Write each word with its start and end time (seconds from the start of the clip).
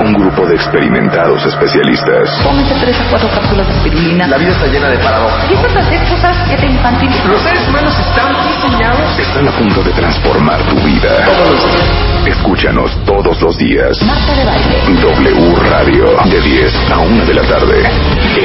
Un 0.00 0.12
grupo 0.14 0.46
de 0.46 0.54
experimentados 0.56 1.44
especialistas 1.46 2.28
Cómete 2.42 2.74
tres 2.80 2.96
a 3.00 3.04
cuatro 3.10 3.28
cápsulas 3.30 3.66
de 3.68 3.74
espirulina. 3.74 4.26
La 4.26 4.38
vida 4.38 4.50
está 4.50 4.66
llena 4.66 4.88
de 4.88 4.98
paradojas. 4.98 5.44
Empiezas 5.44 5.76
a 5.76 5.80
hacer 5.80 6.00
cosas 6.08 6.36
que 6.48 6.56
te 6.56 6.66
infantilizan. 6.66 7.30
Los 7.30 7.42
seres 7.42 7.68
humanos 7.68 7.94
están 7.98 8.34
diseñados. 8.48 9.18
están 9.18 9.48
a 9.48 9.52
punto 9.52 9.82
de 9.82 9.92
transformar 9.92 10.60
tu 10.62 10.76
vida. 10.76 11.24
Todos 11.24 11.50
los 11.50 11.60
días. 11.62 12.02
Escúchanos 12.26 13.04
todos 13.04 13.40
los 13.40 13.58
días. 13.58 14.02
Marta 14.02 14.34
de 14.34 14.44
baile. 14.44 14.82
W 15.00 15.54
Radio 15.70 16.04
de 16.24 16.40
10 16.40 16.90
a 16.90 16.98
1 16.98 17.24
de 17.24 17.34
la 17.34 17.42
tarde. 17.42 17.82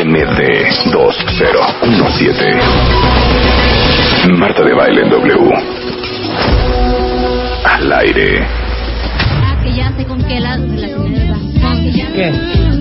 MD 0.05 0.67
2017. 0.91 2.61
Marta 4.33 4.63
de 4.63 4.73
Baile 4.73 5.01
en 5.01 5.09
W. 5.09 5.53
Al 7.63 7.93
aire. 7.93 8.66
Que 9.67 9.75
ya 9.75 9.91
sé 9.97 10.05
con 10.05 10.23
qué 10.23 10.39
la 10.39 10.55
relacioné 10.55 11.19
de 11.19 11.26
Daft 11.26 11.26
Punk. 11.26 11.26
¿Qué? 12.15 12.31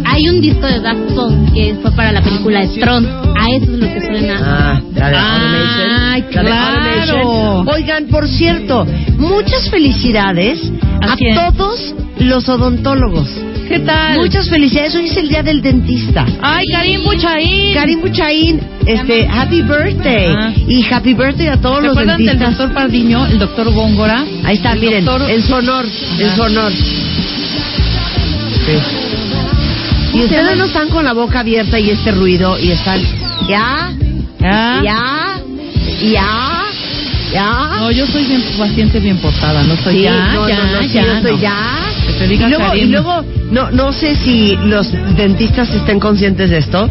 Hay 0.05 0.29
un 0.29 0.41
disco 0.41 0.67
de 0.67 0.81
Daft 0.81 1.13
Punk 1.15 1.53
que 1.53 1.75
fue 1.83 1.91
para 1.93 2.13
la 2.13 2.23
película 2.23 2.61
de 2.67 2.69
Tron. 2.81 3.07
A 3.07 3.47
eso 3.57 3.65
es 3.73 3.79
lo 3.79 3.87
que 3.87 4.01
suena. 4.01 4.41
Ah, 4.43 4.81
la 4.95 5.11
de 5.11 5.17
Ay. 5.19 6.25
La 6.33 6.43
claro. 6.43 7.61
Oigan, 7.75 8.07
por 8.07 8.27
cierto, 8.29 8.87
muchas 9.19 9.69
felicidades 9.71 10.59
¿A 11.03 11.17
todos 11.53 11.95
los 12.19 12.49
odontólogos. 12.49 13.29
¿Qué 13.69 13.81
tal? 13.81 14.17
Muchas 14.19 14.49
felicidades. 14.49 14.95
Hoy 14.95 15.07
es 15.07 15.17
el 15.17 15.29
día 15.29 15.43
del 15.43 15.61
dentista. 15.61 16.25
Ay, 16.41 16.65
Karim 16.73 17.03
Buchaín. 17.05 17.75
Karim 17.75 18.01
Buchaín, 18.01 18.61
este, 18.87 19.27
happy 19.27 19.63
birthday. 19.63 20.27
Ah. 20.37 20.53
Y 20.69 20.85
happy 20.91 21.15
birthday 21.15 21.49
a 21.49 21.61
todos 21.61 21.79
¿Se 21.79 21.83
los 21.83 21.91
acuerdan 21.93 22.17
del 22.19 22.27
dentistas. 22.29 22.57
doctor 22.59 22.75
Pardiño, 22.75 23.27
el 23.27 23.39
doctor 23.39 23.71
Góngora? 23.73 24.25
Ahí 24.45 24.57
está, 24.57 24.73
El 24.73 24.81
miren, 24.81 25.05
doctor- 25.05 25.31
en 25.31 25.43
su 25.43 25.55
honor, 25.55 25.85
en 26.19 26.37
su 26.37 26.43
honor. 26.43 26.73
Y 30.13 30.25
ustedes 30.25 30.57
no 30.57 30.65
están 30.65 30.89
con 30.89 31.05
la 31.05 31.13
boca 31.13 31.41
abierta 31.41 31.79
y 31.79 31.91
este 31.91 32.11
ruido 32.13 32.59
y 32.59 32.71
están, 32.71 33.01
ya, 33.49 33.93
ya, 34.41 35.41
ya, 36.03 36.63
ya. 37.33 37.71
No, 37.81 37.91
yo 37.91 38.07
soy 38.07 38.25
bien 38.25 38.43
paciente, 38.59 38.99
bien 38.99 39.19
portada. 39.19 39.63
No 39.63 39.77
soy 39.77 39.97
Sí, 39.97 40.03
ya, 40.03 40.33
no, 40.33 40.49
ya, 40.49 40.65
no, 40.73 40.83
ya. 40.83 41.03
yo 41.03 41.21
no. 41.23 41.39
ya. 41.39 41.79
Que 42.07 42.13
te 42.15 42.27
diga 42.29 42.47
y 42.47 42.51
luego, 42.51 42.67
Karim. 42.69 42.85
y 42.85 42.87
luego 42.91 43.25
no, 43.51 43.71
no 43.71 43.93
sé 43.93 44.17
si 44.17 44.57
los 44.65 44.91
dentistas 45.17 45.69
estén 45.75 46.01
conscientes 46.01 46.51
de 46.51 46.59
esto, 46.59 46.89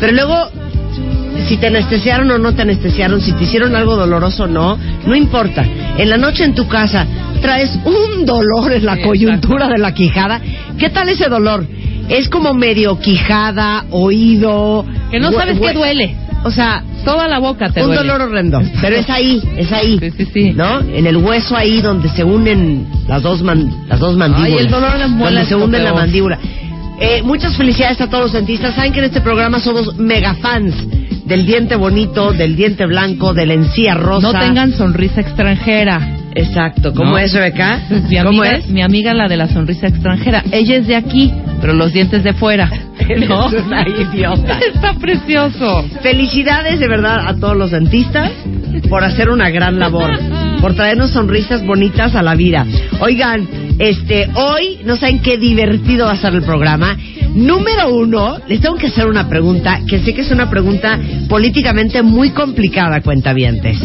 pero 0.00 0.12
luego, 0.12 0.50
si 1.48 1.56
te 1.56 1.68
anestesiaron 1.68 2.30
o 2.30 2.38
no 2.38 2.54
te 2.54 2.62
anestesiaron, 2.62 3.20
si 3.20 3.32
te 3.32 3.44
hicieron 3.44 3.74
algo 3.76 3.96
doloroso 3.96 4.44
o 4.44 4.46
no, 4.46 4.78
no 5.06 5.16
importa. 5.16 5.64
En 5.98 6.08
la 6.08 6.16
noche 6.16 6.44
en 6.44 6.54
tu 6.54 6.66
casa 6.68 7.06
traes 7.42 7.70
un 7.84 8.24
dolor 8.24 8.72
en 8.72 8.84
la 8.86 8.96
Sí, 8.96 9.02
coyuntura 9.02 9.68
de 9.68 9.78
la 9.78 9.92
quijada. 9.94 10.40
¿Qué 10.78 10.90
tal 10.90 11.08
ese 11.08 11.28
dolor? 11.28 11.66
Es 12.08 12.28
como 12.28 12.54
medio 12.54 12.98
quijada, 13.00 13.84
oído. 13.90 14.84
Que 15.10 15.18
no 15.20 15.30
sabes 15.32 15.58
qué 15.60 15.72
duele. 15.72 16.14
O 16.44 16.50
sea, 16.50 16.82
Toda 17.04 17.26
la 17.26 17.38
boca 17.38 17.70
te 17.70 17.80
un 17.80 17.86
duele. 17.88 18.02
dolor 18.02 18.28
horrendo. 18.28 18.60
Pero 18.80 18.96
es 18.96 19.08
ahí, 19.10 19.42
es 19.56 19.72
ahí. 19.72 19.98
Sí, 19.98 20.10
sí, 20.18 20.28
sí. 20.32 20.52
¿No? 20.52 20.80
En 20.80 21.06
el 21.06 21.16
hueso 21.16 21.56
ahí 21.56 21.80
donde 21.80 22.08
se 22.10 22.22
unen 22.22 22.86
las 23.08 23.22
dos 23.22 23.42
man- 23.42 23.86
las 23.88 23.98
dos 23.98 24.16
mandíbulas. 24.16 24.52
Ay, 24.52 24.58
el 24.66 24.70
dolor 24.70 24.98
de 24.98 25.06
muela 25.08 25.30
Donde 25.40 25.46
se 25.48 25.54
unen 25.56 25.84
la 25.84 25.94
mandíbula. 25.94 26.38
Eh, 27.00 27.22
muchas 27.22 27.56
felicidades 27.56 28.00
a 28.00 28.08
todos 28.08 28.24
los 28.24 28.32
dentistas. 28.32 28.74
Saben 28.74 28.92
que 28.92 28.98
en 29.00 29.06
este 29.06 29.20
programa 29.20 29.58
somos 29.58 29.96
mega 29.96 30.34
fans 30.34 30.74
del 31.28 31.46
diente 31.46 31.76
bonito, 31.76 32.32
del 32.32 32.56
diente 32.56 32.86
blanco, 32.86 33.34
de 33.34 33.46
la 33.46 33.54
encía 33.54 33.94
rosa. 33.94 34.32
No 34.32 34.38
tengan 34.38 34.72
sonrisa 34.72 35.20
extranjera. 35.20 36.16
Exacto. 36.34 36.92
¿Cómo 36.94 37.12
No. 37.12 37.18
es, 37.18 37.32
Rebeca? 37.32 37.80
Mi 38.08 38.16
¿Cómo 38.18 38.28
amiga, 38.42 38.56
es? 38.56 38.68
mi 38.68 38.82
amiga 38.82 39.14
la 39.14 39.28
de 39.28 39.36
la 39.36 39.48
sonrisa 39.48 39.88
extranjera. 39.88 40.42
Ella 40.52 40.76
es 40.76 40.86
de 40.86 40.96
aquí, 40.96 41.32
pero 41.60 41.72
los 41.74 41.92
dientes 41.92 42.22
de 42.24 42.32
fuera. 42.32 42.70
¿No? 43.28 43.46
una 43.48 43.86
idiota. 43.88 44.58
Está 44.74 44.94
precioso. 44.94 45.84
Felicidades 46.02 46.78
de 46.80 46.88
verdad 46.88 47.26
a 47.26 47.34
todos 47.38 47.56
los 47.56 47.70
dentistas 47.70 48.30
por 48.88 49.02
hacer 49.04 49.30
una 49.30 49.50
gran 49.50 49.78
labor, 49.78 50.10
por 50.60 50.74
traernos 50.74 51.10
sonrisas 51.10 51.64
bonitas 51.64 52.14
a 52.14 52.22
la 52.22 52.34
vida. 52.34 52.66
Oigan, 53.00 53.48
este, 53.78 54.28
hoy 54.34 54.78
no 54.84 54.96
saben 54.96 55.20
qué 55.20 55.36
divertido 55.38 56.06
va 56.06 56.12
a 56.12 56.16
ser 56.16 56.34
el 56.34 56.42
programa. 56.42 56.96
Número 57.34 57.94
uno, 57.94 58.38
les 58.48 58.60
tengo 58.60 58.76
que 58.76 58.88
hacer 58.88 59.06
una 59.06 59.28
pregunta 59.28 59.80
que 59.86 60.00
sé 60.00 60.14
que 60.14 60.22
es 60.22 60.30
una 60.30 60.50
pregunta 60.50 60.98
políticamente 61.28 62.02
muy 62.02 62.30
complicada, 62.30 63.00
cuentavientes. 63.00 63.78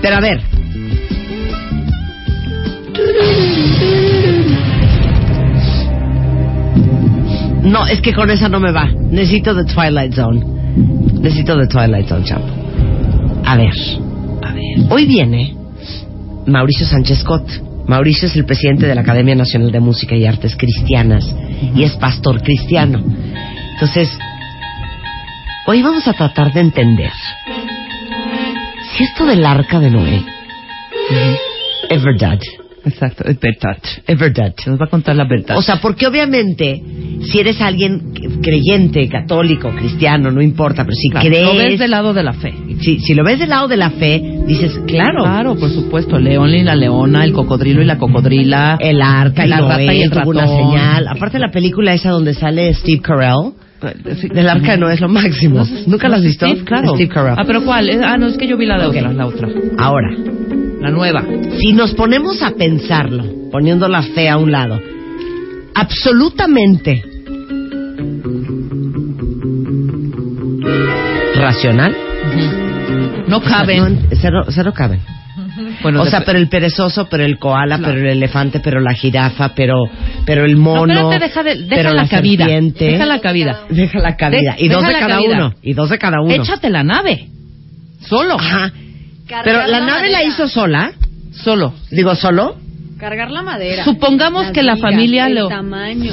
Pero 0.00 0.16
a 0.16 0.20
ver. 0.20 0.40
No, 7.62 7.86
es 7.86 8.00
que 8.00 8.12
con 8.12 8.30
esa 8.30 8.48
no 8.48 8.60
me 8.60 8.72
va. 8.72 8.90
Necesito 9.10 9.54
The 9.54 9.72
Twilight 9.72 10.14
Zone. 10.14 10.44
Necesito 11.20 11.58
The 11.58 11.66
Twilight 11.66 12.08
Zone, 12.08 12.24
chamo. 12.24 12.46
A 13.44 13.56
ver, 13.56 13.72
a 14.42 14.52
ver. 14.52 14.86
Hoy 14.90 15.06
viene 15.06 15.54
Mauricio 16.46 16.86
Sánchez 16.86 17.18
Scott. 17.20 17.69
Mauricio 17.90 18.28
es 18.28 18.36
el 18.36 18.44
presidente 18.44 18.86
de 18.86 18.94
la 18.94 19.00
Academia 19.00 19.34
Nacional 19.34 19.72
de 19.72 19.80
Música 19.80 20.14
y 20.14 20.24
Artes 20.24 20.54
Cristianas 20.54 21.24
y 21.74 21.82
es 21.82 21.96
pastor 21.96 22.40
cristiano. 22.40 23.02
Entonces, 23.72 24.08
hoy 25.66 25.82
vamos 25.82 26.06
a 26.06 26.12
tratar 26.12 26.52
de 26.52 26.60
entender 26.60 27.10
si 28.92 29.02
esto 29.02 29.26
del 29.26 29.44
arca 29.44 29.80
de 29.80 29.90
Noé 29.90 30.24
es 31.88 32.00
verdad. 32.04 32.38
Exacto, 32.84 33.24
es 33.28 33.38
verdad. 33.38 33.76
Es 34.06 34.18
verdad. 34.18 34.54
Nos 34.66 34.80
va 34.80 34.86
a 34.86 34.88
contar 34.88 35.14
la 35.16 35.24
verdad. 35.28 35.56
O 35.58 35.62
sea, 35.62 35.80
porque 35.80 36.06
obviamente, 36.06 36.82
si 37.22 37.38
eres 37.38 37.60
alguien 37.60 38.12
creyente, 38.42 39.08
católico, 39.08 39.68
cristiano, 39.70 40.30
no 40.30 40.40
importa, 40.40 40.84
pero 40.84 40.94
si 40.96 41.10
Claro, 41.10 41.26
crees. 41.28 41.44
lo 41.44 41.54
ves 41.56 41.78
del 41.78 41.90
lado 41.90 42.12
de 42.14 42.22
la 42.22 42.32
fe. 42.32 42.54
si, 42.80 42.98
si 43.00 43.14
lo 43.14 43.22
ves 43.24 43.38
del 43.38 43.50
lado 43.50 43.68
de 43.68 43.76
la 43.76 43.90
fe, 43.90 44.22
dices, 44.46 44.78
claro, 44.86 45.24
Claro, 45.24 45.56
por 45.56 45.70
supuesto. 45.70 46.18
León 46.18 46.54
y 46.54 46.62
la 46.62 46.74
leona, 46.74 47.24
el 47.24 47.32
cocodrilo 47.32 47.82
y 47.82 47.84
la 47.86 47.98
cocodrila. 47.98 48.78
el 48.80 49.02
arca 49.02 49.44
y 49.44 49.48
La 49.48 49.60
rata 49.60 49.92
y 49.92 50.02
el 50.02 50.10
tuvo 50.10 50.30
una 50.30 50.42
ratón. 50.42 50.56
señal. 50.72 51.08
Aparte 51.08 51.38
la 51.38 51.50
película 51.50 51.92
esa 51.92 52.10
donde 52.10 52.34
sale 52.34 52.72
Steve 52.74 53.00
Carell, 53.02 53.52
del 53.80 54.48
arca 54.48 54.72
de 54.72 54.78
Noé 54.78 54.94
es 54.94 55.00
lo 55.00 55.08
máximo. 55.08 55.64
¿Nunca 55.86 56.08
la 56.08 56.16
has 56.16 56.22
visto? 56.22 56.46
Claro. 56.64 56.94
Steve 56.94 57.08
Carell. 57.08 57.34
Ah, 57.38 57.44
pero 57.46 57.62
¿cuál? 57.64 57.88
Ah, 58.04 58.16
no, 58.18 58.26
es 58.26 58.36
que 58.36 58.46
yo 58.46 58.56
vi 58.56 58.66
la 58.66 58.78
de 58.78 58.86
Ok. 58.86 58.96
otra, 58.96 59.12
la 59.12 59.26
otra. 59.26 59.48
Ahora, 59.78 60.08
La 60.80 60.90
nueva. 60.90 61.24
si 61.58 61.72
nos 61.72 61.94
ponemos 61.94 62.42
a 62.42 62.50
pensarlo, 62.52 63.24
poniendo 63.50 63.88
la 63.88 64.02
fe 64.02 64.28
a 64.28 64.36
un 64.36 64.50
lado, 64.52 64.80
absolutamente 65.74 67.02
racional, 71.36 71.96
No 73.28 73.40
caben. 73.40 73.94
No, 73.94 74.00
cero, 74.20 74.42
cero 74.48 74.72
caben. 74.74 75.00
Bueno, 75.82 76.02
o 76.02 76.06
sea, 76.06 76.22
pero 76.24 76.38
el 76.38 76.48
perezoso, 76.48 77.08
pero 77.08 77.24
el 77.24 77.38
koala, 77.38 77.78
Claro. 77.78 77.94
pero 77.94 78.06
el 78.10 78.16
elefante, 78.16 78.60
pero 78.60 78.80
la 78.80 78.94
jirafa, 78.94 79.54
pero 79.54 79.74
pero 80.26 80.44
el 80.44 80.54
No, 80.54 80.60
mono, 80.60 80.92
espérate, 80.92 81.18
deja, 81.26 81.42
de- 81.42 81.54
deja 81.64 81.74
pero 81.76 81.92
la, 81.92 82.08
cabida. 82.08 82.44
serpiente. 82.44 82.84
Deja 82.86 83.06
la 83.06 83.20
cabida. 83.20 83.60
Deja 83.70 83.98
la 84.00 84.16
cabida. 84.16 84.54
De- 84.56 84.64
y 84.64 84.68
dos 84.68 84.82
de 84.86 84.92
la 84.92 84.98
cada 85.00 85.14
cabida. 85.16 85.34
uno. 85.36 85.54
Y 85.62 85.72
dos 85.74 85.90
de 85.90 85.98
cada 85.98 86.20
uno. 86.20 86.32
Échate 86.34 86.70
la 86.70 86.82
nave. 86.82 87.28
Solo. 88.08 88.34
Ajá. 88.38 88.72
Pero 89.44 89.66
la 89.66 89.80
nave 89.80 90.10
la 90.10 90.24
hizo 90.24 90.48
sola. 90.48 90.92
Solo. 91.32 91.74
Digo, 91.90 92.14
solo. 92.16 92.56
Cargar 92.98 93.30
la 93.30 93.42
madera. 93.42 93.84
Supongamos 93.84 94.44
las 94.44 94.52
que 94.52 94.62
la 94.62 94.76
familia 94.76 95.26
el 95.26 95.36
lo- 95.36 95.48
tamaño. 95.48 96.12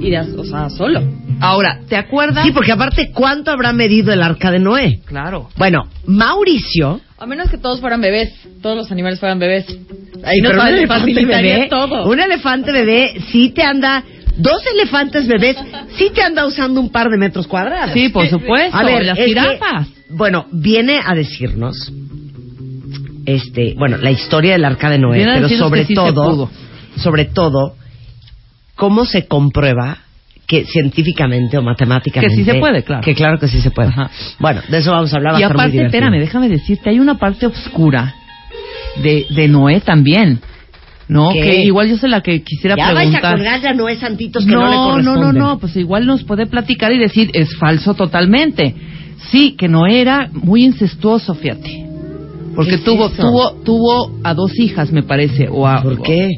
Y 0.00 0.10
las, 0.10 0.28
o 0.28 0.44
sea, 0.44 0.70
solo. 0.70 1.02
Ahora, 1.40 1.80
¿te 1.88 1.96
acuerdas? 1.96 2.44
Sí, 2.46 2.52
porque 2.52 2.72
aparte, 2.72 3.10
¿cuánto 3.12 3.50
habrá 3.50 3.72
medido 3.72 4.12
el 4.12 4.22
arca 4.22 4.50
de 4.50 4.60
Noé? 4.60 5.00
Claro. 5.04 5.48
Bueno, 5.56 5.82
Mauricio. 6.06 7.00
A 7.24 7.26
menos 7.26 7.48
que 7.48 7.56
todos 7.56 7.80
fueran 7.80 8.02
bebés. 8.02 8.34
Todos 8.60 8.76
los 8.76 8.92
animales 8.92 9.18
fueran 9.18 9.38
bebés. 9.38 9.64
Nos 9.66 10.22
pero 10.42 10.50
un 10.50 10.56
fa- 10.58 10.68
elefante 10.68 11.24
bebé. 11.24 11.68
todo. 11.70 12.04
Un 12.06 12.20
elefante 12.20 12.70
bebé 12.70 13.14
sí 13.32 13.48
te 13.48 13.62
anda. 13.62 14.04
Dos 14.36 14.60
elefantes 14.74 15.26
bebés 15.26 15.56
sí 15.96 16.10
te 16.14 16.20
anda 16.20 16.44
usando 16.44 16.82
un 16.82 16.90
par 16.90 17.08
de 17.08 17.16
metros 17.16 17.46
cuadrados. 17.46 17.94
Sí, 17.94 18.10
por 18.10 18.28
supuesto. 18.28 18.76
A 18.76 18.84
ver, 18.84 19.06
las 19.06 19.16
que, 19.16 19.24
jirafas. 19.24 19.88
bueno, 20.10 20.44
viene 20.52 21.00
a 21.02 21.14
decirnos, 21.14 21.90
este, 23.24 23.72
bueno, 23.78 23.96
la 23.96 24.10
historia 24.10 24.52
del 24.52 24.66
arca 24.66 24.90
de 24.90 24.98
Noé, 24.98 25.24
pero 25.24 25.48
sobre 25.48 25.86
sí 25.86 25.94
todo, 25.94 26.50
sobre 26.98 27.24
todo, 27.24 27.74
cómo 28.74 29.06
se 29.06 29.26
comprueba 29.26 30.03
que 30.46 30.64
científicamente 30.66 31.56
o 31.58 31.62
matemáticamente 31.62 32.34
Que 32.36 32.42
sí 32.42 32.50
se 32.50 32.58
puede, 32.58 32.82
claro. 32.82 33.02
que 33.02 33.14
claro 33.14 33.38
que 33.38 33.48
sí 33.48 33.60
se 33.60 33.70
puede. 33.70 33.88
Ajá. 33.88 34.10
Bueno, 34.38 34.60
de 34.68 34.78
eso 34.78 34.90
vamos 34.92 35.12
a 35.12 35.16
hablar. 35.16 35.34
va 35.34 35.40
Y 35.40 35.42
a 35.42 35.48
muy 35.48 35.54
aparte, 35.54 35.84
espérame, 35.84 36.18
déjame 36.20 36.48
decirte, 36.48 36.90
hay 36.90 37.00
una 37.00 37.16
parte 37.18 37.46
oscura 37.46 38.14
de, 39.02 39.26
de 39.30 39.48
Noé 39.48 39.80
también. 39.80 40.40
¿no? 41.06 41.30
¿Qué? 41.32 41.40
Que 41.40 41.62
igual 41.64 41.88
yo 41.88 41.98
soy 41.98 42.08
la 42.08 42.22
que 42.22 42.42
quisiera 42.42 42.76
Ya 42.76 42.92
vais 42.94 43.08
a 43.08 43.10
preguntar. 43.20 43.36
colgar 43.36 43.60
ya 43.60 43.74
no 43.74 43.88
es 43.90 43.98
santitos 43.98 44.44
que 44.44 44.50
no, 44.50 44.64
le 44.64 44.70
no, 44.70 44.84
no, 44.86 44.90
corresponden. 45.12 45.34
no, 45.38 45.48
no, 45.50 45.58
pues 45.58 45.76
igual 45.76 46.06
nos 46.06 46.24
puede 46.24 46.46
platicar 46.46 46.92
y 46.92 46.98
decir, 46.98 47.30
es 47.34 47.54
falso 47.56 47.92
totalmente. 47.94 48.74
Sí, 49.30 49.52
que 49.56 49.68
no 49.68 49.86
era 49.86 50.30
muy 50.32 50.64
incestuoso, 50.64 51.34
fíjate. 51.34 51.84
Porque 52.54 52.70
¿Qué 52.70 52.76
es 52.76 52.84
tuvo, 52.84 53.06
eso? 53.08 53.20
tuvo, 53.22 53.52
tuvo 53.64 54.18
a 54.22 54.32
dos 54.32 54.58
hijas, 54.58 54.92
me 54.92 55.02
parece, 55.02 55.48
o 55.50 55.66
a, 55.66 55.82
¿Por 55.82 56.00
qué? 56.02 56.28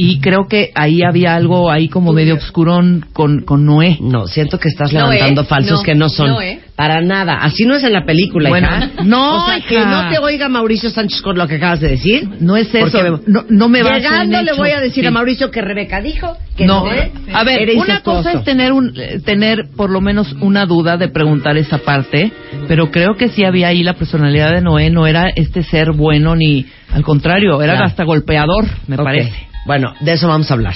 Y 0.00 0.20
creo 0.20 0.46
que 0.48 0.70
ahí 0.76 1.02
había 1.02 1.34
algo 1.34 1.70
ahí 1.72 1.88
como 1.88 2.12
medio 2.12 2.34
obscurón 2.34 3.04
con, 3.12 3.40
con 3.42 3.66
Noé. 3.66 3.98
No, 4.00 4.28
siento 4.28 4.58
que 4.58 4.68
estás 4.68 4.92
No, 4.92 5.10
levantando 5.10 5.42
¿eh? 5.42 5.44
falsos 5.44 5.78
No, 5.80 5.82
que 5.82 5.94
no 5.96 6.08
son. 6.08 6.28
no, 6.30 6.40
¿eh? 6.40 6.60
Para 6.76 7.00
nada. 7.00 7.38
Así 7.42 7.64
no 7.66 7.74
es 7.74 7.82
en 7.82 7.92
la 7.92 8.04
película, 8.06 8.48
Bueno, 8.48 8.68
hija. 8.68 8.90
no, 9.04 9.42
O 9.42 9.46
sea, 9.48 9.60
que 9.60 9.80
no 9.80 10.08
te 10.08 10.18
oiga 10.20 10.48
Mauricio 10.48 10.90
Sánchez 10.90 11.20
con 11.20 11.36
lo 11.36 11.48
que 11.48 11.56
acabas 11.56 11.80
de 11.80 11.88
decir. 11.88 12.28
No 12.38 12.56
es 12.56 12.72
eso, 12.72 12.96
Porque 12.96 13.22
no, 13.26 13.44
no 13.48 13.68
me 13.68 13.82
baso 13.82 13.96
en 13.96 14.02
Llegando 14.04 14.42
le 14.42 14.52
voy 14.52 14.70
a 14.70 14.78
decir 14.80 15.02
Sí. 15.02 15.06
a 15.08 15.10
Mauricio 15.10 15.50
que 15.50 15.60
Rebeca 15.62 16.00
dijo 16.00 16.36
que 16.56 16.64
no, 16.66 16.84
Noé 16.84 17.10
a 17.32 17.42
ver, 17.42 17.62
era 17.68 17.80
una 17.82 18.00
cosa 18.02 18.32
es 18.34 18.44
tener 18.44 18.72
un, 18.72 18.92
eh, 18.96 19.18
tener 19.24 19.64
por 19.76 19.90
lo 19.90 20.00
menos 20.00 20.32
una 20.40 20.64
duda 20.66 20.96
de 20.96 21.08
preguntar 21.08 21.56
esa 21.56 21.78
parte, 21.78 22.30
pero 22.68 22.92
creo 22.92 23.16
que 23.16 23.28
sí 23.30 23.44
había 23.44 23.66
ahí 23.68 23.82
la 23.82 23.94
personalidad 23.94 24.52
de 24.54 24.60
Noé, 24.60 24.90
no 24.90 25.08
era 25.08 25.30
este 25.34 25.64
ser 25.64 25.90
bueno 25.90 26.36
ni 26.36 26.66
al 26.94 27.02
contrario, 27.02 27.60
era 27.60 27.74
Ya. 27.74 27.84
hasta 27.86 28.04
golpeador, 28.04 28.64
me 28.86 28.96
parece. 28.96 29.47
Bueno, 29.66 29.92
de 30.00 30.12
eso 30.12 30.28
vamos 30.28 30.50
a 30.50 30.54
hablar. 30.54 30.74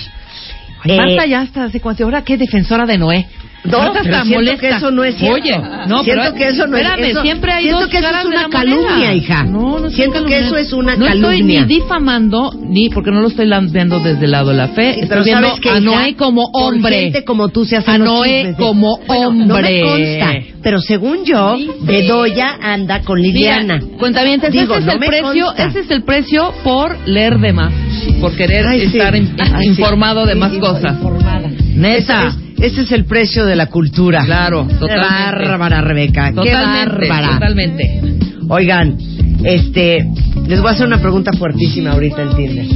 Ay, 0.85 0.91
Eh, 0.93 0.97
Marta 0.97 1.27
ya 1.27 1.43
está 1.43 1.65
hace 1.65 1.81
cuánto, 1.81 2.05
ahora 2.05 2.23
qué 2.23 2.37
defensora 2.37 2.87
de 2.87 2.99
Noé. 2.99 3.27
No, 3.65 3.79
Marta 3.79 4.01
pero 4.03 4.05
está 4.17 4.25
siento 4.25 4.41
molesta. 4.41 4.61
que 4.61 4.69
eso 4.75 4.91
no 4.91 5.05
es 5.05 5.15
cierto. 5.15 5.35
Oye, 5.37 5.57
no, 5.87 6.03
siento 6.03 6.23
pero- 6.25 6.35
que 6.35 6.49
eso 6.49 6.67
no 6.67 6.77
espérame, 6.77 7.05
es 7.05 7.11
eso, 7.13 7.23
siempre 7.23 7.53
hay 7.53 7.63
siento 7.63 7.81
dos 7.83 7.89
que 7.91 7.99
eso 7.99 8.09
es 8.09 8.25
una 8.25 8.25
moneda. 8.43 8.49
calumnia, 8.51 9.15
hija. 9.15 9.45
No, 9.45 9.79
no 9.79 9.91
siento 9.91 10.15
que 10.15 10.19
calumniando. 10.25 10.47
eso 10.49 10.57
es 10.57 10.73
una 10.73 10.97
no 10.97 11.07
calumnia. 11.07 11.61
estoy 11.61 11.69
ni 11.69 11.75
difamando 11.81 12.53
ni 12.61 12.89
porque 12.91 13.13
no 13.13 13.21
lo 13.21 13.29
estoy 13.29 13.49
viendo 13.71 14.01
desde 14.01 14.25
el 14.25 14.31
lado 14.33 14.51
de 14.51 14.57
la 14.57 14.67
fe, 14.69 14.95
Sí, 14.95 15.01
estoy 15.03 15.23
viendo 15.23 15.47
¿sabes 15.47 15.61
qué, 15.61 15.71
a? 15.71 15.81
Noé 15.81 16.17
como 16.17 16.43
hombre. 16.53 17.01
gente 17.03 17.23
como 17.25 17.51
tú 17.51 17.65
se 17.65 17.77
hacen 17.77 17.95
A 17.95 17.99
Noé 17.99 18.55
como 18.59 18.99
Bueno, 19.07 19.29
hombre. 19.29 19.47
No 19.47 19.55
me 19.61 19.81
consta, 19.83 20.57
pero 20.61 20.81
según 20.81 21.25
yo, 21.25 21.57
Bedoya 21.83 22.59
anda 22.61 23.03
con 23.03 23.23
Liliana. 23.23 23.77
Mira, 23.81 23.97
cuentavientes, 23.97 24.51
Digo, 24.51 24.75
ese 24.75 24.81
es 24.81 24.87
no 24.87 24.93
el 24.95 24.99
precio, 24.99 25.45
consta. 25.47 25.65
ese 25.67 25.79
es 25.81 25.91
el 25.93 26.03
precio 26.03 26.53
por 26.65 26.99
leer 27.07 27.39
de 27.39 27.53
más, 27.53 27.73
por 28.21 28.35
querer 28.37 28.67
Ay, 28.67 28.81
sí. 28.89 28.99
estar 28.99 29.15
in- 29.15 29.35
Ay, 29.39 29.65
sí. 29.65 29.69
informado 29.71 30.27
de 30.27 30.35
más 30.35 30.53
cosas. 30.55 30.95
informada. 30.97 31.51
Neta. 31.75 32.37
Ese 32.61 32.83
es, 32.83 32.93
el 32.93 33.07
precio 33.07 33.45
de 33.45 33.57
la 33.57 33.67
cultura. 33.67 34.25
Claro, 34.25 34.67
Qué 34.69 34.75
totalmente. 34.75 35.49
bárbara, 35.49 35.81
Rebeca. 35.81 36.29
Qué 36.29 36.35
Totalmente, 36.37 37.09
bárbara. 37.09 37.33
totalmente. 37.35 38.01
Oigan, 38.49 38.97
este, 39.45 40.07
les 40.47 40.61
voy 40.61 40.69
a 40.69 40.73
hacer 40.73 40.87
una 40.87 41.01
pregunta 41.01 41.33
fuertísima 41.33 41.91
ahorita 41.93 42.23
en 42.23 42.37
Tinder. 42.37 42.67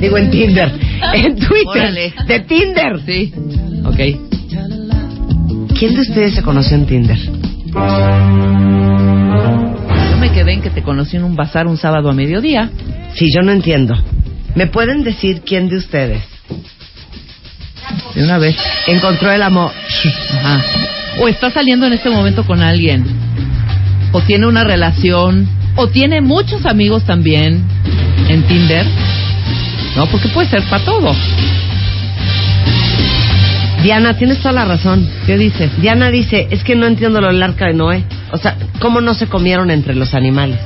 Digo 0.00 0.18
en 0.18 0.30
Tinder, 0.30 0.72
en 1.14 1.36
Twitter, 1.36 1.66
Órale. 1.66 2.12
de 2.26 2.40
Tinder. 2.40 3.00
Sí. 3.06 3.32
Ok. 3.84 3.96
¿Quién 5.78 5.94
de 5.94 6.00
ustedes 6.00 6.34
se 6.34 6.42
conoció 6.42 6.76
en 6.76 6.86
Tinder? 6.86 7.18
Yo 10.10 10.16
me 10.18 10.30
quedé 10.32 10.52
en 10.54 10.62
que 10.62 10.70
te 10.70 10.82
conocí 10.82 11.16
en 11.16 11.22
un 11.24 11.36
bazar 11.36 11.66
un 11.68 11.76
sábado 11.76 12.10
a 12.10 12.12
mediodía. 12.12 12.70
Sí, 13.14 13.26
yo 13.34 13.42
no 13.42 13.52
entiendo. 13.52 13.94
¿Me 14.58 14.66
pueden 14.66 15.04
decir 15.04 15.42
quién 15.46 15.68
de 15.68 15.76
ustedes 15.76 16.20
De 18.16 18.24
una 18.24 18.38
vez. 18.38 18.56
encontró 18.88 19.30
el 19.30 19.40
amor? 19.40 19.70
Ajá. 20.34 20.64
O 21.20 21.28
está 21.28 21.48
saliendo 21.48 21.86
en 21.86 21.92
este 21.92 22.10
momento 22.10 22.44
con 22.44 22.60
alguien. 22.60 23.06
O 24.10 24.20
tiene 24.22 24.48
una 24.48 24.64
relación. 24.64 25.48
O 25.76 25.86
tiene 25.86 26.20
muchos 26.20 26.66
amigos 26.66 27.04
también 27.04 27.62
en 28.28 28.42
Tinder. 28.48 28.84
No, 29.94 30.06
porque 30.06 30.26
puede 30.26 30.48
ser 30.48 30.64
para 30.64 30.84
todo. 30.84 31.14
Diana, 33.84 34.14
tienes 34.14 34.38
toda 34.38 34.54
la 34.54 34.64
razón. 34.64 35.08
¿Qué 35.24 35.38
dices? 35.38 35.70
Diana 35.80 36.10
dice, 36.10 36.48
es 36.50 36.64
que 36.64 36.74
no 36.74 36.86
entiendo 36.86 37.20
lo 37.20 37.28
del 37.28 37.40
arca 37.44 37.66
de 37.66 37.74
Noé. 37.74 38.02
O 38.32 38.38
sea, 38.38 38.56
¿cómo 38.80 39.00
no 39.00 39.14
se 39.14 39.28
comieron 39.28 39.70
entre 39.70 39.94
los 39.94 40.14
animales? 40.14 40.58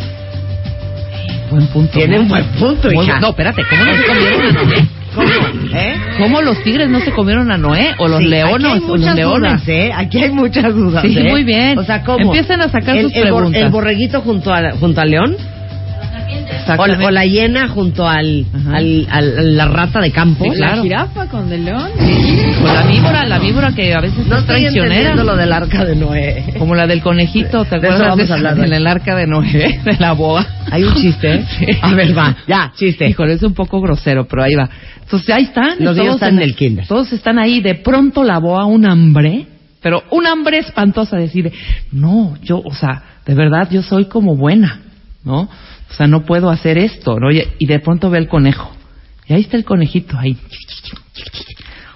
Buen 1.52 1.66
punto. 1.68 1.92
Tiene 1.92 2.18
un 2.18 2.28
buen 2.28 2.44
punto, 2.58 2.88
Muy 2.90 3.04
hija. 3.04 3.18
bu- 3.18 3.20
No, 3.20 3.28
espérate, 3.28 3.62
¿cómo 3.68 3.84
no 3.84 3.92
se 3.94 4.04
comieron 4.06 4.56
a 4.56 4.62
Noé? 4.64 4.88
¿Cómo? 5.14 5.28
¿Eh? 5.78 5.94
¿Cómo 6.18 6.40
los 6.40 6.62
tigres 6.62 6.88
no 6.88 7.00
se 7.00 7.10
comieron 7.12 7.50
a 7.50 7.58
Noé? 7.58 7.94
¿O 7.98 8.08
los 8.08 8.20
Sí, 8.20 8.24
leones? 8.28 8.66
Aquí 8.66 8.72
hay 8.72 8.78
¿O 8.78 8.88
los 8.88 8.98
muchas 8.98 9.14
leones? 9.16 9.50
dudas, 9.52 9.68
¿eh? 9.68 9.90
Aquí 9.94 10.18
hay 10.22 10.30
muchas 10.30 10.74
dudas, 10.74 11.02
Sí, 11.02 11.18
¿eh? 11.18 11.28
muy 11.28 11.44
bien. 11.44 11.78
O 11.78 11.84
sea, 11.84 12.02
¿cómo? 12.02 12.18
Empiecen 12.20 12.62
a 12.62 12.68
sacar 12.70 12.96
el, 12.96 13.02
sus 13.04 13.16
el 13.16 13.24
bor- 13.24 13.36
preguntas. 13.36 13.62
el 13.62 13.68
borreguito 13.70 14.20
junto, 14.22 14.52
a, 14.54 14.70
junto 14.80 15.00
al 15.02 15.10
león? 15.10 15.36
O, 16.78 17.10
la 17.10 17.24
hiena 17.26 17.68
junto 17.68 18.06
al, 18.08 18.46
Ajá. 18.54 18.76
al, 18.76 19.06
al- 19.10 19.38
a 19.38 19.42
la 19.42 19.66
rata 19.66 20.00
de 20.00 20.10
campo. 20.10 20.44
Sí, 20.44 20.50
claro. 20.56 20.76
La 20.76 20.82
jirafa 20.82 21.26
con 21.28 21.52
el 21.52 21.64
león. 21.64 21.90
O 22.62 22.66
la 22.66 22.82
víbora, 22.86 23.26
la 23.26 23.38
víbora 23.38 23.72
que 23.74 23.92
a 23.92 24.00
veces 24.00 24.26
No 24.26 24.38
es 24.38 24.46
traicionera. 24.46 25.14
lo 25.16 25.36
del 25.36 25.52
arca 25.52 25.84
de 25.84 25.96
Noé. 25.96 26.54
Como 26.58 26.74
la 26.74 26.86
del 26.86 27.02
conejito, 27.02 27.64
¿te 27.64 27.78
De 27.80 27.88
eso 27.88 27.98
vamos 27.98 28.30
a 28.30 28.34
hablar 28.34 28.58
hoy. 28.58 28.72
el 28.72 28.86
arca 28.86 29.16
de 29.16 29.26
Noé, 29.26 29.80
de 29.84 29.96
la 29.98 30.12
boa? 30.12 30.46
¿Hay 30.70 30.84
un 30.84 30.94
chiste? 30.94 31.34
¿eh? 31.34 31.44
Sí. 31.58 31.66
A 31.82 31.94
ver, 31.94 32.16
va, 32.16 32.36
ya, 32.46 32.72
chiste. 32.76 33.08
Híjole, 33.08 33.34
es 33.34 33.42
un 33.42 33.54
poco 33.54 33.80
grosero, 33.80 34.26
pero 34.28 34.44
ahí 34.44 34.54
va. 34.54 34.68
Entonces 35.02 35.28
ahí 35.34 35.44
están. 35.44 35.76
Los 35.80 35.96
niños 35.96 35.96
todos 35.96 36.14
están 36.14 36.36
en 36.36 36.42
el 36.42 36.54
kinder. 36.54 36.86
Todos 36.86 37.12
están 37.12 37.38
ahí. 37.38 37.60
De 37.60 37.74
pronto 37.74 38.22
la 38.22 38.38
boa, 38.38 38.64
un 38.66 38.86
hambre, 38.86 39.46
pero 39.82 40.04
un 40.10 40.26
hambre 40.26 40.58
espantosa, 40.58 41.16
decide, 41.16 41.52
no, 41.90 42.34
yo, 42.42 42.62
o 42.64 42.72
sea, 42.72 43.02
de 43.26 43.34
verdad 43.34 43.68
yo 43.70 43.82
soy 43.82 44.04
como 44.06 44.36
buena, 44.36 44.80
¿no? 45.24 45.48
O 45.92 45.94
sea, 45.94 46.06
no 46.06 46.24
puedo 46.24 46.48
hacer 46.50 46.78
esto, 46.78 47.18
¿no? 47.20 47.30
Y, 47.30 47.46
y 47.58 47.66
de 47.66 47.78
pronto 47.78 48.08
ve 48.08 48.18
el 48.18 48.28
conejo. 48.28 48.72
Y 49.28 49.34
ahí 49.34 49.42
está 49.42 49.56
el 49.56 49.64
conejito, 49.64 50.18
ahí. 50.18 50.36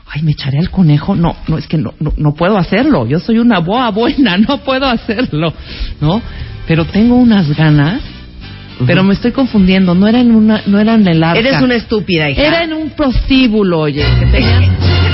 Ay, 0.09 0.23
me 0.23 0.33
echaré 0.33 0.59
al 0.59 0.71
conejo. 0.71 1.17
No, 1.17 1.35
no, 1.49 1.59
es 1.59 1.67
que 1.67 1.79
no, 1.79 1.95
no, 1.99 2.13
no 2.17 2.35
puedo 2.35 2.57
hacerlo. 2.59 3.07
Yo 3.07 3.19
soy 3.19 3.39
una 3.39 3.59
boa 3.59 3.91
buena, 3.91 4.37
no 4.49 4.59
puedo 4.59 4.87
hacerlo, 4.87 5.53
¿no? 6.01 6.23
Pero 6.67 6.85
tengo 6.85 7.17
unas 7.17 7.57
ganas. 7.57 8.03
Pero 8.87 9.03
me 9.03 9.15
estoy 9.15 9.33
confundiendo. 9.33 9.95
No 9.95 10.07
era 10.07 10.21
en 10.21 10.33
una, 10.33 10.63
no 10.67 10.79
era 10.79 10.95
en 10.95 11.09
el 11.09 11.25
arca. 11.25 11.39
Eres 11.39 11.63
una 11.63 11.77
estúpida, 11.77 12.29
hija. 12.29 12.43
Era 12.43 12.63
en 12.63 12.75
un 12.75 12.91
prostíbulo, 12.91 13.81
oye, 13.81 14.05
que 14.21 14.27
tenían... 14.27 14.65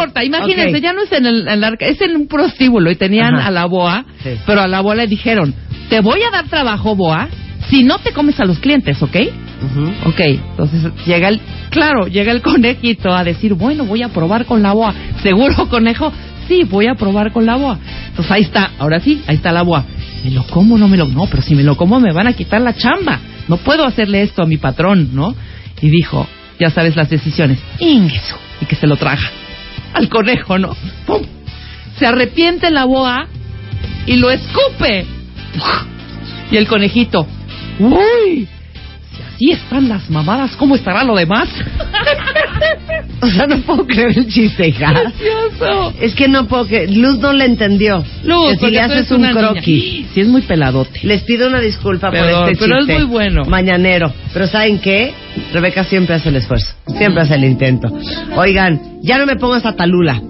importa. 0.00 0.24
Imagínense, 0.24 0.76
Ok. 0.76 0.82
ya 0.82 0.92
no 0.92 1.02
es 1.02 1.12
en 1.12 1.26
el, 1.26 1.64
arca, 1.64 1.86
es 1.86 2.00
en 2.00 2.16
un 2.16 2.26
prostíbulo 2.28 2.90
y 2.90 2.96
tenían 2.96 3.34
Ajá. 3.36 3.48
a 3.48 3.50
la 3.50 3.64
boa, 3.66 4.04
Sí. 4.22 4.30
pero 4.46 4.60
a 4.62 4.68
la 4.68 4.80
boa 4.80 4.94
le 4.94 5.06
dijeron, 5.06 5.54
te 5.88 6.00
voy 6.00 6.22
a 6.22 6.30
dar 6.30 6.46
trabajo, 6.48 6.94
boa, 6.96 7.28
si 7.68 7.84
no 7.84 7.98
te 7.98 8.12
comes 8.12 8.38
a 8.40 8.44
los 8.44 8.58
clientes, 8.58 9.00
¿ok? 9.02 9.16
Ujú. 9.62 9.92
Ok, 10.08 10.20
entonces 10.20 10.90
llega 11.06 11.28
el, 11.28 11.40
claro, 11.70 12.06
llega 12.06 12.32
el 12.32 12.40
conejito 12.42 13.12
a 13.12 13.22
decir, 13.24 13.54
bueno, 13.54 13.84
voy 13.84 14.02
a 14.02 14.08
probar 14.08 14.46
con 14.46 14.62
la 14.62 14.72
boa. 14.72 14.94
¿Seguro, 15.22 15.54
conejo? 15.68 16.12
Sí, 16.48 16.64
voy 16.64 16.86
a 16.86 16.94
probar 16.94 17.30
con 17.32 17.46
la 17.46 17.56
boa. 17.56 17.78
Entonces 18.08 18.32
ahí 18.32 18.42
está, 18.42 18.70
ahora 18.78 18.98
sí, 19.00 19.22
ahí 19.26 19.36
está 19.36 19.52
la 19.52 19.62
boa. 19.62 19.84
¿Me 20.24 20.30
lo 20.32 20.42
como 20.44 20.74
o 20.74 20.78
no 20.78 20.88
me 20.88 20.96
lo 20.96 21.06
No, 21.06 21.26
pero 21.26 21.42
si 21.42 21.54
me 21.54 21.62
lo 21.62 21.76
como 21.76 22.00
me 22.00 22.12
van 22.12 22.26
a 22.26 22.32
quitar 22.32 22.60
la 22.60 22.74
chamba. 22.74 23.20
No 23.48 23.56
puedo 23.58 23.84
hacerle 23.84 24.22
esto 24.22 24.42
a 24.42 24.46
mi 24.46 24.56
patrón, 24.56 25.10
¿no? 25.12 25.34
Y 25.80 25.88
dijo, 25.90 26.26
ya 26.58 26.70
sabes 26.70 26.96
las 26.96 27.08
decisiones. 27.08 27.58
Ingreso. 27.78 28.36
Y 28.60 28.66
que 28.66 28.76
se 28.76 28.86
lo 28.86 28.96
traga. 28.96 29.22
Al 29.92 30.08
conejo, 30.08 30.58
¿no? 30.58 30.76
¡Pum! 31.06 31.22
Se 31.98 32.06
arrepiente 32.06 32.70
la 32.70 32.84
boa 32.84 33.26
y 34.06 34.16
lo 34.16 34.30
escupe. 34.30 35.06
Y 36.50 36.56
el 36.56 36.66
conejito, 36.66 37.26
uy, 37.78 38.48
así 39.40 39.52
están 39.52 39.88
las 39.88 40.10
mamadas, 40.10 40.54
¿cómo 40.56 40.74
estará 40.74 41.02
lo 41.04 41.16
demás? 41.16 41.48
O 43.22 43.26
sea, 43.26 43.46
no 43.46 43.58
puedo 43.58 43.86
creer 43.86 44.16
el 44.16 44.26
chiste, 44.28 44.68
hija. 44.68 45.12
Es 46.00 46.14
que 46.14 46.26
no 46.26 46.46
puedo 46.46 46.66
creer. 46.66 46.90
Luz 46.90 47.18
no 47.18 47.34
le 47.34 47.44
entendió. 47.44 48.02
Luz, 48.24 48.52
que 48.58 48.66
si 48.66 48.70
le 48.70 48.80
haces 48.80 49.10
un 49.10 49.22
croquis. 49.30 50.06
Sí, 50.14 50.20
es 50.20 50.26
muy 50.26 50.40
peladote. 50.40 51.00
Les 51.02 51.22
pido 51.22 51.46
una 51.48 51.60
disculpa 51.60 52.10
Perdón, 52.10 52.44
por 52.44 52.52
este 52.52 52.64
pero 52.64 52.78
es 52.80 52.86
chiste. 52.86 52.98
muy 53.02 53.10
bueno. 53.10 53.44
Mañanero. 53.44 54.12
Pero 54.32 54.46
¿saben 54.46 54.78
qué? 54.78 55.12
Rebeca 55.52 55.84
siempre 55.84 56.14
hace 56.14 56.30
el 56.30 56.36
esfuerzo. 56.36 56.74
Siempre 56.96 57.22
hace 57.22 57.34
el 57.34 57.44
intento. 57.44 57.88
Oigan, 58.36 58.80
ya 59.02 59.18
no 59.18 59.26
me 59.26 59.36
pongas 59.36 59.66
a 59.66 59.76
Talula. 59.76 60.20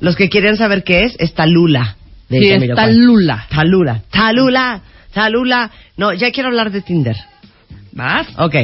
Los 0.00 0.14
que 0.14 0.28
quieren 0.28 0.56
saber 0.58 0.84
qué 0.84 1.04
es, 1.04 1.16
es 1.18 1.32
Talula. 1.32 1.96
de 2.28 2.38
Sí, 2.38 2.46
es 2.48 2.52
Jamiroquai. 2.54 2.86
Talula. 2.86 3.46
Talula. 3.48 4.02
Talula. 4.10 4.80
Talula. 5.12 5.70
No, 5.96 6.12
ya 6.12 6.30
quiero 6.32 6.50
hablar 6.50 6.70
de 6.70 6.82
Tinder. 6.82 7.16
¿Vas? 7.96 8.28
Ok. 8.38 8.54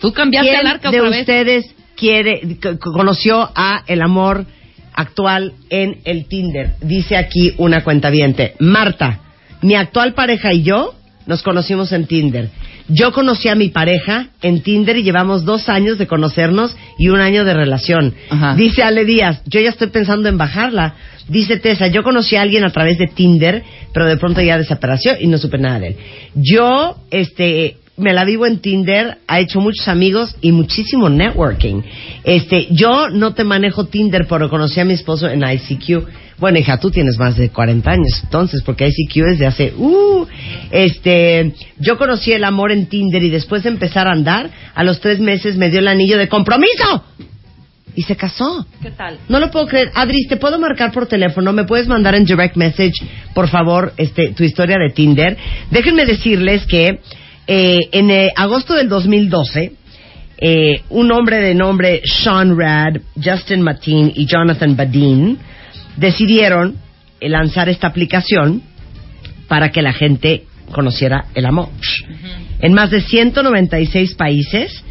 Tú 0.00 0.12
cambiaste 0.12 0.50
¿Quién 0.50 0.60
el 0.60 0.66
arca 0.66 0.90
de 0.90 0.98
otra 0.98 1.10
vez. 1.10 1.20
ustedes 1.20 1.74
quiere, 1.96 2.58
conoció 2.80 3.50
a 3.54 3.84
el 3.86 4.02
amor 4.02 4.44
actual 4.92 5.52
en 5.70 6.00
el 6.04 6.26
Tinder? 6.26 6.72
Dice 6.80 7.16
aquí 7.16 7.54
una 7.58 7.84
cuenta 7.84 8.10
Marta, 8.58 9.20
mi 9.62 9.74
actual 9.76 10.14
pareja 10.14 10.52
y 10.52 10.62
yo 10.62 10.94
nos 11.26 11.42
conocimos 11.42 11.92
en 11.92 12.06
Tinder. 12.06 12.50
Yo 12.88 13.12
conocí 13.12 13.48
a 13.48 13.54
mi 13.54 13.68
pareja 13.68 14.30
en 14.42 14.62
Tinder 14.62 14.96
y 14.96 15.04
llevamos 15.04 15.44
dos 15.44 15.68
años 15.68 15.96
de 15.96 16.08
conocernos 16.08 16.74
y 16.98 17.10
un 17.10 17.20
año 17.20 17.44
de 17.44 17.54
relación. 17.54 18.14
Ajá. 18.30 18.56
Dice 18.56 18.82
Ale 18.82 19.04
Díaz, 19.04 19.42
yo 19.46 19.60
ya 19.60 19.68
estoy 19.68 19.88
pensando 19.88 20.28
en 20.28 20.36
bajarla. 20.36 20.94
Dice 21.28 21.58
Tessa, 21.58 21.86
yo 21.86 22.02
conocí 22.02 22.34
a 22.34 22.42
alguien 22.42 22.64
a 22.64 22.72
través 22.72 22.98
de 22.98 23.06
Tinder, 23.06 23.62
pero 23.92 24.06
de 24.06 24.16
pronto 24.16 24.40
ya 24.40 24.58
desapareció 24.58 25.12
y 25.20 25.28
no 25.28 25.38
supe 25.38 25.58
nada 25.58 25.78
de 25.78 25.86
él. 25.88 25.96
Yo, 26.34 26.96
este, 27.12 27.76
me 28.00 28.12
la 28.12 28.24
vivo 28.24 28.46
en 28.46 28.58
Tinder, 28.58 29.18
ha 29.26 29.40
hecho 29.40 29.60
muchos 29.60 29.86
amigos 29.88 30.34
y 30.40 30.52
muchísimo 30.52 31.08
networking. 31.08 31.82
Este, 32.24 32.68
yo 32.70 33.08
no 33.10 33.34
te 33.34 33.44
manejo 33.44 33.86
Tinder, 33.86 34.26
pero 34.28 34.50
conocí 34.50 34.80
a 34.80 34.84
mi 34.84 34.94
esposo 34.94 35.28
en 35.28 35.42
ICQ. 35.42 36.08
Bueno, 36.38 36.58
hija, 36.58 36.78
tú 36.78 36.90
tienes 36.90 37.18
más 37.18 37.36
de 37.36 37.50
40 37.50 37.90
años, 37.90 38.20
entonces, 38.24 38.62
porque 38.64 38.88
ICQ 38.88 39.16
es 39.32 39.38
de 39.38 39.46
hace, 39.46 39.74
uh, 39.76 40.26
este, 40.70 41.54
yo 41.78 41.98
conocí 41.98 42.32
el 42.32 42.44
amor 42.44 42.72
en 42.72 42.86
Tinder 42.86 43.22
y 43.22 43.28
después 43.28 43.62
de 43.62 43.68
empezar 43.68 44.08
a 44.08 44.12
andar, 44.12 44.50
a 44.74 44.82
los 44.82 45.00
tres 45.00 45.20
meses 45.20 45.56
me 45.56 45.68
dio 45.68 45.80
el 45.80 45.88
anillo 45.88 46.16
de 46.16 46.28
compromiso. 46.28 47.04
Y 47.94 48.02
se 48.02 48.16
casó. 48.16 48.64
¿Qué 48.80 48.92
tal? 48.92 49.18
No 49.28 49.40
lo 49.40 49.50
puedo 49.50 49.66
creer. 49.66 49.90
Adri, 49.94 50.26
¿te 50.28 50.36
puedo 50.36 50.60
marcar 50.60 50.92
por 50.92 51.06
teléfono? 51.06 51.52
¿Me 51.52 51.64
puedes 51.64 51.88
mandar 51.88 52.14
en 52.14 52.24
direct 52.24 52.56
message, 52.56 52.94
por 53.34 53.48
favor, 53.48 53.92
este, 53.96 54.32
tu 54.32 54.44
historia 54.44 54.78
de 54.78 54.94
Tinder? 54.94 55.36
Déjenme 55.70 56.06
decirles 56.06 56.64
que 56.66 57.00
eh, 57.52 57.88
en 57.90 58.12
eh, 58.12 58.32
agosto 58.36 58.74
del 58.74 58.88
2012, 58.88 59.72
eh, 60.38 60.82
un 60.90 61.10
hombre 61.10 61.40
de 61.40 61.52
nombre 61.52 62.00
Sean 62.04 62.56
Rad, 62.56 63.00
Justin 63.20 63.60
Mateen 63.60 64.12
y 64.14 64.24
Jonathan 64.24 64.76
Badin 64.76 65.36
decidieron 65.96 66.76
eh, 67.18 67.28
lanzar 67.28 67.68
esta 67.68 67.88
aplicación 67.88 68.62
para 69.48 69.72
que 69.72 69.82
la 69.82 69.92
gente 69.92 70.44
conociera 70.70 71.24
el 71.34 71.44
amor. 71.44 71.70
En 72.60 72.72
más 72.72 72.92
de 72.92 73.00
196 73.00 74.14
países, 74.14 74.84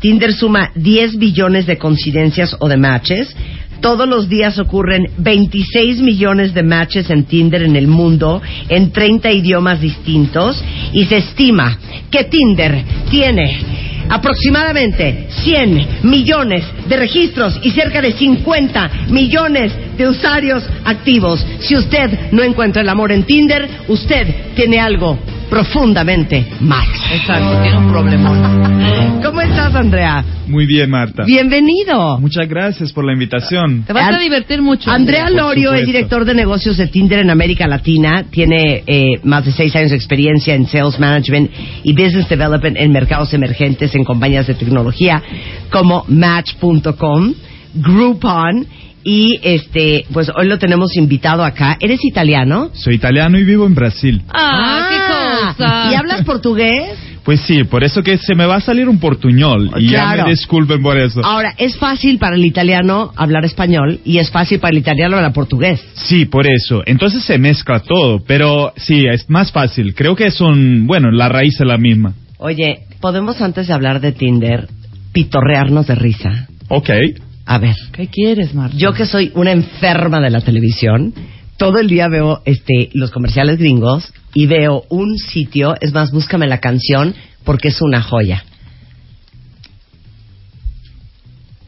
Tinder 0.00 0.32
suma 0.32 0.72
10 0.74 1.18
billones 1.18 1.66
de 1.66 1.76
coincidencias 1.76 2.56
o 2.60 2.66
de 2.66 2.78
matches. 2.78 3.36
Todos 3.80 4.08
los 4.08 4.28
días 4.28 4.58
ocurren 4.58 5.08
26 5.18 6.00
millones 6.00 6.54
de 6.54 6.62
matches 6.62 7.10
en 7.10 7.24
Tinder 7.24 7.62
en 7.62 7.76
el 7.76 7.86
mundo, 7.86 8.42
en 8.68 8.90
30 8.92 9.30
idiomas 9.32 9.80
distintos, 9.80 10.62
y 10.92 11.04
se 11.04 11.18
estima 11.18 11.78
que 12.10 12.24
Tinder 12.24 12.84
tiene 13.10 13.60
aproximadamente 14.08 15.26
100 15.30 15.88
millones 16.04 16.64
de 16.88 16.96
registros 16.96 17.58
y 17.62 17.70
cerca 17.70 18.00
de 18.00 18.12
50 18.12 18.90
millones 19.10 19.72
de 19.96 20.08
usuarios 20.08 20.62
activos. 20.84 21.44
Si 21.60 21.76
usted 21.76 22.30
no 22.32 22.42
encuentra 22.42 22.82
el 22.82 22.88
amor 22.88 23.12
en 23.12 23.24
Tinder, 23.24 23.68
usted 23.88 24.54
tiene 24.54 24.80
algo 24.80 25.18
profundamente 25.48 26.46
mal. 26.60 26.86
Exacto, 27.12 27.62
tiene 27.62 27.78
un 27.78 27.90
problemón. 27.90 29.20
¿Cómo 29.24 29.40
estás, 29.40 29.74
Andrea? 29.74 30.24
Muy 30.46 30.66
bien, 30.66 30.90
Marta. 30.90 31.24
Bienvenido. 31.24 32.18
Muchas 32.18 32.48
gracias 32.48 32.92
por 32.92 33.04
la 33.04 33.12
invitación. 33.12 33.84
Te 33.84 33.92
vas 33.92 34.14
a 34.14 34.18
divertir 34.18 34.62
mucho. 34.62 34.90
Andrea 34.90 35.28
Lorio 35.30 35.72
es 35.74 35.86
director 35.86 36.24
de 36.24 36.34
negocios 36.34 36.76
de 36.76 36.86
Tinder 36.86 37.20
en 37.20 37.30
América 37.30 37.66
Latina. 37.66 38.24
Tiene 38.30 38.82
eh, 38.86 39.20
más 39.24 39.44
de 39.44 39.52
seis 39.52 39.74
años 39.76 39.90
de 39.90 39.96
experiencia 39.96 40.54
en 40.54 40.66
sales 40.66 40.98
management 40.98 41.50
y 41.82 41.92
business 41.92 42.28
development 42.28 42.76
en 42.78 42.92
mercados 42.92 43.32
emergentes 43.34 43.94
en 43.94 44.04
compañías 44.04 44.46
de 44.46 44.54
tecnología 44.54 45.22
como 45.70 46.04
Match.com, 46.08 47.34
Groupon 47.74 48.66
y 49.08 49.38
este, 49.44 50.04
pues 50.12 50.28
hoy 50.36 50.48
lo 50.48 50.58
tenemos 50.58 50.96
invitado 50.96 51.44
acá. 51.44 51.76
¿Eres 51.78 52.04
italiano? 52.04 52.70
Soy 52.74 52.96
italiano 52.96 53.38
y 53.38 53.44
vivo 53.44 53.64
en 53.64 53.72
Brasil. 53.76 54.20
Ah, 54.34 54.88
qué 54.90 55.56
cosa. 55.62 55.92
¿Y 55.92 55.94
hablas 55.94 56.24
portugués? 56.24 56.98
Pues 57.22 57.40
sí, 57.42 57.62
por 57.62 57.84
eso 57.84 58.02
que 58.02 58.18
se 58.18 58.34
me 58.34 58.46
va 58.46 58.56
a 58.56 58.60
salir 58.60 58.88
un 58.88 58.98
portuñol. 58.98 59.70
Y 59.78 59.90
ya 59.90 59.98
Claro. 60.12 60.24
me 60.24 60.30
disculpen 60.30 60.82
por 60.82 60.98
eso. 60.98 61.24
Ahora, 61.24 61.54
es 61.56 61.76
fácil 61.76 62.18
para 62.18 62.34
el 62.34 62.44
italiano 62.44 63.12
hablar 63.14 63.44
español 63.44 64.00
y 64.04 64.18
es 64.18 64.28
fácil 64.32 64.58
para 64.58 64.72
el 64.72 64.78
italiano 64.78 65.16
hablar 65.16 65.32
portugués. 65.32 65.80
Sí, 65.94 66.24
por 66.24 66.44
eso. 66.48 66.82
Entonces 66.84 67.22
se 67.22 67.38
mezcla 67.38 67.78
todo. 67.78 68.18
Pero 68.26 68.72
sí, 68.76 69.04
es 69.08 69.30
más 69.30 69.52
fácil. 69.52 69.94
Creo 69.94 70.16
que 70.16 70.26
es 70.26 70.40
un... 70.40 70.88
Bueno, 70.88 71.12
la 71.12 71.28
raíz 71.28 71.60
es 71.60 71.66
la 71.66 71.78
misma. 71.78 72.14
Oye, 72.38 72.80
¿podemos 73.00 73.40
antes 73.40 73.68
de 73.68 73.72
hablar 73.72 74.00
de 74.00 74.10
Tinder 74.10 74.66
pitorrearnos 75.12 75.86
de 75.86 75.94
risa? 75.94 76.48
Ok. 76.68 76.90
A 77.46 77.58
ver, 77.58 77.76
¿Qué 77.92 78.08
quieres, 78.08 78.54
Marta? 78.54 78.76
yo 78.76 78.92
que 78.92 79.06
soy 79.06 79.30
una 79.34 79.52
enferma 79.52 80.20
de 80.20 80.30
la 80.30 80.40
televisión, 80.40 81.14
todo 81.56 81.78
el 81.78 81.86
día 81.88 82.08
veo 82.08 82.42
este 82.44 82.90
los 82.92 83.12
comerciales 83.12 83.58
gringos 83.58 84.12
y 84.34 84.46
veo 84.46 84.84
un 84.90 85.16
sitio, 85.16 85.74
es 85.80 85.92
más, 85.92 86.10
búscame 86.10 86.46
la 86.48 86.58
canción 86.58 87.14
porque 87.44 87.68
es 87.68 87.80
una 87.80 88.02
joya. 88.02 88.44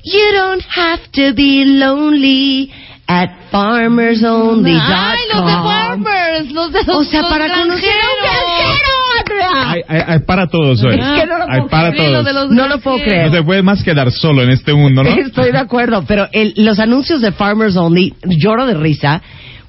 You 0.04 0.32
don't 0.34 0.64
have 0.74 1.02
to 1.12 1.34
be 1.34 1.64
lonely 1.64 2.70
at 3.06 3.50
farmersonly.com. 3.50 4.90
Ay, 4.90 5.18
los 5.32 5.46
de 5.46 5.52
Farmers, 5.52 6.52
los 6.52 6.72
de 6.72 6.84
los 6.84 6.96
O 6.96 7.04
sea, 7.04 7.22
para 7.22 7.48
conocer 7.48 7.90
a 7.90 8.08
un 8.08 8.20
granjero, 8.22 8.97
Andrea. 9.30 9.70
Hay, 9.70 9.80
hay- 9.88 10.02
hay 10.06 10.18
para 10.20 10.46
todos 10.46 10.82
hoy. 10.82 10.94
Es 10.94 11.20
que 11.20 11.26
no 11.26 11.38
lo 11.38 11.44
hay 11.44 11.58
puedo 11.60 11.68
para 11.68 11.90
creer, 11.92 12.10
lo 12.10 12.22
todos. 12.22 12.34
los 12.34 12.50
No 12.50 12.68
lo 12.68 12.78
puedo 12.80 12.96
granjeros. 12.98 13.30
No 13.32 13.38
se 13.38 13.42
puede 13.44 13.62
más 13.62 13.82
quedar 13.82 14.10
solo 14.12 14.42
en 14.42 14.50
este 14.50 14.74
mundo, 14.74 15.02
¿no? 15.02 15.10
Estoy 15.10 15.52
de 15.52 15.58
acuerdo, 15.58 16.04
pero 16.06 16.28
el- 16.32 16.54
los 16.56 16.78
anuncios 16.78 17.20
de 17.20 17.32
Farmers 17.32 17.76
Only 17.76 18.14
lloro 18.24 18.66
de 18.66 18.74
risa 18.74 19.20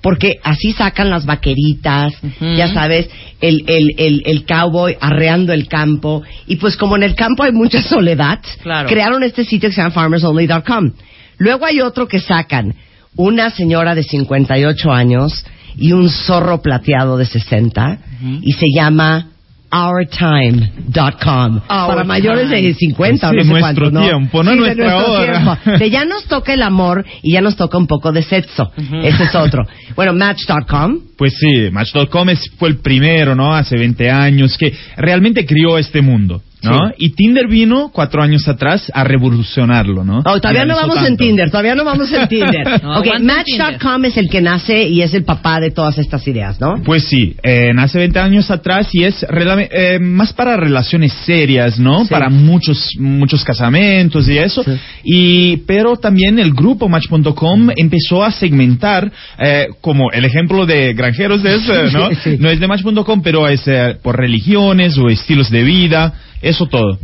porque 0.01 0.35
así 0.43 0.71
sacan 0.71 1.09
las 1.09 1.25
vaqueritas, 1.25 2.13
Ujú. 2.23 2.53
ya 2.55 2.73
sabes, 2.73 3.09
el, 3.41 3.65
el, 3.67 3.87
el, 3.97 4.23
el 4.25 4.45
cowboy 4.45 4.95
arreando 5.01 5.51
el 5.51 5.67
campo. 5.67 6.23
Y 6.47 6.55
pues 6.55 6.77
como 6.77 6.95
en 6.95 7.03
el 7.03 7.15
campo 7.15 7.43
hay 7.43 7.51
mucha 7.51 7.81
soledad, 7.81 8.39
Claro. 8.63 8.87
crearon 8.87 9.23
este 9.23 9.43
sitio 9.43 9.67
que 9.69 9.75
se 9.75 9.81
llama 9.81 9.91
farmersonly.com. 9.93 10.91
Luego 11.37 11.65
hay 11.65 11.81
otro 11.81 12.07
que 12.07 12.19
sacan 12.21 12.75
una 13.17 13.49
señora 13.49 13.93
de 13.95 14.03
58 14.03 14.91
años 14.91 15.45
y 15.77 15.91
un 15.91 16.09
zorro 16.09 16.61
plateado 16.61 17.17
de 17.17 17.25
60 17.25 17.97
y 18.41 18.51
se 18.53 18.65
llama 18.73 19.28
ourtime.com 19.71 21.61
para 21.67 22.03
mayores 22.03 22.49
de 22.49 22.73
50 22.73 23.27
o 23.27 23.31
Sí, 23.31 23.37
no 23.37 23.43
sé 23.43 23.49
nuestro 23.49 23.59
cuántos, 23.89 23.93
¿no? 23.93 24.01
tiempo, 24.01 24.43
no 24.43 24.51
Sí, 24.51 24.57
de 24.57 24.63
nuestra 24.65 24.91
nuestro 24.91 25.13
hora. 25.13 25.31
tiempo. 25.63 25.77
De 25.79 25.89
ya 25.89 26.05
nos 26.05 26.25
toca 26.25 26.53
el 26.53 26.61
amor 26.61 27.05
y 27.21 27.33
ya 27.33 27.41
nos 27.41 27.55
toca 27.55 27.77
un 27.77 27.87
poco 27.87 28.11
de 28.11 28.21
sexo. 28.23 28.71
Ese 29.03 29.23
es 29.23 29.35
otro. 29.35 29.63
Bueno, 29.95 30.13
Match.com. 30.13 30.99
Pues 31.17 31.33
sí, 31.37 31.69
Match.com 31.71 32.29
es- 32.29 32.49
fue 32.57 32.69
el 32.69 32.77
primero, 32.77 33.35
¿no? 33.35 33.53
Hace 33.53 33.75
20 33.77 34.09
años 34.09 34.57
que 34.57 34.73
realmente 34.95 35.45
crió 35.45 35.77
este 35.77 36.01
mundo, 36.01 36.41
¿no? 36.61 36.89
Sí. 36.89 36.93
Y 36.97 37.09
Tinder 37.11 37.47
vino 37.47 37.91
cuatro 37.93 38.21
años 38.21 38.47
atrás 38.47 38.91
a 38.93 39.03
revolucionarlo, 39.03 40.03
¿no? 40.03 40.19
Oh, 40.25 40.39
todavía 40.39 40.65
no 40.65 40.75
vamos 40.75 40.97
en 40.97 41.03
tanto. 41.03 41.23
Tinder, 41.23 41.49
todavía 41.49 41.75
no 41.75 41.85
vamos 41.85 42.11
en 42.11 42.27
Tinder. 42.27 42.67
No, 42.81 42.99
ok, 42.99 43.07
en 43.17 43.25
Match.com 43.25 44.05
es 44.05 44.17
el 44.17 44.29
que 44.29 44.41
nace 44.41 44.83
y 44.83 45.01
es 45.01 45.13
el 45.13 45.23
papá 45.23 45.59
de 45.59 45.71
todas 45.71 45.97
estas 45.97 46.25
ideas, 46.27 46.59
¿no? 46.61 46.81
Pues 46.83 47.03
sí, 47.03 47.35
eh, 47.43 47.71
nace 47.73 47.97
20 47.97 48.19
años 48.19 48.51
atrás 48.51 48.89
y 48.93 49.03
es 49.03 49.25
eh, 49.29 49.99
más 49.99 50.33
para 50.33 50.55
relaciones 50.55 51.11
serias, 51.25 51.79
¿no? 51.79 52.03
Sí. 52.03 52.09
Para 52.09 52.29
muchos 52.29 52.95
muchos 52.97 53.43
casamientos 53.43 54.27
y 54.29 54.37
eso. 54.37 54.63
Sí. 54.63 54.71
Y 55.03 55.57
pero 55.67 55.97
también 55.97 56.39
el 56.39 56.53
grupo 56.53 56.87
Match.com 56.87 57.69
empezó 57.75 58.23
a 58.23 58.31
segmentar 58.31 59.11
eh, 59.39 59.67
como 59.81 60.11
el 60.11 60.25
ejemplo 60.25 60.65
de 60.65 60.93
granjeros 60.93 61.43
de 61.43 61.55
eso, 61.55 61.73
¿no? 61.93 62.09
No 62.39 62.49
es 62.49 62.59
de 62.59 62.67
Match.com, 62.67 63.21
pero 63.21 63.47
es 63.47 63.67
eh, 63.67 63.97
por 64.01 64.17
religiones 64.17 64.97
o 64.97 65.09
estilos 65.09 65.49
de 65.49 65.63
vida, 65.63 66.13
eso 66.41 66.65
todo. 66.67 66.97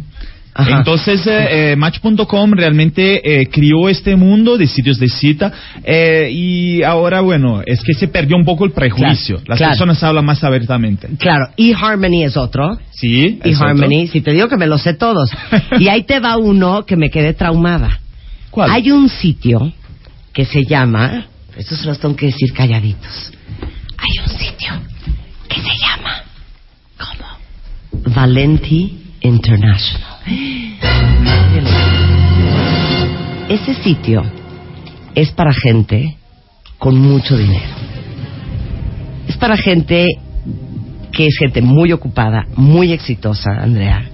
Ajá. 0.58 0.78
Entonces, 0.78 1.28
eh, 1.28 1.72
eh, 1.72 1.76
Match.com 1.76 2.52
realmente 2.54 3.42
eh, 3.42 3.48
crió 3.48 3.90
este 3.90 4.16
mundo 4.16 4.58
de 4.58 4.68
sitios 4.68 4.98
de 5.00 5.10
cita 5.10 5.52
eh, 5.84 6.30
y 6.32 6.82
ahora, 6.82 7.20
bueno, 7.20 7.62
es 7.66 7.84
que 7.84 7.94
se 7.94 8.08
perdió 8.08 8.38
un 8.38 8.46
poco 8.46 8.64
el 8.64 8.72
prejuicio. 8.72 9.36
Claro, 9.36 9.50
Las 9.50 9.58
claro. 9.58 9.72
personas 9.72 10.02
hablan 10.02 10.24
más 10.24 10.42
abiertamente. 10.46 11.10
Claro, 11.20 11.50
eHarmony 11.58 12.24
es 12.24 12.38
otro. 12.38 12.80
Sí, 12.92 13.38
es 13.44 13.60
eHarmony, 13.60 14.08
si 14.08 14.22
te 14.22 14.32
digo 14.32 14.48
que 14.48 14.56
me 14.56 14.66
lo 14.66 14.78
sé 14.78 14.94
todos. 14.94 15.30
y 15.78 15.90
ahí 15.90 16.04
te 16.04 16.22
va 16.22 16.38
uno 16.38 16.86
que 16.86 16.96
me 16.96 17.10
quedé 17.10 17.34
traumada. 17.34 18.00
¿Cuál? 18.50 18.72
Hay 18.72 18.92
un 18.92 19.10
sitio 19.10 19.74
que 20.32 20.46
se 20.46 20.64
llama, 20.64 21.26
estos 21.58 21.80
se 21.80 21.86
los 21.86 22.00
tengo 22.00 22.16
que 22.16 22.28
decir 22.28 22.54
calladitos. 22.54 23.34
Hay 23.98 24.24
un 24.24 24.30
sitio 24.30 24.72
que 25.50 25.60
se 25.60 25.78
llama, 25.82 26.24
¿cómo? 26.98 28.14
Valenti 28.16 29.02
International. 29.26 30.02
Ese 33.50 33.76
sitio 33.84 34.24
es 35.16 35.32
para 35.32 35.54
gente 35.54 36.18
con 36.78 37.00
mucho 37.00 37.38
dinero. 37.38 37.74
Es 39.28 39.38
para 39.38 39.58
gente 39.58 40.08
que 41.12 41.28
es 41.28 41.38
gente 41.38 41.62
muy 41.62 41.92
ocupada, 41.92 42.46
muy 42.56 42.92
exitosa, 42.92 43.62
Andrea, 43.62 44.10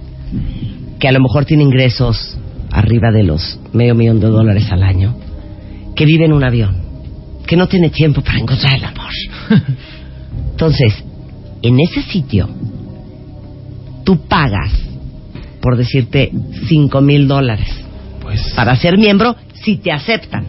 que 1.00 1.08
a 1.08 1.12
lo 1.12 1.20
mejor 1.20 1.46
tiene 1.46 1.64
ingresos 1.64 2.38
arriba 2.72 3.12
de 3.12 3.24
los 3.24 3.60
medio 3.74 3.96
millón 3.96 4.20
de 4.20 4.28
dólares 4.28 4.72
al 4.72 4.84
año, 4.84 5.16
que 5.96 6.06
vive 6.06 6.26
en 6.26 6.34
un 6.34 6.44
avión, 6.44 6.76
que 7.48 7.58
no 7.58 7.68
tiene 7.68 7.90
tiempo 7.90 8.22
para 8.22 8.40
encontrar 8.40 8.76
el 8.76 8.86
amor. 8.86 9.10
Entonces, 10.52 11.04
en 11.62 11.80
ese 11.80 12.02
sitio, 12.04 12.50
tú 14.04 14.28
pagas, 14.28 14.72
por 15.62 15.78
decirte, 15.78 16.32
cinco 16.68 17.02
mil 17.02 17.28
dólares 17.28 17.68
Pues, 18.22 18.42
para 18.56 18.76
ser 18.76 18.98
miembro 18.98 19.36
si 19.54 19.78
te 19.78 19.92
aceptan. 19.92 20.46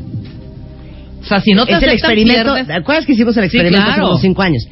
O 1.21 1.25
sea, 1.25 1.41
si 1.41 1.53
no 1.53 1.67
te 1.67 1.73
es 1.73 1.83
el 1.83 1.89
aceptan, 1.91 2.11
experimento. 2.11 2.45
pierdes. 2.55 2.67
¿Te 2.67 2.73
acuerdas 2.73 3.07
que 3.07 3.13
hicimos 3.13 3.37
el 3.37 3.43
Sí, 3.51 3.57
experimento 3.57 3.83
hace 3.87 3.95
claro. 3.95 4.09
unos 4.11 4.21
cinco 4.23 4.43
años? 4.43 4.67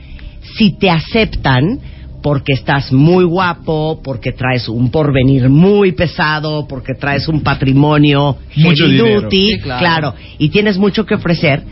Si 0.57 0.73
te 0.73 0.91
aceptan, 0.91 1.79
porque 2.23 2.53
estás 2.55 2.93
muy 2.93 3.25
guapo, 3.25 4.01
porque 4.03 4.33
traes 4.33 4.69
un 4.69 4.91
porvenir 4.91 5.49
muy 5.49 5.93
pesado, 5.93 6.67
porque 6.67 6.95
traes 6.95 7.29
un 7.29 7.43
patrimonio 7.43 8.37
Mucho 8.57 8.85
heavy 8.85 8.97
dinero. 8.97 9.21
duty, 9.23 9.53
Sí, 9.53 9.59
claro. 9.61 9.79
claro, 9.81 10.15
y 10.39 10.49
tienes 10.49 10.77
mucho 10.77 11.07
que 11.07 11.15
ofrecer, 11.15 11.63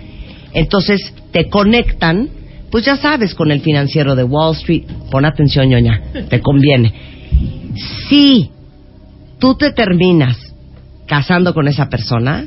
entonces 0.55 1.13
te 1.33 1.49
conectan, 1.49 2.29
pues 2.71 2.85
ya 2.85 2.97
sabes, 2.97 3.35
con 3.35 3.51
el 3.51 3.61
financiero 3.61 4.15
de 4.15 4.23
Wall 4.25 4.55
Street. 4.57 4.85
Pon 5.11 5.25
atención, 5.25 5.69
ñoña, 5.69 6.01
te 6.31 6.41
conviene. 6.41 6.93
Si 8.09 8.51
tú 9.39 9.55
te 9.57 9.73
terminas 9.73 10.37
casando 11.07 11.55
con 11.55 11.69
esa 11.69 11.89
persona, 11.89 12.45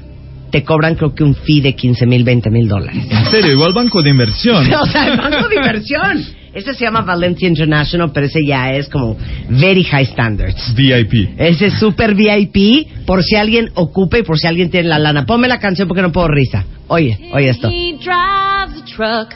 te 0.51 0.63
cobran 0.63 0.95
creo 0.95 1.15
que 1.15 1.23
un 1.23 1.33
fee 1.33 1.61
de 1.61 1.75
15 1.75 2.05
mil, 2.05 2.23
20 2.23 2.49
mil 2.51 2.67
dólares. 2.67 3.05
En 3.09 3.25
serio, 3.25 3.53
igual 3.53 3.73
banco 3.73 4.01
de 4.01 4.09
inversión. 4.09 4.71
o 4.81 4.85
sea, 4.85 5.07
el 5.07 5.17
banco 5.17 5.47
de 5.47 5.55
inversión. 5.55 6.25
Este 6.53 6.73
se 6.73 6.83
llama 6.83 7.01
Valencia 7.01 7.47
International, 7.47 8.11
pero 8.13 8.25
ese 8.25 8.45
ya 8.45 8.71
es 8.73 8.89
como 8.89 9.15
very 9.49 9.85
high 9.85 10.05
standards. 10.05 10.75
VIP. 10.75 11.29
Ese 11.37 11.67
es 11.67 11.79
super 11.79 12.13
VIP, 12.13 13.05
por 13.05 13.23
si 13.23 13.37
alguien 13.37 13.69
ocupa 13.73 14.19
y 14.19 14.23
por 14.23 14.37
si 14.37 14.47
alguien 14.47 14.69
tiene 14.69 14.89
la 14.89 14.99
lana. 14.99 15.25
Ponme 15.25 15.47
la 15.47 15.59
canción 15.59 15.87
porque 15.87 16.01
no 16.01 16.11
puedo 16.11 16.27
risa. 16.27 16.65
Oye, 16.87 17.17
oye 17.33 17.49
esto. 17.49 17.69
He 17.69 17.93
drives 17.93 18.81
a 18.81 18.85
truck, 18.85 19.33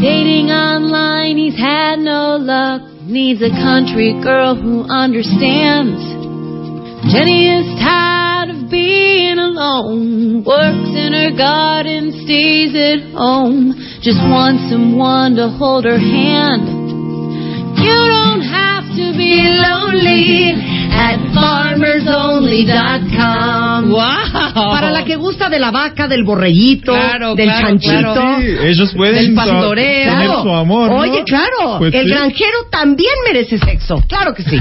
dating 0.00 0.50
online, 0.50 1.36
he's 1.36 1.60
had 1.60 1.98
no 1.98 2.38
luck. 2.38 2.82
Needs 3.06 3.42
a 3.42 3.50
country 3.50 4.14
girl 4.22 4.54
who 4.54 4.86
understands. 4.88 6.17
Jenny 7.06 7.46
is 7.48 7.64
tired 7.78 8.50
of 8.50 8.68
being 8.70 9.38
alone. 9.38 10.42
Works 10.44 10.90
in 10.94 11.12
her 11.14 11.30
garden, 11.36 12.10
stays 12.24 12.74
at 12.74 13.00
home. 13.14 13.74
Just 14.02 14.18
wants 14.28 14.68
someone 14.70 15.36
to 15.36 15.48
hold 15.48 15.84
her 15.84 15.98
hand. 15.98 16.66
You 17.78 17.94
don't 17.94 18.42
have 18.42 18.84
to 18.98 19.12
be 19.16 19.46
lonely 19.46 20.50
at 20.90 21.18
farmersonly.com. 21.32 23.90
¡Wow! 23.90 24.72
Para 24.72 24.90
la 24.90 25.04
que 25.04 25.14
gusta 25.16 25.48
de 25.48 25.58
la 25.60 25.70
vaca, 25.70 26.08
del 26.08 26.24
borreguito, 26.24 26.92
Claro, 26.92 27.34
del 27.36 27.46
claro, 27.46 27.68
chanchito. 27.68 28.12
claro. 28.12 28.40
Sí, 28.40 28.46
ellos 28.66 28.92
pueden 28.96 29.14
Del 29.26 29.34
pastoreo. 29.34 30.42
su 30.42 30.50
amor. 30.50 30.90
¿no? 30.90 30.96
Oye, 30.98 31.22
claro, 31.24 31.78
Pues 31.78 31.94
el 31.94 32.04
sí. 32.06 32.10
granjero 32.10 32.64
también 32.70 33.12
merece 33.26 33.56
sexo. 33.58 34.02
Claro 34.08 34.34
que 34.34 34.42
sí. 34.42 34.56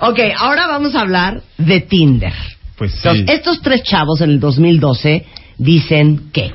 ok, 0.00 0.18
ahora 0.36 0.66
vamos 0.66 0.94
a 0.94 1.00
hablar 1.00 1.42
de 1.58 1.80
Tinder. 1.80 2.32
Pues 2.76 2.92
sí. 2.92 2.98
Entonces, 3.04 3.36
estos 3.36 3.60
tres 3.62 3.82
chavos 3.82 4.20
en 4.20 4.30
el 4.30 4.40
2012 4.40 5.24
dicen 5.58 6.30
que. 6.32 6.52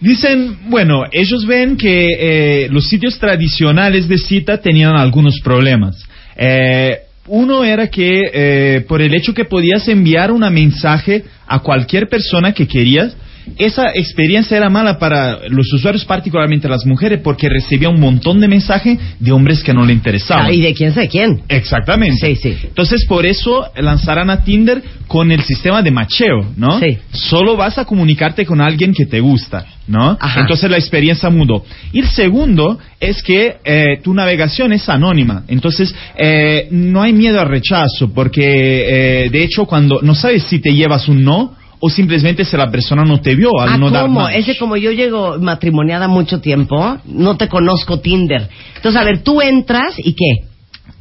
Dicen, 0.00 0.68
bueno, 0.68 1.04
ellos 1.10 1.46
ven 1.46 1.76
que 1.76 2.08
eh, 2.18 2.68
los 2.70 2.88
sitios 2.88 3.18
tradicionales 3.18 4.08
de 4.08 4.18
cita 4.18 4.58
tenían 4.58 4.94
algunos 4.96 5.40
problemas. 5.40 5.96
Eh, 6.36 6.98
uno 7.28 7.64
era 7.64 7.88
que 7.88 8.30
eh, 8.32 8.84
por 8.86 9.00
el 9.00 9.14
hecho 9.14 9.32
que 9.32 9.44
podías 9.44 9.88
enviar 9.88 10.30
un 10.30 10.40
mensaje 10.52 11.24
a 11.46 11.60
cualquier 11.60 12.08
persona 12.08 12.52
que 12.52 12.68
querías, 12.68 13.16
esa 13.58 13.90
experiencia 13.94 14.56
era 14.56 14.68
mala 14.68 14.98
para 14.98 15.48
los 15.48 15.72
usuarios, 15.72 16.04
particularmente 16.04 16.68
las 16.68 16.84
mujeres, 16.84 17.20
porque 17.22 17.48
recibía 17.48 17.88
un 17.88 18.00
montón 18.00 18.40
de 18.40 18.48
mensajes 18.48 18.98
de 19.18 19.32
hombres 19.32 19.62
que 19.62 19.72
no 19.72 19.84
le 19.84 19.92
interesaban. 19.92 20.46
Ah, 20.46 20.52
¿Y 20.52 20.60
de 20.60 20.74
quién 20.74 20.92
sé 20.92 21.08
quién? 21.08 21.42
Exactamente. 21.48 22.34
Sí, 22.34 22.36
sí. 22.36 22.56
Entonces, 22.64 23.04
por 23.06 23.24
eso 23.26 23.70
lanzarán 23.76 24.30
a 24.30 24.42
Tinder 24.42 24.82
con 25.06 25.30
el 25.30 25.42
sistema 25.42 25.82
de 25.82 25.90
macheo, 25.90 26.52
¿no? 26.56 26.80
Sí. 26.80 26.98
Solo 27.12 27.56
vas 27.56 27.78
a 27.78 27.84
comunicarte 27.84 28.44
con 28.44 28.60
alguien 28.60 28.92
que 28.92 29.06
te 29.06 29.20
gusta, 29.20 29.64
¿no? 29.86 30.16
Ajá. 30.20 30.40
Entonces 30.40 30.68
la 30.70 30.76
experiencia 30.76 31.30
mudó. 31.30 31.64
Y 31.92 32.00
el 32.00 32.08
segundo 32.08 32.78
es 32.98 33.22
que 33.22 33.56
eh, 33.64 34.00
tu 34.02 34.12
navegación 34.12 34.72
es 34.72 34.88
anónima. 34.88 35.44
Entonces, 35.48 35.94
eh, 36.16 36.68
no 36.70 37.02
hay 37.02 37.12
miedo 37.12 37.40
al 37.40 37.48
rechazo, 37.48 38.12
porque 38.12 39.24
eh, 39.24 39.30
de 39.30 39.44
hecho, 39.44 39.66
cuando 39.66 40.00
no 40.02 40.14
sabes 40.14 40.44
si 40.44 40.58
te 40.58 40.74
llevas 40.74 41.08
un 41.08 41.22
no 41.22 41.54
o 41.80 41.90
simplemente 41.90 42.44
si 42.44 42.56
la 42.56 42.70
persona 42.70 43.04
no 43.04 43.20
te 43.20 43.34
vio 43.34 43.50
al 43.60 43.68
Ah, 43.70 43.76
no 43.78 43.90
dar 43.90 44.06
¿cómo? 44.06 44.20
match. 44.20 44.34
Ese 44.36 44.56
como 44.58 44.76
yo 44.76 44.90
llego 44.92 45.38
matrimoniada 45.38 46.08
mucho 46.08 46.40
tiempo, 46.40 46.98
no 47.04 47.36
te 47.36 47.48
conozco 47.48 48.00
Tinder. 48.00 48.48
Entonces, 48.76 49.00
a 49.00 49.04
ver, 49.04 49.22
tú 49.22 49.40
entras 49.42 49.94
y 49.98 50.14
qué? 50.14 50.46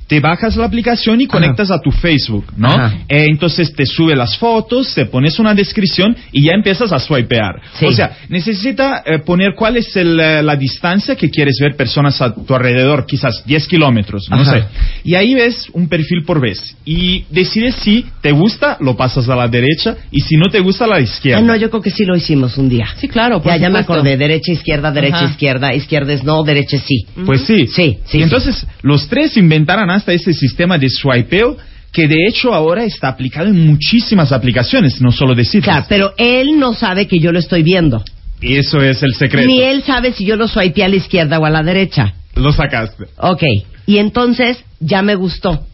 Te 0.08 0.20
bajas 0.20 0.56
la 0.56 0.66
aplicación 0.66 1.20
y 1.22 1.28
conectas 1.28 1.72
a 1.72 1.80
tu 1.80 1.92
Facebook, 1.92 2.46
¿no? 2.56 2.68
Ajá. 2.68 2.94
Eh, 3.10 3.26
entonces 3.30 3.74
te 3.74 3.86
sube 3.86 4.16
las 4.16 4.38
fotos, 4.38 4.94
te 4.94 5.06
pones 5.06 5.40
una 5.40 5.54
descripción 5.56 6.16
y 6.32 6.44
ya 6.44 6.54
empiezas 6.54 6.92
a 6.92 7.00
swipear. 7.00 7.62
Sí. 7.80 7.86
O 7.86 7.92
sea, 7.94 8.18
necesita 8.30 9.04
eh, 9.06 9.20
poner 9.20 9.54
cuál 9.56 9.78
es 9.78 9.96
el, 9.96 10.20
eh, 10.20 10.44
la 10.44 10.56
distancia 10.56 11.16
que 11.16 11.30
quieres 11.30 11.58
ver 11.60 11.76
personas 11.76 12.22
a 12.22 12.34
tu 12.34 12.54
alrededor, 12.54 13.06
quizás 13.06 13.44
10 13.46 13.68
kilómetros, 13.68 14.30
no 14.30 14.38
Ajá. 14.38 14.52
sé. 14.52 14.64
Y 15.04 15.16
ahí 15.16 15.34
ves 15.34 15.70
un 15.74 15.88
perfil 15.88 16.24
por 16.26 16.40
vez 16.40 16.76
y 16.86 17.26
decides 17.30 17.76
si 17.76 18.06
te 18.22 18.32
gusta, 18.32 18.78
lo 18.82 18.96
pasas 18.96 19.28
a 19.30 19.36
la 19.36 19.48
derecha 19.48 19.96
y 20.12 20.22
si 20.22 20.36
no 20.36 20.50
te 20.50 20.60
gusta, 20.60 20.86
a 20.86 20.88
la 20.88 21.00
izquierda. 21.00 21.40
Ah, 21.40 21.42
no, 21.42 21.56
yo 21.56 21.70
creo 21.70 21.82
que 21.82 21.90
sí 21.92 22.06
lo 22.06 22.16
hicimos 22.16 22.58
un 22.58 22.70
día. 22.70 22.88
Sí, 22.98 23.08
claro, 23.08 23.42
por 23.42 23.52
Ya, 23.52 23.58
ya 23.58 23.70
me 23.70 23.80
acordé. 23.80 24.18
Derecha, 24.18 24.52
izquierda, 24.52 24.92
derecha, 24.92 25.18
Ajá. 25.18 25.26
izquierda. 25.32 25.74
Izquierda 25.74 26.14
es 26.14 26.24
no, 26.24 26.44
derecha 26.44 26.78
es 26.78 26.84
sí. 26.84 27.06
Pues 27.26 27.42
sí. 27.42 27.68
Sí, 27.68 27.98
sí, 28.06 28.20
Y 28.20 28.24
entonces 28.24 28.68
los 28.82 29.08
tres 29.08 29.38
inventaron 29.38 29.90
hasta 29.96 30.14
ese 30.14 30.34
sistema 30.34 30.78
de 30.78 30.90
swipeo 30.90 31.58
que 31.92 32.08
de 32.08 32.28
hecho 32.28 32.54
ahora 32.54 32.84
está 32.84 33.08
aplicado 33.08 33.48
en 33.48 33.66
muchísimas 33.68 34.32
aplicaciones, 34.34 35.00
no 35.02 35.12
solo 35.12 35.34
de 35.34 35.46
citas. 35.46 35.64
Claro, 35.66 35.86
pero 35.88 36.14
él 36.18 36.60
no 36.60 36.74
sabe 36.74 37.08
que 37.08 37.20
yo 37.20 37.32
lo 37.32 37.40
estoy 37.40 37.64
viendo. 37.64 38.04
Eso 38.42 38.82
es 38.82 39.02
el 39.02 39.14
secreto. 39.16 39.48
Ni 39.48 39.62
él 39.62 39.82
sabe 39.84 40.12
si 40.12 40.26
yo 40.26 40.36
lo 40.36 40.48
swipeé 40.48 40.84
a 40.84 40.90
la 40.90 40.98
izquierda 40.98 41.40
o 41.40 41.46
a 41.46 41.50
la 41.50 41.64
derecha. 41.64 42.14
Lo 42.36 42.52
sacaste. 42.52 43.06
Ok. 43.18 43.44
Y 43.88 43.98
entonces 43.98 44.58
ya 44.82 45.02
me 45.02 45.16
gustó. 45.16 45.66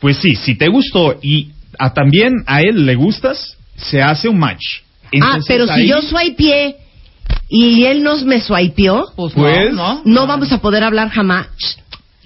Pues 0.00 0.16
sí, 0.18 0.34
si 0.34 0.56
te 0.56 0.66
gustó 0.68 1.18
y 1.22 1.50
a, 1.78 1.94
también 1.94 2.32
a 2.46 2.60
él 2.60 2.84
le 2.84 2.96
gustas, 2.96 3.56
se 3.76 4.00
hace 4.02 4.28
un 4.28 4.38
match. 4.38 4.64
ah, 5.04 5.08
Entonces, 5.12 5.44
pero 5.46 5.66
si 5.68 5.72
ahí- 5.82 5.88
yo 5.88 6.02
swipeé 6.02 6.76
y 7.48 7.84
él 7.84 8.02
nos 8.02 8.24
me 8.24 8.40
swipeó, 8.40 9.06
Pues, 9.14 9.32
Pues- 9.34 9.72
no, 9.72 9.94
¿no? 9.96 10.02
no 10.04 10.26
vamos 10.26 10.50
a 10.52 10.58
poder 10.60 10.82
hablar 10.82 11.10
jamás. 11.10 11.46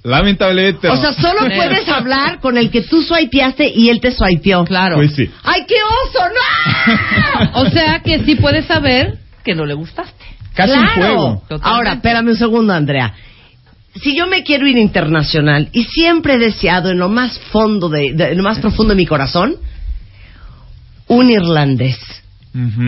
Lamentablemente. 0.04 0.88
O 0.88 0.94
no. 0.94 1.00
sea, 1.00 1.12
solo 1.12 1.40
puedes 1.54 1.88
hablar 1.88 2.40
con 2.40 2.56
el 2.56 2.70
que 2.70 2.82
tú 2.82 3.02
swipeaste 3.02 3.68
y 3.74 3.88
él 3.90 4.00
te 4.00 4.10
swipeó. 4.12 4.64
Claro. 4.64 4.96
Pues 4.96 5.14
sí. 5.14 5.28
¡Ay, 5.44 5.62
qué 5.68 5.74
oso! 5.76 6.24
¡No! 6.28 7.50
O 7.62 7.66
sea 7.70 8.00
que 8.00 8.20
sí 8.24 8.36
puedes 8.36 8.64
saber 8.66 9.18
que 9.44 9.54
no 9.54 9.64
le 9.66 9.74
gustaste. 9.74 10.24
Casi 10.54 10.72
un 10.72 10.84
claro. 10.84 10.94
juego. 10.94 11.42
Totalmente. 11.48 11.68
Ahora, 11.68 11.92
espérame 11.94 12.28
un 12.28 12.36
segundo, 12.36 12.72
Andrea. 12.72 13.14
Si 14.02 14.16
yo 14.16 14.26
me 14.26 14.42
quiero 14.44 14.66
ir 14.66 14.76
internacional 14.78 15.68
y 15.72 15.84
siempre 15.84 16.34
he 16.34 16.38
deseado 16.38 16.90
en 16.90 16.98
lo 16.98 17.08
más 17.08 17.38
fondo 17.50 17.88
de, 17.88 18.12
de- 18.12 18.30
en 18.32 18.36
lo 18.38 18.44
más 18.44 18.58
profundo 18.60 18.90
de 18.94 18.96
mi 18.96 19.06
corazón 19.06 19.56
un 21.06 21.30
irlandés. 21.30 21.98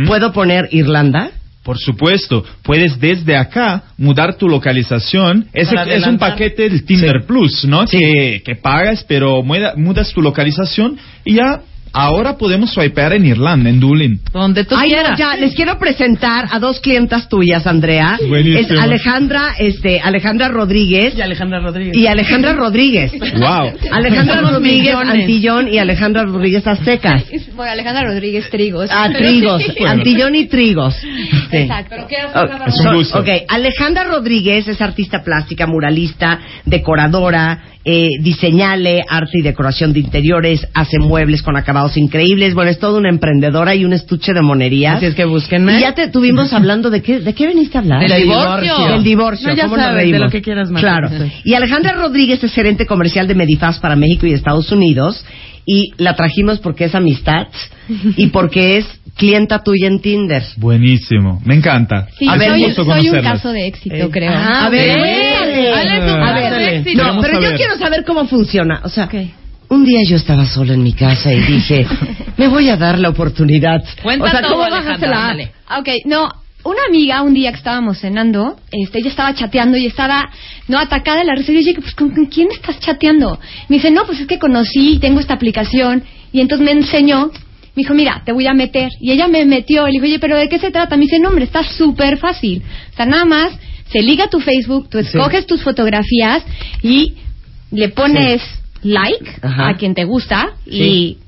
¿Puedo 0.06 0.32
poner 0.32 0.68
Irlanda? 0.72 1.30
Por 1.70 1.78
supuesto, 1.78 2.44
puedes 2.64 2.98
desde 2.98 3.36
acá 3.36 3.84
mudar 3.96 4.34
tu 4.34 4.48
localización. 4.48 5.46
Para 5.76 5.84
es 5.94 6.04
un 6.08 6.18
paquete 6.18 6.62
del 6.68 6.84
Tinder 6.84 7.24
Plus, 7.28 7.64
¿no? 7.64 7.84
Que, 7.86 8.42
que 8.44 8.56
pagas, 8.56 9.04
pero 9.06 9.40
muda- 9.44 9.74
mudas 9.76 10.12
tu 10.12 10.20
localización 10.20 10.98
y 11.24 11.34
ya 11.34 11.60
ahora 11.92 12.36
podemos 12.38 12.72
swipear 12.72 13.12
en 13.14 13.26
Irlanda, 13.26 13.70
en 13.70 13.80
Dublín. 13.80 14.20
Donde 14.32 14.64
tú 14.64 14.74
Ay, 14.78 14.90
no, 14.90 14.96
quieras. 14.96 15.18
ya, 15.18 15.36
les 15.36 15.54
quiero 15.54 15.78
presentar 15.78 16.46
a 16.50 16.58
dos 16.58 16.80
clientas 16.80 17.28
tuyas, 17.28 17.66
Andrea. 17.66 18.18
Buenísimo. 18.28 18.74
Es 18.74 18.80
Alejandra, 18.80 19.54
este, 19.58 20.00
Alejandra 20.00 20.48
Rodríguez 20.48 21.14
Y 21.16 21.20
Alejandra 21.20 21.60
Rodríguez. 21.60 21.96
y 21.96 22.06
Alejandra 22.06 22.52
Rodríguez. 22.54 23.12
Wow. 23.12 23.72
Alejandra 23.92 24.40
Rodríguez. 24.40 24.94
Antillón 24.94 25.68
y 25.72 25.78
Alejandra 25.78 26.24
Rodríguez 26.24 26.66
Aztecas. 26.66 27.24
Bueno, 27.54 27.72
Alejandra 27.72 28.04
Rodríguez 28.04 28.48
Trigos. 28.50 28.88
Ah, 28.92 29.08
Pero- 29.12 29.28
Trigos, 29.28 29.62
Antillón 29.86 30.34
y 30.36 30.46
Trigos. 30.46 30.94
Sí. 30.96 31.56
Exacto. 31.56 31.96
Oh, 32.34 32.46
Es 32.66 32.80
un 32.80 32.94
gusto. 32.94 33.18
ok, 33.20 33.28
Alejandra 33.48 34.04
Rodríguez 34.04 34.68
es 34.68 34.80
artista 34.80 35.22
plástica, 35.22 35.66
muralista, 35.66 36.38
decoradora, 36.64 37.62
eh, 37.84 38.08
diseñale 38.20 39.02
arte 39.08 39.38
y 39.38 39.42
decoración 39.42 39.92
de 39.92 40.00
interiores, 40.00 40.66
hace 40.74 40.98
muebles 40.98 41.42
con 41.42 41.56
acabados 41.80 41.96
increíbles. 41.96 42.54
Bueno, 42.54 42.70
es 42.70 42.78
toda 42.78 42.98
una 42.98 43.08
emprendedora 43.08 43.74
y 43.74 43.84
un 43.84 43.92
estuche 43.92 44.32
de 44.32 44.42
monerías. 44.42 44.96
Así 44.96 45.06
es 45.06 45.14
que 45.14 45.24
búsquenme. 45.24 45.78
Y 45.78 45.80
ya 45.80 45.94
te 45.94 46.08
tuvimos 46.08 46.52
hablando 46.52 46.90
de 46.90 47.02
qué, 47.02 47.20
de 47.20 47.34
qué 47.34 47.46
veniste 47.46 47.78
a 47.78 47.80
hablar. 47.80 48.06
Del 48.08 48.22
divorcio. 48.22 48.88
Del 48.88 49.02
divorcio. 49.04 49.48
No, 49.48 49.54
ya 49.54 49.62
¿cómo 49.64 49.76
nos 49.76 49.84
sabes, 49.86 49.96
de 49.96 50.02
reímos? 50.02 50.20
lo 50.20 50.30
que 50.30 50.42
quieras, 50.42 50.70
Marta. 50.70 51.08
Claro. 51.08 51.30
Y 51.44 51.54
Alejandra 51.54 51.92
Rodríguez 51.92 52.42
es 52.44 52.52
gerente 52.52 52.86
comercial 52.86 53.26
de 53.26 53.34
Medifaz 53.34 53.78
para 53.80 53.96
México 53.96 54.26
y 54.26 54.32
Estados 54.32 54.70
Unidos. 54.72 55.24
Y 55.66 55.92
la 55.98 56.16
trajimos 56.16 56.58
porque 56.58 56.84
es 56.84 56.94
amistad 56.94 57.46
y 58.16 58.28
porque 58.28 58.78
es 58.78 58.86
clienta 59.16 59.62
tuya 59.62 59.88
en 59.88 60.00
Tinder. 60.00 60.42
Buenísimo, 60.56 61.40
me 61.44 61.54
encanta. 61.54 62.08
Sí, 62.18 62.26
Es 62.26 62.78
un 62.78 62.84
soy, 62.86 63.02
soy 63.02 63.10
un 63.10 63.22
caso 63.22 63.52
de 63.52 63.66
éxito, 63.66 63.94
Eh, 63.94 64.08
creo. 64.10 64.32
Ah, 64.34 64.66
A 64.66 64.70
ver. 64.70 64.90
Ale, 64.90 65.98
tu 66.00 66.12
A 66.14 66.32
ver, 66.32 66.82
de. 66.84 66.94
No, 66.94 67.20
pero 67.20 67.40
yo 67.40 67.52
quiero 67.56 67.76
saber 67.76 68.04
cómo 68.04 68.26
funciona. 68.26 68.80
O 68.84 68.88
sea, 68.88 69.04
Ok. 69.04 69.14
Un 69.70 69.84
día 69.84 70.00
yo 70.04 70.16
estaba 70.16 70.44
sola 70.46 70.74
en 70.74 70.82
mi 70.82 70.92
casa 70.92 71.32
y 71.32 71.40
dije, 71.40 71.86
me 72.36 72.48
voy 72.48 72.68
a 72.68 72.76
dar 72.76 72.98
la 72.98 73.08
oportunidad. 73.08 73.82
Cuenta 74.02 74.24
o 74.24 74.28
sea, 74.28 74.42
todo, 74.42 74.52
¿cómo 74.54 74.64
Alejandra, 74.64 75.08
la 75.08 75.28
ándale. 75.28 75.52
Ok, 75.78 75.88
no, 76.06 76.28
una 76.64 76.80
amiga, 76.88 77.22
un 77.22 77.34
día 77.34 77.52
que 77.52 77.58
estábamos 77.58 77.98
cenando, 77.98 78.56
este, 78.72 78.98
ella 78.98 79.10
estaba 79.10 79.32
chateando 79.32 79.78
y 79.78 79.86
estaba, 79.86 80.28
no, 80.66 80.78
atacada 80.78 81.20
de 81.20 81.24
la 81.24 81.34
risa. 81.34 81.52
Y 81.52 81.54
yo 81.54 81.60
dije, 81.60 81.80
pues, 81.80 81.94
¿con, 81.94 82.10
con 82.10 82.26
quién 82.26 82.48
estás 82.50 82.80
chateando? 82.80 83.38
Me 83.68 83.76
dice, 83.76 83.92
no, 83.92 84.04
pues 84.06 84.20
es 84.20 84.26
que 84.26 84.40
conocí, 84.40 84.98
tengo 84.98 85.20
esta 85.20 85.34
aplicación. 85.34 86.02
Y 86.32 86.40
entonces 86.40 86.64
me 86.64 86.72
enseñó, 86.72 87.28
me 87.28 87.82
dijo, 87.82 87.94
mira, 87.94 88.22
te 88.26 88.32
voy 88.32 88.48
a 88.48 88.54
meter. 88.54 88.90
Y 89.00 89.12
ella 89.12 89.28
me 89.28 89.44
metió, 89.44 89.86
le 89.86 89.92
dije, 89.92 90.04
oye, 90.04 90.18
¿pero 90.18 90.36
de 90.36 90.48
qué 90.48 90.58
se 90.58 90.72
trata? 90.72 90.96
Me 90.96 91.02
dice, 91.02 91.20
no, 91.20 91.28
hombre, 91.28 91.44
está 91.44 91.62
súper 91.62 92.18
fácil. 92.18 92.62
O 92.92 92.96
sea, 92.96 93.06
nada 93.06 93.24
más, 93.24 93.52
se 93.92 94.02
liga 94.02 94.28
tu 94.28 94.40
Facebook, 94.40 94.88
tú 94.90 94.98
escoges 94.98 95.46
tus 95.46 95.62
fotografías 95.62 96.42
y 96.82 97.14
le 97.70 97.88
pones 97.90 98.42
like 98.82 99.30
Ajá. 99.42 99.68
a 99.68 99.76
quien 99.76 99.94
te 99.94 100.04
gusta 100.04 100.50
Sí. 100.64 100.70
y 100.72 101.18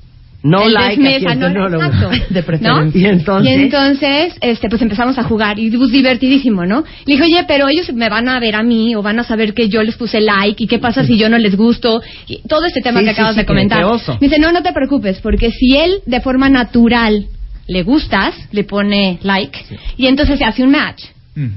No 0.45 0.63
el 0.63 0.73
like 0.73 0.85
a 0.85 0.89
desmesa, 0.89 1.27
quien 1.37 1.39
no, 1.39 1.49
no, 1.49 1.69
no. 1.69 1.77
exacto, 1.85 2.09
De 2.33 2.39
¿no? 2.41 2.45
preferencia. 2.45 3.01
Y 3.01 3.05
entonces- 3.05 3.49
Y 3.49 3.53
entonces, 3.53 4.33
este, 4.41 4.67
pues 4.69 4.81
empezamos 4.81 5.17
a 5.17 5.23
jugar 5.23 5.57
y 5.57 5.71
pues 5.71 5.89
divertidísimo, 5.91 6.65
¿no? 6.65 6.83
Le 7.05 7.13
dije, 7.13 7.23
oye, 7.23 7.45
pero 7.47 7.67
ellos 7.69 7.93
me 7.93 8.09
van 8.09 8.27
a 8.27 8.39
ver 8.41 8.55
a 8.55 8.63
mí 8.63 8.93
o 8.95 9.01
van 9.01 9.19
a 9.19 9.23
saber 9.23 9.53
que 9.53 9.69
yo 9.69 9.81
les 9.83 9.95
puse 9.95 10.19
like 10.19 10.61
y 10.61 10.67
qué 10.67 10.79
pasa 10.79 11.05
si 11.05 11.17
yo 11.17 11.29
no 11.29 11.37
les 11.37 11.55
gusto 11.55 12.01
y 12.27 12.41
todo 12.47 12.65
este 12.65 12.81
tema 12.81 12.99
Sí, 12.99 13.05
que 13.05 13.11
acabas 13.11 13.35
sí, 13.35 13.39
de 13.41 13.45
comentar. 13.45 13.85
Me 13.85 14.17
dice, 14.27 14.37
no, 14.39 14.51
no 14.51 14.61
te 14.61 14.73
preocupes 14.73 15.19
porque 15.21 15.49
si 15.51 15.77
él 15.77 15.99
de 16.05 16.19
forma 16.19 16.49
natural 16.49 17.25
le 17.67 17.83
gustas, 17.83 18.35
le 18.51 18.65
pone 18.65 19.19
like 19.23 19.57
y 19.95 20.07
entonces 20.07 20.37
se 20.39 20.43
hace 20.45 20.61
un 20.63 20.71
match. 20.71 21.01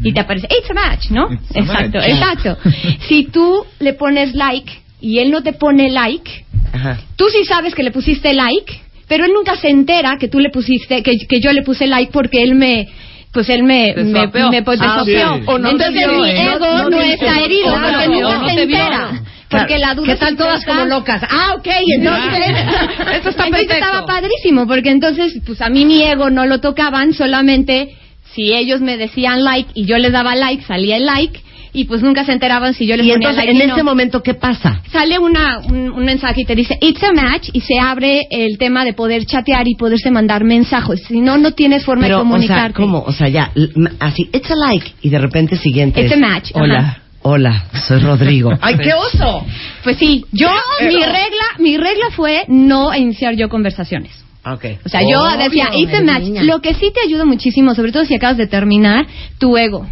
Y 0.02 0.12
te 0.12 0.20
aparece, 0.20 0.46
it's 0.46 0.70
a 0.70 0.74
match, 0.74 1.10
¿no? 1.10 1.28
It's 1.30 1.54
a 1.54 1.58
exacto, 1.58 1.98
match. 1.98 2.08
exacto. 2.08 2.56
si 3.08 3.24
tú 3.24 3.64
le 3.80 3.92
pones 3.94 4.34
like 4.34 4.72
y 5.00 5.18
él 5.18 5.30
no 5.30 5.42
te 5.42 5.52
pone 5.52 5.90
like, 5.90 6.44
Ajá. 6.72 6.98
tú 7.16 7.26
sí 7.30 7.44
sabes 7.44 7.74
que 7.74 7.82
le 7.82 7.90
pusiste 7.90 8.32
like, 8.34 8.80
pero 9.08 9.24
él 9.24 9.32
nunca 9.34 9.56
se 9.56 9.68
entera 9.68 10.16
que 10.18 10.28
tú 10.28 10.40
le 10.40 10.50
pusiste, 10.50 11.02
que, 11.02 11.12
que 11.28 11.40
yo 11.40 11.52
le 11.52 11.62
puse 11.62 11.86
like 11.86 12.10
porque 12.12 12.42
él 12.42 12.54
me, 12.54 12.88
pues 13.32 13.48
él 13.48 13.62
me, 13.62 13.94
me, 13.96 14.26
me 14.50 14.62
pues, 14.62 14.80
Ah, 14.82 15.02
desafió. 15.04 15.34
sí. 15.36 15.42
O 15.46 15.58
no 15.58 15.68
te 15.68 15.74
Entonces 15.86 16.08
vio, 16.08 16.20
mi 16.20 16.30
¿eh? 16.30 16.52
ego 16.54 16.58
No- 16.66 16.76
no, 16.84 16.90
no 16.90 16.98
te- 16.98 17.12
está 17.14 17.38
herido 17.40 17.68
Claro, 17.76 17.98
porque 17.98 18.08
nunca 18.08 18.38
no 18.38 18.48
se 18.48 18.62
entera. 18.62 19.22
Porque 19.48 19.78
la 19.78 19.94
duda 19.94 20.12
¿Qué 20.12 20.18
tal 20.18 20.30
se 20.30 20.36
todas 20.36 20.64
como 20.64 20.84
locas? 20.86 21.22
Ah, 21.30 21.54
ok, 21.56 21.68
entonces... 21.98 22.46
Eso 23.20 23.28
está 23.30 23.46
entonces 23.46 23.70
estaba 23.70 24.04
padrísimo, 24.04 24.66
porque 24.66 24.90
entonces, 24.90 25.34
pues 25.46 25.60
a 25.62 25.68
mí 25.68 25.84
mi 25.84 26.02
ego 26.02 26.30
no 26.30 26.46
lo 26.46 26.58
tocaban, 26.60 27.12
solamente 27.12 27.94
si 28.34 28.52
ellos 28.54 28.80
me 28.80 28.96
decían 28.96 29.44
like 29.44 29.70
y 29.74 29.84
yo 29.86 29.98
les 29.98 30.10
daba 30.12 30.34
like, 30.34 30.64
salía 30.64 30.96
el 30.96 31.06
like, 31.06 31.40
y 31.76 31.84
pues 31.84 32.02
nunca 32.02 32.24
se 32.24 32.32
enteraban 32.32 32.74
si 32.74 32.86
yo 32.86 32.96
les 32.96 33.06
Y 33.06 33.10
ponía 33.10 33.28
entonces, 33.28 33.36
like 33.44 33.50
en 33.50 33.62
y 33.62 33.66
no. 33.68 33.74
ese 33.74 33.82
momento, 33.84 34.22
¿qué 34.22 34.34
pasa? 34.34 34.80
Sale 34.90 35.18
una, 35.18 35.58
un, 35.58 35.90
un 35.90 36.04
mensaje 36.04 36.40
y 36.40 36.44
te 36.44 36.54
dice, 36.54 36.76
it's 36.80 37.02
a 37.02 37.12
match, 37.12 37.50
y 37.52 37.60
se 37.60 37.78
abre 37.80 38.22
el 38.30 38.56
tema 38.58 38.84
de 38.84 38.94
poder 38.94 39.24
chatear 39.26 39.68
y 39.68 39.74
poderse 39.76 40.10
mandar 40.10 40.42
mensajes. 40.44 41.02
Si 41.06 41.20
no, 41.20 41.36
no 41.38 41.52
tienes 41.52 41.84
forma 41.84 42.02
Pero, 42.06 42.16
de 42.16 42.22
o 42.22 42.24
sea, 42.24 42.30
comunicarte. 42.32 42.72
¿cómo? 42.80 43.04
O 43.06 43.12
sea, 43.12 43.28
ya, 43.28 43.52
así, 44.00 44.28
it's 44.32 44.50
a 44.50 44.54
like, 44.56 44.90
y 45.02 45.10
de 45.10 45.18
repente 45.18 45.56
siguiente 45.56 46.00
It's 46.00 46.12
es, 46.12 46.16
a 46.16 46.20
match, 46.20 46.50
Hola, 46.54 46.78
ajá. 46.78 47.02
hola, 47.22 47.64
soy 47.86 48.00
Rodrigo. 48.00 48.50
¡Ay, 48.62 48.76
qué 48.78 48.94
oso! 48.94 49.44
Pues 49.84 49.98
sí, 49.98 50.24
yo, 50.32 50.48
mi 50.80 50.94
regla, 50.94 51.46
mi 51.58 51.76
regla 51.76 52.06
fue 52.14 52.44
no 52.48 52.94
iniciar 52.94 53.34
yo 53.36 53.48
conversaciones. 53.48 54.12
Ok. 54.44 54.64
O 54.84 54.88
sea, 54.88 55.00
yo 55.02 55.20
Obvio, 55.22 55.38
decía, 55.44 55.68
it's 55.74 55.92
a 55.92 56.02
match. 56.02 56.22
niña. 56.22 56.42
Lo 56.44 56.60
que 56.60 56.72
sí 56.74 56.92
te 56.94 57.00
ayuda 57.04 57.24
muchísimo, 57.24 57.74
sobre 57.74 57.90
todo 57.92 58.04
si 58.04 58.14
acabas 58.14 58.36
de 58.36 58.46
terminar, 58.46 59.04
tu 59.38 59.56
ego. 59.56 59.86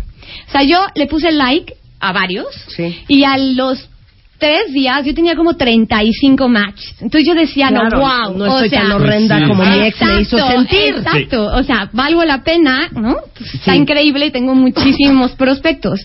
O 0.55 0.57
sea, 0.57 0.62
yo 0.69 0.87
le 0.95 1.07
puse 1.09 1.33
like 1.33 1.75
a 1.99 2.12
varios 2.12 2.47
Sí. 2.77 2.97
y 3.09 3.25
a 3.25 3.37
los 3.37 3.88
tres 4.38 4.73
días 4.73 5.05
yo 5.05 5.12
tenía 5.12 5.35
como 5.35 5.55
35 5.57 6.49
matches. 6.49 6.95
Entonces 7.01 7.27
yo 7.27 7.35
decía, 7.35 7.69
Claro, 7.71 7.88
no, 7.90 7.99
wow. 7.99 8.38
no 8.38 8.55
o 8.55 8.61
sea, 8.61 8.83
tan 8.83 8.93
horrenda 8.93 9.38
Sí. 9.38 9.45
como 9.49 9.64
mi 9.64 9.81
ex 9.87 10.01
me 10.01 10.21
hizo 10.21 10.37
Exacto, 10.37 10.53
sentir. 10.59 10.95
Exacto, 10.97 11.45
o 11.47 11.62
sea, 11.64 11.90
valgo 11.93 12.25
la 12.25 12.45
pena, 12.45 12.88
¿no? 12.93 13.17
Pues, 13.37 13.53
Está 13.55 13.73
Sí. 13.73 13.79
increíble 13.79 14.27
y 14.27 14.31
tengo 14.31 14.55
muchísimos 14.55 15.33
prospectos. 15.37 16.01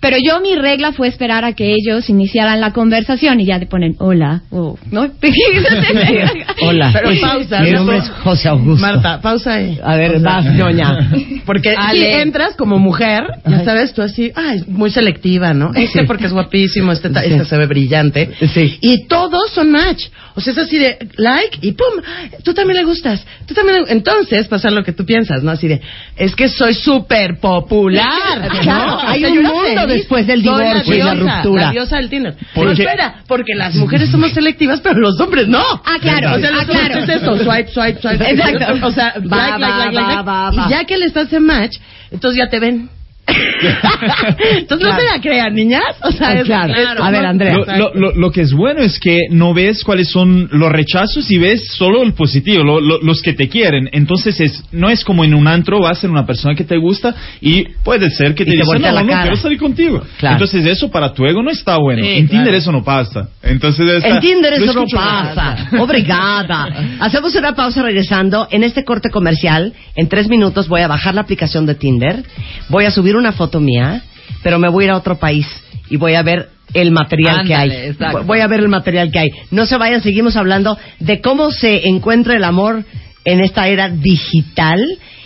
Pero 0.00 0.16
yo 0.22 0.40
mi 0.40 0.54
regla 0.54 0.92
fue 0.92 1.08
esperar 1.08 1.44
a 1.44 1.52
que 1.54 1.72
ellos 1.74 2.08
iniciaran 2.10 2.60
la 2.60 2.72
conversación 2.72 3.40
y 3.40 3.46
ya 3.46 3.58
te 3.58 3.66
ponen 3.66 3.96
hola 3.98 4.42
o 4.50 4.76
no. 4.90 5.10
Hola. 6.62 6.90
Pero 6.92 7.10
pausa, 7.20 7.60
Mi 7.60 7.70
¿no? 7.70 7.78
nombre 7.78 7.98
es 7.98 8.08
José 8.10 8.48
Augusto. 8.48 8.80
Marta, 8.86 9.20
pausa 9.20 9.54
ahí. 9.54 9.78
A 9.82 9.96
ver, 9.96 10.20
vas, 10.20 10.44
ñoña. 10.44 11.10
Porque 11.44 11.70
si 11.70 11.76
Ale. 11.76 12.22
entras 12.22 12.54
como 12.56 12.78
mujer, 12.78 13.24
ya 13.46 13.64
sabes, 13.64 13.92
tú 13.92 14.02
así, 14.02 14.30
ay, 14.34 14.62
muy 14.68 14.90
selectiva, 14.90 15.52
¿no? 15.54 15.70
Este 15.74 16.00
Sí. 16.00 16.06
porque 16.06 16.26
es 16.26 16.32
guapísimo, 16.32 16.92
este, 16.92 17.08
Sí. 17.08 17.14
este 17.24 17.44
se 17.44 17.56
ve 17.58 17.66
brillante. 17.66 18.30
Sí. 18.52 18.78
Y 18.80 19.06
todos 19.06 19.50
son 19.52 19.70
match. 19.72 20.04
O 20.36 20.40
sea, 20.40 20.52
es 20.52 20.58
así 20.58 20.78
de 20.78 20.98
like 21.16 21.58
y 21.62 21.72
pum, 21.72 22.02
tú 22.42 22.52
también 22.54 22.78
le 22.78 22.84
gustas. 22.84 23.24
Tú 23.46 23.54
también 23.54 23.82
le- 23.84 23.92
Entonces 23.92 24.48
pasa 24.48 24.68
lo 24.70 24.82
que 24.82 24.92
tú 24.92 25.04
piensas, 25.06 25.42
¿no? 25.44 25.52
Así 25.52 25.68
de, 25.68 25.80
es 26.16 26.34
que 26.34 26.48
soy 26.48 26.74
súper 26.74 27.38
popular. 27.40 28.04
Claro, 28.62 28.98
hay 29.00 29.24
O 29.24 29.28
sea, 29.28 29.38
un 29.38 29.42
mundo 29.44 29.86
después 29.86 30.26
del 30.26 30.42
divorcio 30.42 30.94
y 30.94 30.98
la 30.98 31.14
ruptura. 31.14 31.66
La 31.66 31.70
diosa 31.72 31.96
del 31.98 32.08
Tinder. 32.08 32.34
Porque- 32.34 32.52
Pero 32.54 32.70
espera, 32.90 33.14
porque 33.28 33.54
las 33.54 33.74
mujeres 33.76 34.10
somos 34.10 34.32
selectivas, 34.32 34.80
pero 34.80 34.98
los 34.98 35.18
hombres 35.20 35.46
no. 35.48 35.62
Ah, 35.84 35.96
claro, 36.00 36.34
O 36.34 36.38
sea, 36.40 36.50
ah, 36.60 36.64
claro. 36.66 36.98
es 36.98 37.08
eso, 37.08 37.36
swipe, 37.38 37.68
swipe, 37.72 38.00
swipe. 38.00 38.30
Exacto. 38.30 38.86
O 38.86 38.90
sea, 38.92 39.14
Va, 39.30 39.36
like, 39.36 39.52
va, 39.52 39.58
like, 39.58 39.96
va, 39.96 40.02
like. 40.02 40.22
va, 40.22 40.50
va. 40.50 40.66
Y 40.66 40.70
ya 40.70 40.84
que 40.84 40.96
les 40.98 41.08
estás 41.08 41.32
en 41.32 41.44
match, 41.44 41.76
entonces 42.10 42.38
ya 42.38 42.48
te 42.50 42.58
ven. 42.58 42.88
Entonces 43.26 44.86
no 44.86 44.94
Claro. 44.94 44.96
se 45.02 45.16
la 45.16 45.20
crean, 45.22 45.54
niñas. 45.54 45.82
O 46.02 46.12
sea, 46.12 46.28
Ah, 46.28 46.34
es, 46.40 46.44
claro. 46.44 46.72
es 46.74 46.86
A 47.00 47.10
ver, 47.10 47.24
Andrea. 47.26 47.54
Lo, 47.78 47.94
lo- 47.94 48.12
lo- 48.14 48.30
que 48.30 48.42
es 48.42 48.52
bueno 48.52 48.80
es 48.80 48.98
que 48.98 49.18
no 49.30 49.54
ves 49.54 49.82
cuáles 49.84 50.08
son 50.10 50.48
los 50.52 50.70
rechazos 50.70 51.30
y 51.30 51.38
ves 51.38 51.66
solo 51.68 52.02
el 52.02 52.12
positivo, 52.14 52.62
lo- 52.64 52.80
lo- 52.80 53.00
los 53.00 53.22
que 53.22 53.32
te 53.32 53.48
quieren. 53.48 53.88
Entonces 53.92 54.40
es, 54.40 54.62
no 54.72 54.90
es 54.90 55.04
como 55.04 55.24
en 55.24 55.34
un 55.34 55.46
antro 55.48 55.80
vas 55.80 56.02
en 56.04 56.10
una 56.10 56.26
persona 56.26 56.54
que 56.54 56.64
te 56.64 56.76
gusta 56.76 57.14
y 57.40 57.64
puede 57.84 58.10
ser 58.10 58.34
que 58.34 58.44
te, 58.44 58.52
te 58.52 58.64
voltea 58.64 58.90
no, 58.90 58.96
la 58.96 59.02
no 59.02 59.08
cara". 59.08 59.22
quiero 59.22 59.36
salir 59.36 59.58
contigo. 59.58 60.02
Claro. 60.18 60.34
Entonces 60.36 60.66
eso 60.66 60.90
para 60.90 61.12
tu 61.12 61.24
ego 61.24 61.42
no 61.42 61.50
está 61.50 61.76
bueno. 61.78 62.02
Sí, 62.02 62.10
en 62.10 62.28
Tinder 62.28 62.44
claro. 62.46 62.58
eso 62.58 62.72
no 62.72 62.84
pasa. 62.84 63.28
Entonces 63.42 63.86
está- 63.88 64.08
En 64.08 64.20
Tinder 64.20 64.52
eso 64.54 64.72
no 64.72 64.84
pasa. 64.92 65.68
Obrigada. 65.78 66.68
Hacemos 67.00 67.34
una 67.36 67.54
pausa 67.54 67.82
regresando. 67.82 68.48
En 68.50 68.64
este 68.64 68.84
corte 68.84 69.10
comercial, 69.10 69.72
en 69.96 70.08
tres 70.08 70.28
minutos 70.28 70.68
voy 70.68 70.82
a 70.82 70.88
bajar 70.88 71.14
la 71.14 71.22
aplicación 71.22 71.66
de 71.66 71.74
Tinder, 71.74 72.22
voy 72.68 72.84
a 72.84 72.90
subir 72.90 73.13
una 73.16 73.32
foto 73.32 73.60
mía, 73.60 74.02
pero 74.42 74.58
me 74.58 74.68
voy 74.68 74.84
a 74.84 74.86
ir 74.86 74.90
a 74.92 74.96
otro 74.96 75.18
país 75.18 75.46
y 75.90 75.96
voy 75.96 76.14
a 76.14 76.22
ver 76.22 76.50
el 76.72 76.90
material 76.90 77.46
que 77.46 77.54
hay. 77.54 77.70
exacto. 77.70 78.24
Voy 78.24 78.40
a 78.40 78.46
ver 78.46 78.60
el 78.60 78.68
material 78.68 79.10
que 79.10 79.18
hay. 79.18 79.30
No 79.50 79.66
se 79.66 79.76
vayan, 79.76 80.02
seguimos 80.02 80.36
hablando 80.36 80.76
de 80.98 81.20
cómo 81.20 81.50
se 81.50 81.88
encuentra 81.88 82.36
el 82.36 82.44
amor 82.44 82.84
en 83.24 83.40
esta 83.40 83.68
era 83.68 83.88
digital 83.88 84.80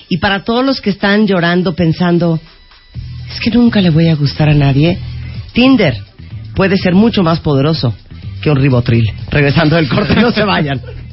y 0.09 0.18
para 0.18 0.44
todos 0.44 0.64
los 0.64 0.81
que 0.81 0.90
están 0.90 1.27
llorando 1.27 1.74
pensando, 1.74 2.38
es 3.31 3.40
que 3.40 3.51
nunca 3.51 3.81
le 3.81 3.90
voy 3.90 4.09
a 4.09 4.14
gustar 4.14 4.48
a 4.48 4.55
nadie. 4.55 4.98
Tinder 5.53 5.94
puede 6.55 6.77
ser 6.77 6.94
mucho 6.94 7.22
más 7.22 7.40
poderoso 7.40 7.94
que 8.42 8.51
un 8.51 8.57
ribotril. 8.57 9.05
Regresando 9.31 9.77
del 9.77 9.88
corte, 9.88 10.14
no 10.16 10.31
se 10.31 10.44
vayan. 10.44 10.81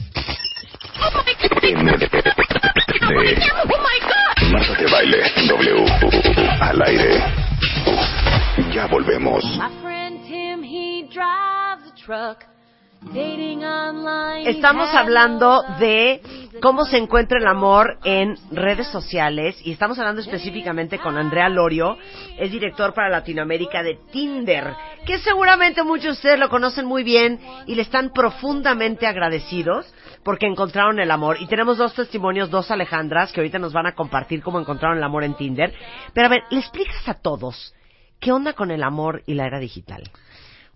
Marta 4.56 4.74
de 4.76 4.89
Baile 4.89 5.18
W. 5.50 5.86
Al 6.62 6.82
aire. 6.84 7.22
Ya 8.74 8.88
volvemos. 8.88 9.44
Estamos 14.46 14.96
hablando 14.96 15.62
de 15.78 16.22
cómo 16.62 16.86
se 16.86 16.96
encuentra 16.96 17.38
el 17.38 17.48
amor 17.48 17.98
en 18.06 18.38
redes 18.52 18.88
sociales 18.88 19.58
y 19.62 19.74
estamos 19.74 20.00
hablando 20.00 20.22
específicamente 20.22 21.00
con 21.00 21.18
Andrea 21.18 21.50
Lorio, 21.50 21.98
es 22.38 22.50
director 22.50 22.94
para 22.94 23.10
Latinoamérica 23.10 23.84
de 23.84 24.00
Tinder, 24.13 24.74
que 25.06 25.18
seguramente 25.18 25.84
muchos 25.84 26.06
de 26.06 26.12
ustedes 26.12 26.39
lo 26.39 26.48
conocen 26.48 26.86
muy 26.86 27.04
bien 27.04 27.41
y 27.68 27.76
le 27.76 27.82
están 27.82 28.13
profundamente 28.13 29.06
agradecidos 29.06 29.86
porque 30.26 30.48
encontraron 30.48 31.00
el 31.00 31.12
amor. 31.12 31.38
Y 31.40 31.46
tenemos 31.46 31.78
dos 31.78 31.94
testimonios, 31.94 32.50
dos 32.50 32.72
Alejandras, 32.72 33.32
que 33.32 33.40
ahorita 33.40 33.60
nos 33.60 33.72
van 33.72 33.86
a 33.86 33.94
compartir 33.94 34.42
cómo 34.42 34.60
encontraron 34.60 34.98
el 34.98 35.04
amor 35.04 35.24
en 35.24 35.36
Tinder. 35.36 35.72
Pero 36.14 36.26
a 36.26 36.30
ver, 36.30 36.42
¿le 36.50 36.60
explicas 36.60 37.08
a 37.08 37.14
todos 37.14 37.74
qué 38.20 38.32
onda 38.32 38.54
con 38.54 38.72
el 38.72 38.82
amor 38.82 39.22
y 39.28 39.36
la 39.36 39.46
era 39.46 39.60
digital? 39.60 40.04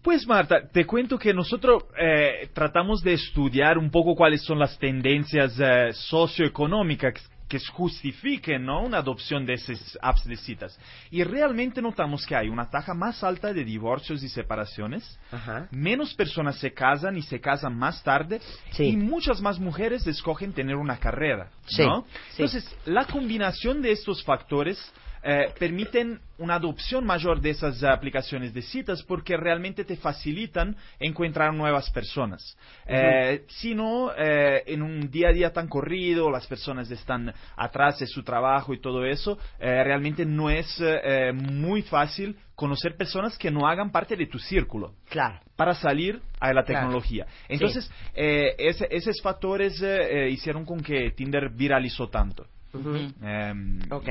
Pues 0.04 0.28
Marta, 0.28 0.70
te 0.72 0.86
cuento 0.86 1.18
que 1.18 1.34
nosotros 1.34 1.84
eh, 2.00 2.50
tratamos 2.54 3.02
de 3.02 3.14
estudiar 3.14 3.80
un 3.80 3.90
poco 3.90 4.16
cuáles 4.16 4.44
son 4.44 4.60
las 4.60 4.78
tendencias 4.78 5.60
eh, 5.60 5.90
socioeconómicas 5.94 7.16
que 7.50 7.60
justifiquen 7.60 8.64
¿no? 8.64 8.84
una 8.84 9.00
adopción 9.00 9.46
de 9.46 9.54
esas 9.56 9.98
apps 10.02 10.24
de 10.26 10.38
citas. 10.38 10.80
Y 11.12 11.24
realmente 11.24 11.82
notamos 11.82 12.26
que 12.26 12.36
hay 12.36 12.48
una 12.48 12.70
tasa 12.70 12.94
más 12.94 13.24
alta 13.24 13.52
de 13.52 13.66
divorcios 13.66 14.24
y 14.24 14.30
separaciones, 14.30 15.20
Ajá. 15.32 15.68
menos 15.72 16.14
personas 16.14 16.58
se 16.60 16.72
casan 16.74 17.18
y 17.18 17.24
se 17.24 17.42
casan 17.42 17.76
más 17.76 18.02
tarde, 18.04 18.40
Sí. 18.72 18.84
y 18.86 18.96
muchas 18.98 19.42
más 19.42 19.60
mujeres 19.60 20.06
escogen 20.08 20.54
tener 20.54 20.76
una 20.76 20.98
carrera. 20.98 21.50
Sí, 21.66 21.82
¿no? 21.84 22.06
sí. 22.30 22.44
Entonces, 22.44 22.76
la 22.86 23.06
combinación 23.06 23.82
de 23.82 23.92
estos 23.92 24.24
factores 24.24 24.80
eh, 25.24 25.52
permiten 25.60 26.20
una 26.38 26.56
adopción 26.56 27.06
mayor 27.06 27.42
de 27.42 27.50
esas 27.50 27.84
aplicaciones 27.84 28.54
de 28.54 28.62
citas 28.62 29.04
porque 29.04 29.36
realmente 29.36 29.84
te 29.84 29.98
facilitan 29.98 30.76
encontrar 31.00 31.54
nuevas 31.54 31.90
personas. 31.92 32.58
Eh, 32.86 33.44
si 33.50 33.76
no, 33.76 34.12
eh, 34.18 34.64
en 34.68 34.82
un 34.82 35.12
día 35.12 35.30
a 35.30 35.34
día 35.34 35.52
tan 35.52 35.68
corrido, 35.68 36.32
las 36.32 36.48
personas 36.48 36.90
están 36.92 37.34
atrás 37.58 38.00
de 38.00 38.08
su 38.08 38.24
trabajo 38.24 38.74
y 38.74 38.80
todo 38.80 39.06
eso, 39.06 39.38
eh, 39.60 39.84
realmente 39.84 40.26
no 40.26 40.50
es 40.50 40.80
eh, 40.82 41.34
muy 41.34 41.82
fácil 41.82 42.38
conocer 42.56 42.96
personas 42.98 43.38
que 43.38 43.52
no 43.52 43.68
hagan 43.68 43.92
parte 43.92 44.16
de 44.16 44.26
tu 44.28 44.38
círculo 44.40 44.94
Claro. 45.10 45.40
para 45.56 45.74
salir 45.76 46.22
a 46.40 46.54
la 46.54 46.64
Claro. 46.64 46.66
tecnología. 46.86 47.26
Entonces, 47.48 47.90
eh, 48.14 48.54
ese- 48.58 48.88
esos 48.92 49.22
factores 49.22 49.82
eh, 49.82 50.26
eh, 50.28 50.30
hicieron 50.30 50.66
con 50.66 50.82
que 50.82 51.12
Tinder 51.12 51.50
viralizó 51.50 52.08
tanto. 52.10 52.46
Em, 52.74 53.80
Ok. 53.92 54.10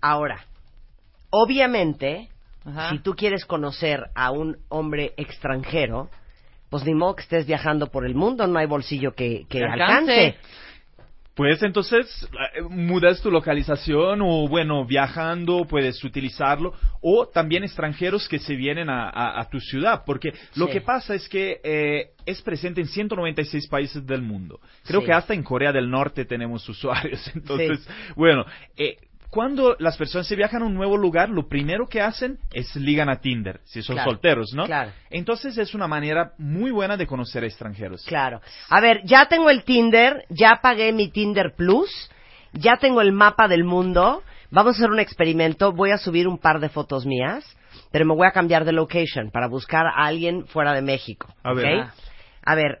Ahora, 0.00 0.44
obviamente, 1.30 2.28
Ajá. 2.64 2.90
si 2.90 2.98
tú 3.00 3.14
quieres 3.14 3.44
conocer 3.44 4.06
a 4.14 4.30
un 4.30 4.58
hombre 4.68 5.12
extranjero, 5.16 6.10
pues 6.70 6.84
ni 6.84 6.94
modo 6.94 7.16
que 7.16 7.22
estés 7.22 7.46
viajando 7.46 7.86
por 7.88 8.04
el 8.04 8.14
mundo, 8.14 8.46
no 8.46 8.58
hay 8.58 8.66
bolsillo 8.66 9.14
que, 9.14 9.46
alcance. 9.50 9.82
alcance. 9.82 10.36
Pues 11.34 11.62
entonces 11.62 12.28
eh, 12.56 12.62
mudas 12.62 13.20
tu 13.22 13.30
localización 13.30 14.20
o 14.22 14.48
bueno, 14.48 14.84
viajando 14.84 15.66
puedes 15.66 16.02
utilizarlo 16.02 16.74
o 17.00 17.28
también 17.28 17.62
extranjeros 17.62 18.28
que 18.28 18.40
se 18.40 18.56
vienen 18.56 18.90
a, 18.90 19.08
a- 19.08 19.40
a 19.40 19.48
tu 19.48 19.60
ciudad 19.60 20.02
porque 20.04 20.32
lo 20.56 20.66
Sí. 20.66 20.72
que 20.72 20.80
pasa 20.80 21.14
es 21.14 21.28
que 21.28 21.60
eh, 21.62 22.10
es 22.26 22.42
presente 22.42 22.80
en 22.80 22.88
196 22.88 23.68
países 23.68 24.04
del 24.04 24.20
mundo. 24.22 24.58
Creo 24.84 24.98
Sí. 25.00 25.06
que 25.06 25.12
hasta 25.12 25.32
en 25.32 25.44
Corea 25.44 25.70
del 25.70 25.88
Norte 25.88 26.24
tenemos 26.24 26.68
usuarios. 26.68 27.30
Entonces, 27.32 27.88
bueno, 28.16 28.44
eh, 28.76 28.96
cuando 29.30 29.76
las 29.78 29.96
personas 29.96 30.26
se 30.26 30.36
viajan 30.36 30.62
a 30.62 30.66
un 30.66 30.74
nuevo 30.74 30.96
lugar, 30.96 31.28
lo 31.28 31.48
primero 31.48 31.86
que 31.86 32.00
hacen 32.00 32.38
es 32.52 32.74
ligan 32.76 33.10
a 33.10 33.20
Tinder, 33.20 33.60
si 33.64 33.82
son 33.82 33.96
Claro, 33.96 34.10
solteros, 34.10 34.52
¿no? 34.54 34.64
claro. 34.64 34.92
Entonces 35.10 35.58
es 35.58 35.74
una 35.74 35.86
manera 35.86 36.32
muy 36.38 36.70
buena 36.70 36.96
de 36.96 37.06
conocer 37.06 37.44
a 37.44 37.46
extranjeros. 37.46 38.04
Claro. 38.06 38.40
A 38.70 38.80
ver, 38.80 39.02
ya 39.04 39.26
tengo 39.26 39.50
el 39.50 39.64
Tinder, 39.64 40.24
ya 40.30 40.60
pagué 40.62 40.92
mi 40.92 41.08
Tinder 41.10 41.54
Plus, 41.54 41.90
ya 42.52 42.78
tengo 42.78 43.02
el 43.02 43.12
mapa 43.12 43.48
del 43.48 43.64
mundo. 43.64 44.22
Vamos 44.50 44.76
a 44.76 44.78
hacer 44.78 44.90
un 44.90 45.00
experimento. 45.00 45.72
Voy 45.72 45.90
a 45.90 45.98
subir 45.98 46.26
un 46.26 46.38
par 46.38 46.58
de 46.60 46.70
fotos 46.70 47.04
mías, 47.04 47.44
pero 47.92 48.06
me 48.06 48.14
voy 48.14 48.26
a 48.26 48.32
cambiar 48.32 48.64
de 48.64 48.72
location 48.72 49.30
para 49.30 49.46
buscar 49.46 49.86
a 49.86 50.06
alguien 50.06 50.46
fuera 50.46 50.72
de 50.72 50.80
México. 50.80 51.28
A 51.42 51.52
ver. 51.52 51.80
¿ok? 51.80 51.88
A 52.46 52.54
ver, 52.54 52.80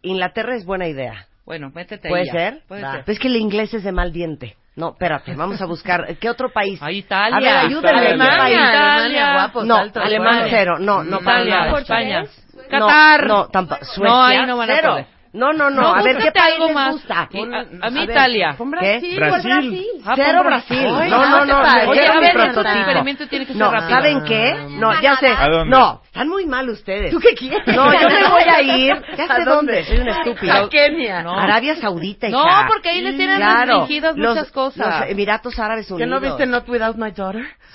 Inglaterra 0.00 0.56
es 0.56 0.64
buena 0.64 0.88
idea. 0.88 1.26
Bueno, 1.44 1.70
métete 1.74 2.08
¿Puede 2.08 2.22
ahí 2.22 2.28
ser? 2.30 2.62
Puede 2.66 2.80
ser. 2.80 3.04
Pero 3.04 3.12
es 3.12 3.18
que 3.18 3.28
el 3.28 3.36
inglés 3.36 3.74
es 3.74 3.84
de 3.84 3.92
mal 3.92 4.12
diente. 4.12 4.56
No, 4.76 4.90
espérate, 4.90 5.34
vamos 5.36 5.60
a 5.62 5.66
buscar. 5.66 6.16
¿Qué 6.18 6.28
otro 6.28 6.52
país? 6.52 6.82
A 6.82 6.90
Italia. 6.90 7.36
A 7.36 7.40
ver, 7.40 7.66
ayúdenme. 7.66 8.00
¿qué 8.00 8.06
Alemania, 8.08 8.38
país? 8.38 8.58
Alemania, 8.58 9.32
guapos, 9.34 9.64
no, 9.64 9.76
buenos. 9.76 10.46
cero. 10.50 10.76
No, 10.80 11.04
no, 11.04 11.20
para 11.20 11.44
Italia, 11.44 11.64
nada. 11.66 11.78
España. 11.78 12.22
No, 12.22 12.68
Qatar. 12.68 13.26
No, 13.26 13.48
tampoco. 13.48 13.84
Suecia. 13.84 14.04
No, 14.04 14.24
ahí 14.24 14.46
no 14.46 14.56
van 14.56 14.70
a 14.70 14.74
cero. 14.74 14.90
poder. 14.90 15.13
No, 15.34 15.52
no, 15.52 15.68
no. 15.68 15.82
No, 15.82 15.94
a 15.94 16.02
ver, 16.02 16.16
¿qué 16.18 16.30
país 16.30 16.54
algo 16.54 16.66
les 16.66 16.74
más. 16.74 16.92
gusta? 16.92 17.28
Y 17.32 17.38
a- 17.52 17.86
a 17.86 17.90
mí 17.90 18.00
ver, 18.06 18.10
Italia. 18.10 18.54
pon 18.56 18.70
Brasil. 18.70 19.00
¿Qué? 19.00 19.16
Brasil. 19.18 19.86
Ah, 20.06 20.12
Cero 20.16 20.42
Brasil. 20.44 20.78
Ay, 20.96 21.10
no, 21.10 21.28
no, 21.28 21.44
no. 21.44 21.60
Oye, 21.90 22.06
a 22.06 22.20
ver, 22.20 22.36
el 22.36 22.40
experimento 22.56 23.26
tiene 23.28 23.44
que 23.46 23.52
ser 23.52 23.60
no, 23.60 23.70
rápido. 23.70 23.90
¿saben 23.90 24.24
qué? 24.24 24.54
No, 24.78 25.00
ya 25.00 25.16
sé. 25.16 25.28
¿A 25.28 25.48
dónde? 25.48 25.70
No, 25.76 26.00
están 26.04 26.28
muy 26.28 26.46
mal 26.46 26.68
ustedes. 26.70 27.10
¿Tú 27.10 27.18
qué 27.18 27.34
quieres? 27.34 27.66
No, 27.66 27.92
yo 27.92 28.08
me 28.08 28.28
voy 28.28 28.42
a 28.44 28.62
ir. 28.62 28.94
Ya 29.16 29.24
¿A 29.24 29.36
sé 29.36 29.44
dónde. 29.44 29.84
Soy 29.84 29.98
una 29.98 30.12
estúpida. 30.12 30.56
A 30.58 30.68
Kenia. 30.68 31.22
No. 31.22 31.38
Arabia 31.38 31.76
Saudita, 31.76 32.28
No, 32.28 32.44
hija. 32.46 32.66
porque 32.68 32.88
ahí 32.90 33.02
les 33.02 33.16
tienen 33.16 33.36
Claro. 33.36 33.60
restringidas 33.80 34.16
Los- 34.16 34.34
muchas 34.36 34.52
cosas. 34.52 35.00
Los 35.00 35.10
Emiratos 35.10 35.58
Árabes 35.58 35.86
¿Que 35.88 35.94
Unidos. 35.94 36.10
no 36.10 36.20
viste 36.20 36.46
Not 36.46 36.68
Without 36.68 36.96
My 36.96 37.10
Daughter? 37.10 37.44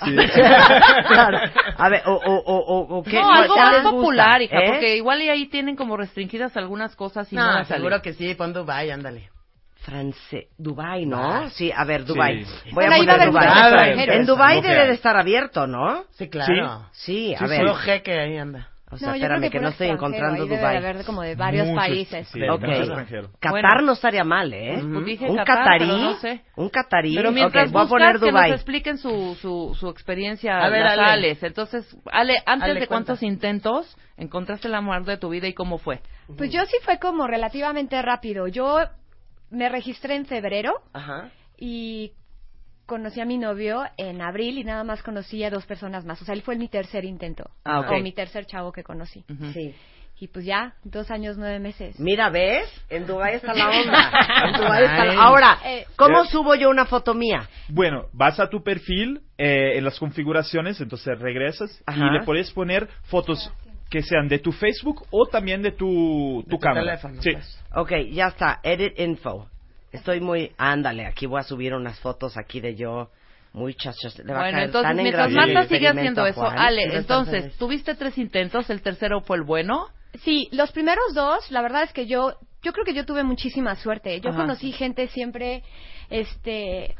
claro. 1.08 1.38
A 1.78 1.88
ver, 1.88 2.02
o, 2.06 2.12
o, 2.12 2.34
o, 2.36 2.98
o, 2.98 3.02
qué. 3.02 3.20
No, 3.20 3.30
algo 3.30 3.54
¿qué 3.54 3.60
más 3.60 3.82
popular, 3.82 4.42
hija, 4.42 4.58
¿Eh? 4.58 4.64
porque 4.68 4.96
igual 4.96 5.22
y 5.22 5.28
ahí 5.28 5.46
tienen 5.48 5.76
como 5.76 5.96
restringidas 5.96 6.56
algunas 6.56 6.94
cosas 6.96 7.30
y 7.32 7.36
no, 7.36 7.49
A 7.50 7.64
salir. 7.64 7.76
seguro 7.82 8.02
que 8.02 8.12
sí, 8.14 8.34
pon 8.34 8.52
Dubai, 8.52 8.90
ándale. 8.90 9.28
France, 9.82 10.48
Dubai, 10.58 11.06
¿no? 11.06 11.48
Sí, 11.50 11.72
a 11.74 11.84
ver, 11.84 12.04
Dubai. 12.04 12.44
Sí. 12.44 12.70
Voy 12.72 12.86
Bueno, 12.86 12.92
a 12.92 12.94
a 12.94 12.98
poner 12.98 13.14
haber 13.14 13.28
Dubai. 13.28 13.46
Ah. 13.48 14.14
En 14.14 14.26
Dubai 14.26 14.60
debe 14.60 14.86
de 14.86 14.92
estar 14.92 15.16
abierto, 15.16 15.66
¿no? 15.66 16.04
Sí, 16.12 16.28
claro. 16.28 16.86
Sí, 16.92 17.34
a 17.34 17.38
Sí, 17.38 17.46
ver. 17.46 17.60
puro 17.60 17.74
jeque 17.76 18.18
ahí 18.20 18.36
anda. 18.36 18.68
O 18.92 18.96
sea, 18.96 19.10
No, 19.10 19.14
yo 19.16 19.22
espérame 19.22 19.42
que, 19.42 19.50
puro 19.50 19.62
no 19.62 19.68
estoy 19.68 19.86
encontrando 19.88 20.42
ahí 20.42 20.48
debe 20.48 20.60
Dubai. 20.60 20.76
haber 20.78 21.04
como 21.04 21.22
de 21.22 21.36
varios 21.36 21.68
Muchos, 21.68 21.84
países. 21.86 22.28
sí, 22.28 22.42
Ok. 22.48 22.60
mucho 22.62 22.72
extranjero. 22.82 23.30
Qatar 23.38 23.50
Bueno. 23.62 23.82
no 23.82 23.92
estaría 23.92 24.24
mal, 24.24 24.52
¿eh? 24.52 24.82
Pues 24.92 25.04
dije 25.04 25.26
un 25.30 25.36
catarí, 25.36 25.86
no 25.86 26.14
sé. 26.18 26.40
un 26.56 26.68
catarí. 26.70 27.14
Pero 27.14 27.30
mientras 27.30 27.68
ok, 27.68 27.72
voy 27.72 27.80
a 27.80 27.84
buscas 27.84 27.98
poner 28.00 28.20
que 28.20 28.26
Dubai. 28.30 28.50
nos 28.50 28.56
expliquen 28.60 28.98
su, 28.98 29.36
su, 29.40 29.76
su 29.78 29.88
experiencia 29.88 30.58
A 30.58 30.68
ver, 30.68 30.82
Ale. 30.86 31.02
Ales. 31.02 31.42
Entonces, 31.44 31.96
Ale, 32.10 32.42
antes 32.46 32.70
Ale, 32.70 32.80
de 32.80 32.86
cuántos 32.88 33.20
cuenta. 33.20 33.32
intentos 33.32 33.96
encontraste 34.16 34.66
el 34.66 34.74
amor 34.74 35.04
de 35.04 35.16
tu 35.18 35.28
vida 35.30 35.46
y 35.46 35.54
cómo 35.54 35.78
fue. 35.78 36.00
Pues 36.36 36.50
yo 36.52 36.64
sí 36.66 36.76
fue 36.82 36.98
como 36.98 37.26
relativamente 37.28 38.00
rápido. 38.02 38.48
Yo 38.48 38.80
me 39.50 39.68
registré 39.68 40.16
en 40.16 40.26
febrero 40.26 40.74
Ajá. 40.92 41.30
y 41.56 42.12
conocí 42.90 43.20
a 43.20 43.24
mi 43.24 43.38
novio 43.38 43.84
en 43.96 44.20
abril 44.20 44.58
y 44.58 44.64
nada 44.64 44.82
más 44.84 45.00
conocí 45.02 45.44
a 45.44 45.50
dos 45.50 45.64
personas 45.64 46.04
más. 46.04 46.20
O 46.20 46.24
sea, 46.24 46.34
él 46.34 46.42
fue 46.42 46.56
mi 46.56 46.68
tercer 46.68 47.04
intento. 47.04 47.44
Ah, 47.64 47.80
ok. 47.80 47.92
O 47.92 48.00
mi 48.02 48.12
tercer 48.12 48.44
chavo 48.46 48.72
que 48.72 48.82
conocí. 48.82 49.24
Sí. 49.54 49.74
Y 50.18 50.28
pues 50.28 50.44
ya, 50.44 50.74
dos 50.84 51.10
años, 51.10 51.38
nueve 51.38 51.60
meses. 51.60 51.98
Mira, 51.98 52.28
¿ves? 52.28 52.66
En 52.90 53.06
Dubai 53.06 53.36
está 53.36 53.54
la 53.54 53.70
onda. 53.70 54.10
En 54.44 54.52
Dubái 54.60 54.84
está 54.84 55.04
la- 55.06 55.12
Ay. 55.12 55.18
Ahora, 55.18 55.58
Eh, 55.64 55.86
¿cómo 55.96 56.24
Eh. 56.24 56.26
subo 56.30 56.54
yo 56.56 56.68
una 56.68 56.84
foto 56.84 57.14
mía? 57.14 57.48
Bueno, 57.68 58.06
vas 58.12 58.38
a 58.40 58.48
tu 58.50 58.62
perfil 58.62 59.20
eh, 59.38 59.78
en 59.78 59.84
las 59.84 59.98
configuraciones, 59.98 60.78
entonces 60.80 61.18
regresas 61.18 61.70
Ajá. 61.86 61.98
y 62.06 62.10
le 62.18 62.24
puedes 62.24 62.50
poner 62.52 62.88
fotos 63.04 63.50
que 63.88 64.02
sean 64.02 64.28
de 64.28 64.38
tu 64.38 64.52
Facebook 64.52 65.04
o 65.10 65.26
también 65.26 65.62
de 65.62 65.72
tu, 65.72 66.42
tu 66.44 66.50
tu 66.50 66.58
cámara. 66.58 66.82
teléfono, 66.82 67.22
sí. 67.22 67.32
pues. 67.32 67.62
Ok, 67.74 67.92
ya 68.12 68.26
está. 68.28 68.60
Edit 68.62 68.98
info. 69.00 69.48
Estoy 69.92 70.20
muy... 70.20 70.52
Ándale, 70.56 71.06
aquí 71.06 71.26
voy 71.26 71.40
a 71.40 71.42
subir 71.42 71.74
unas 71.74 71.98
fotos 72.00 72.36
aquí 72.36 72.60
de 72.60 72.76
yo 72.76 73.10
muy 73.52 73.74
chachas. 73.74 74.18
Le 74.18 74.32
va 74.32 74.40
a 74.40 74.42
Bueno, 74.42 74.56
caer 74.56 74.66
entonces, 74.66 74.88
tan 74.88 74.98
en 74.98 75.02
mientras 75.02 75.30
Marta 75.30 75.64
sigue 75.66 75.88
haciendo 75.88 76.26
eso, 76.26 76.40
Juan. 76.40 76.58
Ale, 76.58 76.96
entonces, 76.96 77.56
tuviste 77.56 77.94
tres 77.94 78.16
intentos, 78.18 78.70
el 78.70 78.82
tercero 78.82 79.20
fue 79.20 79.36
el 79.36 79.42
bueno. 79.42 79.88
Sí, 80.22 80.48
los 80.52 80.72
primeros 80.72 81.14
dos, 81.14 81.50
la 81.50 81.62
verdad 81.62 81.82
es 81.84 81.92
que 81.92 82.06
yo, 82.06 82.34
yo 82.62 82.72
creo 82.72 82.84
que 82.84 82.94
yo 82.94 83.04
tuve 83.04 83.22
muchísima 83.24 83.74
suerte. 83.76 84.20
Yo 84.20 84.30
Ajá. 84.30 84.42
conocí 84.42 84.72
gente 84.72 85.08
siempre, 85.08 85.62
este, 86.10 86.94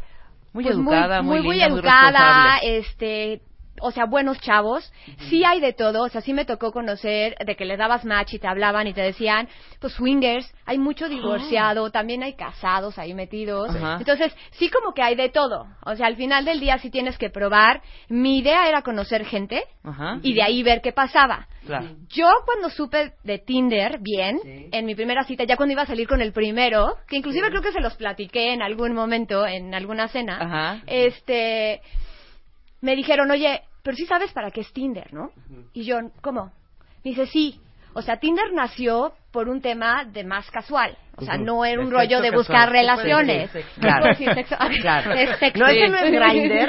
Muy 0.53 0.65
pues, 0.65 0.77
educada, 0.77 1.23
muy, 1.23 1.41
muy, 1.43 1.57
linda, 1.57 1.69
muy 1.69 1.79
educada, 1.79 2.59
este, 2.63 3.41
o 3.81 3.91
sea, 3.91 4.07
buenos 4.07 4.41
chavos. 4.41 4.93
Sí 5.29 5.45
hay 5.45 5.61
de 5.61 5.73
todo, 5.73 6.03
o 6.03 6.09
sea, 6.09 6.21
sí 6.21 6.33
me 6.33 6.45
tocó 6.45 6.73
conocer 6.73 7.37
de 7.45 7.57
que 7.57 7.65
le 7.65 7.77
dabas 7.77 8.05
match 8.05 8.35
y 8.35 8.39
te 8.39 8.47
hablaban 8.47 8.87
y 8.87 8.93
te 8.93 9.03
decían, 9.03 9.49
pues 9.81 9.95
swingers, 9.95 10.53
hay 10.67 10.79
mucho 10.79 11.09
divorciado, 11.09 11.91
también 11.91 12.23
hay 12.23 12.35
casados 12.35 12.99
ahí 12.99 13.15
metidos. 13.15 13.75
Ajá. 13.75 13.97
Entonces, 13.99 14.35
sí 14.53 14.69
como 14.71 14.93
que 14.95 15.03
hay 15.03 15.15
de 15.15 15.29
todo. 15.29 15.67
O 15.85 15.97
sea, 15.97 16.07
al 16.07 16.17
final 16.17 16.45
del 16.45 16.61
día 16.61 16.79
sí 16.79 16.91
tienes 16.91 17.19
que 17.19 17.31
probar. 17.31 17.83
Mi 18.09 18.39
idea 18.39 18.69
era 18.69 18.83
conocer 18.83 19.25
gente 19.25 19.65
Ajá. 19.83 20.19
y 20.23 20.35
de 20.35 20.43
ahí 20.43 20.63
ver 20.63 20.81
qué 20.81 20.93
pasaba. 20.93 21.49
Claro. 21.67 21.89
Yo 22.09 22.29
cuando 22.45 22.71
supe 22.71 23.13
de 23.23 23.39
Tinder 23.39 23.99
bien, 24.01 24.41
en 24.73 24.87
mi 24.87 24.95
primera 24.95 25.25
cita, 25.25 25.45
ya 25.45 25.57
cuando 25.57 25.73
iba 25.73 25.83
a 25.83 25.87
salir 25.87 26.09
con 26.09 26.21
el 26.21 26.33
primero, 26.33 26.97
que 27.07 27.17
inclusive 27.17 27.49
creo 27.49 27.63
que 27.63 27.73
se 27.73 27.81
los 27.81 27.95
platiqué 27.97 28.53
en 28.53 28.63
algún 28.63 28.95
momento, 28.95 29.47
en 29.47 29.75
alguna 29.75 30.09
cena, 30.09 30.39
Ajá. 30.41 30.83
este, 30.87 31.81
me 32.81 32.97
dijeron, 32.97 33.31
oye, 33.31 33.63
pero 33.83 33.97
sí 33.97 34.07
sabes 34.07 34.33
para 34.33 34.51
qué 34.51 34.61
es 34.61 34.73
Tinder, 34.73 35.13
¿no? 35.13 35.31
Y 35.73 35.85
yo, 35.85 35.97
¿cómo? 36.21 36.53
Me 37.05 37.11
dice, 37.11 37.27
sí. 37.27 37.61
O 37.93 38.03
sea, 38.03 38.19
Tinder 38.19 38.53
nació 38.53 39.13
por 39.33 39.49
un 39.49 39.61
tema 39.61 40.05
de 40.05 40.25
más 40.25 40.51
casual. 40.51 40.97
O 41.17 41.23
sea, 41.23 41.37
no 41.37 41.65
era 41.67 41.81
un 41.83 41.91
rollo 41.91 42.19
sexo 42.19 42.23
de 42.23 42.31
casual. 42.31 42.37
buscar 42.39 42.71
relaciones. 42.71 43.51
Claro. 43.79 44.07
Sexo- 44.15 44.57
Claro. 44.81 45.13
Es 45.13 45.39
sexy. 45.39 45.61
¿No 45.61 45.67
ese 45.67 45.89
no 45.89 45.99
es 45.99 46.11
Grindr? 46.11 46.69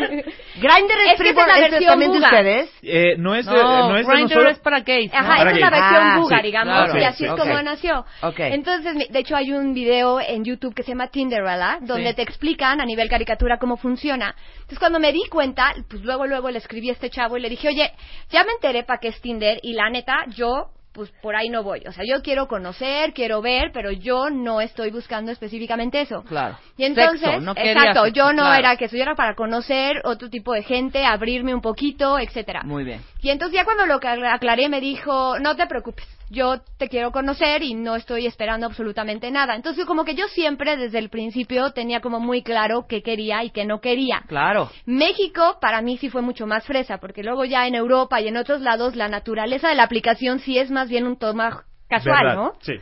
¿Grindr 0.58 0.98
es, 1.08 1.14
Es 1.14 1.22
que 1.22 1.30
es 1.30 1.36
la 1.36 1.56
es 1.60 1.72
versión 1.72 1.86
también 1.92 2.12
de 2.12 2.18
ustedes? 2.20 2.74
Eh, 2.84 3.16
no 3.18 3.34
es 3.36 3.46
de, 3.46 3.52
No, 3.54 3.90
no 3.90 3.98
es 3.98 4.06
de 4.06 4.12
Grindr 4.14 4.30
nosotros. 4.36 4.52
es 4.54 4.60
para 4.60 4.80
gays. 4.82 5.14
Ajá, 5.14 5.38
Para 5.38 5.50
es 5.52 5.54
gay. 5.54 5.62
la 5.64 5.70
versión 5.70 6.02
Ah, 6.04 6.18
buga, 6.20 6.38
sí, 6.38 6.44
digamos, 6.44 6.74
claro. 6.84 7.00
y 7.00 7.04
así 7.06 7.26
es 7.26 7.32
como 7.32 7.62
nació. 7.62 8.06
Ok. 8.24 8.40
Entonces, 8.40 8.96
mi- 8.96 9.08
de 9.08 9.20
hecho, 9.20 9.36
hay 9.38 9.52
un 9.54 9.74
video 9.74 10.20
en 10.20 10.44
YouTube 10.44 10.74
que 10.76 10.84
se 10.84 10.90
llama 10.90 11.08
Tinderella, 11.08 11.78
donde 11.82 12.10
Sí. 12.10 12.16
te 12.18 12.22
explican 12.24 12.82
a 12.82 12.86
nivel 12.86 13.08
caricatura 13.10 13.58
cómo 13.58 13.78
funciona. 13.78 14.36
Entonces, 14.56 14.80
cuando 14.80 15.00
me 15.00 15.14
di 15.14 15.24
cuenta, 15.30 15.74
pues 15.90 16.02
luego, 16.04 16.28
luego 16.28 16.50
le 16.52 16.58
escribí 16.58 16.90
a 16.90 16.94
este 16.94 17.10
chavo 17.10 17.38
y 17.38 17.42
le 17.42 17.50
dije, 17.50 17.70
oye, 17.70 17.90
ya 18.30 18.44
me 18.44 18.52
enteré 18.52 18.84
para 18.84 19.00
qué 19.00 19.08
es 19.10 19.22
Tinder, 19.22 19.60
y 19.64 19.74
la 19.74 19.90
neta, 19.90 20.26
yo 20.36 20.68
pues 20.94 21.10
por 21.22 21.36
ahí 21.36 21.50
no 21.50 21.64
voy. 21.64 21.84
O 21.88 21.92
sea, 21.92 22.04
yo 22.06 22.22
quiero 22.22 22.48
conocer, 22.48 23.14
quiero 23.14 23.42
ver, 23.42 23.72
pero 23.74 23.92
yo 23.92 24.30
no 24.30 24.62
estoy 24.62 24.92
buscando 24.92 25.32
específicamente 25.32 26.02
eso. 26.02 26.24
Claro. 26.24 26.58
Y 26.78 26.86
entonces, 26.86 27.22
Sexo, 27.22 27.42
no 27.42 27.54
exacto, 27.56 28.08
yo 28.08 28.34
no 28.34 28.44
claro. 28.44 28.60
era 28.60 28.76
que 28.78 28.86
eso, 28.86 28.96
yo 28.96 29.04
era 29.04 29.16
para 29.16 29.36
conocer 29.36 30.02
otro 30.04 30.30
tipo 30.30 30.54
de 30.54 30.64
gente, 30.64 31.06
abrirme 31.06 31.54
un 31.54 31.62
poquito, 31.62 32.20
etcétera. 32.20 32.64
Muy 32.64 32.84
bien. 32.84 33.02
Y 33.22 33.30
entonces 33.30 33.56
ya 33.56 33.66
cuando 33.66 33.86
lo 33.86 34.00
aclaré 34.30 34.68
me 34.68 34.82
dijo, 34.82 35.40
no 35.40 35.56
te 35.56 35.68
preocupes, 35.68 36.08
yo 36.32 36.62
te 36.78 36.88
quiero 36.88 37.12
conocer 37.12 37.62
y 37.62 37.74
no 37.74 37.96
estoy 37.96 38.26
esperando 38.26 38.66
absolutamente 38.66 39.30
nada. 39.32 39.56
Entonces, 39.56 39.86
como 39.86 40.06
que 40.06 40.16
yo 40.16 40.28
siempre 40.30 40.78
desde 40.78 40.98
el 40.98 41.10
principio 41.10 41.72
tenía 41.72 42.00
como 42.00 42.20
muy 42.20 42.42
claro 42.42 42.86
qué 42.88 43.04
quería 43.04 43.44
y 43.44 43.52
qué 43.52 43.66
no 43.66 43.82
quería. 43.82 44.24
Claro. 44.28 44.72
México 44.86 45.58
para 45.60 45.82
mí 45.82 45.98
sí 45.98 46.10
fue 46.10 46.22
mucho 46.22 46.48
más 46.48 46.66
fresa, 46.66 47.00
porque 47.00 47.22
luego 47.22 47.44
ya 47.46 47.68
en 47.68 47.76
Europa 47.76 48.22
y 48.22 48.30
en 48.30 48.38
otros 48.38 48.62
lados 48.62 48.96
la 48.96 49.10
naturaleza 49.10 49.70
de 49.70 49.76
la 49.76 49.84
aplicación 49.84 50.40
sí 50.40 50.58
es 50.58 50.72
más 50.72 50.81
bien 50.90 51.06
un 51.06 51.18
toma 51.18 51.64
casual, 51.88 52.26
¿Verdad? 52.26 52.36
¿no? 52.36 52.54
Sí. 52.62 52.74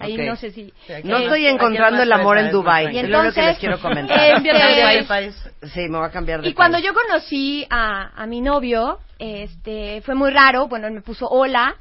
Ahí 0.00 0.16
no 0.16 0.36
sé 0.36 0.52
si... 0.52 0.72
No 1.02 1.18
Eh, 1.18 1.24
estoy 1.24 1.46
encontrando 1.46 2.02
el 2.02 2.12
amor 2.12 2.38
en 2.38 2.52
Dubai. 2.52 2.94
Y 2.94 2.98
es 2.98 3.08
lo 3.08 3.20
que 3.20 3.26
entonces, 3.26 3.44
les 3.44 3.58
quiero 3.58 3.80
comentar. 3.80 4.16
este, 4.16 4.48
Cambiar 4.50 4.94
de 4.96 5.04
país. 5.04 5.50
Sí, 5.74 5.80
me 5.88 5.98
voy 5.98 6.06
a 6.06 6.10
cambiar 6.10 6.40
de 6.40 6.48
Y 6.48 6.54
cuando 6.54 6.78
yo 6.78 6.94
conocí 6.94 7.66
a, 7.68 8.12
a 8.14 8.26
mi 8.26 8.40
novio, 8.40 9.00
este, 9.18 10.00
fue 10.02 10.14
muy 10.14 10.30
raro. 10.30 10.68
Bueno, 10.68 10.86
él 10.86 10.92
me 10.92 11.00
puso 11.00 11.26
hola, 11.26 11.74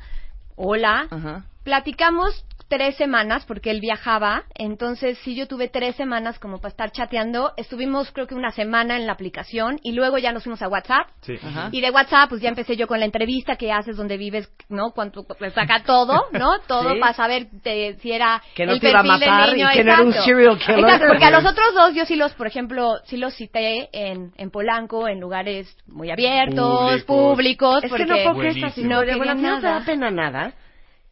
hola. 0.56 1.06
Ajá. 1.12 1.44
Platicamos 1.64 2.44
tres 2.70 2.96
semanas 2.98 3.46
porque 3.46 3.72
él 3.72 3.80
viajaba. 3.80 4.44
Entonces, 4.56 5.18
sí, 5.24 5.36
yo 5.36 5.48
tuve 5.48 5.68
tres 5.70 5.96
semanas 5.96 6.38
como 6.40 6.58
para 6.60 6.70
estar 6.70 6.92
chateando. 6.92 7.54
Estuvimos, 7.58 8.12
creo 8.12 8.28
que 8.28 8.36
una 8.36 8.52
semana 8.52 8.96
en 8.98 9.08
la 9.08 9.14
aplicación 9.14 9.80
y 9.84 9.94
luego 9.94 10.18
ya 10.18 10.32
nos 10.32 10.44
fuimos 10.44 10.62
a 10.62 10.68
WhatsApp. 10.68 11.08
Sí. 11.22 11.36
Ajá. 11.42 11.70
Y 11.72 11.82
de 11.82 11.92
WhatsApp, 11.92 12.30
pues 12.30 12.42
ya 12.42 12.50
empecé 12.50 12.76
yo 12.76 12.88
con 12.88 13.00
la 13.00 13.06
entrevista 13.06 13.56
que 13.56 13.72
haces 13.72 13.96
donde 13.98 14.18
vives, 14.18 14.52
¿no? 14.70 14.92
Cuánto 14.94 15.26
le 15.40 15.50
saca 15.52 15.84
todo, 15.84 16.26
¿no? 16.32 16.60
Todo 16.68 16.94
Sí. 16.94 17.00
para 17.00 17.14
saber 17.14 17.48
de- 17.52 17.98
si 18.02 18.12
era 18.12 18.42
Que 18.56 18.66
no 18.66 18.74
el 18.74 18.80
te 18.80 18.90
iba 18.90 19.00
a 19.00 19.04
perfil 19.04 19.20
del 19.20 19.30
matar 19.30 19.50
y 19.50 19.52
niño, 19.54 19.68
que 19.74 19.84
no 19.84 19.92
era 19.94 20.02
un 20.04 20.14
serial 20.14 20.58
killer. 20.60 20.80
Exacto, 20.80 21.06
porque 21.08 21.26
a 21.26 21.32
los 21.32 21.46
otros 21.52 21.74
dos 21.74 21.94
yo 21.96 22.06
sí 22.06 22.16
los, 22.16 22.34
por 22.34 22.48
ejemplo, 22.48 22.96
sí 23.06 23.18
los 23.18 23.34
cité 23.36 23.90
en, 23.94 24.32
en 24.38 24.52
Polanco, 24.52 25.08
en 25.08 25.20
lugares 25.20 25.76
muy 25.88 26.12
abiertos, 26.12 27.04
Públicos. 27.04 27.04
públicos. 27.06 27.78
Es 27.78 27.84
que 27.84 27.90
porque 27.90 28.06
no 28.06 28.16
puedo 28.16 28.38
creer 28.40 28.58
esta 28.58 28.82
historia. 28.82 29.18
Bueno, 29.18 29.36
no 29.36 29.60
te 29.60 29.68
da 29.68 29.84
pena 29.86 30.12
nada. 30.12 30.54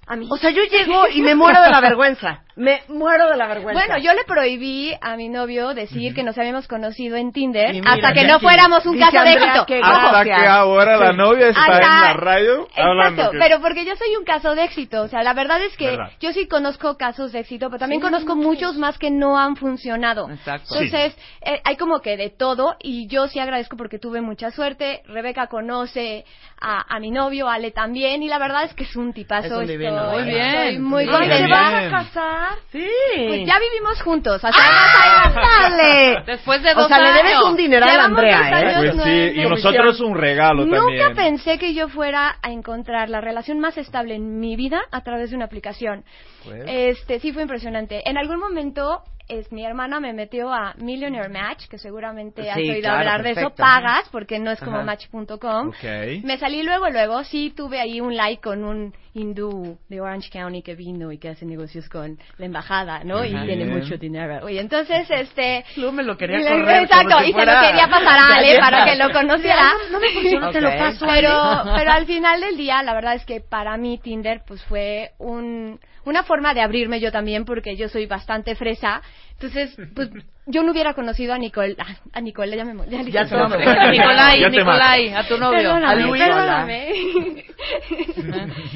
A 0.08 0.16
mí. 0.16 0.28
O 0.30 0.38
sea, 0.38 0.52
yo 0.52 0.64
llego 0.64 1.08
y 1.14 1.22
me 1.22 1.36
muero 1.36 1.62
de 1.62 1.70
la 1.70 1.82
vergüenza. 1.82 2.42
Me 2.58 2.84
muero 2.88 3.30
de 3.30 3.36
la 3.36 3.48
vergüenza. 3.48 3.74
Bueno, 3.86 3.98
yo 4.02 4.14
le 4.14 4.24
prohibí 4.24 4.94
a 5.02 5.18
mi 5.18 5.28
novio 5.28 5.74
decir 5.74 6.14
que 6.14 6.24
nos 6.24 6.38
habíamos 6.38 6.70
conocido 6.70 7.18
en 7.18 7.34
Tinder 7.34 7.74
mira, 7.74 7.92
hasta 7.92 8.14
que 8.14 8.24
no 8.24 8.40
fuéramos 8.40 8.86
un 8.86 8.94
dice 8.96 9.12
caso 9.12 9.26
de 9.26 9.34
éxito. 9.34 9.66
que-. 9.66 9.82
Hasta 9.84 10.24
que 10.24 10.34
ahora 10.34 10.96
la 10.96 11.12
novia 11.12 11.50
está 11.50 11.60
Hasta- 11.62 11.78
en 11.80 12.02
la 12.02 12.14
radio 12.14 12.68
hablando. 12.78 13.22
Exacto, 13.24 13.32
que- 13.32 13.38
pero 13.40 13.60
porque 13.60 13.84
yo 13.86 13.96
soy 13.98 14.16
un 14.18 14.24
caso 14.24 14.56
de 14.56 14.64
éxito. 14.64 15.02
O 15.02 15.08
sea, 15.10 15.22
la 15.22 15.34
verdad 15.34 15.62
es 15.64 15.76
que 15.76 15.88
Verdad. 15.92 16.12
yo 16.22 16.32
sí 16.32 16.48
conozco 16.48 16.96
casos 16.96 17.34
de 17.34 17.40
éxito, 17.40 17.68
pero 17.70 17.80
también 17.80 18.00
conozco 18.00 18.38
muchos 18.38 18.78
más 18.78 18.98
que 18.98 19.12
no 19.12 19.38
han 19.38 19.58
funcionado. 19.58 20.30
Exacto. 20.30 20.76
Entonces, 20.76 21.18
eh, 21.42 21.60
hay 21.66 21.76
como 21.76 22.00
que 22.00 22.16
de 22.16 22.30
todo 22.30 22.78
y 22.82 23.08
yo 23.10 23.28
sí 23.28 23.40
agradezco 23.40 23.76
porque 23.76 24.00
tuve 24.00 24.22
mucha 24.22 24.52
suerte. 24.52 25.02
Rebeca 25.08 25.48
conoce 25.48 26.24
a, 26.62 26.86
a 26.96 27.00
mi 27.02 27.12
novio, 27.12 27.50
Ale 27.50 27.72
también, 27.72 28.24
y 28.24 28.30
la 28.30 28.40
verdad 28.40 28.64
es 28.64 28.74
que 28.76 28.84
es 28.86 28.96
un 28.96 29.12
tipazo. 29.12 29.60
Es 29.60 29.70
un 29.70 29.76
Estoy- 29.96 30.24
Muy 30.24 30.24
bien. 30.34 30.46
estoy 30.46 30.80
muy 30.80 31.06
Muy 31.06 31.16
¿Ay, 31.16 31.28
¿Se 31.30 31.36
bien. 31.36 31.50
contenta. 31.50 31.62
van 31.62 31.76
a 31.76 31.90
casar? 31.90 32.50
Sí. 32.72 32.88
Pues 33.28 33.46
ya 33.48 33.60
vivimos 33.60 34.02
juntos. 34.02 34.36
O 34.36 34.40
sea, 34.40 34.52
¡Ah, 34.54 35.32
dale! 35.34 36.24
Después 36.26 36.62
de 36.64 36.72
O 36.72 36.76
dos 36.76 36.88
sea, 36.88 37.00
le 37.00 37.08
debes 37.14 37.36
años. 37.36 37.46
un 37.46 37.56
dineral 37.58 38.00
a 38.00 38.04
Andrea, 38.06 38.50
¿eh? 38.50 38.54
años. 38.54 38.96
Pues 38.96 39.04
sí, 39.06 39.40
y 39.42 39.50
nosotros 39.50 40.00
un 40.02 40.18
regalo 40.18 40.66
Nunca 40.66 40.78
también. 40.78 41.16
pensé 41.16 41.58
que 41.58 41.74
yo 41.74 41.88
fuera 41.90 42.38
a 42.42 42.52
encontrar 42.52 43.10
la 43.10 43.22
relación 43.22 43.60
más 43.60 43.78
estable 43.78 44.16
en 44.16 44.40
mi 44.40 44.56
vida 44.56 44.82
a 44.92 45.02
través 45.02 45.30
de 45.32 45.36
una 45.36 45.46
aplicación. 45.46 46.04
Pues. 46.44 46.64
Este, 46.68 47.20
sí 47.20 47.32
fue 47.32 47.42
impresionante. 47.42 48.08
En 48.10 48.18
algún 48.18 48.40
momento 48.40 49.02
es 49.28 49.52
mi 49.52 49.66
hermana 49.66 50.00
me 50.00 50.14
metió 50.14 50.54
a 50.54 50.74
Millionaire 50.78 51.30
Match, 51.30 51.68
que 51.68 51.78
seguramente 51.78 52.50
has 52.50 52.58
oído 52.58 52.80
claro, 52.82 53.00
hablar 53.00 53.24
de 53.24 53.32
eso, 53.32 53.50
pagas 53.52 54.08
porque 54.12 54.40
no 54.40 54.52
es 54.52 54.60
como 54.60 54.84
match.com. 54.84 55.70
Ok. 55.70 56.24
Me 56.24 56.38
salí 56.38 56.64
luego, 56.64 56.90
luego, 56.90 57.24
sí 57.24 57.54
tuve 57.56 57.80
ahí 57.80 58.02
un 58.02 58.16
like 58.16 58.42
con 58.42 58.64
un 58.64 58.94
hindú 59.14 59.78
de 59.90 60.02
Orange 60.02 60.30
County 60.30 60.62
que 60.62 60.76
vino 60.76 61.12
y 61.12 61.18
que 61.18 61.30
hace 61.30 61.46
negocios 61.46 61.88
con 61.90 62.20
la 62.38 62.46
embajada, 62.46 63.04
¿no? 63.04 63.24
Y 63.24 63.30
tiene 63.30 63.66
mucho 63.66 63.98
dinero. 63.98 64.48
Y 64.50 64.60
entonces, 64.60 65.10
este... 65.10 65.64
Lu 65.78 65.92
me 65.92 66.04
lo 66.04 66.18
quería 66.18 66.38
le- 66.40 66.50
correr 66.50 66.84
Exacto, 66.84 67.20
si 67.20 67.30
y 67.30 67.34
se 67.34 67.46
lo 67.46 67.62
quería 67.62 67.88
pasar 67.88 68.20
a 68.20 68.28
Ale 68.38 68.60
para 68.60 68.86
que 68.86 68.96
lo 68.96 69.12
conociera. 69.12 69.72
No 69.92 70.00
me 70.00 70.10
funcionó, 70.12 70.52
te 70.52 70.62
lo 70.62 70.70
paso. 70.78 71.06
Pero, 71.08 71.64
pero 71.76 71.92
al 71.92 72.06
final 72.06 72.42
del 72.42 72.58
día, 72.58 72.84
la 72.84 72.94
verdad 72.94 73.16
es 73.16 73.26
que 73.26 73.40
para 73.42 73.78
mí 73.78 73.98
Tinder 73.98 74.42
pues 74.46 74.62
fue 74.66 75.12
un, 75.18 75.80
una 76.04 76.24
forma 76.24 76.54
de 76.54 76.62
abrirme 76.62 77.00
yo 77.00 77.12
también 77.12 77.46
porque 77.46 77.76
yo 77.76 77.90
soy 77.90 78.06
bastante 78.06 78.56
fresa. 78.56 79.02
Entonces, 79.34 79.76
pues 79.96 80.10
yo 80.48 80.64
no 80.64 80.72
hubiera 80.72 80.94
conocido 80.94 81.34
a 81.34 81.38
Nicole, 81.38 81.76
ah, 81.80 81.96
a 82.14 82.22
Nicole, 82.22 82.56
ya 82.56 82.66
me 82.66 82.90
ya, 82.90 83.02
le 83.02 83.12
Ya 83.12 83.26
su 83.26 83.36
nombre. 83.36 83.60
Nicolai, 83.92 84.40
Ya 84.40 84.50
Nicolai, 84.50 85.10
a 85.10 85.28
tu 85.28 85.38
novio. 85.38 85.58
Perdóname, 85.58 85.88
A 85.88 85.96
Luis. 85.96 86.24
perdóname. 86.24 87.46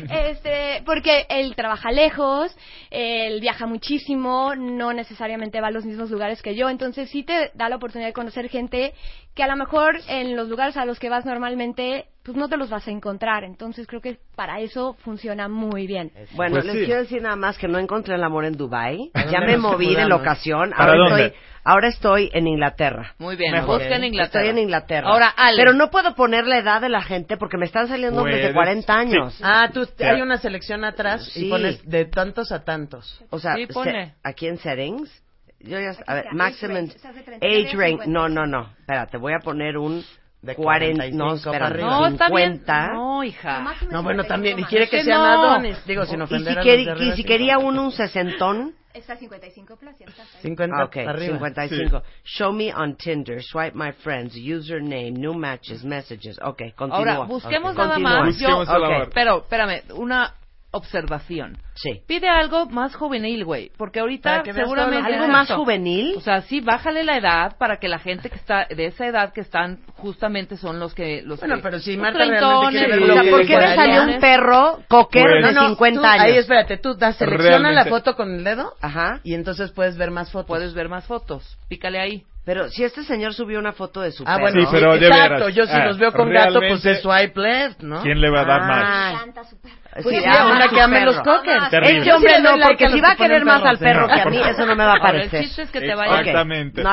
este, 0.30 0.82
porque 0.86 1.25
él 1.30 1.56
trabaja 1.56 1.91
lejos, 1.91 2.56
él 2.89 3.39
viaja 3.39 3.67
muchísimo, 3.67 4.56
no 4.56 4.93
necesariamente 4.93 5.62
va 5.62 5.67
a 5.67 5.71
los 5.71 5.86
mismos 5.86 6.10
lugares 6.10 6.41
que 6.41 6.56
yo, 6.56 6.69
entonces 6.69 7.10
sí 7.10 7.23
te 7.23 7.52
da 7.54 7.69
la 7.69 7.75
oportunidad 7.75 8.10
de 8.10 8.13
conocer 8.13 8.49
gente 8.49 8.93
que 9.36 9.43
a 9.43 9.47
lo 9.47 9.56
mejor 9.56 9.99
en 10.08 10.36
los 10.36 10.49
lugares 10.49 10.75
a 10.75 10.86
los 10.86 10.99
que 10.99 11.10
vas 11.10 11.25
normalmente, 11.25 12.06
pues 12.30 12.38
no 12.38 12.48
te 12.50 12.58
los 12.58 12.70
vas 12.70 12.88
a 12.88 12.92
encontrar. 12.92 13.44
Entonces 13.44 13.88
creo 13.88 14.02
que 14.02 14.18
para 14.36 14.60
eso 14.60 14.94
funciona 15.04 15.48
muy 15.48 15.88
bien. 15.88 16.12
Bueno, 16.36 16.54
Pues 16.56 16.65
les 16.65 16.76
sí. 16.80 16.86
quiero 16.86 17.02
decir 17.02 17.22
nada 17.22 17.36
más 17.36 17.58
que 17.58 17.68
no 17.68 17.78
encontré 17.80 18.15
el 18.15 18.24
amor 18.24 18.46
en 18.46 18.56
Dubai. 18.58 19.12
¿A 19.13 19.26
Ya 19.26 19.39
me 19.42 19.58
moví 19.58 19.96
de 19.96 20.06
locación. 20.08 20.72
¿Para 20.72 20.92
Ahora 20.94 21.10
dónde? 21.10 21.26
estoy, 21.28 21.39
ahora 21.63 21.88
estoy 21.88 22.30
en 22.34 22.48
Inglaterra. 22.48 23.13
Muy 23.18 23.36
bien, 23.36 23.52
Mejor. 23.54 23.80
busca 23.80 23.96
en 23.96 24.04
Inglaterra. 24.06 24.39
Estoy 24.42 24.50
en 24.50 24.58
Inglaterra. 24.63 25.08
Ahora, 25.10 25.30
Ale. 25.30 25.58
Pero 25.58 25.74
no 25.74 25.89
puedo 25.89 26.15
poner 26.15 26.46
la 26.46 26.58
edad 26.60 26.82
de 26.82 26.89
la 26.89 27.02
gente 27.02 27.38
porque 27.38 27.58
me 27.58 27.65
están 27.65 27.88
saliendo 27.88 28.20
hombres 28.20 28.38
de 28.38 28.42
Puedes, 28.54 28.56
40 28.56 28.94
años. 28.98 29.34
sí. 29.36 29.44
Ah, 29.46 29.70
tú, 29.74 29.88
Ya. 29.98 30.12
hay 30.12 30.22
una 30.22 30.38
selección 30.38 30.84
atrás 30.84 31.26
Sí. 31.34 31.48
y 31.48 31.50
pones 31.50 31.84
de 31.88 32.06
tantos 32.06 32.52
a 32.52 32.63
tantos. 32.63 33.24
O 33.30 33.39
sea, 33.39 33.56
Sí, 33.56 33.65
pone. 33.68 33.92
se- 34.08 34.13
aquí 34.24 34.48
en 34.48 34.58
settings. 34.58 35.24
Yo 35.62 35.78
ya, 35.78 35.92
a 36.08 36.13
ver, 36.13 36.26
maximum 36.32 36.72
age 36.78 36.82
range, 36.84 36.96
estás 36.96 37.15
de 37.15 37.22
39 37.22 37.68
age 37.68 37.76
a 37.76 37.80
range. 37.80 38.04
50. 38.04 38.12
No, 38.12 38.30
no, 38.30 38.46
no. 38.46 38.70
Espérate, 38.80 39.18
voy 39.18 39.34
a 39.34 39.39
poner 39.39 39.78
un 39.78 40.06
De 40.41 40.56
40. 40.56 41.04
45 41.12 41.17
No, 41.17 41.25
para 41.28 41.36
espera, 41.36 41.65
arriba. 41.67 41.89
No, 41.89 42.08
está 42.08 42.30
bien. 42.30 42.52
50. 42.60 42.88
No, 42.93 43.23
hija. 43.25 43.75
No, 43.91 44.04
bueno, 44.04 44.23
también. 44.23 44.58
Y 44.60 44.63
quiere 44.63 44.88
que 44.89 45.04
sean 45.04 45.19
no. 45.21 45.25
Adonis. 45.25 45.86
Digo, 45.86 46.06
sin 46.06 46.19
Y 46.19 46.23
ofender 46.23 46.54
si, 46.54 46.60
a 46.60 46.63
queri- 46.63 46.86
los 46.86 46.99
de 46.99 47.06
y 47.08 47.12
si 47.12 47.15
sí. 47.17 47.23
quería 47.25 47.58
uno 47.58 47.84
un 47.84 47.91
sesentón. 47.91 48.73
Está 48.93 49.17
55 49.17 49.75
plus, 49.78 49.99
ya 49.99 50.06
está. 50.08 50.23
50 50.41 50.75
Ah, 50.75 50.86
ok, 50.86 50.93
para 50.93 51.12
arriba. 51.12 51.34
55. 51.38 52.02
Show 52.23 52.52
me 52.54 52.73
on 52.73 52.95
Tinder, 52.95 53.43
swipe 53.43 53.73
my 53.75 53.91
friends, 53.91 54.34
username, 54.36 55.12
new 55.12 55.34
matches, 55.34 55.84
messages. 55.84 56.39
Ok, 56.41 56.73
continúa. 56.75 56.97
Ahora, 56.97 57.19
busquemos 57.19 57.71
Ok. 57.73 57.78
nada 57.78 57.99
más. 57.99 58.38
Yo, 58.39 58.47
Busquemos 58.47 58.69
el 58.69 58.75
Ok. 58.75 58.84
amor. 58.91 59.10
pero, 59.13 59.38
espérame, 59.39 59.84
una 59.93 60.34
observación. 60.72 61.58
Sí. 61.76 62.02
Pide 62.08 62.28
algo 62.28 62.66
más 62.68 62.96
juvenil, 62.96 63.46
güey, 63.46 63.72
porque 63.78 64.00
ahorita 64.02 64.30
Para 64.32 64.44
que 64.44 64.52
veas 64.52 64.66
seguramente... 64.68 64.98
todo 65.04 65.10
lo 65.10 65.16
¿Algo 65.24 65.28
más 65.32 65.44
Exacto. 65.44 65.64
juvenil? 65.64 66.14
O 66.18 66.22
sea, 66.22 66.42
sí, 66.42 66.62
bájale 66.62 67.04
la 67.04 67.18
edad 67.18 67.58
para 67.58 67.78
que 67.78 67.88
la 67.88 68.00
gente 68.00 68.30
que 68.30 68.36
está 68.36 68.66
de 68.66 68.86
esa 68.86 69.06
edad 69.08 69.32
que 69.34 69.42
están 69.42 69.80
justamente 69.96 70.58
son 70.58 70.80
los 70.80 70.94
que 70.94 71.22
los 71.24 71.40
Bueno, 71.40 71.56
que- 71.58 71.62
pero 71.64 71.80
si 71.80 71.94
los 71.94 72.02
Marta 72.02 72.18
realmente 72.20 72.46
treintones, 72.46 72.80
quiere 72.80 72.88
ver 72.92 73.00
los 73.00 73.08
lo 73.08 73.14
O 73.14 73.16
sea, 73.16 73.24
que 73.24 73.32
¿por 73.32 73.46
qué 73.48 73.58
me 73.58 73.76
salió 73.76 74.04
un 74.04 74.20
perro 74.20 74.80
cocker 74.88 75.24
Pues- 75.24 75.46
de 75.46 75.52
No, 75.54 75.62
no, 75.62 75.68
50 75.70 76.02
tú- 76.02 76.08
años? 76.08 76.24
Ahí, 76.26 76.38
espérate, 76.38 76.78
tú 76.78 76.94
das, 76.96 77.16
selecciona 77.18 77.50
Realmente. 77.58 77.76
la 77.76 77.86
foto 77.86 78.16
con 78.16 78.32
el 78.34 78.44
dedo 78.44 78.74
Ajá. 78.82 79.20
y 79.24 79.34
entonces 79.36 79.72
puedes 79.72 79.98
ver 79.98 80.12
más 80.12 80.32
fotos. 80.32 80.48
Puedes 80.48 80.74
ver 80.74 80.90
más 80.90 81.06
fotos. 81.06 81.58
Pícale 81.70 82.00
ahí. 82.00 82.24
Pero 82.46 82.68
si 82.70 82.84
este 82.84 83.04
señor 83.04 83.34
subió 83.36 83.60
una 83.60 83.74
foto 83.74 84.02
de 84.02 84.12
su 84.12 84.24
Ah, 84.26 84.38
perro. 84.38 84.42
bueno, 84.42 84.62
Sí, 84.62 84.68
pero 84.72 84.98
de 84.98 85.08
exacto. 85.08 85.34
veras, 85.36 85.56
Yo 85.56 85.66
si 85.68 85.74
ah, 85.74 85.86
los 85.86 86.00
veo 86.00 86.12
con 86.12 86.32
gato, 86.32 86.54
pues 86.54 86.62
realmente, 86.84 86.92
es 86.94 87.02
swipe 87.02 87.40
left, 87.40 87.82
¿no? 87.84 88.02
¿Quién 88.02 88.20
le 88.22 88.30
va 88.32 88.42
a 88.42 88.46
dar 88.46 88.62
Ah. 88.62 88.66
más? 88.68 89.14
encanta 89.14 89.44
su 89.44 89.62
perro. 89.62 89.76
Sí, 89.97 90.04
Pues 90.04 90.17
sí, 90.23 90.30
ama 90.30 90.52
una 90.52 90.67
que 90.67 90.80
ame 90.82 90.99
perro. 90.99 91.12
los 91.13 91.21
cockers. 91.21 91.73
Este 91.73 92.13
hombre 92.13 92.39
no, 92.41 92.52
porque 92.63 92.86
a 92.86 92.89
si 92.89 93.02
va 93.02 93.12
a 93.12 93.15
querer 93.15 93.43
más 93.43 93.63
al 93.63 93.80
perro 93.80 94.08
que 94.08 94.21
a 94.21 94.25
mí, 94.25 94.38
eso 94.39 94.65
no 94.65 94.75
me 94.75 94.84
va 94.86 94.91
a 94.93 94.95
Ahora, 94.97 95.10
el 95.10 95.30
parecer. 95.30 95.43
chiste 95.43 95.62
es 95.63 95.71
que 95.71 95.80
te. 95.80 95.91
Exactamente. 95.91 96.84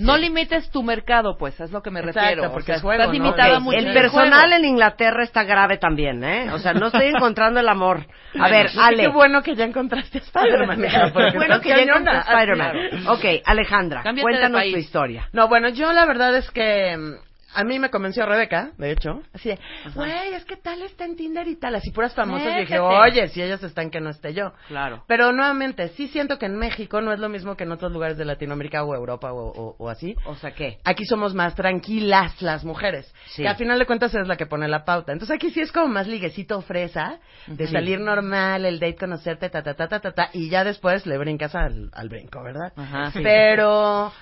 No 0.00 0.16
limites 0.16 0.70
tu 0.70 0.82
mercado, 0.82 1.36
pues, 1.36 1.58
es 1.60 1.72
lo 1.72 1.82
que 1.82 1.90
me 1.90 2.00
Exacto, 2.00 2.20
refiero. 2.20 2.52
porque 2.52 2.62
o 2.62 2.66
sea, 2.66 2.76
es 2.76 2.82
juego, 2.82 3.02
estás 3.02 3.06
¿no? 3.18 3.24
limitada 3.24 3.60
mucho 3.60 3.78
el 3.78 3.92
personal 3.92 4.52
en 4.52 4.64
Inglaterra 4.64 5.24
está 5.24 5.42
grave 5.42 5.78
también, 5.78 6.22
¿eh? 6.22 6.50
O 6.52 6.58
sea, 6.58 6.72
no 6.74 6.86
estoy 6.86 7.06
encontrando 7.06 7.58
el 7.60 7.68
amor. 7.68 8.06
A 8.38 8.48
ver, 8.48 8.70
Ale. 8.80 9.02
Qué 9.02 9.08
bueno 9.08 9.42
que 9.42 9.54
ya 9.56 9.64
encontraste 9.64 10.18
a 10.18 10.20
Spider-Man. 10.20 10.78
porque 11.12 11.36
bueno 11.36 11.60
que 11.60 11.68
ya 11.70 11.76
encontré 11.82 12.16
a 12.16 12.20
Spider-Man. 12.20 13.08
Ok, 13.08 13.24
Alejandra, 13.44 14.02
cuéntanos 14.20 14.62
tu 14.62 14.76
historia. 14.78 15.28
No, 15.32 15.48
bueno, 15.48 15.70
yo 15.70 15.92
la 15.92 16.04
verdad 16.06 16.36
es 16.36 16.50
que 16.52 16.96
mm, 16.96 17.14
a 17.54 17.64
mí 17.64 17.78
me 17.78 17.90
convenció 17.90 18.26
Rebeca, 18.26 18.72
de 18.78 18.90
hecho, 18.92 19.22
así 19.32 19.50
de, 19.50 19.58
güey, 19.94 20.34
es 20.34 20.44
que 20.44 20.56
tal 20.56 20.82
está 20.82 21.04
en 21.04 21.16
Tinder 21.16 21.46
y 21.48 21.56
tal, 21.56 21.74
así 21.74 21.90
puras 21.90 22.14
famosas. 22.14 22.56
Y 22.56 22.60
dije, 22.60 22.78
oye, 22.78 23.28
si 23.28 23.42
ellas 23.42 23.62
están 23.62 23.90
que 23.90 24.00
no 24.00 24.10
esté 24.10 24.34
yo. 24.34 24.52
Claro. 24.68 25.04
Pero 25.06 25.32
nuevamente, 25.32 25.88
sí 25.90 26.08
siento 26.08 26.38
que 26.38 26.46
en 26.46 26.56
México 26.56 27.00
no 27.00 27.12
es 27.12 27.18
lo 27.20 27.28
mismo 27.28 27.56
que 27.56 27.64
en 27.64 27.72
otros 27.72 27.92
lugares 27.92 28.16
de 28.18 28.24
Latinoamérica 28.24 28.84
o 28.84 28.94
Europa 28.94 29.32
o, 29.32 29.46
o- 29.46 29.76
o 29.78 29.88
así. 29.88 30.14
O 30.26 30.34
sea, 30.36 30.52
¿qué? 30.52 30.78
Aquí 30.84 31.04
somos 31.04 31.34
más 31.34 31.54
tranquilas 31.54 32.40
las 32.42 32.64
mujeres. 32.64 33.12
Sí. 33.26 33.42
Que 33.42 33.48
al 33.48 33.56
final 33.56 33.78
de 33.78 33.86
cuentas 33.86 34.14
es 34.14 34.26
la 34.26 34.36
que 34.36 34.46
pone 34.46 34.68
la 34.68 34.84
pauta. 34.84 35.12
Entonces 35.12 35.34
aquí 35.34 35.50
sí 35.50 35.60
es 35.60 35.72
como 35.72 35.88
más 35.88 36.06
liguecito 36.06 36.60
fresa, 36.62 37.18
de 37.46 37.66
salir 37.68 38.00
normal, 38.00 38.64
el 38.64 38.78
date, 38.80 38.96
conocerte, 38.96 39.48
ta, 39.50 39.62
ta, 39.62 39.74
ta, 39.74 39.88
ta, 39.88 40.00
ta, 40.00 40.12
ta, 40.12 40.30
y 40.32 40.48
ya 40.50 40.64
después 40.64 41.06
le 41.06 41.18
brincas 41.18 41.54
al, 41.54 41.90
al 41.92 42.08
brinco, 42.08 42.42
¿verdad? 42.42 42.72
Ajá. 42.76 43.10
Pero, 43.22 44.12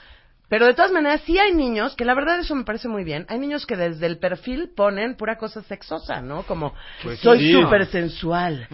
Pero 0.52 0.66
de 0.66 0.74
todas 0.74 0.92
maneras, 0.92 1.22
sí 1.24 1.38
hay 1.38 1.54
niños, 1.54 1.96
que 1.96 2.04
la 2.04 2.12
verdad 2.12 2.38
eso 2.38 2.54
me 2.54 2.64
parece 2.64 2.86
muy 2.86 3.04
bien, 3.04 3.24
hay 3.30 3.38
niños 3.38 3.64
que 3.64 3.74
desde 3.74 4.04
el 4.04 4.18
perfil 4.18 4.70
ponen 4.76 5.14
pura 5.16 5.38
cosa 5.38 5.62
sexosa, 5.62 6.20
¿no? 6.20 6.42
Como, 6.42 6.74
Pues 7.02 7.20
soy 7.20 7.38
sí. 7.38 7.52
súper 7.54 7.86
sensual, 7.86 8.68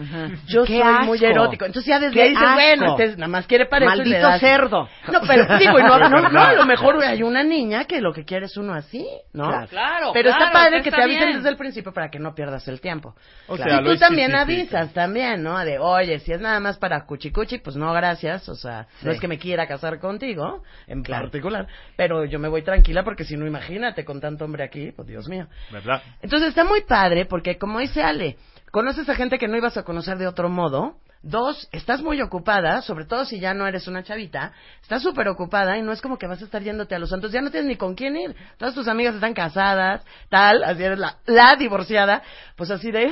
yo 0.47 0.65
soy 0.65 0.83
muy 1.05 1.23
erótico. 1.23 1.63
Entonces 1.63 1.87
ya 1.89 1.97
desde 2.01 2.21
ahí 2.21 2.31
dices, 2.31 2.53
bueno, 2.53 2.97
este 2.99 3.15
nada 3.15 3.29
más 3.29 3.47
quiere 3.47 3.65
y 3.71 3.79
le 3.79 3.85
Maldito 3.85 4.19
das- 4.19 4.41
cerdo. 4.41 4.89
No, 5.09 5.21
pero 5.25 5.57
digo, 5.57 5.79
y 5.79 5.83
no, 5.83 5.97
no, 5.99 6.29
no, 6.29 6.41
a 6.41 6.51
lo 6.51 6.65
mejor 6.65 7.01
hay 7.01 7.23
una 7.23 7.43
niña 7.43 7.85
que 7.85 8.01
lo 8.01 8.11
que 8.11 8.25
quiere 8.25 8.47
es 8.47 8.57
uno 8.57 8.73
así, 8.73 9.07
¿no? 9.31 9.47
Claro. 9.47 9.67
Claro, 9.69 10.11
Pero 10.13 10.31
claro, 10.31 10.45
está 10.47 10.51
padre 10.59 10.77
está 10.79 10.83
que 10.89 10.95
te 10.97 11.01
avisen 11.01 11.27
bien. 11.27 11.37
desde 11.37 11.47
el 11.47 11.55
principio 11.55 11.93
para 11.93 12.09
que 12.09 12.19
no 12.19 12.35
pierdas 12.35 12.67
el 12.67 12.81
tiempo. 12.81 13.15
O 13.47 13.55
y 13.55 13.57
sea, 13.57 13.77
tú 13.79 13.85
lo 13.91 13.97
también 13.97 14.35
avisas 14.35 14.91
también, 14.91 15.43
¿no? 15.43 15.57
De, 15.59 15.79
oye, 15.79 16.19
si 16.19 16.33
es 16.33 16.41
nada 16.41 16.59
más 16.59 16.77
para 16.77 17.05
cuchicuchi, 17.05 17.59
pues 17.59 17.77
no, 17.77 17.93
gracias. 17.93 18.49
O 18.49 18.55
sea, 18.55 18.87
no 19.01 19.11
es 19.11 19.19
que 19.21 19.29
me 19.29 19.39
quiera 19.39 19.65
casar 19.65 19.97
contigo, 19.99 20.61
en 20.87 21.03
particular, 21.03 21.68
pero 21.95 22.25
yo 22.25 22.39
me 22.39 22.47
voy 22.47 22.61
tranquila 22.61 23.03
porque 23.03 23.23
si 23.23 23.35
no, 23.35 23.45
imagínate 23.45 24.05
con 24.05 24.21
tanto 24.21 24.45
hombre 24.45 24.63
aquí, 24.63 24.91
pues 24.91 25.07
Dios 25.07 25.27
mío. 25.27 25.47
¿Verdad? 25.71 26.01
Entonces 26.21 26.49
está 26.49 26.63
muy 26.63 26.81
padre 26.81 27.25
porque, 27.25 27.57
como 27.57 27.79
dice 27.79 28.03
Ale, 28.03 28.37
conoces 28.71 29.07
a 29.09 29.15
gente 29.15 29.37
que 29.37 29.47
no 29.47 29.57
ibas 29.57 29.77
a 29.77 29.83
conocer 29.83 30.17
de 30.17 30.27
otro 30.27 30.49
modo. 30.49 30.95
Dos, 31.21 31.67
estás 31.73 32.01
muy 32.01 32.21
ocupada, 32.21 32.81
sobre 32.81 33.03
todo 33.03 33.25
si 33.25 33.41
ya 33.41 33.53
no 33.53 33.67
eres 33.67 33.89
una 33.89 34.03
chavita, 34.03 34.53
estás 34.81 35.03
súper 35.03 35.27
ocupada 35.27 35.77
y 35.77 35.81
no 35.81 35.91
es 35.91 36.01
como 36.01 36.17
que 36.17 36.27
vas 36.27 36.41
a 36.41 36.45
estar 36.45 36.63
yéndote 36.63 36.95
a 36.95 36.99
los 36.99 37.09
santos, 37.09 37.33
ya 37.33 37.41
no 37.41 37.51
tienes 37.51 37.67
ni 37.67 37.75
con 37.75 37.93
quién 37.93 38.15
ir. 38.15 38.33
Todas 38.57 38.73
tus 38.73 38.87
amigas 38.87 39.15
están 39.15 39.33
casadas, 39.33 40.01
tal, 40.29 40.63
así 40.63 40.81
eres 40.81 40.97
la, 40.97 41.17
la 41.25 41.57
divorciada, 41.57 42.23
pues 42.55 42.71
así 42.71 42.89
de, 42.89 43.11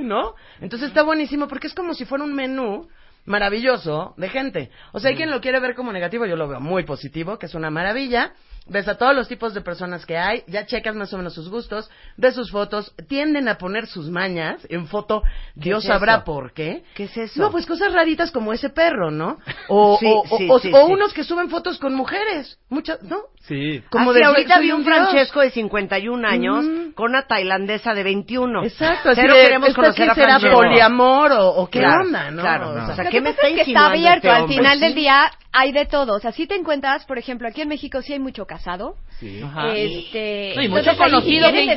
¿no? 0.04 0.36
Entonces 0.60 0.90
está 0.90 1.02
buenísimo 1.02 1.48
porque 1.48 1.66
es 1.66 1.74
como 1.74 1.94
si 1.94 2.04
fuera 2.04 2.22
un 2.22 2.32
menú 2.32 2.88
maravilloso 3.28 4.14
de 4.16 4.28
gente. 4.28 4.70
O 4.92 4.98
sea, 5.00 5.10
hay 5.10 5.16
quien 5.16 5.30
lo 5.30 5.40
quiere 5.40 5.60
ver 5.60 5.74
como 5.74 5.92
negativo, 5.92 6.26
yo 6.26 6.36
lo 6.36 6.48
veo 6.48 6.60
muy 6.60 6.84
positivo, 6.84 7.38
que 7.38 7.46
es 7.46 7.54
una 7.54 7.70
maravilla. 7.70 8.32
Ves 8.70 8.86
a 8.86 8.98
todos 8.98 9.14
los 9.16 9.28
tipos 9.28 9.54
de 9.54 9.62
personas 9.62 10.04
que 10.04 10.18
hay, 10.18 10.42
ya 10.46 10.66
checas 10.66 10.94
más 10.94 11.10
o 11.14 11.16
menos 11.16 11.32
sus 11.32 11.48
gustos, 11.48 11.90
ves 12.18 12.34
sus 12.34 12.50
fotos, 12.50 12.92
tienden 13.08 13.48
a 13.48 13.56
poner 13.56 13.86
sus 13.86 14.10
mañas 14.10 14.60
en 14.68 14.86
foto, 14.88 15.22
Dios 15.54 15.84
es 15.84 15.88
sabrá 15.88 16.16
eso? 16.16 16.24
por 16.24 16.52
qué. 16.52 16.84
¿Qué 16.94 17.04
es 17.04 17.16
eso? 17.16 17.40
No, 17.40 17.50
pues 17.50 17.64
cosas 17.64 17.94
raritas 17.94 18.30
como 18.30 18.52
ese 18.52 18.68
perro, 18.68 19.10
¿no? 19.10 19.38
O, 19.68 19.96
Sí, 20.00 20.06
o, 20.06 20.18
o- 20.20 20.36
sí, 20.38 20.46
o- 20.50 20.58
sí, 20.58 20.70
o 20.74 20.86
sí. 20.86 20.92
unos 20.92 21.14
que 21.14 21.24
suben 21.24 21.48
fotos 21.48 21.78
con 21.78 21.94
mujeres, 21.94 22.58
muchas, 22.68 23.02
¿no? 23.02 23.20
Sí. 23.40 23.82
Como 23.88 24.10
Así, 24.10 24.20
de 24.20 24.26
ahorita 24.26 24.58
vi 24.58 24.72
un 24.72 24.84
dios. 24.84 24.94
Francesco 24.94 25.40
de 25.40 25.50
51 25.50 26.28
años 26.28 26.62
Mm. 26.66 26.92
con 26.92 27.08
una 27.12 27.22
tailandesa 27.26 27.94
de 27.94 28.02
21. 28.02 28.64
Exacto, 28.64 29.10
así 29.10 29.20
Cero 29.22 29.34
de, 29.34 29.42
queremos 29.44 29.68
¿esta 29.70 29.80
conocer 29.80 30.04
qué 30.04 30.10
a 30.10 30.14
será 30.14 30.52
poliamor 30.52 31.32
o, 31.32 31.48
o 31.56 31.70
qué 31.70 31.78
Claro, 31.78 32.02
onda, 32.02 32.30
no? 32.30 32.42
claro. 32.42 32.70
O 32.70 32.74
sea, 32.74 32.88
O 32.92 32.94
sea, 32.96 33.04
¿qué 33.06 33.17
que 33.18 33.22
me 33.22 33.30
está 33.30 33.48
es 33.48 33.54
que 33.54 33.62
está 33.62 33.86
abierto. 33.86 34.28
este 34.28 34.42
Al 34.42 34.48
final 34.48 34.80
del 34.80 34.94
día 34.94 35.30
hay 35.52 35.72
de 35.72 35.86
todo. 35.86 36.14
O 36.14 36.20
sea, 36.20 36.32
si 36.32 36.46
te 36.46 36.54
encuentras, 36.54 37.04
por 37.06 37.18
ejemplo, 37.18 37.48
aquí 37.48 37.62
en 37.62 37.68
México 37.68 38.02
sí 38.02 38.12
hay 38.12 38.18
mucho 38.18 38.44
casado. 38.46 38.96
Sí. 39.18 39.40
Ajá. 39.42 39.72
Este, 39.74 40.52
No, 40.54 40.62
y 40.62 40.68
mucho 40.68 40.90
entonces 40.90 41.00
ahí 41.00 41.10
conocido 41.10 41.50
que 41.50 41.60
dices, 41.62 41.76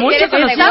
mucho 0.00 0.30
conocido 0.30 0.66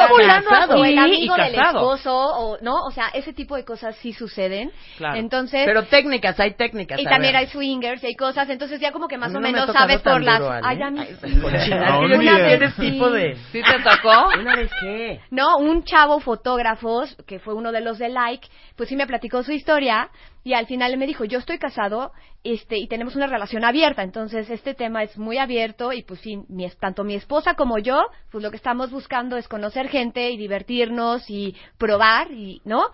o 0.76 0.84
el 0.86 0.98
amigo 0.98 1.36
y 1.38 1.42
del 1.42 1.56
esposo, 1.56 2.14
o, 2.14 2.58
¿no? 2.62 2.84
O 2.86 2.92
sea, 2.92 3.08
ese 3.14 3.32
tipo 3.34 3.56
de 3.56 3.64
cosas 3.64 3.96
sí 3.98 4.12
suceden. 4.12 4.72
Claro. 4.98 5.16
Entonces, 5.18 5.62
Pero 5.66 5.84
técnicas, 5.86 6.40
hay 6.40 6.56
técnicas. 6.56 7.00
y 7.00 7.06
también 7.06 7.36
hay 7.36 7.48
swingers 7.48 8.04
y 8.04 8.08
hay 8.08 8.16
cosas, 8.16 8.50
entonces 8.50 8.80
ya 8.82 8.92
como 8.92 9.08
que 9.08 9.18
más 9.18 9.34
o 9.34 9.40
me 9.40 9.52
menos 9.52 9.72
sabes 9.72 10.02
tan 10.04 10.14
por 10.16 10.24
las... 10.24 10.40
duro, 10.40 10.52
Ale. 10.52 10.62
Ay, 10.68 10.82
a 10.82 10.90
mí 10.90 11.00
Ay, 11.00 11.16
sí. 11.32 11.40
cochina. 11.40 11.60
No 11.60 11.62
Es 11.62 11.70
que 11.70 11.76
yo 11.76 11.96
olvides. 11.96 12.20
una 12.20 12.58
vez 12.58 12.76
tipo 12.76 13.10
de... 13.12 13.36
¿Sí 13.52 13.62
te 13.62 13.80
tocó? 13.80 14.40
¿Una 14.40 14.56
vez 14.56 14.72
qué? 14.82 15.20
No, 15.30 15.58
un 15.58 15.84
chavo 15.84 16.20
fotógrafos, 16.20 17.16
que 17.26 17.40
fue 17.40 17.54
uno 17.54 17.72
de 17.72 17.82
los 17.82 17.98
de 18.00 18.10
Like, 18.10 18.48
pues 18.76 18.90
sí 18.90 18.96
me 18.96 19.08
platicó 19.08 19.44
su 19.44 19.52
historia 19.54 20.10
y 20.44 20.54
al 20.54 20.66
final 20.68 20.98
me 20.98 21.08
dijo, 21.08 21.26
yo 21.26 21.40
estoy 21.40 21.58
casado 21.60 22.12
este 22.44 22.78
y 22.78 22.88
tenemos 22.88 23.16
una 23.16 23.28
relación 23.28 23.64
abierta, 23.64 24.02
entonces 24.02 24.50
este 24.50 24.74
tema 24.74 25.04
es 25.04 25.16
muy 25.18 25.38
abierto 25.38 25.94
y 25.94 26.02
pues 26.02 26.20
sí, 26.22 26.40
mi, 26.50 26.66
es- 26.66 26.76
tanto 26.78 27.04
mi 27.04 27.14
esposa 27.14 27.54
como 27.54 27.78
yo, 27.78 28.02
pues 28.32 28.44
lo 28.44 28.50
que 28.50 28.58
estamos 28.58 28.90
buscando 28.90 29.38
es 29.38 29.48
conocer 29.48 29.90
gente 29.90 30.32
y 30.32 30.38
divertirnos 30.38 31.30
y 31.30 31.56
probar, 31.78 32.32
y 32.32 32.62
¿no? 32.66 32.86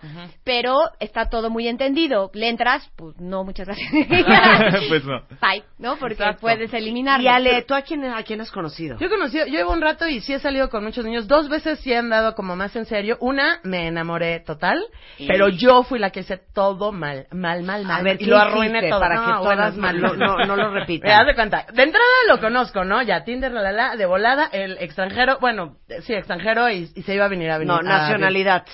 Pero 0.44 0.74
está 1.00 1.30
todo 1.30 1.48
muy 1.48 1.66
entendido. 1.68 2.30
¿Le 2.34 2.48
entras? 2.50 2.90
Pues 2.96 3.16
no, 3.18 3.44
muchas 3.44 3.66
gracias. 3.66 3.90
pues 4.88 5.04
no. 5.04 5.22
Bye, 5.40 5.64
¿no? 5.78 5.96
Porque 5.96 6.14
Exacto. 6.14 6.40
puedes 6.42 6.72
eliminarlo. 6.74 7.24
Y 7.24 7.28
Ale, 7.28 7.62
¿tú 7.62 7.74
a 7.74 7.82
quién, 7.82 8.04
a 8.04 8.22
quién 8.22 8.40
has 8.40 8.50
conocido? 8.50 8.98
Yo 8.98 9.06
he 9.06 9.10
conocido, 9.10 9.46
yo 9.46 9.52
llevo 9.54 9.72
un 9.72 9.80
rato 9.80 10.06
y 10.06 10.20
sí 10.20 10.32
he 10.34 10.38
salido 10.40 10.68
con 10.68 10.84
muchos 10.84 11.04
niños. 11.04 11.26
Dos 11.26 11.48
veces 11.48 11.78
sí 11.80 11.92
he 11.92 11.96
andado 11.96 12.34
como 12.34 12.56
más 12.56 12.74
en 12.76 12.84
serio. 12.84 13.16
Una, 13.20 13.60
me 13.64 13.86
enamoré 13.88 14.40
total, 14.40 14.78
pero 15.26 15.48
yo 15.48 15.82
fui 15.84 15.98
la 15.98 16.10
que 16.10 16.20
hice 16.20 16.38
todo 16.54 16.92
mal, 16.92 17.26
mal, 17.38 17.62
mal, 17.62 17.84
mal. 17.84 18.00
A 18.00 18.02
ver, 18.02 18.16
y 18.16 18.24
¿qué 18.24 18.30
lo 18.30 18.38
arruiné 18.38 18.78
hiciste 18.78 18.90
todo. 18.90 19.00
para 19.00 19.14
No, 19.14 19.24
que 19.26 19.44
todas 19.44 19.76
mal- 19.76 19.98
malo. 20.00 20.16
no- 20.16 20.44
no 20.46 20.56
lo 20.56 20.70
repitan? 20.70 21.08
Me 21.10 21.14
das 21.16 21.26
de 21.26 21.34
cuenta. 21.34 21.66
De 21.72 21.82
entrada 21.82 22.06
lo 22.28 22.38
conozco, 22.40 22.84
¿no? 22.84 23.00
Ya 23.02 23.24
Tinder, 23.24 23.50
la, 23.52 23.62
la, 23.62 23.72
la, 23.72 23.96
de 23.96 24.04
volada, 24.06 24.48
el 24.52 24.76
extranjero, 24.80 25.38
bueno, 25.40 25.76
sí, 26.02 26.12
extranjero 26.14 26.68
y, 26.70 26.90
y 26.94 27.02
se 27.02 27.14
iba 27.14 27.24
a 27.24 27.28
venir 27.28 27.50
a 27.50 27.58
venir. 27.58 27.72
No, 27.72 27.78
a- 27.78 27.82
nacionalidad. 27.82 28.64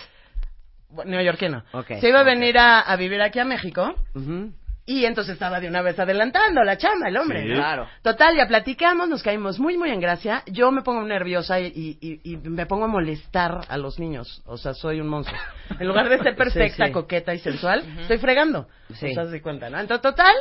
Neoyorquino. 1.05 1.65
Ok. 1.73 1.87
Se 2.01 2.09
iba 2.09 2.21
a 2.21 2.25
venir 2.25 2.57
a, 2.59 2.81
a 2.81 2.97
vivir 2.97 3.21
aquí 3.21 3.39
a 3.41 3.45
México. 3.45 3.95
Ujú. 4.15 4.53
Y 4.87 5.07
entonces 5.07 5.33
estaba 5.35 5.61
de 5.61 5.69
una 5.69 5.81
vez 5.81 5.99
adelantando 5.99 6.63
la 6.63 6.77
chama, 6.77 7.09
el 7.09 7.17
hombre. 7.17 7.47
Claro. 7.55 7.89
Total, 8.03 8.37
ya 8.37 8.47
platicamos, 8.47 9.09
nos 9.09 9.23
caímos 9.23 9.59
muy, 9.59 9.79
muy 9.79 9.89
en 9.91 9.99
gracia. 9.99 10.43
Yo 10.47 10.71
me 10.71 10.83
pongo 10.83 11.03
nerviosa 11.05 11.59
y, 11.59 11.97
y- 12.23 12.37
me 12.37 12.67
pongo 12.67 12.85
a 12.85 12.89
molestar 12.89 13.63
a 13.69 13.79
los 13.79 13.99
niños. 13.99 14.43
O 14.45 14.59
sea, 14.59 14.75
soy 14.75 15.01
un 15.01 15.09
monstruo. 15.09 15.39
En 15.81 15.89
lugar 15.89 16.11
de 16.11 16.19
ser 16.19 16.37
perfecta, 16.37 16.85
Sí, 16.85 16.89
sí. 16.89 16.93
coqueta 16.93 17.33
y 17.33 17.39
sensual, 17.39 17.83
estoy 18.01 18.19
fregando. 18.19 18.69
Sí. 18.95 19.07
O 19.07 19.15
sea, 19.15 19.27
se 19.27 19.41
cuenta, 19.41 19.71
¿no? 19.71 19.81
Entonces, 19.81 20.03
total, 20.03 20.35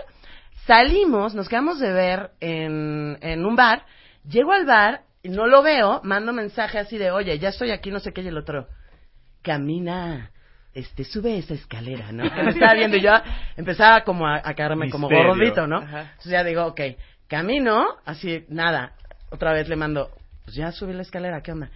salimos, 0.66 1.34
nos 1.36 1.48
quedamos 1.48 1.80
de 1.80 1.94
ver 1.94 2.32
en, 2.42 3.18
en 3.22 3.46
un 3.46 3.56
bar. 3.56 3.86
Llego 4.28 4.52
al 4.52 4.66
bar 4.66 5.04
y 5.22 5.30
no 5.30 5.48
lo 5.48 5.62
veo, 5.64 6.02
mando 6.04 6.34
mensaje 6.34 6.80
así 6.80 6.98
de, 6.98 7.12
oye, 7.12 7.40
ya 7.40 7.48
estoy 7.50 7.72
aquí, 7.72 7.92
no 7.92 8.02
sé 8.02 8.12
qué, 8.12 8.22
y 8.22 8.28
el 8.28 8.38
otro, 8.38 8.68
camina, 9.42 10.32
este, 10.74 11.04
sube 11.04 11.38
esa 11.38 11.54
escalera, 11.54 12.12
¿no? 12.12 12.24
Que 12.32 12.44
me 12.44 12.52
estaba 12.52 12.74
viendo 12.74 12.98
y 12.98 13.02
yo 13.02 13.12
empezaba 13.56 14.02
como 14.02 14.28
a, 14.28 14.42
a 14.44 14.54
caerme 14.54 14.90
como 14.90 15.08
gordito, 15.08 15.68
¿no? 15.68 15.78
Ajá. 15.78 16.02
Entonces 16.02 16.32
ya 16.32 16.44
digo, 16.44 16.66
ok, 16.66 16.82
camino, 17.28 17.86
así, 18.06 18.46
nada, 18.50 18.94
otra 19.30 19.54
vez 19.54 19.68
le 19.68 19.76
mando, 19.76 20.10
pues 20.44 20.56
ya 20.56 20.72
subí 20.72 20.94
la 20.94 21.02
escalera, 21.02 21.42
¿qué 21.42 21.52
onda? 21.52 21.70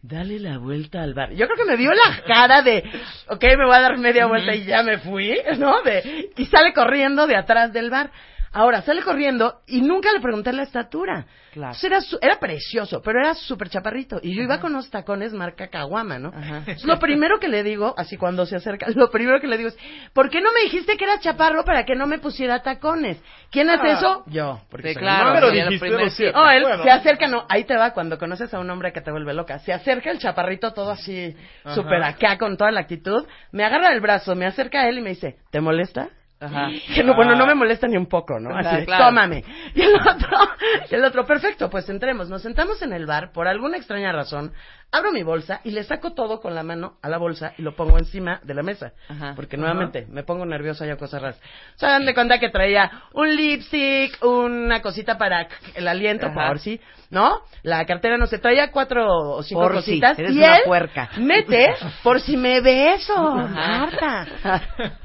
Dale 0.00 0.38
la 0.38 0.58
vuelta 0.58 1.02
al 1.02 1.14
bar. 1.14 1.32
Yo 1.32 1.46
creo 1.46 1.56
que 1.56 1.70
me 1.70 1.76
dio 1.76 1.90
la 1.92 2.22
cara 2.24 2.62
de, 2.62 2.84
ok, 3.28 3.42
me 3.56 3.66
voy 3.66 3.74
a 3.74 3.80
dar 3.80 3.98
media 3.98 4.26
vuelta 4.26 4.54
y 4.54 4.64
ya 4.64 4.82
me 4.82 4.98
fui, 4.98 5.36
¿no? 5.58 5.82
De, 5.82 6.30
y 6.36 6.46
sale 6.46 6.72
corriendo 6.72 7.26
de 7.26 7.36
atrás 7.36 7.72
del 7.72 7.90
bar. 7.90 8.10
Ahora, 8.52 8.82
sale 8.82 9.02
corriendo 9.02 9.60
y 9.66 9.80
nunca 9.82 10.12
le 10.12 10.20
pregunté 10.20 10.52
la 10.52 10.62
estatura. 10.62 11.26
Claro. 11.52 11.72
Entonces 11.74 11.84
era, 11.84 12.00
su- 12.00 12.18
era 12.22 12.38
precioso, 12.38 13.00
pero 13.02 13.20
era 13.20 13.34
súper 13.34 13.68
chaparrito. 13.68 14.18
Y 14.22 14.34
yo 14.34 14.42
iba 14.42 14.60
con 14.60 14.72
unos 14.72 14.90
tacones 14.90 15.32
marca 15.32 15.68
Caguama, 15.68 16.18
¿no? 16.18 16.32
Entonces, 16.34 16.84
lo 16.84 16.98
primero 16.98 17.38
que 17.40 17.48
le 17.48 17.62
digo, 17.62 17.94
así 17.96 18.16
cuando 18.16 18.46
se 18.46 18.56
acerca, 18.56 18.86
lo 18.94 19.10
primero 19.10 19.40
que 19.40 19.46
le 19.46 19.56
digo 19.58 19.68
es, 19.68 19.78
¿por 20.12 20.30
qué 20.30 20.40
no 20.40 20.52
me 20.52 20.60
dijiste 20.62 20.96
que 20.96 21.04
era 21.04 21.18
chaparro 21.20 21.64
para 21.64 21.84
que 21.84 21.94
no 21.94 22.06
me 22.06 22.18
pusiera 22.18 22.62
tacones? 22.62 23.20
¿Quién 23.50 23.70
hace 23.70 23.92
eso? 23.92 24.24
Yo. 24.26 24.60
Porque 24.70 24.90
Sí, 24.90 24.96
claro. 24.96 25.32
Pero 25.34 25.50
dijiste 25.50 25.88
lo 25.90 26.10
cierto. 26.10 26.38
No, 26.38 26.50
él 26.50 26.62
Bueno. 26.62 26.82
se 26.82 26.90
acerca, 26.90 27.26
no, 27.28 27.44
ahí 27.48 27.64
te 27.64 27.76
va 27.76 27.92
cuando 27.92 28.18
conoces 28.18 28.52
a 28.54 28.58
un 28.60 28.70
hombre 28.70 28.92
que 28.92 29.00
te 29.00 29.10
vuelve 29.10 29.34
loca. 29.34 29.58
Se 29.60 29.72
acerca 29.72 30.10
el 30.10 30.18
chaparrito 30.18 30.72
todo 30.72 30.90
así, 30.90 31.34
súper 31.74 32.02
acá, 32.02 32.38
con 32.38 32.56
toda 32.56 32.70
la 32.70 32.80
actitud. 32.80 33.26
Me 33.52 33.64
agarra 33.64 33.92
el 33.92 34.00
brazo, 34.00 34.34
me 34.34 34.46
acerca 34.46 34.80
a 34.82 34.88
él 34.88 34.98
y 34.98 35.02
me 35.02 35.10
dice, 35.10 35.36
¿te 35.50 35.60
molesta? 35.60 36.08
Ajá. 36.40 36.68
Que 36.94 37.02
no, 37.02 37.14
bueno, 37.16 37.34
no 37.34 37.46
me 37.46 37.54
molesta 37.54 37.88
ni 37.88 37.96
un 37.96 38.06
poco, 38.06 38.38
¿no? 38.38 38.56
Así, 38.56 38.68
Ah, 38.70 38.84
claro. 38.84 39.04
tómame. 39.06 39.44
Y 39.74 39.82
el 39.82 39.94
otro, 39.96 40.28
y 40.90 40.94
el 40.94 41.04
otro, 41.04 41.26
perfecto, 41.26 41.68
pues 41.68 41.88
entremos. 41.88 42.28
Nos 42.30 42.42
sentamos 42.42 42.80
en 42.82 42.92
el 42.92 43.06
bar, 43.06 43.32
por 43.32 43.48
alguna 43.48 43.76
extraña 43.76 44.12
razón, 44.12 44.52
abro 44.90 45.12
mi 45.12 45.22
bolsa 45.22 45.60
y 45.64 45.70
le 45.72 45.84
saco 45.84 46.14
todo 46.14 46.40
con 46.40 46.54
la 46.54 46.62
mano 46.62 46.94
a 47.02 47.08
la 47.08 47.18
bolsa 47.18 47.52
y 47.58 47.62
lo 47.62 47.76
pongo 47.76 47.98
encima 47.98 48.40
de 48.42 48.54
la 48.54 48.62
mesa. 48.62 48.92
Ajá. 49.08 49.34
Porque 49.36 49.56
nuevamente 49.56 50.06
me 50.10 50.22
pongo 50.22 50.46
nerviosa 50.46 50.86
y 50.86 50.90
hago 50.90 50.98
cosas 51.00 51.20
raras. 51.22 51.40
O 51.76 51.78
sea, 51.78 51.98
de 51.98 52.14
cuenta 52.14 52.38
que 52.38 52.48
traía 52.50 52.90
un 53.12 53.34
lipstick, 53.36 54.24
una 54.24 54.80
cosita 54.82 55.18
para 55.18 55.46
el 55.74 55.86
aliento, 55.88 56.26
Ajá. 56.26 56.48
por 56.48 56.58
si, 56.58 56.80
¿no? 57.10 57.40
La 57.62 57.84
cartera, 57.84 58.16
no 58.16 58.26
sé, 58.26 58.38
traía 58.38 58.70
cuatro 58.70 59.06
o 59.36 59.42
cinco 59.42 59.60
Por 59.62 59.72
si, 59.82 60.00
cositas. 60.00 60.18
eres 60.18 60.32
y 60.32 60.38
una 60.38 60.56
él 60.56 60.62
puerca. 60.64 61.10
mete, 61.18 61.74
por 62.02 62.20
si 62.20 62.36
me 62.36 62.60
beso, 62.60 63.14
Marta. 63.18 64.26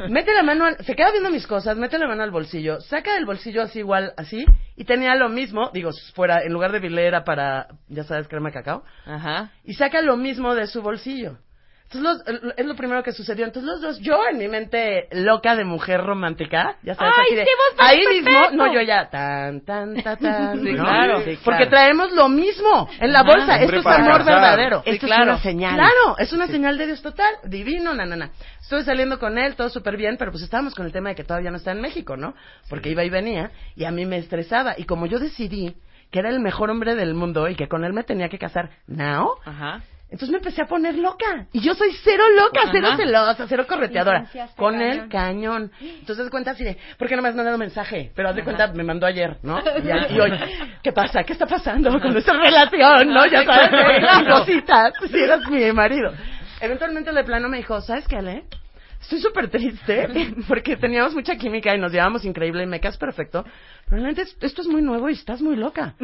Mete 0.10 0.34
la 0.34 0.44
mano, 0.44 0.66
al- 0.66 0.78
se 0.86 0.96
queda 0.96 1.12
viendo 1.12 1.30
mis 1.30 1.46
cosas, 1.48 1.78
mete 1.78 1.98
la 1.98 2.08
mano 2.08 2.24
al 2.24 2.32
bolsillo, 2.32 2.80
saca 2.82 3.14
del 3.16 3.26
bolsillo 3.26 3.62
así 3.64 3.80
igual, 3.80 4.14
así, 4.18 4.46
y 4.76 4.86
tenía 4.86 5.16
lo 5.16 5.30
mismo, 5.30 5.70
digo, 5.74 5.92
fuera, 6.14 6.44
en 6.44 6.52
lugar 6.52 6.72
de 6.72 6.80
bilera 6.80 7.24
para, 7.24 7.68
ya 7.88 8.04
sabes, 8.04 8.28
crema 8.28 8.50
de 8.50 8.54
cacao, 8.54 8.84
Ajá. 9.06 9.52
y 9.64 9.74
saca 9.74 10.02
lo 10.02 10.18
mismo 10.18 10.56
de 10.56 10.68
su 10.68 10.82
bolsillo. 10.82 11.38
Entonces 11.96 12.42
los- 12.42 12.54
es 12.58 12.66
lo 12.66 12.76
primero 12.76 13.04
que 13.04 13.12
sucedió. 13.12 13.46
Entonces 13.46 13.70
los 13.72 13.82
dos, 13.82 14.00
yo 14.00 14.20
en 14.30 14.38
mi 14.38 14.48
mente 14.48 15.08
loca 15.12 15.56
de 15.56 15.64
mujer 15.66 16.02
romántica, 16.04 16.78
ya 16.84 16.96
sabes, 16.96 17.14
Ay, 17.18 17.24
así 17.28 17.36
de, 17.36 17.44
sí, 17.46 17.50
vos 17.56 17.78
sos 17.78 17.88
ahí 17.88 18.04
perfecto. 18.04 18.30
mismo, 18.50 18.58
no 18.66 18.74
yo 18.74 18.82
ya, 18.82 19.10
tan, 19.10 19.62
tan, 19.62 19.96
tan, 20.02 20.18
tan, 20.18 20.60
Sí, 20.64 20.72
¿no? 20.74 20.84
claro. 20.84 21.22
Sí, 21.24 21.40
Porque 21.44 21.68
claro. 21.68 21.70
traemos 21.70 22.12
lo 22.14 22.30
mismo 22.30 22.90
en 23.00 23.12
la 23.14 23.20
Ajá. 23.20 23.28
bolsa. 23.32 23.56
Esto 23.62 23.76
es 23.78 23.86
amor 23.86 24.18
casar. 24.20 24.26
verdadero. 24.26 24.82
Sí, 24.84 24.90
Esto 24.92 25.06
es 25.06 25.12
una 25.20 25.38
señal. 25.40 25.76
Claro, 25.76 26.18
es 26.18 26.34
una 26.34 26.48
señal 26.48 26.78
de 26.78 26.86
Dios 26.88 27.02
total, 27.02 27.34
divino, 27.46 27.94
na, 27.94 28.06
na, 28.06 28.16
na. 28.16 28.30
Estuve 28.62 28.84
saliendo 28.84 29.20
con 29.20 29.38
él, 29.38 29.56
todo 29.56 29.70
súper 29.70 29.98
bien, 29.98 30.18
pero 30.18 30.32
pues 30.32 30.44
estábamos 30.44 30.74
con 30.76 30.86
el 30.86 30.92
tema 30.92 31.10
de 31.10 31.16
que 31.16 31.24
todavía 31.24 31.52
no 31.52 31.58
está 31.58 31.72
en 31.72 31.82
México, 31.82 32.18
¿no? 32.18 32.34
Porque 32.70 32.90
iba 32.90 33.04
y 33.04 33.10
venía, 33.10 33.52
y 33.76 33.86
a 33.86 33.92
mí 33.92 34.06
me 34.06 34.18
estresaba. 34.18 34.76
Y 34.78 34.86
como 34.86 35.06
yo 35.06 35.20
decidí 35.20 35.76
que 36.12 36.20
era 36.20 36.30
el 36.30 36.40
mejor 36.40 36.70
hombre 36.70 36.94
del 36.96 37.16
mundo 37.16 37.48
y 37.50 37.56
que 37.56 37.68
con 37.68 37.84
él 37.84 37.92
me 37.92 38.04
tenía 38.04 38.30
que 38.30 38.38
casar 38.38 38.70
now, 38.88 39.32
Ajá. 39.46 39.82
Entonces 40.14 40.30
me 40.30 40.38
empecé 40.38 40.62
a 40.62 40.66
poner 40.66 40.96
loca. 40.96 41.48
Y 41.52 41.60
yo 41.62 41.74
soy 41.74 41.90
cero 42.04 42.24
loca, 42.38 42.62
Ajá. 42.62 42.72
cero 42.72 42.90
celosa, 42.96 43.46
cero 43.50 43.66
correteadora. 43.68 44.28
Con 44.56 44.76
cañón. 44.76 44.92
el 44.92 45.10
cañón. 45.10 45.72
Entonces, 45.82 46.30
cuenta 46.30 46.52
así 46.52 46.64
de, 46.64 46.78
¿por 47.00 47.08
qué 47.08 47.16
no 47.16 47.24
me 47.24 47.30
has 47.30 47.36
mandado 47.36 47.58
mensaje? 47.58 48.12
Pero 48.16 48.30
haz 48.30 48.36
de 48.36 48.44
cuenta, 48.44 48.68
me 48.68 48.84
mandó 48.84 49.08
ayer, 49.08 49.38
¿no? 49.42 49.60
Y, 49.60 49.82
ya- 49.88 50.08
y 50.12 50.20
hoy, 50.20 50.32
¿qué 50.84 50.92
pasa? 50.94 51.24
¿Qué 51.24 51.34
está 51.34 51.48
pasando 51.48 51.90
con 52.00 52.14
nuestra 52.14 52.38
relación? 52.40 53.12
¿No? 53.12 53.26
Ya 53.26 53.44
sabes, 53.44 53.72
las 54.04 54.24
cositas, 54.40 54.94
si 55.12 55.20
eras 55.20 55.50
mi 55.50 55.72
marido. 55.74 56.14
Eventualmente, 56.62 57.12
de 57.12 57.24
plano 57.24 57.50
me 57.50 57.58
dijo, 57.58 57.82
¿sabes 57.82 58.08
qué, 58.08 58.18
Ale? 58.18 58.44
Estoy 59.02 59.20
súper 59.20 59.50
triste 59.50 60.08
porque 60.48 60.78
teníamos 60.78 61.16
mucha 61.16 61.36
química 61.38 61.76
y 61.76 61.80
nos 61.80 61.92
llevábamos 61.92 62.24
increíble 62.24 62.64
y 62.64 62.68
me 62.68 62.80
caes 62.80 62.98
perfecto. 62.98 63.44
Pero 63.90 64.02
neta, 64.04 64.22
esto 64.22 64.62
es 64.62 64.68
muy 64.68 64.84
nuevo 64.84 65.10
y 65.10 65.14
estás 65.14 65.42
muy 65.42 65.56
loca. 65.56 65.96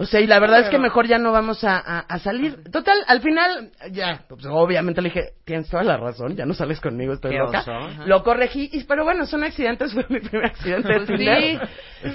O 0.00 0.06
sea, 0.06 0.20
y 0.20 0.26
la 0.28 0.38
verdad 0.38 0.60
es 0.60 0.68
que 0.68 0.78
mejor 0.78 1.06
ya 1.08 1.18
no 1.18 1.32
vamos 1.32 1.64
a, 1.64 1.76
a- 1.76 1.98
a 2.00 2.18
salir. 2.20 2.70
Total, 2.70 2.96
al 3.08 3.20
final, 3.20 3.70
ya, 3.90 4.22
pues 4.28 4.46
obviamente 4.46 5.02
le 5.02 5.08
dije, 5.08 5.30
tienes 5.44 5.68
toda 5.68 5.82
la 5.82 5.96
razón, 5.96 6.36
ya 6.36 6.46
no 6.46 6.54
sales 6.54 6.80
conmigo, 6.80 7.14
estoy 7.14 7.32
Qué 7.32 7.38
loca. 7.38 7.60
oso. 7.60 7.72
Lo 8.06 8.22
corregí, 8.22 8.70
y, 8.72 8.84
pero 8.84 9.02
bueno, 9.04 9.26
son 9.26 9.42
accidentes, 9.42 9.92
fue 9.94 10.06
mi 10.08 10.20
primer 10.20 10.46
accidente 10.46 10.88
de 10.88 10.94
Pues 11.00 11.06
Tinder. 11.08 11.68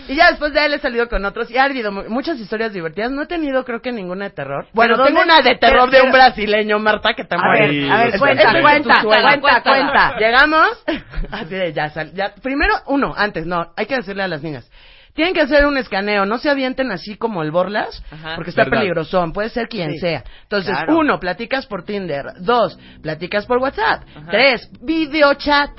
Y 0.08 0.16
ya 0.16 0.30
después 0.30 0.54
de 0.54 0.66
él 0.66 0.74
he 0.76 0.80
salido 0.80 1.10
con 1.10 1.26
otros, 1.26 1.52
y 1.52 1.58
ha 1.58 1.66
habido 1.66 1.92
mu- 1.92 2.06
muchas 2.10 2.40
historias 2.40 2.72
divertidas. 2.72 3.12
No 3.12 3.24
he 3.24 3.28
tenido, 3.28 3.66
creo 3.66 3.82
que 3.82 3.92
ninguna 3.92 4.26
de 4.26 4.32
terror. 4.32 4.66
Bueno, 4.74 4.96
tengo 4.96 5.20
¿dónde- 5.20 5.24
una 5.34 5.42
de 5.42 5.56
terror 5.58 5.90
de 5.92 6.02
un 6.04 6.12
brasileño, 6.14 6.80
Marta, 6.80 7.14
que 7.14 7.26
te 7.26 7.38
muere. 7.38 7.92
a 7.92 7.98
ver, 8.06 8.18
cuenta, 8.18 8.62
cuenta, 8.62 9.02
cuenta, 9.04 9.62
cuenta. 9.62 10.18
Llegamos, 10.20 10.84
así 11.32 11.54
de 11.54 11.74
ya, 11.74 11.92
ya, 12.14 12.34
primero, 12.42 12.76
uno, 12.88 13.14
antes, 13.16 13.46
no, 13.46 13.74
hay 13.76 13.86
que 13.88 13.96
decirle 13.98 14.24
a 14.24 14.28
las 14.30 14.42
niñas. 14.42 14.72
Tienen 15.14 15.34
que 15.36 15.42
hacer 15.42 15.66
un 15.68 15.78
escaneo, 15.78 16.26
no 16.26 16.40
se 16.40 16.50
avienten 16.50 16.92
así 16.92 17.16
como 17.18 17.44
el 17.44 17.52
Borlas, 17.52 18.04
Ajá. 18.12 18.36
porque 18.36 18.50
está 18.50 18.64
Verdad. 18.64 18.80
peligrosón, 18.80 19.32
puede 19.32 19.50
ser 19.50 19.68
quien 19.68 19.92
Sí, 19.92 20.00
sea. 20.00 20.24
Entonces, 20.44 20.72
claro. 20.76 20.98
uno, 20.98 21.20
platicas 21.20 21.68
por 21.68 21.84
Tinder. 21.84 22.26
Dos, 22.40 22.80
platicas 23.02 23.46
por 23.46 23.60
WhatsApp. 23.60 24.04
Ajá. 24.16 24.32
Tres, 24.32 24.70
videochat. 24.82 25.70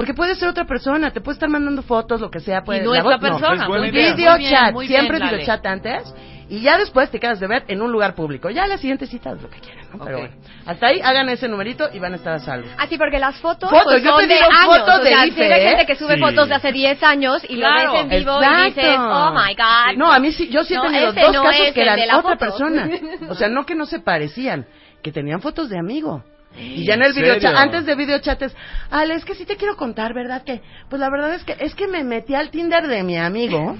Porque 0.00 0.14
puede 0.14 0.34
ser 0.34 0.48
otra 0.48 0.64
persona, 0.64 1.10
te 1.10 1.20
puede 1.20 1.34
estar 1.34 1.50
mandando 1.50 1.82
fotos, 1.82 2.22
lo 2.22 2.30
que 2.30 2.40
sea. 2.40 2.62
Puede, 2.62 2.80
Y 2.80 2.84
no 2.86 2.94
es 2.94 3.04
la 3.04 3.18
persona, 3.18 3.62
Es 3.64 3.68
buena 3.68 3.86
muy 3.86 3.88
idea. 3.90 4.14
bien, 4.14 4.72
muy 4.72 4.86
bien, 4.86 5.00
siempre 5.02 5.18
Lale. 5.18 5.32
videochat 5.36 5.66
antes. 5.66 6.14
Y 6.48 6.60
ya 6.62 6.78
después 6.78 7.10
te 7.10 7.20
quedas 7.20 7.38
de 7.38 7.46
ver 7.46 7.64
en 7.68 7.82
un 7.82 7.92
lugar 7.92 8.14
público. 8.14 8.48
Ya 8.48 8.66
la 8.66 8.78
siguiente 8.78 9.06
cita 9.06 9.32
es 9.32 9.42
lo 9.42 9.50
que 9.50 9.60
quieran, 9.60 9.84
¿no? 9.92 10.02
Pero 10.02 10.16
Ok. 10.16 10.22
bueno. 10.30 10.36
Hasta 10.64 10.86
ahí 10.86 11.00
hagan 11.04 11.28
ese 11.28 11.48
numerito 11.48 11.90
y 11.92 11.98
van 11.98 12.14
a 12.14 12.16
estar 12.16 12.32
a 12.32 12.38
salvo. 12.40 12.66
Ah, 12.78 12.86
sí, 12.88 12.96
porque 12.96 13.18
las 13.18 13.36
fotos, 13.40 13.68
Fotos, 13.68 13.84
pues, 13.92 14.02
yo 14.02 14.10
son 14.12 14.20
te 14.22 14.26
de 14.28 14.34
digo 14.36 14.46
años. 14.50 14.78
fotos 14.78 15.00
o 15.00 15.02
sea, 15.02 15.20
de 15.20 15.26
IFE, 15.28 15.52
hay 15.52 15.62
gente 15.68 15.82
¿eh? 15.82 15.86
que 15.86 15.96
sube 15.96 16.14
Sí. 16.14 16.20
fotos 16.20 16.48
de 16.48 16.54
hace 16.54 16.72
10 16.72 17.02
años 17.02 17.42
y 17.46 17.56
Claro. 17.56 17.84
lo 17.84 17.92
ves 17.92 18.02
en 18.02 18.08
vivo 18.08 18.36
Exacto. 18.38 18.62
y 18.62 18.64
dices, 18.72 18.96
oh 18.98 19.32
my 19.32 19.54
God. 19.54 19.96
No, 19.98 20.10
a 20.10 20.18
mí 20.18 20.32
sí, 20.32 20.48
yo 20.48 20.64
sí 20.64 20.72
he 20.72 20.76
No, 20.78 20.84
tenido 20.84 21.12
dos 21.12 21.32
no 21.34 21.42
casos 21.44 21.66
que 21.74 21.82
eran 21.82 22.00
de 22.00 22.06
la 22.06 22.18
otra 22.18 22.30
foto. 22.32 22.38
persona. 22.38 22.88
O 23.28 23.34
sea, 23.34 23.48
no 23.50 23.66
que 23.66 23.74
no 23.74 23.84
se 23.84 24.00
parecían, 24.00 24.64
que 25.02 25.12
tenían 25.12 25.42
fotos 25.42 25.68
de 25.68 25.78
amigo. 25.78 26.24
Y 26.56 26.84
ya 26.84 26.94
en 26.94 27.02
el 27.02 27.16
¿En 27.16 27.22
videochat, 27.22 27.54
antes 27.54 27.86
de 27.86 27.94
videochat 27.94 28.42
es, 28.42 28.56
Ale, 28.90 29.14
es 29.14 29.24
que 29.24 29.34
sí 29.34 29.46
te 29.46 29.56
quiero 29.56 29.76
contar, 29.76 30.12
¿verdad? 30.14 30.42
Que, 30.42 30.60
pues 30.88 31.00
la 31.00 31.08
verdad 31.08 31.34
es 31.34 31.44
que, 31.44 31.56
es 31.58 31.74
que 31.74 31.86
me 31.86 32.02
metí 32.02 32.34
al 32.34 32.50
Tinder 32.50 32.86
de 32.86 33.02
mi 33.02 33.16
amigo 33.16 33.76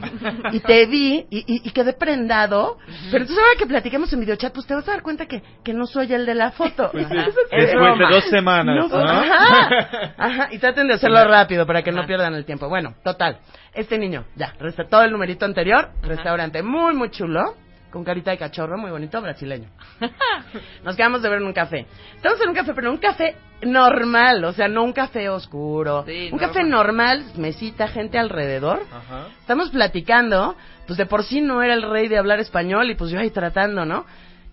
y 0.53 0.61
te 0.61 0.87
vi 0.87 1.27
y, 1.31 1.39
y, 1.39 1.69
y 1.69 1.71
quedé 1.73 1.93
prendado. 1.93 2.79
Pero 3.11 3.25
entonces 3.25 3.39
ahora 3.39 3.59
que 3.59 3.67
platiquemos 3.67 4.13
en 4.13 4.21
videochat, 4.21 4.53
pues 4.53 4.67
te 4.67 4.75
vas 4.75 4.89
a 4.89 4.93
dar 4.93 5.03
cuenta 5.03 5.27
que, 5.27 5.43
que 5.65 5.75
no 5.75 5.87
soy 5.87 6.13
el 6.13 6.25
de 6.27 6.35
la 6.35 6.53
foto. 6.53 6.91
Después 6.93 7.99
de 7.99 8.07
dos 8.09 8.25
semanas, 8.31 8.77
No, 8.77 8.89
¿no? 8.89 9.11
Ajá, 9.11 10.15
ajá, 10.17 10.49
y 10.53 10.59
traten 10.59 10.87
de 10.87 10.95
hacerlo 10.95 11.25
rápido 11.25 11.67
para 11.67 11.83
que 11.83 11.93
no 11.93 12.07
pierdan 12.07 12.35
el 12.35 12.45
tiempo. 12.45 12.69
Bueno, 12.69 12.95
total. 13.03 13.39
Este 13.75 13.99
niño, 13.99 14.25
ya, 14.37 14.55
resta 14.59 14.89
todo 14.89 15.03
el 15.03 15.13
numerito 15.13 15.45
anterior, 15.45 15.91
restaurante 16.03 16.63
muy, 16.63 16.95
muy 16.95 17.11
chulo, 17.11 17.55
con 17.91 18.05
carita 18.05 18.31
de 18.31 18.39
cachorro, 18.39 18.79
muy 18.79 18.91
bonito, 18.91 19.21
brasileño. 19.21 19.69
Nos 20.85 20.97
quedamos 20.97 21.23
de 21.23 21.29
ver 21.29 21.39
en 21.41 21.47
un 21.47 21.53
café. 21.53 21.87
Estamos 22.17 22.41
en 22.41 22.49
un 22.49 22.55
café, 22.55 22.73
pero 22.75 22.91
un 22.91 22.99
café 22.99 23.37
normal, 23.63 24.45
o 24.45 24.53
sea, 24.53 24.69
no 24.69 24.83
un 24.83 24.93
café 24.93 25.29
oscuro. 25.29 26.05
Sí, 26.07 26.31
un 26.33 26.39
normal. 26.39 26.49
café 26.49 26.65
normal, 26.65 27.25
mesita, 27.37 27.89
gente 27.89 28.19
alrededor. 28.19 28.83
Ajá. 28.91 29.29
Estamos 29.41 29.71
platicando, 29.71 30.57
pues 30.87 30.97
de 30.99 31.07
por 31.07 31.25
sí 31.25 31.41
no 31.41 31.63
era 31.63 31.75
el 31.75 31.83
rey 31.83 32.09
de 32.09 32.19
hablar 32.19 32.41
español 32.41 32.91
y 32.91 32.95
pues 32.95 33.11
yo 33.11 33.19
ahí 33.21 33.31
tratando, 33.31 33.85
¿no? 33.85 34.07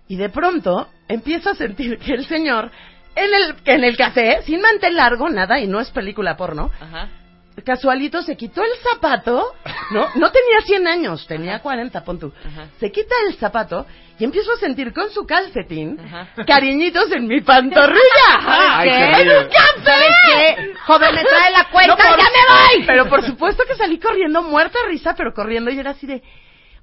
Y 0.08 0.16
de 0.16 0.28
pronto 0.28 0.88
empiezo 1.08 1.50
a 1.50 1.54
sentir 1.54 1.98
que 1.98 2.14
el 2.14 2.26
señor 2.26 2.70
en 3.14 3.34
el 3.34 3.56
en 3.64 3.84
el 3.84 3.96
café, 3.96 4.42
sin 4.42 4.60
mantel 4.60 4.96
largo, 4.96 5.28
nada, 5.28 5.58
y 5.60 5.66
no 5.66 5.80
es 5.80 5.90
película 5.90 6.36
porno, 6.36 6.70
Ajá. 6.80 7.08
Casualito 7.64 8.22
se 8.22 8.36
quitó 8.36 8.62
el 8.62 8.70
zapato, 8.82 9.54
¿no? 9.90 10.08
No 10.14 10.30
tenía 10.32 10.60
100 10.64 10.86
años, 10.88 11.26
tenía 11.26 11.60
40, 11.60 12.04
pon 12.04 12.18
tú. 12.18 12.32
Ajá. 12.44 12.68
Se 12.80 12.90
quita 12.92 13.14
el 13.26 13.34
zapato 13.36 13.86
y 14.18 14.24
empiezo 14.24 14.52
a 14.52 14.56
sentir 14.56 14.92
con 14.92 15.10
su 15.10 15.24
calcetín 15.26 15.98
Ajá. 16.00 16.28
cariñitos 16.46 17.10
en 17.12 17.26
mi 17.26 17.40
pantorrilla. 17.40 18.00
Ay, 18.46 18.88
¿Qué? 18.90 18.96
qué 18.96 19.04
¡En 19.04 19.12
bello. 19.28 19.40
un 19.40 19.46
café! 19.46 19.84
¿Sabes 19.84 20.56
qué? 20.56 20.74
Joven, 20.86 21.14
me 21.14 21.22
trae 21.24 21.52
la 21.52 21.64
cuenta, 21.70 21.96
No, 21.96 21.96
por- 21.96 22.18
ya 22.18 22.24
me 22.24 22.76
voy. 22.78 22.86
Pero 22.86 23.08
por 23.08 23.24
supuesto 23.24 23.62
que 23.68 23.74
salí 23.76 23.98
corriendo, 23.98 24.42
muerta 24.42 24.78
de 24.82 24.88
risa, 24.88 25.14
pero 25.16 25.32
corriendo 25.32 25.70
y 25.70 25.78
era 25.78 25.90
así 25.92 26.06
de... 26.06 26.22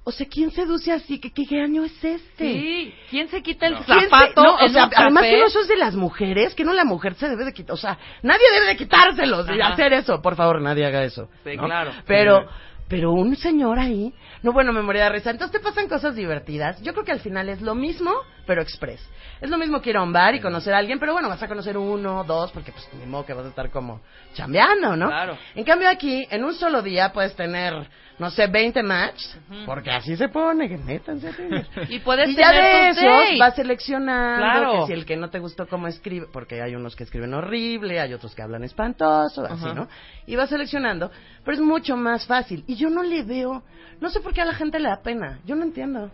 O 0.08 0.12
sea, 0.12 0.24
¿quién 0.30 0.52
seduce 0.52 0.92
así? 0.92 1.18
¿Qué, 1.18 1.32
qué, 1.32 1.44
qué 1.48 1.60
año 1.60 1.82
es 1.84 2.04
este? 2.04 2.52
Sí. 2.52 2.94
¿Quién 3.10 3.26
se 3.28 3.42
quita 3.42 3.66
el 3.66 3.74
¿Quién 3.78 3.98
se- 4.02 4.08
zapato 4.08 4.40
no, 4.40 4.54
o 4.54 4.68
sea, 4.68 4.84
un 4.86 4.92
además 4.94 5.22
café? 5.24 5.34
que 5.34 5.40
no 5.40 5.46
eso 5.46 5.60
es 5.62 5.68
de 5.68 5.76
las 5.76 5.96
mujeres, 5.96 6.54
que 6.54 6.64
no 6.64 6.72
la 6.74 6.84
mujer 6.84 7.14
se 7.14 7.28
debe 7.28 7.44
de 7.44 7.52
quitar, 7.52 7.74
o 7.74 7.76
sea, 7.76 7.98
nadie 8.22 8.44
debe 8.54 8.66
de 8.68 8.76
quitárselos 8.76 9.48
y 9.50 9.60
hacer 9.60 9.92
eso, 9.94 10.22
por 10.22 10.36
favor, 10.36 10.60
nadie 10.62 10.86
haga 10.86 11.02
eso. 11.02 11.28
Sí, 11.42 11.56
¿no? 11.56 11.64
claro. 11.64 11.90
Pero, 12.06 12.46
pero 12.88 13.10
un 13.10 13.34
señor 13.34 13.80
ahí, 13.80 14.14
no 14.44 14.52
bueno, 14.52 14.72
me 14.72 14.80
moría 14.80 15.04
de 15.04 15.10
risa. 15.10 15.30
Entonces 15.32 15.60
te 15.60 15.64
pasan 15.66 15.88
cosas 15.88 16.14
divertidas. 16.14 16.80
Yo 16.82 16.92
creo 16.92 17.04
que 17.04 17.10
al 17.10 17.20
final 17.20 17.48
es 17.48 17.60
lo 17.60 17.74
mismo, 17.74 18.12
pero 18.46 18.62
express. 18.62 19.00
Es 19.40 19.50
lo 19.50 19.58
mismo 19.58 19.82
que 19.82 19.90
ir 19.90 19.96
a 19.96 20.02
un 20.02 20.12
bar 20.12 20.34
y 20.34 20.40
conocer 20.40 20.72
a 20.72 20.78
alguien, 20.78 20.98
pero 20.98 21.12
bueno, 21.12 21.28
vas 21.28 21.42
a 21.42 21.48
conocer 21.48 21.76
uno, 21.76 22.24
dos, 22.24 22.50
porque 22.52 22.72
pues 22.72 22.88
ni 22.94 23.04
modo 23.06 23.26
que 23.26 23.34
vas 23.34 23.44
a 23.44 23.48
estar 23.48 23.70
como 23.70 24.00
chambeando, 24.34 24.96
¿no? 24.96 25.08
Claro. 25.08 25.36
En 25.54 25.64
cambio 25.64 25.88
aquí, 25.90 26.26
en 26.30 26.44
un 26.44 26.54
solo 26.54 26.80
día 26.80 27.12
puedes 27.12 27.34
tener, 27.36 27.74
no 28.18 28.30
sé, 28.30 28.46
20 28.46 28.82
matches, 28.82 29.38
porque 29.66 29.90
así 29.90 30.16
se 30.16 30.28
pone, 30.28 30.68
que 30.68 30.78
métanse 30.78 31.28
a. 31.28 31.32
Y 31.90 31.98
puedes 31.98 32.30
Y 32.30 32.36
ya 32.36 32.50
de 32.52 32.88
esos 32.88 33.38
vas 33.38 33.54
seleccionando 33.56 34.46
Claro. 34.46 34.80
que 34.80 34.86
si 34.86 34.92
el 34.94 35.04
que 35.04 35.16
no 35.16 35.28
te 35.28 35.38
gustó 35.38 35.66
cómo 35.66 35.86
escribe, 35.88 36.26
porque 36.32 36.62
hay 36.62 36.74
unos 36.74 36.96
que 36.96 37.04
escriben 37.04 37.34
horrible, 37.34 38.00
hay 38.00 38.14
otros 38.14 38.34
que 38.34 38.42
hablan 38.42 38.64
espantoso, 38.64 39.44
así. 39.44 39.66
¿no? 39.74 39.88
Y 40.26 40.36
vas 40.36 40.48
seleccionando, 40.48 41.10
pero 41.44 41.56
es 41.56 41.62
mucho 41.62 41.96
más 41.96 42.26
fácil. 42.26 42.64
Y 42.66 42.76
yo 42.76 42.88
no 42.88 43.02
le 43.02 43.22
veo, 43.22 43.62
no 44.00 44.08
sé 44.08 44.20
por 44.20 44.32
qué 44.32 44.40
a 44.40 44.44
la 44.46 44.54
gente 44.54 44.78
le 44.78 44.88
da 44.88 45.02
pena, 45.02 45.40
yo 45.44 45.54
no 45.56 45.64
entiendo. 45.64 46.10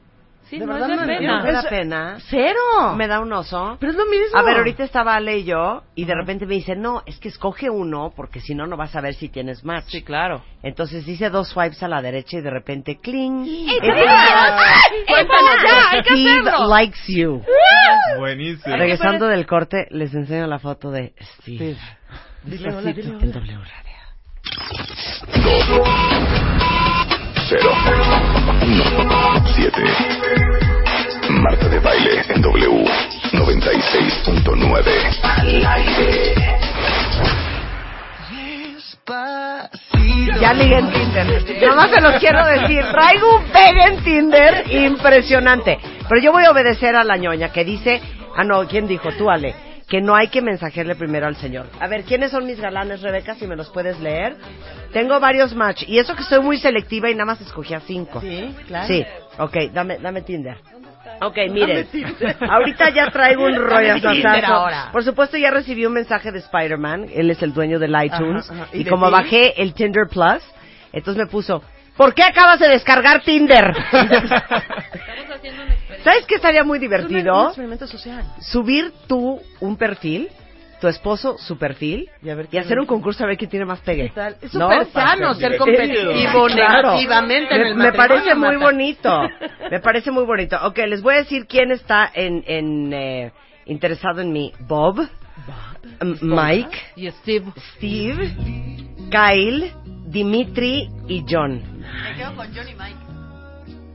Sí, 0.52 0.58
De 0.58 0.66
no 0.66 0.74
verdad 0.74 0.90
es 0.90 1.00
de 1.00 1.06
no 1.06 1.18
pena. 1.18 1.42
Me 1.42 1.52
da 1.52 1.62
pena. 1.62 2.18
¡Cero! 2.28 2.94
Me 2.94 3.08
da 3.08 3.20
un 3.20 3.32
oso. 3.32 3.78
Pero 3.80 3.92
es 3.92 3.96
lo 3.96 4.04
mismo. 4.04 4.36
A 4.38 4.42
ver, 4.42 4.58
ahorita 4.58 4.84
estaba 4.84 5.14
Ale 5.14 5.38
y 5.38 5.44
yo, 5.44 5.82
y 5.94 6.04
de 6.04 6.14
repente 6.14 6.44
me 6.44 6.52
dice, 6.56 6.76
no, 6.76 7.02
es 7.06 7.18
que 7.18 7.28
escoge 7.28 7.70
uno, 7.70 8.12
porque 8.14 8.40
si 8.40 8.54
no, 8.54 8.66
no 8.66 8.76
vas 8.76 8.94
a 8.94 9.00
ver 9.00 9.14
si 9.14 9.30
tienes 9.30 9.64
match. 9.64 9.86
Sí, 9.88 10.02
claro. 10.02 10.44
Entonces 10.62 11.08
hice 11.08 11.30
dos 11.30 11.48
swipes 11.48 11.82
a 11.82 11.88
la 11.88 12.02
derecha 12.02 12.36
y 12.36 12.42
de 12.42 12.50
repente, 12.50 12.98
cling. 13.00 13.46
¡Ey, 13.46 13.66
Este- 13.70 13.80
Cuéntanos 15.08 15.56
ya, 15.66 15.90
hay 15.90 16.02
que 16.02 16.10
Steve 16.10 16.40
hacerlo. 16.50 16.68
likes 16.68 16.98
you. 17.08 17.42
Buenísimo. 18.18 18.76
Regresando 18.76 19.28
del 19.28 19.46
corte, 19.46 19.86
les 19.88 20.12
enseño 20.12 20.46
la 20.46 20.58
foto 20.58 20.90
de 20.90 21.14
Steve. 21.40 21.78
Dile 22.44 22.68
hola, 22.74 22.82
Despacito 22.92 23.00
dile 23.00 23.16
hola. 23.16 23.24
en 23.24 23.32
W 23.32 23.58
Radio. 23.58 23.96
2 25.44 25.88
0 27.48 27.70
1 28.62 29.44
7 29.54 30.21
Marta 31.42 31.68
de 31.68 31.80
baile 31.80 32.22
en 32.28 32.40
W 32.40 32.84
96.9 33.32 35.20
al 35.24 35.66
aire. 35.66 36.34
Ya 40.40 40.54
ligué 40.54 40.78
en 40.78 40.92
Tinder. 40.92 41.26
Nada 41.62 41.74
más 41.74 41.90
se 41.90 42.00
los 42.00 42.12
quiero 42.20 42.46
decir. 42.46 42.84
Traigo 42.92 43.38
un 43.38 43.44
pegue 43.46 43.84
en 43.86 44.04
Tinder 44.04 44.70
impresionante. 44.70 45.80
Pero 46.08 46.20
yo 46.20 46.30
voy 46.30 46.44
a 46.44 46.52
obedecer 46.52 46.94
a 46.94 47.02
la 47.02 47.16
ñoña 47.16 47.48
que 47.48 47.64
dice... 47.64 48.00
Ah, 48.36 48.44
no, 48.44 48.68
¿quién 48.68 48.86
dijo? 48.86 49.10
Tú, 49.18 49.28
Ale. 49.28 49.52
Que 49.88 50.00
no 50.00 50.14
hay 50.14 50.28
que 50.28 50.42
mensajearle 50.42 50.94
primero 50.94 51.26
al 51.26 51.34
señor. 51.34 51.66
A 51.80 51.88
ver, 51.88 52.04
¿quiénes 52.04 52.30
son 52.30 52.46
mis 52.46 52.60
galanes, 52.60 53.02
Rebeca? 53.02 53.34
Si 53.34 53.48
me 53.48 53.56
los 53.56 53.68
puedes 53.70 53.98
leer. 53.98 54.36
Tengo 54.92 55.18
varios 55.18 55.56
match. 55.56 55.82
Y 55.88 55.98
eso 55.98 56.14
que 56.14 56.22
soy 56.22 56.40
muy 56.40 56.58
selectiva 56.58 57.10
y 57.10 57.14
nada 57.14 57.24
más 57.24 57.40
escogí 57.40 57.74
a 57.74 57.80
cinco. 57.80 58.20
Sí, 58.20 58.54
claro. 58.68 58.86
Sí, 58.86 59.04
ok, 59.38 59.56
dame, 59.72 59.98
dame 59.98 60.22
Tinder. 60.22 60.56
Ok, 61.24 61.36
miren, 61.50 61.86
ahorita 62.50 62.90
ya 62.90 63.10
traigo 63.10 63.44
un 63.46 63.54
rollo. 63.56 63.94
Por 64.92 65.04
supuesto, 65.04 65.36
ya 65.36 65.50
recibí 65.50 65.86
un 65.86 65.92
mensaje 65.92 66.32
de 66.32 66.38
Spider-Man, 66.40 67.06
él 67.14 67.30
es 67.30 67.42
el 67.42 67.52
dueño 67.52 67.78
del 67.78 67.94
iTunes, 68.04 68.50
Ajá, 68.50 68.62
ajá. 68.64 68.70
y, 68.76 68.80
¿Y 68.80 68.84
de 68.84 68.90
como 68.90 69.06
ti? 69.06 69.12
bajé 69.12 69.62
el 69.62 69.72
Tinder 69.74 70.08
Plus, 70.08 70.42
entonces 70.92 71.22
me 71.24 71.30
puso, 71.30 71.62
¿por 71.96 72.12
qué 72.14 72.22
acabas 72.24 72.58
de 72.58 72.68
descargar 72.68 73.22
Tinder? 73.22 73.72
¿Sabes 76.04 76.26
qué 76.26 76.34
estaría 76.36 76.64
muy 76.64 76.78
Un 76.78 76.82
divertido? 76.82 77.46
experimento 77.48 77.86
social. 77.86 78.24
Subir 78.40 78.92
tú 79.06 79.40
un 79.60 79.76
perfil, 79.76 80.28
tu 80.82 80.88
esposo 80.88 81.38
su 81.38 81.56
perfil, 81.56 82.10
Y 82.24 82.28
a 82.28 82.34
ver 82.34 82.46
y 82.46 82.48
quién- 82.48 82.64
hacer 82.64 82.78
un 82.80 82.86
concurso 82.86 83.22
a 83.22 83.28
ver 83.28 83.36
quién 83.36 83.48
tiene 83.48 83.64
más 83.64 83.78
pegue. 83.80 84.12
Es 84.42 84.52
¿No? 84.52 84.68
súper 84.68 84.86
sano 84.88 85.32
ser 85.34 85.56
competitivo 85.56 86.48
negativamente 86.48 87.54
en 87.54 87.76
me, 87.78 87.84
me 87.84 87.92
parece 87.92 88.34
muy 88.34 88.56
bonito. 88.56 89.28
Me 89.70 89.78
parece 89.78 90.10
muy 90.10 90.24
bonito. 90.24 90.58
Ok, 90.66 90.78
les 90.88 91.00
voy 91.00 91.14
a 91.14 91.18
decir 91.18 91.46
quién 91.46 91.70
está 91.70 92.10
en, 92.12 92.42
en 92.48 92.92
eh, 92.92 93.32
interesado 93.66 94.20
en 94.22 94.32
mí. 94.32 94.52
Bob, 94.66 95.06
Mike, 96.20 96.76
Y 96.96 97.08
Steve. 97.12 97.44
Steve, 97.76 98.34
Kyle, 99.10 99.72
Dimitri 100.06 100.88
y 101.08 101.24
John. 101.28 101.62
Me 101.80 102.16
quedo 102.16 102.34
con 102.34 102.46
John 102.54 102.68
y 102.68 102.74
Mike. 102.74 102.96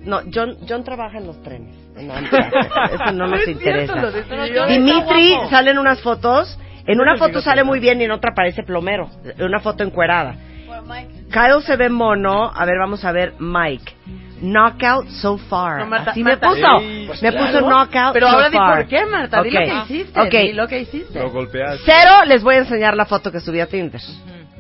No, 0.06 0.22
John, 0.34 0.56
John 0.68 0.84
trabaja 0.86 1.18
en 1.18 1.28
los 1.28 1.42
trenes. 1.44 1.76
No, 1.98 2.14
eso 2.16 3.12
no 3.14 3.28
nos 3.32 3.46
interesa. 3.48 4.10
Dimitri 4.70 5.32
Está 5.32 5.36
guapo. 5.38 5.50
sale 5.50 5.72
en 5.72 5.78
unas 5.80 6.00
fotos. 6.02 6.58
En 6.88 7.00
una 7.02 7.18
foto 7.18 7.42
sale 7.42 7.64
muy 7.64 7.80
bien 7.80 8.02
y 8.02 8.06
en 8.06 8.12
otra 8.12 8.34
parece 8.34 8.64
plomero. 8.64 9.10
En 9.24 9.44
una 9.46 9.60
foto 9.60 9.84
encuerada. 9.84 10.36
Kyle 11.32 11.62
se 11.64 11.76
ve 11.76 11.90
mono. 11.90 12.50
A 12.54 12.66
ver, 12.66 12.78
vamos 12.80 13.04
a 13.04 13.12
ver. 13.12 13.34
Mike. 13.40 13.94
Knockout 14.42 15.08
so 15.10 15.38
far. 15.38 15.80
No, 15.80 15.88
Marta, 15.88 16.12
Así 16.12 16.24
Marta. 16.24 16.50
me 16.50 16.56
puso. 16.56 16.80
Ey, 16.80 17.08
pues 17.08 17.22
me 17.24 17.32
claro. 17.32 17.46
puso 17.48 17.62
knockout 17.70 18.14
Pero 18.14 18.28
so 18.28 18.34
ahora 18.34 18.50
di 18.50 18.58
far. 18.58 18.78
por 18.78 18.88
qué, 18.88 19.06
Marta. 19.06 19.42
Di 19.42 19.50
lo 19.52 19.60
que 19.60 19.74
hiciste. 19.84 20.20
Ok. 20.22 20.32
Di 20.32 20.54
lo 20.54 20.68
que 20.68 20.80
hiciste. 20.80 21.20
Lo 21.20 21.30
golpeaste. 21.32 21.82
Cero 21.86 22.24
les 22.26 22.44
voy 22.44 22.56
a 22.56 22.60
enseñar 22.60 22.96
la 22.96 23.06
foto 23.06 23.32
que 23.32 23.40
subí 23.40 23.60
a 23.60 23.66
Tinder. 23.68 24.00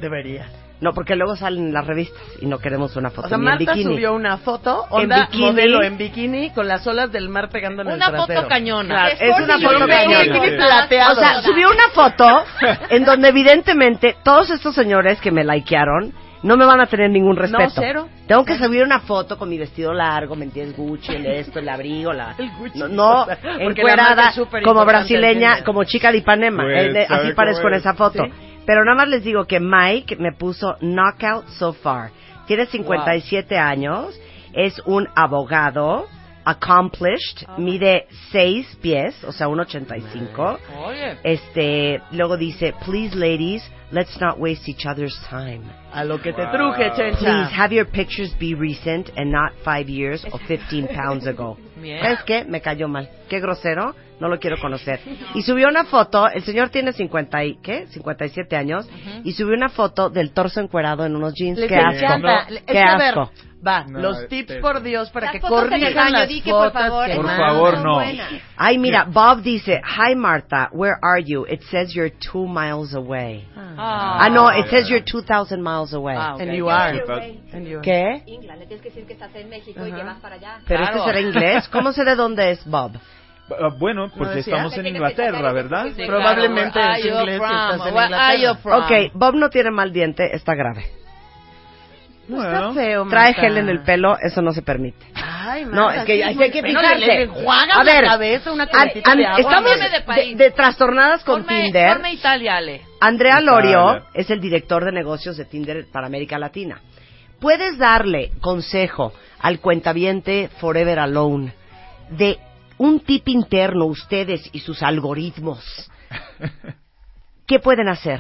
Debería. 0.01 0.47
No, 0.79 0.93
porque 0.93 1.15
luego 1.15 1.35
salen 1.35 1.67
en 1.69 1.73
las 1.73 1.87
revistas 1.87 2.21
y 2.39 2.45
no 2.45 2.59
queremos 2.59 2.95
una 2.95 3.09
foto 3.09 3.25
O 3.25 3.29
sea, 3.29 3.37
ni 3.39 3.43
en 3.45 3.49
Marta 3.49 3.73
bikini. 3.73 3.83
subió 3.95 4.13
una 4.13 4.37
foto, 4.37 4.85
En 4.91 4.97
onda 5.03 5.25
bikini. 5.25 5.43
modelo 5.45 5.81
en 5.83 5.97
bikini, 5.97 6.49
con 6.51 6.67
las 6.67 6.85
olas 6.85 7.11
del 7.11 7.29
mar 7.29 7.49
pegando 7.49 7.81
en 7.81 7.87
el 7.87 7.93
Una 7.95 8.11
trasero. 8.11 8.41
foto 8.41 8.47
cañona. 8.47 8.87
Claro, 8.93 9.09
Es 9.15 9.21
es 9.21 9.43
una 9.43 9.59
foto 9.59 9.87
cañona. 9.87 11.09
O 11.11 11.15
sea, 11.15 11.41
subió 11.41 11.69
una 11.71 11.89
foto 11.93 12.43
en 12.89 13.05
donde 13.05 13.29
evidentemente 13.29 14.15
todos 14.23 14.49
estos 14.51 14.75
señores 14.75 15.19
que 15.19 15.31
me 15.31 15.43
likearon 15.43 16.13
no 16.43 16.55
me 16.55 16.65
van 16.65 16.79
a 16.79 16.85
tener 16.85 17.09
ningún 17.09 17.35
respeto. 17.35 17.71
cero. 17.75 18.07
Tengo 18.27 18.45
que 18.45 18.57
subir 18.59 18.83
una 18.83 18.99
foto 18.99 19.37
con 19.39 19.49
mi 19.49 19.57
vestido 19.57 19.91
largo, 19.93 20.35
¿me 20.35 20.45
entiendes? 20.45 20.77
Gucci, 20.77 21.15
el 21.15 21.25
esto, 21.25 21.57
el 21.59 21.67
abrigo, 21.67 22.13
la... 22.13 22.35
El 22.37 22.51
Gucci. 22.51 22.77
No, 22.77 22.87
no, 22.87 23.25
encuerada, 23.59 24.31
como 24.63 24.81
en 24.81 24.87
brasileña, 24.87 25.63
como 25.63 25.83
chica 25.85 26.11
de 26.11 26.19
Ipanema. 26.19 26.63
Pues, 26.63 26.85
Eh, 26.85 26.93
de- 26.93 27.07
¿sabe 27.07 27.23
así 27.29 27.33
parezco 27.33 27.67
en 27.67 27.73
es? 27.73 27.79
esa 27.79 27.95
foto. 27.95 28.23
Sí. 28.23 28.31
Pero 28.67 28.83
nada 28.83 28.97
más 28.97 29.07
les 29.07 29.23
digo 29.23 29.45
que 29.45 29.61
Mike 29.61 30.17
me 30.17 30.33
puso 30.33 30.75
knockout 30.81 31.47
so 31.57 31.71
far. 31.71 32.11
Tiene 32.47 32.65
57 32.65 33.57
años, 33.57 34.19
es 34.51 34.81
un 34.85 35.07
abogado, 35.15 36.05
accomplished, 36.47 37.45
mide 37.57 38.07
6 38.31 38.77
pies, 38.81 39.13
o 39.25 39.31
sea, 39.31 39.47
1.85. 39.47 40.57
Oye. 40.85 41.17
Este, 41.23 42.01
luego 42.11 42.37
dice, 42.37 42.73
please 42.85 43.13
ladies, 43.15 43.61
let's 43.91 44.19
not 44.21 44.39
waste 44.39 44.69
each 44.69 44.85
other's 44.85 45.17
time. 45.29 45.61
A 45.91 46.03
lo 46.03 46.19
que 46.21 46.31
te 46.33 46.45
truje, 46.47 46.89
Please 46.91 47.17
chencha. 47.19 47.49
have 47.51 47.73
your 47.75 47.85
pictures 47.85 48.33
be 48.39 48.53
recent 48.55 49.09
and 49.17 49.31
not 49.31 49.51
five 49.63 49.89
years 49.89 50.25
or 50.31 50.39
15 50.47 50.87
pounds 50.95 51.27
ago. 51.27 51.57
Bien. 51.81 52.01
¿Sabes 52.01 52.23
qué? 52.23 52.45
Me 52.45 52.61
cayó 52.61 52.87
mal. 52.87 53.09
Qué 53.29 53.39
grosero. 53.39 53.93
No 54.19 54.29
lo 54.29 54.39
quiero 54.39 54.57
conocer. 54.57 54.99
Y 55.35 55.43
subió 55.43 55.67
una 55.67 55.83
foto. 55.83 56.27
El 56.27 56.41
señor 56.43 56.69
tiene 56.69 56.91
50 56.91 57.43
y, 57.45 57.57
¿qué? 57.61 57.85
57 57.85 58.55
años. 58.55 58.89
Y 59.23 59.33
subió 59.33 59.53
una 59.53 59.69
foto 59.69 60.09
del 60.09 60.31
torso 60.31 60.59
encuerado 60.59 61.05
en 61.05 61.15
unos 61.15 61.33
jeans. 61.35 61.59
Les 61.59 61.69
qué 61.69 61.75
asco. 61.75 61.99
Qué 62.49 62.73
que, 62.73 62.79
a 62.79 62.97
ver, 62.97 63.09
asco. 63.19 63.31
Va, 63.65 63.85
No, 63.85 63.99
los 63.99 64.27
tips 64.27 64.51
eso. 64.51 64.61
por 64.61 64.81
Dios 64.83 65.09
para 65.09 65.31
que 65.31 65.39
fotos 65.39 65.63
corrijan 65.63 66.11
las 66.11 66.27
que, 66.27 66.41
por 66.51 66.71
fotos 66.71 66.73
favor, 66.73 67.15
Por 67.15 67.25
favor, 67.25 67.77
no. 67.79 67.99
Ay, 68.55 68.77
mira, 68.77 69.05
Bob 69.05 69.41
dice, 69.41 69.81
Hi 69.83 70.15
Martha, 70.15 70.69
where 70.73 70.95
are 71.01 71.23
you? 71.23 71.45
It 71.49 71.61
says 71.71 71.91
you're 71.93 72.11
two 72.31 72.45
miles 72.45 72.93
away. 72.93 73.47
Ah, 73.55 74.19
Ah, 74.25 74.29
no, 74.29 74.49
it 74.51 74.67
says 74.69 74.87
you're 74.89 75.03
2,000 75.03 75.61
miles 75.61 75.91
away. 75.93 76.15
Ah, 76.17 76.35
ok. 76.35 76.41
And 76.41 76.53
you 76.55 76.69
are. 76.69 76.95
You're 76.95 77.11
away. 77.11 77.39
And 77.51 77.67
you 77.67 77.77
are. 77.77 77.81
¿Qué? 77.83 78.23
England, 78.27 78.59
le 78.59 78.67
tienes 78.67 78.81
que 78.83 78.89
decir 78.89 79.05
que 79.07 79.13
estás 79.13 79.33
en 79.35 79.49
México 79.49 79.85
y 79.85 79.89
Ajá. 79.89 79.97
que 79.99 80.03
vas 80.05 80.19
para 80.19 80.35
allá. 80.35 80.59
¿Pero 80.67 80.83
Claro. 80.83 80.97
este 80.97 81.09
será 81.09 81.21
inglés? 81.21 81.67
¿Cómo 81.69 81.91
sé 81.93 82.03
de 82.03 82.15
dónde 82.15 82.51
es 82.51 82.65
Bob? 82.65 82.91
Ah, 83.49 83.69
Bueno, 83.79 84.09
porque 84.15 84.35
decía? 84.35 84.53
estamos 84.55 84.77
en 84.77 84.87
Inglaterra, 84.87 85.51
¿verdad? 85.53 85.87
Sí, 85.95 86.03
Probablemente 86.05 86.71
claro. 86.73 86.93
es 86.93 87.05
inglés 87.05 87.41
y 87.41 87.43
estás 87.43 87.81
en 87.87 87.87
Inglaterra. 87.87 88.77
Ok, 88.77 88.91
Bob 89.13 89.35
no 89.35 89.49
tiene 89.49 89.71
mal 89.71 89.91
diente, 89.91 90.35
está 90.35 90.53
grave. 90.53 90.85
No 92.27 92.43
está 92.43 92.73
feo, 92.73 93.07
Trae 93.09 93.31
Marta. 93.31 93.41
gel 93.41 93.57
en 93.57 93.69
el 93.69 93.81
pelo, 93.83 94.17
eso 94.21 94.41
no 94.41 94.51
se 94.51 94.61
permite. 94.61 95.05
Ay, 95.15 95.63
No, 95.65 95.85
Marta, 95.85 96.01
es 96.01 96.05
que 96.05 96.15
sí, 96.15 96.21
hay 96.23 96.51
que 96.51 96.61
fijarse. 96.61 96.99
Le 96.99 97.23
A 97.71 97.83
ver, 97.83 98.03
la 98.03 98.09
cabeza 98.09 98.51
una 98.51 98.63
An- 98.63 98.69
cantidad 98.69 99.07
an- 99.09 99.17
de 99.17 99.25
agua. 99.25 99.39
estamos 99.39 99.79
de 99.79 99.89
de, 99.89 100.01
país. 100.01 100.37
de 100.37 100.51
trastornadas 100.51 101.23
con 101.23 101.45
Ponme- 101.45 101.63
Tinder. 101.63 101.93
ponme 101.93 102.13
Italia, 102.13 102.57
Ale. 102.57 102.81
Andrea 102.99 103.39
Lorio 103.39 103.81
Italia. 103.91 104.03
es 104.13 104.29
el 104.29 104.41
director 104.41 104.83
de 104.83 104.91
negocios 104.91 105.37
de 105.37 105.45
Tinder 105.45 105.85
para 105.91 106.07
América 106.07 106.37
Latina. 106.37 106.81
¿Puedes 107.39 107.77
darle 107.77 108.31
consejo 108.41 109.13
al 109.39 109.59
cuentaviente 109.59 110.49
Forever 110.59 110.99
Alone 110.99 111.53
de 112.09 112.39
un 112.77 112.99
tip 112.99 113.27
interno, 113.29 113.85
ustedes 113.85 114.49
y 114.51 114.59
sus 114.59 114.83
algoritmos? 114.83 115.89
¿Qué 117.47 117.59
pueden 117.59 117.87
hacer 117.87 118.19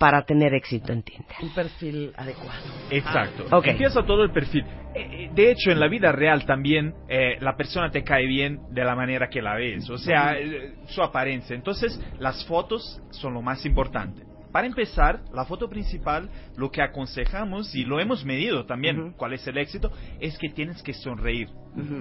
para 0.00 0.22
tener 0.24 0.54
éxito 0.54 0.94
en 0.94 1.02
Tinder? 1.02 1.36
Un 1.42 1.50
perfil 1.50 2.12
adecuado. 2.16 2.58
Exacto. 2.90 3.44
Ok. 3.54 3.66
Empieza 3.66 4.02
todo 4.02 4.24
el 4.24 4.30
perfil. 4.30 4.64
Eh, 4.94 5.26
eh, 5.26 5.30
De 5.34 5.50
hecho, 5.50 5.70
en 5.70 5.78
la 5.78 5.88
vida 5.88 6.10
real 6.10 6.46
también 6.46 6.94
eh, 7.06 7.36
la 7.40 7.54
persona 7.54 7.90
te 7.90 8.02
cae 8.02 8.26
bien 8.26 8.60
de 8.70 8.82
la 8.82 8.96
manera 8.96 9.28
que 9.28 9.42
la 9.42 9.56
ves, 9.56 9.90
o 9.90 9.98
sea, 9.98 10.38
eh, 10.38 10.72
su 10.86 11.02
apariencia. 11.02 11.54
Entonces, 11.54 12.00
las 12.18 12.46
fotos 12.46 13.02
son 13.10 13.34
lo 13.34 13.42
más 13.42 13.66
importante. 13.66 14.22
Para 14.50 14.66
empezar, 14.66 15.20
la 15.34 15.44
foto 15.44 15.68
principal, 15.68 16.30
lo 16.56 16.70
que 16.70 16.80
aconsejamos 16.80 17.74
y 17.74 17.84
lo 17.84 18.00
hemos 18.00 18.24
medido 18.24 18.64
también, 18.64 19.12
cuál 19.12 19.34
es 19.34 19.46
el 19.46 19.58
éxito, 19.58 19.92
es 20.18 20.38
que 20.38 20.48
tienes 20.48 20.82
que 20.82 20.94
sonreír. 20.94 21.48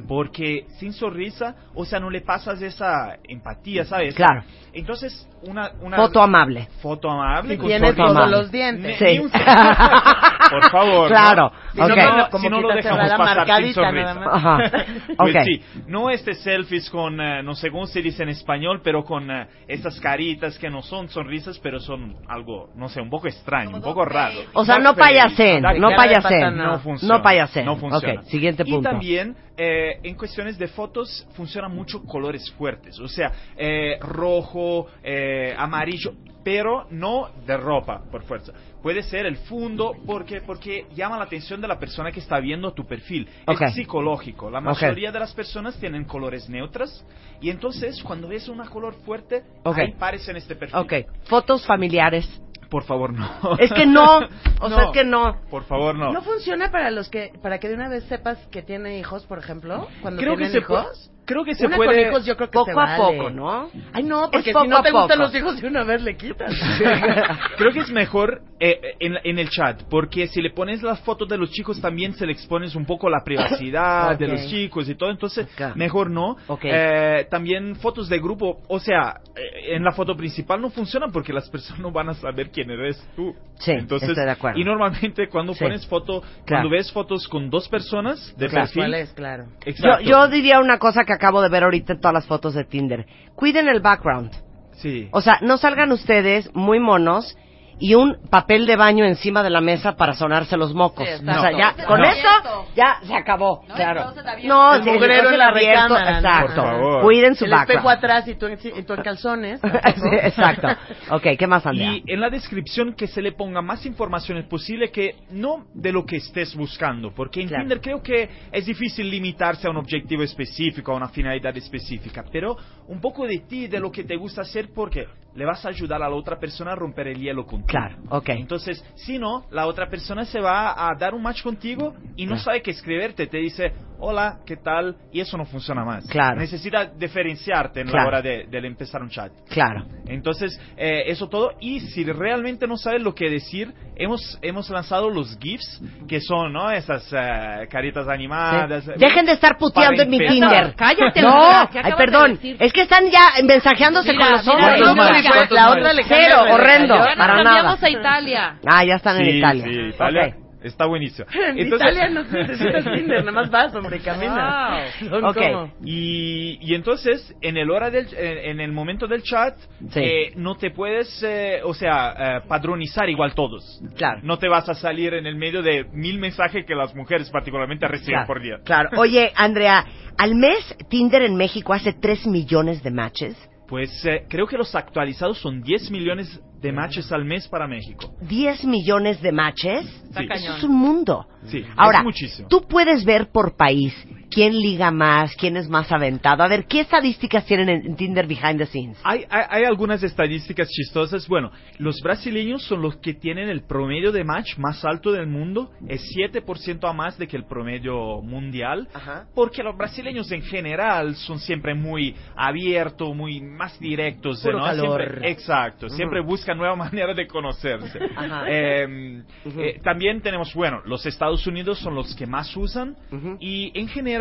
Porque 0.07 0.65
sin 0.79 0.93
sonrisa, 0.93 1.55
o 1.75 1.85
sea, 1.85 1.99
no 1.99 2.09
le 2.09 2.21
pasas 2.21 2.61
esa 2.61 3.17
empatía, 3.23 3.85
¿sabes? 3.85 4.15
Claro. 4.15 4.43
Entonces, 4.73 5.27
una, 5.43 5.71
una 5.81 5.97
Foto 5.97 6.21
amable. 6.21 6.67
foto 6.81 7.09
amable. 7.09 7.53
Y 7.53 7.57
con 7.57 7.67
tiene 7.67 7.93
todos 7.93 8.09
amable. 8.11 8.37
los 8.37 8.51
dientes. 8.51 8.97
Sí. 8.97 9.21
Por 10.49 10.71
favor. 10.71 11.07
Claro. 11.09 11.51
¿no? 11.75 11.87
Si 11.87 11.95
no, 11.95 12.17
no, 12.17 12.29
Como 12.29 12.43
si 12.43 12.49
no 12.49 12.61
lo 12.61 12.69
dejamos 12.75 13.09
pasar 13.11 13.47
sin 13.63 13.73
sonrisa. 13.73 14.13
nada 14.13 14.15
más. 14.15 14.27
Ajá. 14.35 14.57
Pues 15.19 15.35
Ok. 15.35 15.41
sí, 15.45 15.61
no 15.87 16.09
este 16.09 16.33
selfies 16.33 16.89
con, 16.89 17.19
eh, 17.19 17.43
no 17.43 17.55
sé 17.55 17.69
cómo 17.71 17.85
se 17.87 18.01
dice 18.01 18.23
en 18.23 18.29
español, 18.29 18.81
pero 18.83 19.03
con 19.03 19.29
eh, 19.29 19.47
estas 19.67 19.99
caritas 19.99 20.57
que 20.57 20.69
no 20.69 20.81
son 20.81 21.09
sonrisas, 21.09 21.59
pero 21.59 21.79
son 21.79 22.15
algo, 22.27 22.69
no 22.75 22.89
sé, 22.89 23.01
un 23.01 23.09
poco 23.09 23.27
extraño, 23.27 23.75
un 23.75 23.81
poco 23.81 24.05
raro. 24.05 24.39
O 24.53 24.65
sea, 24.65 24.79
no 24.79 24.95
payasen, 24.95 25.61
no 25.61 25.89
payasen. 25.95 26.57
No 26.57 26.79
funciona. 26.79 27.17
No 27.17 27.21
payasen. 27.21 27.65
No 27.65 27.75
funciona. 27.75 28.21
Ok, 28.21 28.27
siguiente 28.27 28.63
Y 28.65 28.71
punto. 28.71 28.89
también, 28.89 29.35
eh, 29.61 29.99
en 30.03 30.15
cuestiones 30.15 30.57
de 30.57 30.69
fotos, 30.69 31.27
funcionan 31.33 31.75
mucho 31.75 32.01
colores 32.03 32.49
fuertes. 32.51 32.97
O 32.97 33.09
sea, 33.09 33.31
eh, 33.57 33.97
rojo, 33.99 34.87
eh, 35.03 35.53
amarillo, 35.57 36.13
pero 36.45 36.87
no 36.89 37.29
de 37.45 37.57
ropa, 37.57 38.01
por 38.09 38.23
fuerza. 38.23 38.53
Puede 38.81 39.03
ser 39.03 39.25
el 39.25 39.35
fondo, 39.35 39.91
porque 40.05 40.39
porque 40.39 40.85
llama 40.95 41.17
la 41.17 41.25
atención 41.25 41.59
de 41.59 41.67
la 41.67 41.77
persona 41.77 42.09
que 42.09 42.21
está 42.21 42.39
viendo 42.39 42.71
tu 42.71 42.85
perfil. 42.87 43.27
Es 43.45 43.73
psicológico. 43.73 44.49
La 44.49 44.61
mayoría 44.61 45.11
de 45.11 45.19
las 45.19 45.33
personas 45.33 45.77
tienen 45.77 46.05
colores 46.05 46.47
neutras. 46.47 47.05
Y 47.41 47.49
entonces, 47.49 48.01
cuando 48.01 48.29
ves 48.29 48.47
un 48.47 48.65
color 48.67 48.93
fuerte, 49.05 49.43
Ok. 49.63 49.77
ahí 49.77 49.91
pares 49.91 50.25
en 50.29 50.37
este 50.37 50.55
perfil. 50.55 50.79
Ok, 50.79 50.93
fotos 51.25 51.65
familiares. 51.65 52.41
Por 52.69 52.83
favor, 52.83 53.13
no. 53.13 53.57
Es 53.57 53.71
que 53.73 53.85
no, 53.85 54.19
o 54.61 54.69
sea, 54.69 54.83
es 54.85 54.91
que 54.91 55.03
no. 55.03 55.41
Por 55.49 55.63
favor, 55.63 55.95
no. 55.95 56.11
¿No 56.13 56.21
funciona 56.21 56.71
para 56.71 56.91
los 56.91 57.09
que, 57.09 57.33
para 57.41 57.59
que 57.59 57.67
de 57.67 57.73
una 57.73 57.89
vez 57.89 58.03
sepas 58.05 58.37
que 58.51 58.61
tiene 58.61 58.99
hijos, 58.99 59.25
por 59.25 59.39
ejemplo? 59.39 59.87
Cuando 60.01 60.21
creo 60.21 60.37
que 60.37 60.49
se 60.49 60.59
hijos. 60.59 61.11
Creo 61.29 61.45
que 61.45 61.53
se 61.53 61.67
Una 61.67 61.75
puede. 61.75 62.01
con 62.01 62.09
hijos 62.09 62.25
yo 62.25 62.35
creo 62.35 62.49
que 62.49 62.53
Poco 62.57 62.65
se 62.65 62.71
a 62.71 62.75
vale. 62.75 62.97
poco, 63.17 63.29
¿no? 63.29 63.69
Ay, 63.93 64.01
no, 64.01 64.31
porque 64.31 64.51
si 64.51 64.67
no 64.67 64.77
a 64.77 64.81
te 64.81 64.89
gustan 64.91 65.19
los 65.19 65.35
hijos 65.35 65.61
de 65.61 65.67
una 65.67 65.83
vez 65.83 66.01
le 66.01 66.17
quitas. 66.17 66.51
Creo 67.57 67.71
que 67.71 67.81
es 67.81 67.91
mejor 67.91 68.41
eh, 68.59 68.79
eh, 68.81 68.95
en, 68.99 69.17
en 69.23 69.37
el 69.37 69.49
chat, 69.49 69.83
porque 69.91 70.27
si 70.27 70.41
le 70.41 70.49
pones 70.49 70.81
las 70.81 70.99
fotos 71.01 71.29
de 71.29 71.37
los 71.37 71.51
chicos 71.51 71.79
también 71.79 72.13
se 72.15 72.25
le 72.25 72.31
expones 72.31 72.73
un 72.75 72.85
poco 72.85 73.09
la 73.11 73.23
privacidad 73.23 74.17
de 74.17 74.25
Ok. 74.25 74.31
los 74.31 74.47
chicos 74.47 74.89
y 74.89 74.95
todo, 74.95 75.11
entonces 75.11 75.47
Ok. 75.53 75.75
mejor 75.75 76.09
no. 76.09 76.35
Ok. 76.47 76.61
Eh, 76.63 77.27
también 77.29 77.75
fotos 77.75 78.09
de 78.09 78.17
grupo, 78.17 78.61
o 78.67 78.79
sea, 78.79 79.19
eh, 79.35 79.75
en 79.75 79.83
la 79.83 79.91
foto 79.91 80.15
principal 80.17 80.59
no 80.59 80.71
funcionan 80.71 81.11
porque 81.11 81.31
las 81.31 81.47
personas 81.49 81.79
no 81.81 81.91
van 81.91 82.09
a 82.09 82.13
saber 82.15 82.49
quién 82.49 82.71
eres 82.71 82.97
tú. 83.15 83.35
Sí, 83.59 83.71
entonces, 83.71 84.09
estoy 84.09 84.25
de 84.25 84.31
acuerdo. 84.31 84.59
Y 84.59 84.63
normalmente 84.63 85.27
cuando 85.29 85.53
Sí. 85.53 85.63
pones 85.63 85.85
foto, 85.85 86.21
Claro. 86.21 86.45
cuando 86.47 86.69
ves 86.69 86.91
fotos 86.91 87.27
con 87.27 87.49
dos 87.49 87.67
personas 87.69 88.33
de 88.37 88.47
Claro. 88.47 88.65
perfil, 88.65 88.81
¿Cuál 88.81 88.93
es? 88.95 89.13
Claro. 89.13 89.43
Yo, 89.45 89.69
exacto. 89.71 90.03
yo 90.05 90.27
diría 90.29 90.59
una 90.59 90.79
cosa 90.79 91.03
que 91.03 91.13
acabo 91.19 91.41
de 91.41 91.49
ver 91.49 91.63
ahorita 91.63 91.93
en 91.93 91.99
todas 91.99 92.13
las 92.13 92.25
fotos 92.25 92.53
de 92.53 92.63
Tinder. 92.63 93.05
Cuiden 93.35 93.67
el 93.67 93.81
background. 93.81 94.31
Sí. 94.77 95.09
O 95.11 95.19
sea, 95.19 95.39
no 95.41 95.57
salgan 95.57 95.91
ustedes 95.91 96.49
muy 96.55 96.79
monos 96.79 97.37
y 97.79 97.95
un 97.95 98.17
papel 98.29 98.65
de 98.65 98.75
baño 98.75 99.05
encima 99.05 99.41
de 99.43 99.49
la 99.49 99.61
mesa 99.61 99.95
para 99.95 100.13
sonarse 100.13 100.57
los 100.57 100.73
mocos. 100.73 101.07
Sí, 101.07 101.13
o 101.13 101.15
exacto. 101.17 101.41
sea, 101.41 101.51
ya, 101.57 101.75
No. 101.81 101.87
con 101.87 101.99
No. 102.01 102.05
eso 102.09 102.67
ya 102.75 102.99
se 103.03 103.15
acabó. 103.15 103.63
No, 103.67 103.75
claro. 103.75 104.13
el. 104.37 104.47
No, 104.47 104.75
El 104.75 104.83
sí, 104.83 104.89
mugrero 104.89 105.13
closet 105.29 105.31
en 105.33 105.39
la 105.39 105.47
abierto, 105.47 105.81
recámara, 105.95 106.11
¿no? 106.11 106.17
Exacto. 106.17 106.55
Por 106.61 106.71
favor. 106.71 107.01
Cuiden 107.03 107.35
su 107.35 107.45
el 107.45 107.53
espejo 107.53 107.83
background. 107.83 107.97
atrás 107.97 108.27
y 108.27 108.35
tú 108.35 108.45
en, 108.47 108.59
y 108.79 108.83
tú 108.83 108.93
en 108.93 109.01
calzones. 109.01 109.61
Sí, 109.95 110.09
exacto. 110.21 110.67
Ok, 111.11 111.23
¿qué 111.37 111.47
más, 111.47 111.65
Andrea? 111.65 111.91
Y 111.93 112.03
en 112.07 112.19
la 112.21 112.29
descripción 112.29 112.93
que 112.93 113.07
se 113.07 113.21
le 113.21 113.31
ponga 113.31 113.61
más 113.61 113.85
informaciones 113.85 114.45
posible 114.45 114.91
que 114.91 115.15
no 115.31 115.65
de 115.73 115.91
lo 115.91 116.05
que 116.05 116.17
estés 116.17 116.55
buscando, 116.55 117.11
porque 117.13 117.41
en 117.41 117.47
Claro. 117.47 117.63
Tinder 117.63 117.81
creo 117.81 118.01
que 118.03 118.29
es 118.51 118.65
difícil 118.65 119.09
limitarse 119.09 119.67
a 119.67 119.71
un 119.71 119.77
objetivo 119.77 120.23
específico, 120.23 120.91
a 120.91 120.95
una 120.95 121.09
finalidad 121.09 121.55
específica, 121.57 122.23
pero 122.31 122.55
un 122.89 122.99
poco 122.99 123.25
de 123.25 123.39
ti, 123.39 123.67
de 123.67 123.79
lo 123.79 123.91
que 123.91 124.03
te 124.03 124.15
gusta 124.17 124.41
hacer, 124.41 124.69
porque 124.75 125.07
le 125.35 125.45
vas 125.45 125.63
a 125.65 125.69
ayudar 125.69 126.01
a 126.03 126.09
la 126.09 126.15
otra 126.15 126.37
persona 126.39 126.71
a 126.71 126.75
romper 126.75 127.07
el 127.07 127.19
hielo 127.21 127.45
contigo. 127.45 127.67
Claro, 127.67 127.95
ok. 128.09 128.29
Entonces, 128.29 128.83
si 128.95 129.17
no, 129.19 129.45
la 129.51 129.67
otra 129.67 129.87
persona 129.87 130.25
se 130.25 130.39
va 130.41 130.89
a 130.89 130.95
dar 130.95 131.13
un 131.13 131.21
match 131.21 131.43
contigo 131.43 131.93
y 132.17 132.25
no 132.25 132.31
Claro. 132.31 132.43
sabe 132.43 132.61
qué 132.63 132.71
escribirte, 132.71 133.27
te 133.27 133.37
dice, 133.37 133.71
hola, 133.99 134.39
¿qué 134.45 134.57
tal? 134.57 134.95
Y 135.13 135.19
eso 135.21 135.37
no 135.37 135.45
funciona 135.45 135.85
más. 135.85 136.05
Claro. 136.07 136.39
Necesita 136.39 136.85
diferenciarte 136.85 137.81
en 137.81 137.87
Claro. 137.87 138.03
la 138.03 138.07
hora 138.07 138.21
de, 138.23 138.47
de 138.49 138.57
empezar 138.67 139.01
un 139.03 139.09
chat. 139.09 139.31
Claro. 139.49 139.85
Entonces, 140.07 140.59
eh, 140.75 141.03
eso 141.07 141.29
todo. 141.29 141.51
Y 141.59 141.79
si 141.81 142.03
realmente 142.05 142.65
no 142.67 142.75
sabes 142.75 143.01
lo 143.03 143.13
que 143.13 143.29
decir, 143.29 143.71
hemos, 143.95 144.39
hemos 144.41 144.69
lanzado 144.71 145.09
los 145.09 145.37
GIFs, 145.39 145.81
que 146.07 146.19
son, 146.21 146.51
¿no? 146.53 146.71
Esas 146.71 147.07
eh, 147.13 147.67
caritas 147.69 148.07
animadas. 148.07 148.83
Sí. 148.83 148.91
Dejen 148.97 149.25
de 149.27 149.33
estar 149.33 149.57
puteando 149.57 150.01
en 150.01 150.09
mi. 150.09 150.17
Tinder. 150.17 150.73
Cállate, 150.75 151.21
No, 151.21 151.29
Laura, 151.29 151.69
¿qué 151.71 151.79
ay, 151.83 151.91
de 151.91 151.97
perdón. 151.97 152.39
Es 152.59 152.73
que 152.73 152.78
están 152.81 153.09
ya 153.09 153.21
mensajeándose 153.43 154.11
Mira, 154.11 154.25
con 154.25 154.31
los 154.33 154.45
mira, 154.45 154.77
no, 154.77 154.95
¿Cuántos 154.95 155.51
la 155.51 155.69
otra 155.71 155.93
le 155.93 156.03
Cero, 156.03 156.45
horrendo. 156.51 156.93
cayó. 156.95 157.05
Ya 157.05 157.15
nos 157.15 157.27
Para 157.27 157.43
cambiamos 157.43 157.81
nada. 157.81 157.87
a 157.87 157.89
Italia. 157.89 158.55
Ah, 158.65 158.83
ya 158.83 158.95
están 158.95 159.17
en 159.17 159.25
Sí, 159.25 159.37
Italia. 159.37 159.65
sí, 159.65 159.71
Italia. 159.93 160.25
Ok. 160.27 160.48
Está 160.61 160.85
buenísimo. 160.85 161.27
En 161.33 161.57
Entonces- 161.59 161.87
Italia 161.93 162.09
no 162.09 162.23
necesitas 162.31 162.83
Tinder, 162.83 163.19
nada 163.19 163.31
más 163.31 163.49
vas, 163.49 163.73
hombre, 163.75 163.99
como- 165.33 165.71
Y, 165.83 166.57
y 166.61 166.75
entonces, 166.75 167.33
en 167.41 167.57
el 167.57 167.71
hora 167.71 167.89
del, 167.89 168.07
en, 168.13 168.37
en 168.37 168.59
el 168.59 168.71
momento 168.71 169.07
del 169.07 169.23
chat, 169.23 169.55
Sí. 169.91 169.99
eh, 170.01 170.31
no 170.35 170.55
te 170.55 170.71
puedes, 170.71 171.23
eh, 171.23 171.61
o 171.63 171.73
sea, 171.73 172.37
eh, 172.37 172.41
padronizar 172.47 173.09
igual 173.09 173.33
todos. 173.33 173.81
Claro. 173.95 174.19
No 174.23 174.37
te 174.37 174.47
vas 174.49 174.67
a 174.69 174.73
salir 174.73 175.13
en 175.13 175.25
el 175.25 175.35
medio 175.35 175.61
de 175.61 175.85
mil 175.93 176.19
mensajes 176.19 176.65
que 176.65 176.75
las 176.75 176.93
mujeres 176.95 177.29
particularmente 177.29 177.87
reciben 177.87 178.15
Claro, 178.15 178.27
por 178.27 178.41
día. 178.41 178.57
Claro. 178.63 178.89
Oye, 178.97 179.31
Andrea, 179.35 179.85
al 180.17 180.35
mes 180.35 180.75
Tinder 180.89 181.21
en 181.21 181.35
México 181.35 181.73
hace 181.73 181.93
3 181.93 182.27
millones 182.27 182.83
de 182.83 182.91
matches. 182.91 183.48
Pues 183.69 184.03
eh, 184.05 184.25
creo 184.27 184.47
que 184.47 184.57
los 184.57 184.73
actualizados 184.73 185.39
son 185.39 185.61
10 185.61 185.91
millones 185.91 186.39
de 186.59 186.71
matches 186.71 187.11
al 187.11 187.23
mes 187.23 187.47
para 187.47 187.67
México. 187.67 188.15
10 188.21 188.65
millones 188.65 189.21
de 189.21 189.31
matches. 189.31 189.85
Sí. 189.85 190.27
Eso 190.33 190.57
es 190.57 190.63
un 190.63 190.75
mundo. 190.75 191.27
Sí, 191.45 191.63
Ahora, 191.77 191.99
es 191.99 192.03
muchísimo. 192.03 192.47
tú 192.47 192.67
puedes 192.67 193.05
ver 193.05 193.29
por 193.31 193.55
país 193.55 193.93
quién 194.29 194.57
liga 194.59 194.91
más, 194.91 195.35
quién 195.35 195.57
es 195.57 195.69
más 195.69 195.91
aventado. 195.91 196.43
A 196.43 196.47
ver, 196.47 196.65
¿qué 196.65 196.81
estadísticas 196.81 197.45
tienen 197.45 197.69
en, 197.69 197.95
Tinder 197.95 198.27
behind 198.27 198.57
the 198.59 198.65
scenes? 198.65 198.97
Hay, 199.03 199.25
hay, 199.29 199.43
hay 199.49 199.63
algunas 199.63 200.03
estadísticas 200.03 200.69
chistosas. 200.69 201.27
Bueno, 201.27 201.51
los 201.77 201.99
brasileños 202.01 202.63
son 202.63 202.81
los 202.81 202.97
que 202.97 203.13
tienen 203.13 203.49
el 203.49 203.63
promedio 203.63 204.11
de 204.11 204.23
match 204.23 204.57
más 204.57 204.83
alto 204.85 205.11
del 205.11 205.27
mundo. 205.27 205.71
Es 205.87 206.01
7% 206.15 206.89
a 206.89 206.93
más 206.93 207.17
de 207.17 207.27
que 207.27 207.37
el 207.37 207.45
promedio 207.45 208.21
mundial. 208.21 208.87
Ajá. 208.93 209.25
Porque 209.33 209.63
los 209.63 209.75
brasileños 209.75 210.31
en 210.31 210.41
general 210.43 211.15
son 211.15 211.39
siempre 211.39 211.73
muy 211.73 212.15
abiertos, 212.35 213.15
muy 213.15 213.41
más 213.41 213.79
directos. 213.79 214.41
Puro 214.41 214.59
¿no? 214.59 214.65
calor. 214.65 215.01
Siempre- 215.01 215.31
exacto. 215.31 215.89
Siempre 215.89 216.21
buscan 216.21 216.57
nueva 216.57 216.75
manera 216.77 217.13
de 217.13 217.27
conocerse. 217.27 217.99
Ajá. 218.15 218.43
Eh, 218.47 219.23
Ujú. 219.45 219.61
eh, 219.61 219.79
también 219.83 220.21
tenemos, 220.21 220.53
bueno, 220.53 220.81
los 220.85 221.05
Estados 221.05 221.45
Unidos 221.47 221.79
son 221.79 221.95
los 221.95 222.15
que 222.15 222.25
más 222.25 222.55
usan. 222.55 222.95
Ujú. 223.11 223.37
Y 223.39 223.71
en 223.77 223.87
general, 223.87 224.18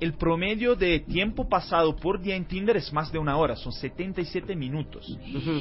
el 0.00 0.14
promedio 0.14 0.74
de 0.74 1.00
tiempo 1.00 1.48
pasado 1.48 1.96
por 1.96 2.20
día 2.20 2.36
en 2.36 2.46
Tinder 2.46 2.76
es 2.76 2.92
más 2.92 3.10
de 3.12 3.18
una 3.18 3.36
hora, 3.36 3.56
son 3.56 3.72
77 3.72 4.54
minutos. 4.54 5.18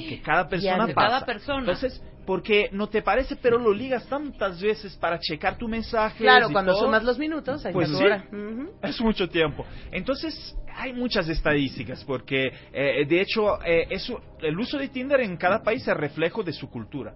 Que 0.09 0.21
cada 0.23 0.47
persona 0.47 0.87
pasa. 0.87 0.93
cada 0.93 1.25
persona. 1.25 1.59
Entonces, 1.59 2.01
porque 2.25 2.69
no 2.71 2.87
te 2.87 3.01
parece, 3.01 3.35
pero 3.35 3.57
lo 3.57 3.73
ligas 3.73 4.07
tantas 4.07 4.59
veces 4.61 4.95
para 4.97 5.19
checar 5.19 5.57
tu 5.57 5.67
mensaje. 5.67 6.17
Claro, 6.17 6.49
cuando 6.51 6.75
sumas 6.75 7.03
los 7.03 7.17
minutos, 7.19 7.65
ahí 7.65 7.73
Pues 7.73 7.89
sí. 7.89 7.95
hora. 7.95 8.25
Es 8.81 8.99
mucho 8.99 9.29
tiempo. 9.29 9.65
Entonces, 9.91 10.55
hay 10.75 10.91
muchas 10.91 11.29
estadísticas, 11.29 12.03
porque 12.03 12.51
eh, 12.73 13.05
de 13.07 13.21
hecho, 13.21 13.63
eh, 13.63 13.87
eso, 13.89 14.19
el 14.41 14.59
uso 14.59 14.77
de 14.77 14.89
Tinder 14.89 15.21
en 15.21 15.37
cada 15.37 15.61
país 15.63 15.87
es 15.87 15.95
reflejo 15.95 16.43
de 16.43 16.51
su 16.51 16.69
cultura. 16.69 17.13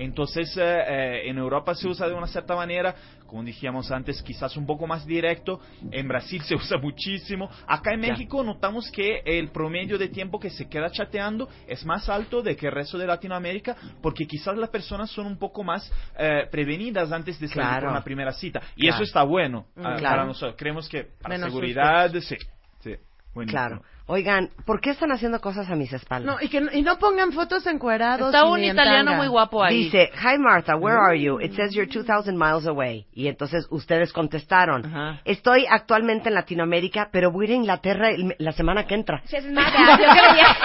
Entonces, 0.00 0.56
eh, 0.56 0.62
eh, 0.62 1.28
en 1.28 1.36
Europa 1.36 1.74
se 1.74 1.86
usa 1.86 2.08
de 2.08 2.14
una 2.14 2.26
cierta 2.26 2.54
manera, 2.56 2.94
como 3.26 3.44
dijimos 3.44 3.90
antes, 3.90 4.22
quizás 4.22 4.56
un 4.56 4.64
poco 4.64 4.86
más 4.86 5.04
directo. 5.04 5.60
En 5.90 6.08
Brasil 6.08 6.40
se 6.48 6.54
usa 6.54 6.78
muchísimo. 6.78 7.50
Acá 7.66 7.92
en 7.92 8.00
México 8.00 8.42
notamos 8.42 8.90
que 8.90 9.20
el 9.26 9.50
promedio 9.50 9.98
de 9.98 10.08
tiempo 10.08 10.40
que 10.40 10.48
se 10.48 10.70
queda 10.70 10.90
chateando 10.90 11.50
es 11.68 11.84
más 11.84 12.08
alto 12.08 12.40
de 12.40 12.56
que 12.56 12.68
el 12.68 12.72
resto 12.72 12.96
de 12.96 13.06
Latinoamérica, 13.06 13.76
porque 14.00 14.26
quizás 14.26 14.56
las 14.56 14.70
personas 14.70 15.10
son 15.10 15.26
un 15.26 15.38
poco 15.38 15.62
más 15.62 15.92
eh, 16.18 16.48
prevenidas 16.50 17.12
antes 17.12 17.38
de 17.38 17.48
salir 17.48 17.60
Claro. 17.60 17.80
por 17.82 17.90
una 17.90 18.02
primera 18.04 18.32
cita. 18.32 18.62
Y 18.76 18.82
Claro. 18.82 18.94
eso 18.94 19.04
está 19.04 19.22
bueno 19.22 19.66
ah, 19.76 19.96
claro. 19.98 20.00
para 20.02 20.24
nosotros. 20.24 20.54
Creemos 20.56 20.88
que 20.88 21.04
para 21.20 21.34
Menos 21.34 21.50
seguridad, 21.50 22.10
sí. 22.20 22.36
sí. 22.80 22.96
Claro. 23.46 23.82
Oigan, 24.12 24.50
¿por 24.66 24.80
qué 24.80 24.90
están 24.90 25.12
haciendo 25.12 25.40
cosas 25.40 25.70
a 25.70 25.76
mis 25.76 25.92
espaldas? 25.92 26.34
No, 26.34 26.44
y 26.44 26.48
que 26.48 26.60
no, 26.60 26.72
y 26.72 26.82
no 26.82 26.98
pongan 26.98 27.30
fotos 27.32 27.64
encuerados. 27.68 28.26
Está 28.34 28.44
un 28.44 28.62
italiano 28.64 29.04
tanga. 29.12 29.16
muy 29.18 29.28
guapo 29.28 29.62
ahí. 29.62 29.84
Dice, 29.84 30.10
Hi 30.20 30.36
Martha, 30.36 30.74
where 30.76 30.98
are 30.98 31.16
you? 31.16 31.38
It 31.40 31.52
says 31.54 31.72
you're 31.72 31.86
2000 31.88 32.36
miles 32.36 32.66
away. 32.66 33.06
Y 33.14 33.28
entonces 33.28 33.68
ustedes 33.70 34.12
contestaron, 34.12 34.84
Ajá. 34.84 35.20
estoy 35.24 35.64
actualmente 35.70 36.28
en 36.28 36.34
Latinoamérica, 36.34 37.08
pero 37.12 37.30
voy 37.30 37.44
a 37.46 37.48
ir 37.50 37.52
a 37.54 37.56
Inglaterra 37.58 38.10
el- 38.10 38.34
la 38.38 38.50
semana 38.50 38.84
que 38.86 38.94
entra. 38.96 39.22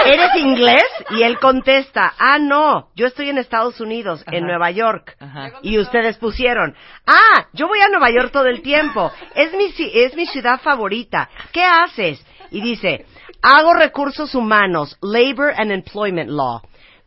¿Eres 0.05 0.35
inglés? 0.37 0.83
Y 1.11 1.21
él 1.23 1.37
contesta, 1.39 2.13
ah, 2.17 2.39
no, 2.39 2.89
yo 2.95 3.05
estoy 3.07 3.29
en 3.29 3.37
Estados 3.37 3.79
Unidos, 3.79 4.23
en. 4.31 4.45
Nueva 4.45 4.71
York. 4.71 5.15
Ajá. 5.19 5.51
Y 5.63 5.77
ustedes 5.79 6.17
pusieron, 6.17 6.75
ah, 7.07 7.45
yo 7.53 7.67
voy 7.67 7.79
a 7.79 7.89
Nueva 7.89 8.09
York 8.11 8.31
todo 8.31 8.45
el 8.45 8.61
tiempo, 8.61 9.11
es 9.35 9.51
mi, 9.53 9.65
ci- 9.73 9.89
es 9.93 10.15
mi 10.15 10.25
ciudad 10.27 10.59
favorita, 10.61 11.29
¿qué 11.51 11.63
haces? 11.63 12.23
Y 12.51 12.61
dice, 12.61 13.05
hago 13.45 13.73
recursos 13.73 14.33
humanos, 14.33 14.97
Labor 15.01 15.53
and 15.55 15.71
Employment 15.71 16.29
Law. 16.29 16.63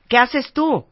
¿Qué 0.09 0.17
haces 0.17 0.53
tú? 0.53 0.85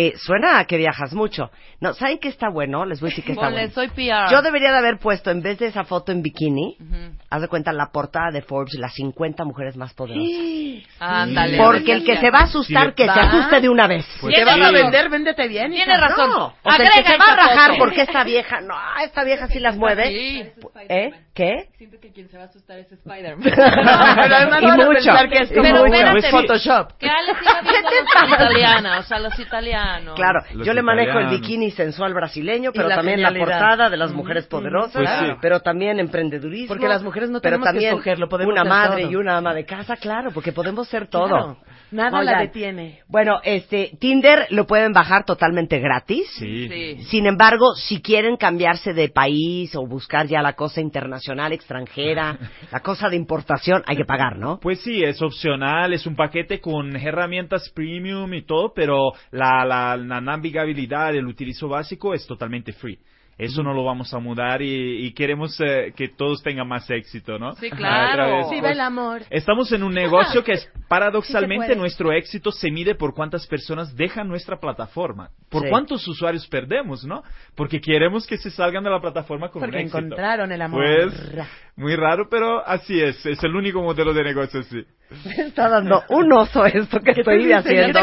Eh, 0.00 0.12
suena 0.16 0.58
a 0.60 0.64
que 0.64 0.76
viajas 0.76 1.12
mucho. 1.12 1.50
No, 1.80 1.92
¿saben 1.92 2.18
qué 2.18 2.28
está 2.28 2.48
bueno? 2.50 2.84
Les 2.84 3.00
voy 3.00 3.08
a 3.08 3.10
decir 3.10 3.24
que 3.24 3.32
está 3.32 3.50
bueno. 3.50 3.68
soy 3.72 3.88
PR. 3.88 4.30
Yo 4.30 4.42
debería 4.42 4.70
de 4.70 4.78
haber 4.78 4.98
puesto, 4.98 5.30
en 5.30 5.42
vez 5.42 5.58
de 5.58 5.66
esa 5.66 5.82
foto 5.84 6.12
en 6.12 6.22
bikini, 6.22 6.76
Ujú. 6.80 7.16
haz 7.30 7.40
de 7.42 7.48
cuenta 7.48 7.72
la 7.72 7.86
portada 7.90 8.30
de 8.32 8.42
Forbes, 8.42 8.74
las 8.78 8.94
50 8.94 9.44
mujeres 9.44 9.76
más 9.76 9.94
poderosas. 9.94 10.86
Ándale. 11.00 11.56
Porque 11.58 11.92
el 11.92 12.04
que 12.04 12.16
se 12.16 12.30
va 12.30 12.40
a 12.40 12.42
asustar, 12.44 12.88
Sí, 12.88 12.92
que 12.96 13.02
se 13.04 13.08
va. 13.08 13.14
asuste 13.28 13.60
de 13.60 13.68
una 13.68 13.86
vez. 13.86 14.06
Pues 14.20 14.34
Te 14.34 14.44
vas 14.44 14.54
sí. 14.54 14.62
a 14.62 14.70
vender, 14.70 15.08
véndete 15.08 15.48
bien. 15.48 15.72
Tiene 15.72 15.92
hija. 15.92 16.08
razón. 16.08 16.30
No, 16.30 16.46
o 16.62 16.70
sea, 16.72 16.76
el 16.76 16.90
que 16.90 16.98
Agrega 17.00 17.10
se 17.10 17.18
va 17.18 17.32
a 17.32 17.36
rajar 17.48 17.70
foto. 17.70 17.78
porque 17.80 18.00
esta 18.02 18.24
vieja, 18.24 18.60
no, 18.60 18.74
esta 19.04 19.24
vieja 19.24 19.46
sí 19.48 19.58
las 19.58 19.76
mueve. 19.76 20.04
Sí. 20.08 20.42
¿Eh? 20.88 21.10
¿Qué? 21.34 21.68
Siento 21.76 21.98
que 22.00 22.12
quien 22.12 22.28
se 22.28 22.36
va 22.36 22.44
a 22.44 22.46
asustar 22.46 22.78
es 22.78 22.90
Spider-Man. 22.90 23.42
Pero 23.54 24.36
además 24.36 24.62
Y 24.62 24.66
van 24.66 24.80
a 24.80 24.84
mucho. 24.86 24.94
pensar 24.94 25.28
que 25.28 25.38
es 25.38 25.50
Y 25.50 25.54
como 25.54 25.62
Pero 25.64 25.78
mucho. 25.84 25.94
espérate. 25.94 26.30
Photoshop. 26.30 26.92
Que 26.98 27.08
Ale 27.08 27.34
siga 27.38 27.60
viendo 27.62 27.88
a 27.88 28.22
los 28.26 28.32
italianos, 28.32 28.98
o 29.04 29.08
sea, 29.08 29.18
los 29.20 29.38
italianos. 29.38 29.87
Claro, 30.14 30.40
Los 30.52 30.66
yo 30.66 30.72
le 30.72 30.82
manejo 30.82 31.18
el 31.18 31.28
bikini 31.28 31.70
sensual 31.70 32.14
brasileño, 32.14 32.70
pero 32.72 32.88
la 32.88 32.96
también 32.96 33.22
la 33.22 33.32
portada 33.32 33.88
de 33.88 33.96
las 33.96 34.12
mujeres 34.12 34.46
poderosas, 34.46 34.92
Pues 34.94 35.08
sí. 35.20 35.26
pero 35.40 35.60
también 35.60 35.98
emprendedurismo. 36.00 36.68
Porque 36.68 36.88
las 36.88 37.02
mujeres 37.02 37.30
no 37.30 37.40
pero 37.40 37.56
tenemos 37.56 37.66
que 37.66 37.72
también 37.72 37.90
escoger, 37.92 38.18
lo 38.18 38.28
podemos 38.28 38.52
una 38.52 38.62
ser 38.62 38.68
madre 38.70 39.02
todo. 39.02 39.10
y 39.12 39.16
una 39.16 39.36
ama 39.38 39.54
de 39.54 39.64
casa, 39.64 39.96
claro, 39.96 40.30
porque 40.32 40.52
podemos 40.52 40.88
ser 40.88 41.06
todo. 41.08 41.28
Claro. 41.28 41.58
Nada 41.90 42.18
Oigan, 42.18 42.34
la 42.34 42.40
detiene. 42.40 43.00
Bueno, 43.08 43.40
este, 43.42 43.92
Tinder 43.98 44.46
lo 44.50 44.66
pueden 44.66 44.92
bajar 44.92 45.24
totalmente 45.24 45.78
gratis. 45.78 46.28
Sí. 46.38 46.68
Sí. 46.68 47.02
Sin 47.04 47.26
embargo, 47.26 47.74
si 47.74 48.02
quieren 48.02 48.36
cambiarse 48.36 48.92
de 48.92 49.08
país 49.08 49.74
o 49.74 49.86
buscar 49.86 50.26
ya 50.26 50.42
la 50.42 50.52
cosa 50.52 50.80
internacional, 50.80 51.52
extranjera, 51.52 52.38
la 52.72 52.80
cosa 52.80 53.08
de 53.08 53.16
importación, 53.16 53.82
hay 53.86 53.96
que 53.96 54.04
pagar, 54.04 54.38
¿no? 54.38 54.58
Pues 54.60 54.80
sí, 54.80 55.02
es 55.02 55.22
opcional, 55.22 55.92
es 55.92 56.06
un 56.06 56.14
paquete 56.14 56.60
con 56.60 56.94
herramientas 56.96 57.70
premium 57.70 58.32
y 58.34 58.42
todo, 58.42 58.72
pero 58.74 59.12
la, 59.30 59.64
la, 59.64 59.96
la 59.96 60.20
navegabilidad, 60.20 61.14
el 61.14 61.26
utilizo 61.26 61.68
básico 61.68 62.14
es 62.14 62.26
totalmente 62.26 62.72
free. 62.72 62.98
Eso 63.38 63.62
no 63.62 63.72
lo 63.72 63.84
vamos 63.84 64.12
a 64.12 64.18
mudar 64.18 64.62
y, 64.62 65.06
y 65.06 65.12
queremos 65.14 65.56
eh, 65.60 65.92
que 65.96 66.08
todos 66.08 66.42
tengan 66.42 66.66
más 66.66 66.90
éxito, 66.90 67.38
¿no? 67.38 67.52
Sí, 67.54 67.68
A 67.70 67.76
claro. 67.76 68.50
Viva 68.50 68.70
el 68.72 68.80
amor. 68.80 69.22
Estamos 69.30 69.70
en 69.70 69.84
un 69.84 69.94
negocio 69.94 70.42
que 70.42 70.52
es 70.54 70.68
paradoxalmente 70.88 71.66
puede. 71.68 71.78
nuestro 71.78 72.12
éxito 72.12 72.50
se 72.50 72.68
mide 72.72 72.96
por 72.96 73.14
cuántas 73.14 73.46
personas 73.46 73.94
dejan 73.94 74.26
nuestra 74.26 74.58
plataforma, 74.58 75.30
por 75.50 75.62
Sí. 75.62 75.68
cuántos 75.70 76.06
usuarios 76.08 76.48
perdemos, 76.48 77.04
¿no? 77.04 77.22
Porque 77.54 77.80
queremos 77.80 78.26
que 78.26 78.38
se 78.38 78.50
salgan 78.50 78.82
de 78.82 78.90
la 78.90 79.00
plataforma 79.00 79.50
con 79.50 79.60
Porque 79.60 79.76
un 79.76 79.82
éxito. 79.82 79.98
encontraron 79.98 80.50
el 80.50 80.60
amor. 80.62 80.82
Pues 80.84 81.46
muy 81.76 81.94
raro, 81.94 82.28
pero 82.28 82.66
así 82.66 83.00
es, 83.00 83.24
es 83.24 83.40
el 83.44 83.54
único 83.54 83.80
modelo 83.82 84.12
de 84.12 84.24
negocio 84.24 84.60
así. 84.60 84.82
Me 85.24 85.34
está 85.46 85.68
dando 85.68 86.02
un 86.08 86.32
oso 86.32 86.66
esto 86.66 86.98
que 87.00 87.12
estoy 87.12 87.38
dice? 87.44 87.54
haciendo. 87.54 88.00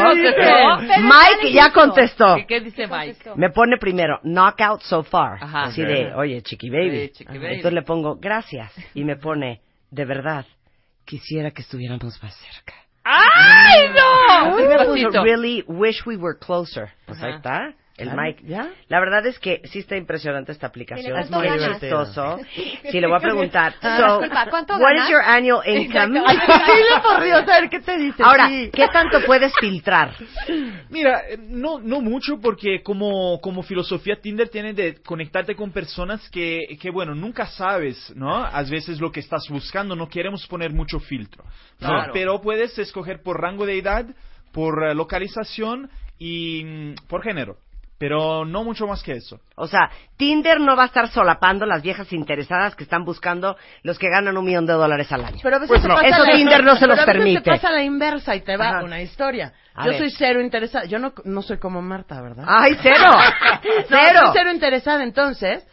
Mike 1.02 1.52
ya 1.52 1.70
contestó. 1.72 2.36
¿Qué, 2.36 2.46
qué 2.46 2.60
dice 2.60 2.86
Mike? 2.86 3.32
Me 3.36 3.50
pone 3.50 3.76
primero, 3.78 4.18
knockout 4.22 4.80
so 4.80 5.02
far. 5.02 5.25
Ajá. 5.34 5.64
Así 5.64 5.82
de, 5.82 6.14
oye, 6.14 6.42
chiqui 6.42 6.70
baby. 6.70 7.06
Sí, 7.06 7.12
chiqui 7.18 7.38
baby. 7.38 7.56
Entonces 7.56 7.72
le 7.72 7.82
pongo, 7.82 8.16
gracias. 8.16 8.72
Y 8.94 9.04
me 9.04 9.16
pone, 9.16 9.60
de 9.90 10.04
verdad, 10.04 10.46
quisiera 11.04 11.50
que 11.50 11.62
estuviéramos 11.62 12.22
más 12.22 12.34
cerca. 12.36 12.74
¡Ay, 13.04 13.88
no! 13.94 14.56
Me 14.56 14.84
puso, 14.84 15.22
really 15.22 15.64
wish 15.68 16.04
we 16.06 16.16
were 16.16 16.36
closer. 16.38 16.90
Pues 17.06 17.22
ahí 17.22 17.30
Ajá. 17.30 17.36
está. 17.36 17.74
El 17.98 18.14
Mike. 18.14 18.42
¿ya? 18.46 18.70
La 18.88 19.00
verdad 19.00 19.24
es 19.26 19.38
que 19.38 19.62
sí 19.64 19.78
está 19.78 19.96
impresionante 19.96 20.52
esta 20.52 20.66
aplicación. 20.66 21.18
Es 21.18 21.30
muy 21.30 21.48
chistoso. 21.48 22.38
Sí, 22.90 23.00
le 23.00 23.06
voy 23.08 23.16
a 23.16 23.20
preguntar. 23.20 23.74
Ah, 23.82 23.96
So, 23.98 24.20
disculpa, 24.20 24.46
¿cuánto 24.50 24.74
what 24.74 24.90
ganas? 24.90 25.04
is 25.04 25.10
your 25.10 25.22
annual 25.22 25.62
income? 25.66 26.20
Ay, 26.26 26.36
dile 26.36 27.00
por 27.02 27.24
Dios, 27.24 27.42
a 27.48 27.60
ver 27.60 27.68
qué 27.70 27.80
te 27.80 27.96
dice. 27.98 28.22
Ahora, 28.22 28.48
Sí. 28.48 28.70
¿qué 28.72 28.86
tanto 28.88 29.20
puedes 29.26 29.52
filtrar? 29.60 30.14
Mira, 30.90 31.22
eh, 31.28 31.36
no, 31.38 31.78
no 31.80 32.00
mucho 32.00 32.38
porque 32.40 32.82
como, 32.82 33.40
como 33.40 33.62
filosofía 33.62 34.16
Tinder 34.20 34.48
tiene 34.48 34.72
de 34.72 35.02
conectarte 35.02 35.56
con 35.56 35.72
personas 35.72 36.28
que, 36.30 36.76
que, 36.80 36.90
bueno, 36.90 37.14
nunca 37.14 37.46
sabes, 37.46 38.12
¿no? 38.14 38.34
A 38.44 38.62
veces 38.62 39.00
lo 39.00 39.10
que 39.10 39.20
estás 39.20 39.48
buscando, 39.48 39.96
no 39.96 40.08
queremos 40.08 40.46
poner 40.46 40.72
mucho 40.72 41.00
filtro, 41.00 41.44
¿no? 41.80 41.88
Claro. 41.88 42.12
Pero 42.12 42.40
puedes 42.40 42.78
escoger 42.78 43.22
por 43.22 43.40
rango 43.40 43.66
de 43.66 43.78
edad, 43.78 44.06
por 44.52 44.84
eh, 44.84 44.94
localización 44.94 45.90
y 46.18 46.62
mm, 46.64 46.94
por 47.08 47.22
género. 47.22 47.56
Pero 47.98 48.44
no 48.44 48.62
mucho 48.62 48.86
más 48.86 49.02
que 49.02 49.12
eso. 49.12 49.40
O 49.54 49.66
sea, 49.66 49.90
Tinder 50.18 50.60
no 50.60 50.76
va 50.76 50.82
a 50.82 50.86
estar 50.86 51.08
solapando 51.08 51.64
las 51.64 51.80
viejas 51.80 52.12
interesadas 52.12 52.74
que 52.76 52.84
están 52.84 53.04
buscando 53.06 53.56
los 53.82 53.98
que 53.98 54.10
ganan 54.10 54.36
un 54.36 54.44
millón 54.44 54.66
de 54.66 54.74
dólares 54.74 55.10
al 55.12 55.24
año. 55.24 55.38
Pero 55.42 55.56
a 55.56 55.58
veces 55.60 55.68
Pues 55.80 55.84
no. 55.88 55.94
pasa 55.94 56.06
Eso 56.08 56.24
la- 56.26 56.32
Tinder 56.36 56.62
no 56.62 56.74
se 56.74 56.80
pero 56.80 56.92
los 56.92 56.98
a 57.02 57.06
veces 57.06 57.14
permite. 57.20 57.40
te 57.40 57.50
pasa 57.52 57.70
la 57.70 57.82
inversa 57.82 58.36
y 58.36 58.42
te 58.42 58.56
va 58.58 58.68
Ajá. 58.68 58.84
una 58.84 59.00
historia. 59.00 59.54
A 59.74 59.84
Yo 59.86 59.92
ver. 59.92 59.98
soy 60.00 60.10
cero 60.10 60.42
interesada. 60.42 60.84
Yo 60.84 60.98
no, 60.98 61.14
no 61.24 61.40
soy 61.40 61.58
como 61.58 61.80
Marta, 61.80 62.20
¿verdad? 62.20 62.44
¡Ay, 62.46 62.76
cero! 62.82 62.96
No, 63.64 63.86
¡Cero! 63.88 64.20
soy 64.24 64.30
cero 64.34 64.50
interesada. 64.52 65.02
Entonces, 65.02 65.66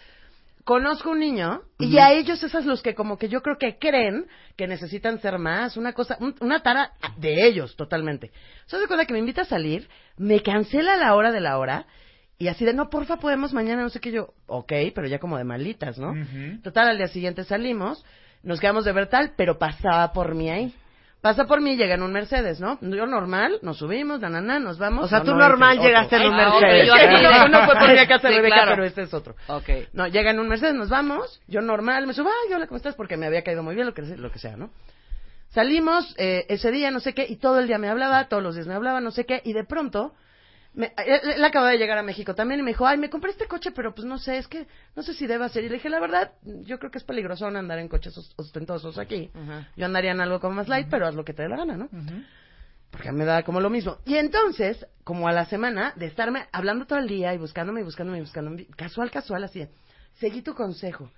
conozco 0.63 1.09
un 1.09 1.19
niño 1.19 1.61
y 1.78 1.97
a 1.97 2.13
ellos 2.13 2.41
esas 2.41 2.65
los 2.65 2.82
que 2.82 2.95
como 2.95 3.17
que 3.17 3.28
yo 3.28 3.41
creo 3.41 3.57
que 3.57 3.78
creen 3.78 4.28
que 4.55 4.65
necesitan 4.67 5.19
ser 5.19 5.38
más, 5.39 5.76
una 5.76 5.91
cosa, 5.91 6.15
un- 6.21 6.36
una 6.39 6.61
tara 6.61 6.91
de 7.17 7.45
ellos 7.45 7.76
totalmente. 7.76 8.32
¿Se 8.67 8.78
de 8.78 8.88
cuenta 8.88 9.05
que 9.05 9.11
me 9.13 9.19
invita 9.19 9.41
a 9.41 9.45
salir, 9.45 9.89
me 10.17 10.41
cancela 10.41 10.95
la 10.95 11.15
hora 11.15 11.32
de 11.34 11.41
la 11.41 11.57
hora 11.57 11.86
y 12.44 12.48
así 12.50 12.66
de, 12.66 12.74
no, 12.74 12.89
porfa, 12.89 13.18
podemos 13.18 13.54
mañana, 13.54 13.82
no 13.82 13.89
sé 13.89 14.00
qué 14.00 14.12
yo, 14.12 14.34
ok, 14.48 14.72
pero 14.94 15.08
ya 15.08 15.20
como 15.20 15.38
de 15.38 15.44
malitas, 15.44 15.98
¿no? 15.98 16.14
Total, 16.64 16.89
al 16.89 16.98
día 16.98 17.08
siguiente 17.08 17.44
salimos, 17.44 18.04
nos 18.44 18.60
quedamos 18.60 18.86
de 18.86 18.91
ver 18.91 19.08
tal, 19.08 19.34
pero 19.36 19.58
pasaba 19.58 20.12
por 20.14 20.36
mí 20.36 20.50
ahí. 20.50 20.74
Pasa 21.22 21.46
por 21.46 21.62
mí, 21.62 21.78
llega 21.78 21.96
en 21.96 22.04
un 22.04 22.12
Mercedes, 22.12 22.60
¿no? 22.60 22.78
Yo 22.82 23.06
normal, 23.06 23.60
nos 23.62 23.78
subimos, 23.78 24.20
na, 24.20 24.30
na, 24.30 24.41
na, 24.41 24.60
nos 24.60 24.78
vamos. 24.78 25.06
O 25.06 25.08
sea, 25.08 25.20
No, 25.20 25.24
tú 25.26 25.32
no, 25.32 25.38
normal 25.38 25.80
llegaste 25.80 26.18
en 26.18 26.24
un 26.28 26.34
Ah, 26.34 26.50
Mercedes. 26.60 26.86
yo 26.86 26.94
Uno, 26.96 27.46
uno 27.46 27.66
fue 27.66 27.76
por 27.80 27.89
mi 27.89 27.96
casa 28.08 28.28
de 28.28 28.34
Sí, 28.34 28.36
Rebeca, 28.36 28.56
claro. 28.56 28.72
pero 28.72 28.84
este 28.84 29.02
es 29.04 29.14
otro. 29.14 29.36
Ok. 29.48 29.70
No, 29.94 30.06
llega 30.08 30.32
en 30.32 30.39
un 30.41 30.50
Mercedes, 30.50 30.74
nos 30.76 30.89
vamos, 30.89 31.39
yo 31.48 31.62
normal, 31.62 32.06
me 32.08 32.14
subo, 32.14 32.28
ay, 32.28 32.54
hola, 32.54 32.68
¿cómo 32.68 32.76
estás? 32.76 32.96
Porque 32.96 33.16
me 33.16 33.26
había 33.26 33.41
caído 33.41 33.64
muy 33.64 33.74
bien, 33.74 33.88
lo 33.88 33.94
que, 33.94 34.02
lo 34.02 34.30
que 34.34 34.39
sea, 34.39 34.58
¿no? 34.58 34.70
Salimos 35.52 36.14
eh, 36.18 36.46
ese 36.50 36.72
día, 36.72 36.89
no 36.91 37.00
sé 37.00 37.14
qué, 37.14 37.26
y 37.30 37.36
todo 37.38 37.60
el 37.60 37.68
día 37.68 37.78
me 37.78 37.88
hablaba, 37.88 38.26
todos 38.28 38.41
los 38.44 38.56
días 38.56 38.68
me 38.68 38.74
hablaba, 38.74 39.00
no 39.02 39.12
sé 39.12 39.26
qué, 39.26 39.41
y 39.46 39.54
de 39.54 39.64
pronto, 39.64 40.14
me, 40.76 40.91
él, 41.05 41.32
él 41.36 41.43
acaba 41.43 41.69
de 41.69 41.78
llegar 41.78 41.97
a 41.97 42.03
México 42.03 42.34
también 42.36 42.59
y 42.59 42.63
me 42.63 42.71
dijo, 42.71 42.86
ay, 42.88 42.97
me 42.97 43.09
compré 43.09 43.32
este 43.32 43.47
coche, 43.47 43.71
pero 43.71 43.93
pues 43.93 44.05
no 44.05 44.17
sé, 44.17 44.38
es 44.38 44.47
que 44.47 44.65
no 44.95 45.03
sé 45.03 45.13
si 45.13 45.28
deba 45.28 45.47
ser. 45.49 45.63
Y 45.63 45.69
le 45.69 45.76
dije, 45.76 45.89
la 45.89 45.99
verdad, 45.99 46.32
yo 46.43 46.80
creo 46.80 46.89
que 46.91 46.97
es 46.97 47.03
peligroso 47.03 47.45
andar 47.45 47.78
en 47.80 47.88
coches 47.88 48.17
os- 48.17 48.34
ostentosos 48.38 48.97
aquí. 48.97 49.30
Yo 49.78 49.86
andaría 49.86 50.11
en 50.11 50.21
algo 50.21 50.39
como 50.39 50.55
más 50.55 50.67
light, 50.67 50.88
pero 50.89 51.05
haz 51.07 51.15
lo 51.15 51.24
que 51.26 51.34
te 51.34 51.43
dé 51.43 51.49
la 51.49 51.57
gana, 51.57 51.78
¿no? 51.78 51.89
Porque 52.91 53.11
me 53.11 53.26
da 53.26 53.41
como 53.43 53.59
lo 53.59 53.69
mismo. 53.71 53.97
Y 54.05 54.15
entonces, 54.17 54.86
como 55.03 55.28
a 55.28 55.32
la 55.32 55.45
semana 55.45 55.93
de 55.95 56.05
estarme 56.05 56.45
hablando 56.51 56.86
todo 56.86 56.99
el 56.99 57.07
día 57.07 57.34
y 57.34 57.38
buscándome 57.38 57.82
y 57.82 57.84
buscándome 57.84 58.19
y 58.19 58.21
buscándome, 58.21 58.65
casual, 58.76 59.09
casual, 59.09 59.43
así, 59.43 59.67
seguí 60.19 60.41
tu 60.43 60.53
consejo. 60.53 61.09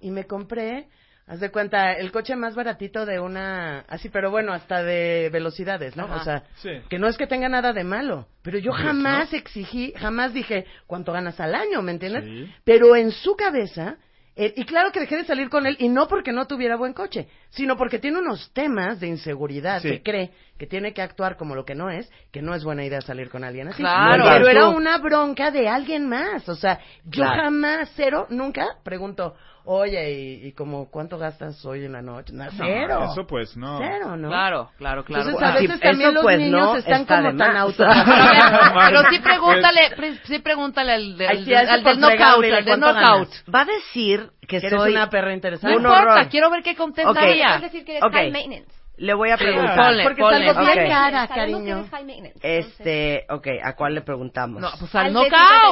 Y 0.00 0.10
me 0.10 0.24
compré, 0.26 0.88
haz 1.30 1.38
de 1.38 1.50
cuenta, 1.52 1.92
el 1.92 2.10
coche 2.10 2.34
más 2.34 2.56
baratito 2.56 3.06
de 3.06 3.20
una, 3.20 3.84
así, 3.88 4.08
pero 4.08 4.32
bueno, 4.32 4.52
hasta 4.52 4.82
de 4.82 5.30
velocidades, 5.32 5.96
¿no? 5.96 6.04
Ajá. 6.06 6.16
O 6.16 6.24
sea, 6.24 6.42
Sí. 6.56 6.70
que 6.88 6.98
no 6.98 7.06
es 7.06 7.16
que 7.16 7.28
tenga 7.28 7.48
nada 7.48 7.72
de 7.72 7.84
malo, 7.84 8.26
pero 8.42 8.58
yo 8.58 8.72
jamás 8.72 9.32
exigí, 9.32 9.92
jamás 9.96 10.34
dije, 10.34 10.66
¿cuánto 10.88 11.12
ganas 11.12 11.38
al 11.38 11.54
año? 11.54 11.82
¿Me 11.82 11.92
entiendes? 11.92 12.24
Sí. 12.24 12.52
Pero 12.64 12.96
en 12.96 13.12
su 13.12 13.36
cabeza, 13.36 13.96
eh, 14.34 14.54
y 14.56 14.64
claro 14.64 14.90
que 14.90 14.98
dejé 14.98 15.18
de 15.18 15.24
salir 15.24 15.48
con 15.50 15.66
él, 15.66 15.76
y 15.78 15.88
no 15.88 16.08
porque 16.08 16.32
no 16.32 16.46
tuviera 16.48 16.74
buen 16.74 16.94
coche, 16.94 17.28
sino 17.50 17.76
porque 17.76 18.00
tiene 18.00 18.18
unos 18.18 18.52
temas 18.52 18.98
de 18.98 19.06
inseguridad, 19.06 19.82
Sí. 19.82 19.88
que 19.88 20.02
cree 20.02 20.30
que 20.58 20.66
tiene 20.66 20.92
que 20.92 21.00
actuar 21.02 21.36
como 21.36 21.54
lo 21.54 21.64
que 21.64 21.76
no 21.76 21.90
es, 21.90 22.10
que 22.32 22.42
no 22.42 22.54
es 22.56 22.64
buena 22.64 22.84
idea 22.84 23.00
salir 23.02 23.30
con 23.30 23.44
alguien 23.44 23.68
así. 23.68 23.82
Claro. 23.82 24.24
Pero 24.32 24.48
era 24.48 24.68
una 24.68 24.98
bronca 24.98 25.52
de 25.52 25.68
alguien 25.68 26.08
más, 26.08 26.48
o 26.48 26.56
sea, 26.56 26.80
yo 27.04 27.22
Claro. 27.22 27.42
jamás, 27.44 27.92
cero, 27.94 28.26
nunca 28.30 28.66
pregunto, 28.82 29.36
oye, 29.64 30.12
¿y, 30.12 30.46
y 30.48 30.52
como 30.52 30.90
cuánto 30.90 31.18
gastas 31.18 31.64
hoy 31.64 31.84
en 31.84 31.92
la 31.92 32.02
noche? 32.02 32.32
No, 32.32 32.44
cero. 32.56 33.08
Eso 33.12 33.26
pues 33.26 33.56
no. 33.56 33.78
Cero, 33.78 34.16
¿no? 34.16 34.28
Claro, 34.28 34.70
claro, 34.78 35.04
claro. 35.04 35.30
Entonces, 35.30 35.42
a 35.48 35.52
Ah, 35.54 35.58
sí, 35.58 35.66
veces 35.66 35.80
también 35.80 36.14
los 36.14 36.22
pues, 36.22 36.38
niños 36.38 36.60
no 36.72 36.76
están 36.76 37.00
está 37.02 37.16
como 37.22 37.28
tan 37.36 37.36
más. 37.38 37.56
auto... 37.56 37.84
Pero, 37.84 38.98
a 39.00 39.10
sí 39.10 39.18
pregúntale, 39.20 39.80
pre- 39.96 40.18
sí 40.24 40.38
pregúntale 40.40 40.92
al, 40.92 41.16
del- 41.18 41.28
Ay, 41.28 41.44
sí, 41.44 41.54
a 41.54 41.60
al 41.60 41.82
del 41.84 42.00
knockout, 42.00 42.44
al 42.44 42.50
del 42.50 42.64
¿cuánto 42.64 42.92
knockout. 42.92 43.28
ganas? 43.30 43.44
Va 43.54 43.60
a 43.60 43.64
decir 43.64 44.30
que 44.48 44.60
soy... 44.68 44.92
una 44.92 45.08
perra 45.10 45.28
No 45.28 45.34
interesante. 45.34 45.76
Un 45.76 45.82
importa, 45.82 46.28
quiero 46.28 46.50
ver 46.50 46.62
qué 46.62 46.74
contestaría. 46.76 47.56
Es 47.56 47.62
decir, 47.62 47.84
que 47.84 47.92
eres 47.92 48.02
Ok. 48.04 48.12
high 48.12 48.30
maintenance. 48.30 48.79
Le 49.00 49.14
voy 49.14 49.30
a 49.30 49.38
Sí, 49.38 49.44
preguntar. 49.44 49.76
ponle, 49.76 50.02
Porque 50.02 50.20
ponle. 50.20 50.50
es 50.50 50.56
algo 50.56 50.60
bien 50.74 50.84
Ok. 50.84 50.90
cara, 50.90 51.26
cariño. 51.28 51.86
high 51.90 52.04
maintenance, 52.04 52.38
Este, 52.42 53.24
ok, 53.30 53.46
¿a 53.64 53.74
cuál 53.74 53.94
le 53.94 54.02
preguntamos? 54.02 54.60
No, 54.60 54.68
pues 54.78 54.94
al 54.94 55.06
Al 55.06 55.12
knockout. 55.14 55.30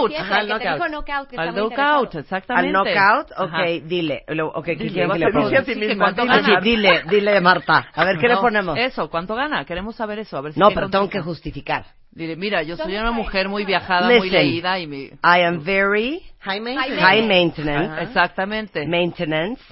57, 0.09 0.17
Ajá, 0.19 0.37
al 0.39 0.49
knockout. 0.49 0.91
knockout, 0.91 1.39
Al 1.39 1.53
muy 1.53 1.61
knockout, 1.61 2.15
exactamente. 2.15 2.69
¿Al 2.69 2.73
knockout? 2.73 3.31
Ok, 3.33 3.53
Ajá. 3.53 3.63
dile. 3.85 4.25
Ok, 4.55 4.65
¿qué 4.65 4.77
Dile, 4.77 5.09
que 5.13 5.19
le 5.19 5.31
ponga? 5.31 5.63
Sí, 5.63 5.75
misma, 5.75 5.89
que 5.89 5.97
¿cuánto 5.99 6.23
cuánto 6.23 6.33
Ah, 6.33 6.43
sí, 6.43 6.51
gana? 6.53 6.61
dile, 6.63 7.03
dile, 7.11 7.41
Marta. 7.43 7.87
A 7.95 8.05
ver, 8.07 8.17
¿qué 8.19 8.29
le 8.29 8.35
No, 8.35 8.41
ponemos? 8.41 8.79
Eso, 8.79 9.11
¿cuánto 9.11 9.35
gana? 9.35 9.63
Queremos 9.67 9.95
saber 9.95 10.21
eso. 10.21 10.39
A 10.39 10.41
ver 10.41 10.55
si 10.55 10.61
No, 10.61 10.71
pero 10.71 10.89
tengo 10.89 11.11
que 11.11 11.21
justificar. 11.21 11.85
Dile, 12.11 12.35
mira, 12.35 12.63
yo 12.63 12.77
soy 12.77 12.85
¿Dónde 12.87 13.01
una 13.01 13.11
mujer 13.13 13.51
muy 13.51 13.67
viajada, 13.67 14.07
muy 14.09 14.31
Listen. 14.31 14.47
leída 14.47 14.79
y 14.79 14.87
me... 14.87 14.97
I 15.23 15.43
am 15.47 15.63
very 15.63 16.23
High 16.41 16.61
maintenance. 16.61 17.03
high 17.03 17.23
maintenance, 17.27 17.93
Ajá. 17.93 18.03
Exactamente. 18.05 18.87
maintenance, 18.87 19.63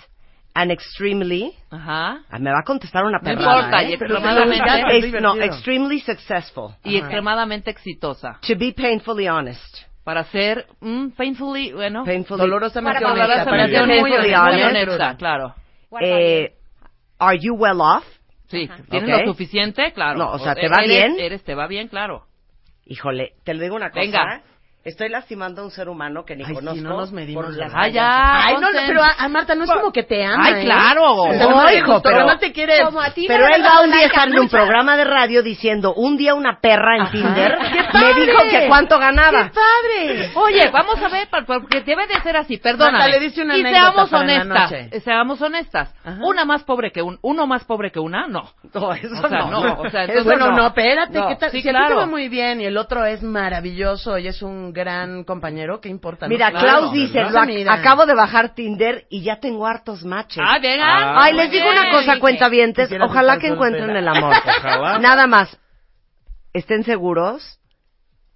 and 0.56 0.70
extremely... 0.72 1.52
Ajá. 1.70 2.22
Ah, 2.30 2.38
me 2.38 2.50
va 2.50 2.60
a 2.60 2.64
contestar 2.64 3.04
una 3.04 3.18
No 3.18 3.24
perrada, 3.24 3.56
importa, 3.58 3.82
¿eh? 3.82 3.90
y 3.90 3.92
extremadamente, 3.92 5.20
no, 5.20 5.36
extremely 5.36 6.00
successful. 6.00 6.74
y 6.82 6.96
extremadamente 6.96 7.70
exitosa. 7.70 8.38
To 8.46 8.56
be 8.58 8.72
painfully 8.72 9.28
honest. 9.28 9.62
Para 10.02 10.24
ser 10.24 10.66
mm, 10.80 11.08
painfully, 11.10 11.72
bueno, 11.72 12.04
Painfully... 12.04 12.40
Dolorosamente 12.40 13.00
Para 13.00 13.12
honesta. 13.12 13.44
Para 13.44 13.68
ser 13.68 13.86
muy 13.86 14.00
Muy 14.00 14.12
honesta. 14.12 15.16
claro. 15.16 15.54
Eh, 16.00 16.52
are 17.18 17.38
you 17.38 17.54
well 17.54 17.80
off? 17.80 18.04
Sí, 18.48 18.68
Ajá. 18.70 18.82
¿tienes 18.88 19.12
Ok. 19.14 19.20
lo 19.26 19.32
suficiente? 19.32 19.92
Claro. 19.92 20.18
No, 20.18 20.30
o 20.32 20.38
sea, 20.38 20.54
¿te 20.54 20.68
va 20.68 20.78
eres- 20.78 20.88
bien? 20.88 21.16
Eres, 21.18 21.42
te 21.44 21.54
va 21.54 21.66
bien, 21.66 21.88
claro. 21.88 22.24
Híjole, 22.86 23.32
te 23.44 23.52
lo 23.54 23.62
digo 23.62 23.74
una 23.76 23.90
cosa. 23.90 24.00
Venga. 24.00 24.42
Estoy 24.86 25.08
lastimando 25.08 25.62
a 25.62 25.64
un 25.64 25.72
ser 25.72 25.88
humano 25.88 26.24
que 26.24 26.36
ni 26.36 26.44
Ay, 26.44 26.54
conozco. 26.54 26.80
no 26.80 26.96
nos 26.96 27.10
medimos 27.10 27.44
por 27.44 27.56
las. 27.56 27.72
Ay, 27.74 27.92
ya. 27.92 28.46
Ay, 28.46 28.54
no, 28.54 28.70
no, 28.70 28.78
pero 28.86 29.02
a, 29.02 29.14
a 29.18 29.28
Marta 29.28 29.56
no 29.56 29.64
es 29.64 29.70
como 29.72 29.90
que 29.90 30.04
te 30.04 30.24
ama. 30.24 30.44
Ay, 30.46 30.54
¿eh? 30.60 30.64
claro. 30.64 31.12
O 31.14 31.32
sea, 31.32 31.44
No, 31.44 31.62
no, 31.62 31.72
hijo, 31.72 32.00
pero- 32.02 32.24
no 32.24 32.38
te 32.38 32.52
quiere. 32.52 32.82
Como 32.84 33.00
a 33.00 33.10
ti, 33.10 33.24
Pero 33.26 33.46
él 33.48 33.62
va 33.64 33.82
un 33.82 33.90
día 33.90 34.06
estar 34.06 34.28
en 34.28 34.38
un 34.38 34.48
programa 34.48 34.96
de 34.96 35.04
radio 35.04 35.42
diciendo, 35.42 35.92
un 35.94 36.16
día 36.16 36.34
una 36.34 36.60
perra 36.60 36.98
en 36.98 37.10
Tinder 37.10 37.58
¡Qué 37.92 37.98
me 37.98 38.14
dijo 38.14 38.38
que 38.48 38.68
cuánto 38.68 38.98
ganaba. 39.00 39.50
¡Qué 39.50 39.54
padre! 39.54 40.30
Oye, 40.36 40.70
vamos 40.70 41.02
a 41.02 41.08
ver, 41.08 41.28
porque 41.46 41.80
debe 41.80 42.06
de 42.06 42.20
ser 42.22 42.36
así. 42.36 42.60
Marta, 42.64 43.08
le 43.08 43.18
dice 43.18 43.42
una 43.42 43.56
y 43.56 43.62
seamos 43.62 44.12
honestas, 44.12 44.72
seamos 45.02 45.42
honestas. 45.42 45.92
Ajá. 46.04 46.18
Una 46.22 46.44
más 46.44 46.62
pobre 46.62 46.92
que 46.92 47.02
un, 47.02 47.18
uno 47.22 47.46
más 47.48 47.64
pobre 47.64 47.90
que 47.90 47.98
una, 47.98 48.28
no. 48.28 48.50
No, 48.72 48.92
eso 48.92 49.08
O 49.24 49.28
sea, 49.28 49.46
no, 49.46 49.80
o 49.80 49.90
sea, 49.90 50.04
Es 50.04 50.10
entonces 50.10 50.24
bueno, 50.24 50.50
no. 50.52 50.56
no, 50.58 50.66
espérate, 50.68 51.18
No, 51.18 51.28
¿qué 51.28 51.36
tal? 51.36 51.50
sí, 51.50 51.60
si 51.62 51.68
a 51.68 51.72
ti 51.72 51.76
claro. 51.76 51.88
te 51.88 51.94
va 51.94 52.06
muy 52.06 52.28
bien 52.28 52.60
y 52.60 52.66
el 52.66 52.76
otro 52.76 53.04
es 53.04 53.22
maravilloso 53.22 54.18
y 54.18 54.28
es 54.28 54.42
un 54.42 54.72
gran 54.76 55.24
compañero, 55.24 55.80
¿qué 55.80 55.88
importa? 55.88 56.28
Mira, 56.28 56.52
Klaus 56.52 56.92
dice, 56.92 57.22
no 57.22 57.30
"Lo 57.30 57.32
se 57.32 57.38
ac- 57.38 57.46
mida. 57.46 57.72
acabo 57.72 58.06
de 58.06 58.14
bajar 58.14 58.54
Tinder 58.54 59.06
y 59.10 59.22
ya 59.24 59.40
tengo 59.40 59.66
hartos 59.66 60.04
matches. 60.04 60.44
Ah, 60.46 60.60
venga. 60.62 61.20
Ay, 61.20 61.34
les 61.34 61.50
digo 61.50 61.68
una 61.68 61.90
cosa, 61.90 62.20
cuentavientes, 62.20 62.88
ojalá 63.00 63.32
estar 63.34 63.40
que 63.40 63.48
encuentren 63.54 63.86
soltera. 63.86 63.98
el 63.98 64.08
amor. 64.08 64.34
Ojalá. 64.46 64.98
Nada 65.00 65.26
más, 65.26 65.58
estén 66.52 66.84
seguros, 66.84 67.58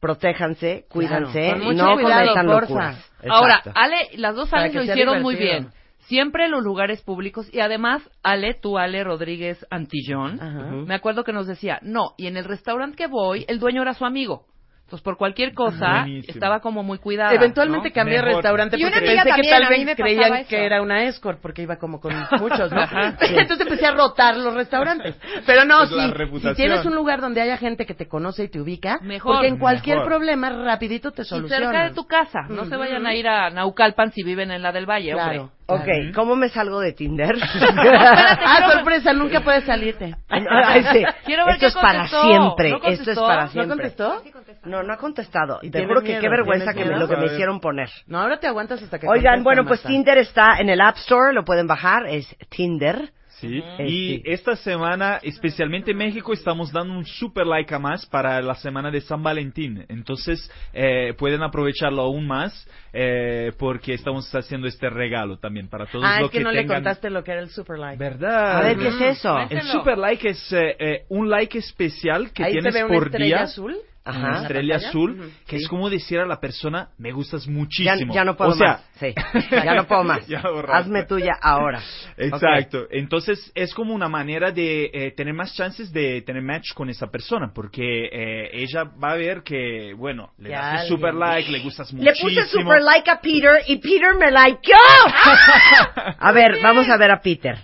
protéjanse, 0.00 0.86
cuídense, 0.88 1.50
con 1.52 1.62
y 1.62 1.64
mucho 1.66 1.84
no 1.86 1.94
cuidado, 1.94 2.20
cometan 2.34 2.46
porfa. 2.46 2.60
locuras. 2.68 3.10
Ahora. 3.28 3.62
Ale, 3.74 3.96
las 4.14 4.34
dos 4.34 4.48
Para 4.48 4.62
Ale 4.64 4.72
que 4.72 4.78
lo 4.78 4.84
sea 4.84 4.94
hicieron 4.94 5.22
muy 5.22 5.36
divertido. 5.36 5.60
bien. 5.68 5.80
Siempre 6.08 6.46
en 6.46 6.50
los 6.50 6.62
lugares 6.64 7.02
públicos 7.02 7.48
y 7.52 7.60
además, 7.60 8.02
Ale, 8.24 8.54
tú, 8.54 8.78
Ale 8.78 9.04
Rodríguez 9.04 9.64
Antillón, 9.70 10.40
Ajá. 10.42 10.70
me 10.86 10.94
acuerdo 10.94 11.22
que 11.22 11.32
nos 11.32 11.46
decía, 11.46 11.78
no, 11.82 12.14
y 12.16 12.26
en 12.26 12.36
el 12.36 12.44
restaurante 12.46 12.96
que 12.96 13.06
voy, 13.06 13.44
el 13.46 13.60
dueño 13.60 13.82
era 13.82 13.94
su 13.94 14.04
amigo. 14.04 14.46
Entonces, 14.90 15.04
por 15.04 15.16
cualquier 15.16 15.54
cosa, 15.54 16.00
Buenísimo. 16.00 16.34
estaba 16.34 16.58
como 16.58 16.82
muy 16.82 16.98
cuidada. 16.98 17.32
Eventualmente 17.32 17.90
¿no? 17.90 17.94
cambié 17.94 18.16
Mejor. 18.18 18.32
restaurante 18.34 18.76
Y 18.76 18.82
una 18.82 18.90
porque 18.94 19.06
pensé 19.06 19.40
que 19.40 19.48
tal 19.48 19.68
vez 19.68 19.84
me 19.86 19.94
creían 19.94 20.34
eso. 20.38 20.48
que 20.48 20.64
era 20.66 20.82
una 20.82 21.04
escort 21.04 21.38
porque 21.40 21.62
iba 21.62 21.76
como 21.76 22.00
con 22.00 22.12
muchos, 22.40 22.72
¿no? 22.72 22.80
Entonces 23.20 23.60
empecé 23.60 23.86
a 23.86 23.92
rotar 23.92 24.36
los 24.36 24.52
restaurantes. 24.52 25.14
Pero 25.46 25.64
no, 25.64 25.84
Es 25.84 25.92
la 25.92 26.06
sí, 26.06 26.10
reputación. 26.12 26.56
si 26.56 26.62
tienes 26.62 26.84
un 26.84 26.96
lugar 26.96 27.20
donde 27.20 27.40
haya 27.40 27.56
gente 27.56 27.86
que 27.86 27.94
te 27.94 28.08
conoce 28.08 28.42
y 28.42 28.48
te 28.48 28.60
ubica, 28.60 28.98
Mejor. 29.00 29.34
porque 29.34 29.46
en 29.46 29.58
cualquier 29.58 29.98
Mejor. 29.98 30.08
problema 30.10 30.50
rapidito 30.50 31.12
te 31.12 31.22
Y 31.22 31.24
soluciona. 31.24 31.66
cerca 31.66 31.84
de 31.84 31.94
tu 31.94 32.08
casa. 32.08 32.40
No 32.48 32.64
se 32.64 32.76
vayan 32.76 33.06
a 33.06 33.14
ir 33.14 33.28
a 33.28 33.48
Naucalpan 33.50 34.10
si 34.10 34.24
viven 34.24 34.50
en 34.50 34.60
la 34.60 34.72
del 34.72 34.86
Valle, 34.90 35.12
Claro. 35.12 35.40
hombre. 35.42 35.54
Ok, 35.74 36.14
¿cómo 36.14 36.36
me 36.36 36.48
salgo 36.48 36.80
de 36.80 36.92
Tinder? 36.92 37.36
ah, 37.42 38.70
sorpresa, 38.72 39.12
nunca 39.12 39.40
puedes 39.40 39.64
salirte. 39.64 40.14
Ay, 40.28 40.84
sí. 40.92 41.04
Quiero 41.24 41.46
ver 41.46 41.54
Esto 41.54 41.66
es 41.68 41.74
para 41.74 42.06
siempre. 42.08 42.70
¿No 42.70 42.76
Esto 42.76 42.88
es 42.88 42.98
contestó? 42.98 43.26
para 43.26 43.42
¿No 43.44 43.50
siempre. 43.50 43.92
contestó? 43.92 44.22
No, 44.64 44.82
no 44.82 44.92
ha 44.92 44.96
contestado. 44.96 45.58
Y 45.62 45.70
Te 45.70 45.84
juro 45.86 46.00
que 46.00 46.08
miedo, 46.08 46.20
qué 46.20 46.28
vergüenza 46.28 46.74
que 46.74 46.84
me, 46.84 46.98
lo 46.98 47.08
que 47.08 47.16
me 47.16 47.26
hicieron 47.26 47.60
poner. 47.60 47.88
No, 48.06 48.20
ahora 48.20 48.38
te 48.38 48.46
aguantas 48.46 48.82
hasta 48.82 48.98
que 48.98 49.08
Oigan, 49.08 49.42
bueno, 49.42 49.64
pues. 49.64 49.82
Tinder 49.82 50.18
está 50.18 50.58
en 50.58 50.68
el 50.68 50.80
App 50.80 50.96
Store, 50.96 51.32
lo 51.32 51.44
pueden 51.44 51.66
bajar, 51.66 52.06
es 52.06 52.26
Tinder. 52.48 53.10
Sí, 53.40 53.62
Eh, 53.78 53.86
y 53.88 54.22
esta 54.30 54.54
semana, 54.54 55.18
especialmente 55.22 55.92
en 55.92 55.96
México, 55.96 56.34
estamos 56.34 56.70
dando 56.72 56.92
un 56.92 57.06
super 57.06 57.46
like 57.46 57.74
a 57.74 57.78
más 57.78 58.04
para 58.04 58.42
la 58.42 58.54
semana 58.54 58.90
de 58.90 59.00
San 59.00 59.22
Valentín. 59.22 59.86
Entonces, 59.88 60.50
eh, 60.74 61.14
pueden 61.16 61.42
aprovecharlo 61.42 62.02
aún 62.02 62.26
más 62.26 62.68
eh, 62.92 63.52
porque 63.58 63.94
estamos 63.94 64.28
haciendo 64.34 64.66
este 64.66 64.90
regalo 64.90 65.38
también 65.38 65.68
para 65.68 65.86
todos 65.86 66.04
Ah, 66.06 66.20
los 66.20 66.30
es 66.30 66.32
que 66.32 66.40
no 66.40 66.50
tengan... 66.50 66.66
le 66.68 66.74
contaste 66.74 67.10
lo 67.10 67.22
que 67.24 67.32
era 67.32 67.40
el 67.40 67.50
super 67.50 67.78
like. 67.78 67.98
¿Verdad? 68.02 68.58
A 68.58 68.60
ver, 68.62 68.78
¿qué 68.78 68.88
es 68.88 69.00
eso? 69.18 69.38
El 69.38 69.48
Cuéntelo. 69.48 69.72
super 69.72 69.98
like 69.98 70.28
es 70.28 70.52
eh, 70.52 70.76
eh, 70.78 71.04
un 71.08 71.28
like 71.30 71.58
especial 71.58 72.32
que 72.32 72.44
Ahí 72.44 72.52
tienes 72.52 72.72
se 72.74 72.78
ve 72.80 72.84
una 72.84 72.94
por 72.94 73.06
estrella 73.08 73.36
día. 73.36 73.42
azul. 73.44 73.76
Ajá. 74.02 74.18
Una 74.18 74.26
¿En 74.28 74.32
la 74.32 74.40
estrella 74.40 74.74
pantalla? 74.74 74.88
azul, 74.88 75.10
Ujú. 75.20 75.30
que 75.46 75.56
Sí. 75.58 75.62
es 75.62 75.68
como 75.68 75.90
decir 75.90 76.18
a 76.20 76.26
la 76.26 76.40
persona, 76.40 76.88
me 76.96 77.12
gustas 77.12 77.44
Ya, 77.44 77.52
muchísimo. 77.52 78.14
ya 78.14 78.24
no 78.24 78.34
puedo 78.34 78.52
o 78.52 78.54
sea, 78.54 78.66
más. 78.66 78.90
Sí, 78.98 79.14
ya 79.50 79.74
no 79.74 79.86
puedo 79.86 80.04
más. 80.04 80.26
Ya. 80.26 80.42
Hazme 80.72 81.04
tuya 81.04 81.32
ahora. 81.40 81.80
Exacto. 82.16 82.86
Entonces 82.90 83.52
es 83.54 83.74
como 83.74 83.94
una 83.94 84.08
manera 84.08 84.52
de 84.52 84.90
eh, 84.92 85.12
tener 85.14 85.34
más 85.34 85.54
chances 85.54 85.92
de 85.92 86.22
tener 86.22 86.42
match 86.42 86.72
con 86.72 86.88
esa 86.88 87.08
persona, 87.10 87.52
porque 87.54 87.82
eh, 88.10 88.50
ella 88.54 88.84
va 88.84 89.12
a 89.12 89.16
ver 89.16 89.42
que, 89.42 89.92
bueno, 89.94 90.30
le 90.38 90.48
Que 90.48 90.54
das 90.54 90.82
el 90.84 90.88
super 90.88 91.12
like, 91.14 91.50
le 91.52 91.60
gustas 91.60 91.92
Le 91.92 91.98
muchísimo. 91.98 92.28
puse 92.30 92.46
super 92.48 92.79
like 92.80 93.10
a 93.10 93.20
Peter 93.20 93.62
y 93.66 93.76
Peter 93.76 94.14
me 94.14 94.30
likeó. 94.30 94.76
a 96.18 96.32
ver, 96.32 96.58
vamos 96.62 96.88
a 96.88 96.96
ver 96.96 97.10
a 97.10 97.20
Peter. 97.20 97.56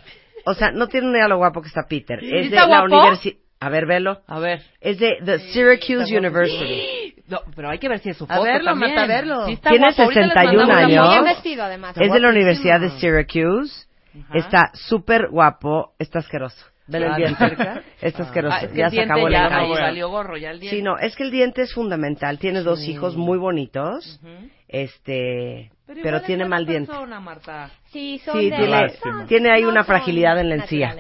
O 0.45 0.55
sea, 0.55 0.71
no 0.71 0.87
tiene 0.87 1.11
idea 1.11 1.29
lo 1.29 1.39
guapo 1.39 1.61
que 1.61 1.69
está 1.69 1.87
Peter. 1.89 2.23
Es 2.23 2.51
de 2.51 2.57
¿Está 2.57 2.69
la 2.69 2.85
universidad. 2.85 3.37
A 3.59 3.69
ver, 3.69 3.87
velo. 3.87 4.21
A 4.27 4.39
ver. 4.39 4.63
Es 4.81 4.99
de 4.99 5.19
the 5.25 5.39
Syracuse 5.53 6.17
University. 6.17 7.15
No, 7.29 7.41
pero 7.55 7.71
hay 7.71 7.79
que 7.79 7.89
ver 7.89 7.99
si 7.99 8.11
es 8.11 8.17
su 8.17 8.25
A 8.25 8.37
foto 8.37 8.43
verlo, 8.43 8.71
también. 8.71 8.95
Marta, 8.95 9.13
a 9.13 9.17
verlo. 9.17 9.47
Sí 9.47 9.53
está 9.55 9.71
Tiene 9.71 9.87
guapo. 9.87 10.03
Ahorita 10.03 10.21
les 10.21 10.29
61 10.29 10.67
mandamos 10.67 10.93
la 10.93 11.03
años. 11.03 11.11
Bien 11.11 11.25
vestido, 11.25 11.65
además. 11.65 11.97
Es 11.97 12.13
de 12.13 12.21
la. 12.21 12.29
Universidad 12.29 12.81
de 12.81 12.91
Syracuse. 12.91 13.87
Ajá. 14.15 14.39
Está 14.39 14.71
súper 14.75 15.29
guapo. 15.31 15.95
Está 15.99 16.21
asqueroso. 16.21 16.65
Velo 16.87 17.07
el 17.07 17.13
Ah, 17.13 17.17
diente. 17.17 17.45
Está 18.01 18.23
asqueroso. 18.25 18.57
Ah, 18.57 18.65
es 18.65 18.71
que 18.73 18.79
ya 18.79 18.87
el 18.87 18.91
se 18.93 19.03
acabó 19.03 19.27
el 19.27 19.33
ya 19.33 19.47
ahí 19.47 19.71
valió 19.71 20.09
gorro, 20.09 20.37
ya 20.37 20.51
el 20.51 20.61
diente. 20.61 20.77
Sí, 20.77 20.83
no, 20.83 20.99
es 20.99 21.17
que 21.17 21.23
el 21.25 21.31
diente 21.31 21.63
es 21.63 21.75
fundamental. 21.75 22.39
Tiene 22.39 22.63
dos 22.63 22.81
hijos 22.87 23.17
muy 23.17 23.39
bonitos. 23.39 24.21
Este, 24.69 25.71
pero, 26.03 26.21
tiene 26.23 26.45
mal 26.47 26.67
diente. 26.67 26.89
persona, 26.91 27.21
Marta. 27.21 27.71
Sí, 27.93 28.21
son 28.25 28.39
Sí, 28.39 28.51
de... 28.51 28.57
tiene, 28.57 29.27
tiene 29.29 29.51
ahí 29.53 29.63
no 29.63 29.69
una 29.69 29.85
fragilidad 29.85 30.39
en 30.41 30.49
la 30.49 30.55
encía. 30.57 30.95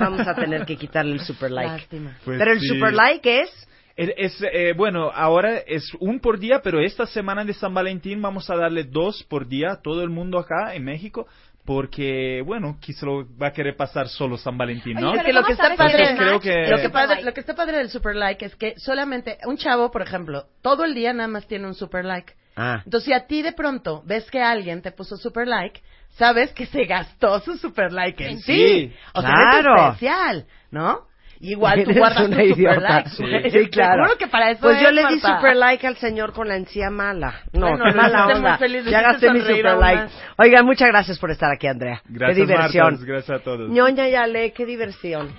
Vamos 0.00 0.26
a 0.26 0.34
tener 0.34 0.64
que 0.66 0.76
quitarle 0.76 1.12
el 1.12 1.20
super 1.20 1.50
like. 1.50 1.86
Pues 2.24 2.38
pero 2.38 2.52
el 2.52 2.60
sí. 2.60 2.68
super 2.68 2.92
like 2.92 3.42
es 3.42 3.68
Es, 3.96 4.10
es, 4.16 4.42
eh, 4.52 4.72
bueno, 4.76 5.10
ahora 5.14 5.58
es 5.58 5.92
un 6.00 6.20
por 6.20 6.38
día, 6.38 6.60
pero 6.62 6.80
esta 6.80 7.06
semana 7.06 7.44
de 7.44 7.52
San 7.52 7.74
Valentín 7.74 8.20
vamos 8.22 8.48
a 8.50 8.56
darle 8.56 8.84
dos 8.84 9.24
por 9.28 9.46
día 9.46 9.72
a 9.72 9.80
todo 9.82 10.02
el 10.02 10.08
mundo 10.10 10.38
acá 10.38 10.74
en 10.74 10.84
México, 10.84 11.26
porque, 11.64 12.42
bueno, 12.44 12.78
quizá 12.80 13.06
lo 13.06 13.26
va 13.36 13.48
a 13.48 13.52
querer 13.52 13.76
pasar 13.76 14.08
solo 14.08 14.36
San 14.38 14.56
Valentín, 14.58 14.94
¿no? 14.98 15.10
Oye, 15.12 15.20
pero 15.24 15.34
lo 15.40 15.42
¿cómo 15.42 15.46
que 15.46 15.52
está 15.62 15.76
padre, 15.76 16.14
creo 16.16 16.40
que- 16.40 16.66
lo 16.68 16.78
que 16.80 16.90
padre, 16.90 17.22
lo 17.22 17.32
que 17.32 17.40
está 17.40 17.54
padre 17.54 17.78
del 17.78 17.90
super 17.90 18.16
like 18.16 18.44
es 18.44 18.56
que 18.56 18.74
solamente 18.78 19.38
un 19.46 19.56
chavo, 19.56 19.90
por 19.90 20.02
ejemplo, 20.02 20.46
todo 20.62 20.84
el 20.84 20.94
día 20.94 21.12
nada 21.12 21.28
más 21.28 21.46
tiene 21.46 21.66
un 21.66 21.74
super 21.74 22.04
like. 22.04 22.32
Ah. 22.56 22.82
Entonces, 22.84 23.04
si 23.06 23.12
a 23.12 23.26
ti 23.26 23.42
de 23.42 23.52
pronto 23.52 24.02
ves 24.04 24.30
que 24.30 24.40
alguien 24.42 24.82
te 24.82 24.90
puso 24.90 25.16
super 25.16 25.46
like, 25.46 25.80
sabes 26.10 26.52
que 26.52 26.66
se 26.66 26.84
gastó 26.84 27.38
su 27.40 27.56
super 27.56 27.92
like 27.92 28.26
en 28.26 28.40
Sí, 28.40 28.52
ti. 28.90 28.92
O 29.14 29.20
sea, 29.22 29.30
claro. 29.30 29.74
es 29.76 29.82
especial, 29.94 30.46
¿no? 30.70 31.06
Igual 31.42 31.74
tú 31.84 31.90
Eres 31.90 31.98
guardas 31.98 32.18
tu 32.18 32.24
una 32.26 32.36
super 32.36 32.58
idiota. 32.58 32.80
like. 32.80 33.10
Sí, 33.50 33.50
Te 33.50 33.70
claro. 33.70 34.04
juro 34.04 34.18
que 34.18 34.26
para 34.26 34.50
eso 34.50 34.60
Pues 34.60 34.80
yo 34.82 34.90
le 34.90 35.00
di 35.06 35.14
Marta. 35.16 35.36
super 35.36 35.56
like 35.56 35.86
al 35.86 35.96
señor 35.96 36.32
con 36.32 36.46
la 36.48 36.56
encía 36.56 36.90
mala. 36.90 37.34
No, 37.52 37.68
Bueno, 37.70 37.84
qué 37.88 37.94
mala 37.96 38.26
onda. 38.26 38.50
muy 38.50 38.58
feliz, 38.58 38.84
ya 38.84 39.00
gasté 39.02 39.30
mi 39.32 39.40
super 39.40 39.76
like. 39.76 40.12
Oigan, 40.36 40.66
muchas 40.66 40.88
gracias 40.88 41.18
por 41.18 41.30
estar 41.30 41.50
aquí, 41.50 41.66
Andrea. 41.66 42.02
Gracias, 42.06 42.36
qué 42.36 42.46
diversión. 42.46 42.90
Marta, 42.92 43.06
gracias 43.06 43.40
a 43.40 43.42
todos. 43.42 43.70
Ñoña 43.70 44.08
y 44.08 44.14
Ale, 44.14 44.52
qué 44.52 44.66
diversión. 44.66 45.30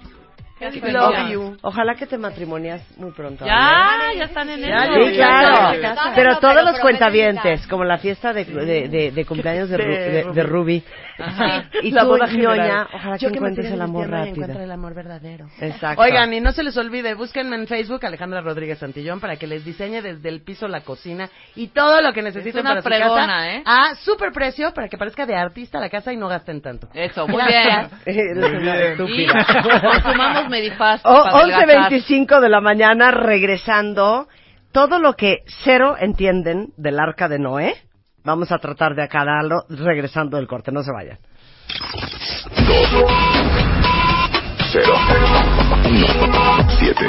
Love 0.61 1.31
you. 1.31 1.57
Ojalá 1.61 1.95
que 1.95 2.05
te 2.05 2.17
matrimonias 2.17 2.81
muy 2.97 3.11
pronto. 3.11 3.45
Ya, 3.45 4.11
ya 4.15 4.23
están 4.25 4.49
en 4.49 4.61
Ya, 4.61 4.85
eso. 4.85 4.93
ya, 5.09 5.11
Sí, 5.11 5.15
claro. 5.79 6.11
Pero 6.15 6.37
todos 6.39 6.55
pero 6.55 6.71
los 6.71 6.79
cuentavientes, 6.79 7.65
como 7.67 7.83
la 7.83 7.97
fiesta 7.97 8.33
de, 8.33 8.45
de, 8.45 8.87
de, 8.89 9.11
de 9.11 9.25
cumpleaños 9.25 9.69
de, 9.69 9.77
Ru- 9.77 10.25
De 10.25 10.33
de, 10.33 10.43
Ruby. 10.43 10.83
Ajá. 11.17 11.65
Y 11.83 11.91
La 11.91 12.01
tú, 12.01 12.07
boda 12.07 12.27
ñoña, 12.27 12.87
ojalá 12.93 13.17
que 13.17 13.27
me 13.29 13.35
encuentres 13.37 13.71
el 13.71 13.81
amor 13.81 14.07
y 14.07 14.09
rápido. 14.11 14.33
encuentre 14.35 14.63
el 14.63 14.71
amor 14.71 14.93
verdadero. 14.95 15.47
Exacto. 15.59 16.01
Oigan, 16.01 16.33
y 16.33 16.41
no 16.41 16.51
se 16.51 16.63
les 16.63 16.75
olvide, 16.77 17.13
búsquenme 17.13 17.55
en 17.55 17.67
Facebook 17.67 18.05
Alejandra 18.05 18.41
Rodríguez 18.41 18.79
Santillón 18.79 19.19
para 19.19 19.35
que 19.35 19.45
les 19.47 19.63
diseñe 19.63 20.01
desde 20.01 20.29
el 20.29 20.41
piso 20.41 20.67
la 20.67 20.81
cocina 20.81 21.29
y 21.55 21.67
todo 21.67 22.01
lo 22.01 22.11
que 22.13 22.21
necesiten 22.21 22.63
para 22.63 22.81
su 22.81 22.87
fregona, 22.89 23.27
casa 23.27 23.51
¿eh? 23.51 23.63
a 23.65 23.95
super 23.95 24.31
precio 24.31 24.73
para 24.73 24.87
que 24.87 24.97
parezca 24.97 25.25
de 25.25 25.35
artista 25.35 25.79
la 25.79 25.89
casa 25.89 26.11
y 26.11 26.17
no 26.17 26.27
gasten 26.27 26.61
tanto. 26.61 26.87
Eso, 26.93 27.27
muy 27.27 27.41
bien. 27.45 27.89
Muy 28.41 28.49
una 28.57 28.75
bien. 28.75 28.95
Y 29.07 29.23
estúpida. 29.25 29.45
consumamos 29.81 30.49
Medifast 30.51 31.03
O- 31.05 31.23
para 31.23 31.37
adelgazar. 31.37 31.91
11.25 31.91 32.39
de 32.41 32.49
la 32.49 32.61
mañana, 32.61 33.09
regresando. 33.11 34.27
Todo 34.71 34.99
lo 34.99 35.13
que 35.15 35.39
cero 35.63 35.95
entienden 35.99 36.67
del 36.77 36.99
arca 36.99 37.27
de 37.27 37.39
Noé, 37.39 37.75
vamos 38.23 38.51
a 38.51 38.59
tratar 38.59 38.93
de 38.95 39.03
aclararlo 39.03 39.63
regresando 39.69 40.37
del 40.37 40.47
corte. 40.47 40.71
No 40.71 40.83
se 40.83 40.91
vayan. 40.91 41.17
2 42.67 42.89
0 44.71 44.93
1 45.85 46.69
7 46.79 47.05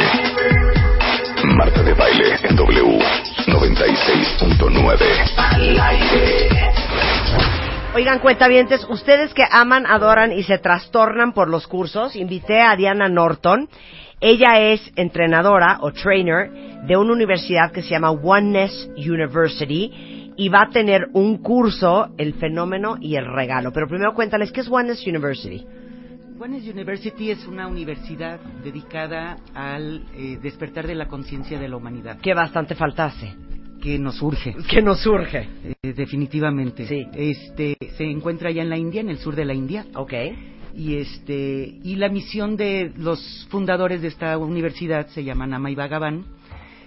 Marta 1.56 1.82
de 1.82 1.94
baile 1.94 2.36
en 2.44 2.56
W 2.56 2.98
96.9 3.46 4.98
al 5.36 5.80
aire. 5.80 6.48
Oigan, 7.94 8.20
cuentavientes, 8.20 8.86
ustedes 8.88 9.34
que 9.34 9.44
aman, 9.50 9.84
adoran 9.84 10.32
y 10.32 10.44
se 10.44 10.56
trastornan 10.56 11.34
por 11.34 11.50
los 11.50 11.66
cursos, 11.66 12.16
invité 12.16 12.62
a 12.62 12.74
Diana 12.74 13.10
Norton. 13.10 13.68
Ella 14.18 14.60
es 14.60 14.80
entrenadora 14.96 15.76
o 15.82 15.92
trainer 15.92 16.50
de 16.86 16.96
una 16.96 17.12
universidad 17.12 17.70
que 17.70 17.82
se 17.82 17.90
llama 17.90 18.10
Oneness 18.10 18.88
University 18.96 20.32
y 20.34 20.48
va 20.48 20.62
a 20.62 20.70
tener 20.70 21.08
un 21.12 21.42
curso, 21.42 22.14
el 22.16 22.32
fenómeno 22.32 22.96
y 22.98 23.16
el 23.16 23.26
regalo. 23.26 23.74
Pero 23.74 23.88
primero 23.88 24.14
cuéntales, 24.14 24.50
¿qué 24.52 24.62
es 24.62 24.70
Oneness 24.70 25.06
University? 25.06 25.66
Oneness 26.40 26.66
University 26.66 27.30
es 27.30 27.46
una 27.46 27.66
universidad 27.66 28.40
dedicada 28.64 29.36
al 29.54 30.02
eh, 30.16 30.38
despertar 30.42 30.86
de 30.86 30.94
la 30.94 31.08
conciencia 31.08 31.58
de 31.58 31.68
la 31.68 31.76
humanidad. 31.76 32.18
Que 32.22 32.32
bastante 32.32 32.74
faltase. 32.74 33.51
Que 33.82 33.98
nos 33.98 34.22
urge. 34.22 34.54
Que 34.70 34.80
nos 34.80 35.00
surge. 35.00 35.48
Eh, 35.64 35.92
definitivamente. 35.92 36.86
Sí. 36.86 37.04
Este 37.14 37.76
se 37.96 38.04
encuentra 38.04 38.48
allá 38.48 38.62
en 38.62 38.70
la 38.70 38.78
India, 38.78 39.00
en 39.00 39.10
el 39.10 39.18
sur 39.18 39.34
de 39.34 39.44
la 39.44 39.54
India. 39.54 39.84
Ok. 39.94 40.12
Y 40.74 40.96
este 40.96 41.78
y 41.82 41.96
la 41.96 42.08
misión 42.08 42.56
de 42.56 42.92
los 42.96 43.46
fundadores 43.50 44.00
de 44.00 44.08
esta 44.08 44.38
universidad 44.38 45.08
se 45.08 45.24
llama 45.24 45.46
Namai 45.46 45.74
Bhagavan 45.74 46.24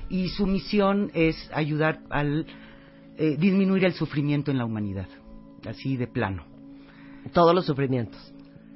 y 0.09 0.29
su 0.29 0.47
misión 0.47 1.11
es 1.13 1.49
ayudar 1.53 1.99
al 2.09 2.47
eh, 3.17 3.35
disminuir 3.37 3.85
el 3.85 3.93
sufrimiento 3.93 4.49
en 4.49 4.57
la 4.57 4.65
humanidad, 4.65 5.07
así 5.67 5.97
de 5.97 6.07
plano. 6.07 6.45
Todos 7.33 7.53
los 7.53 7.65
sufrimientos. 7.65 8.33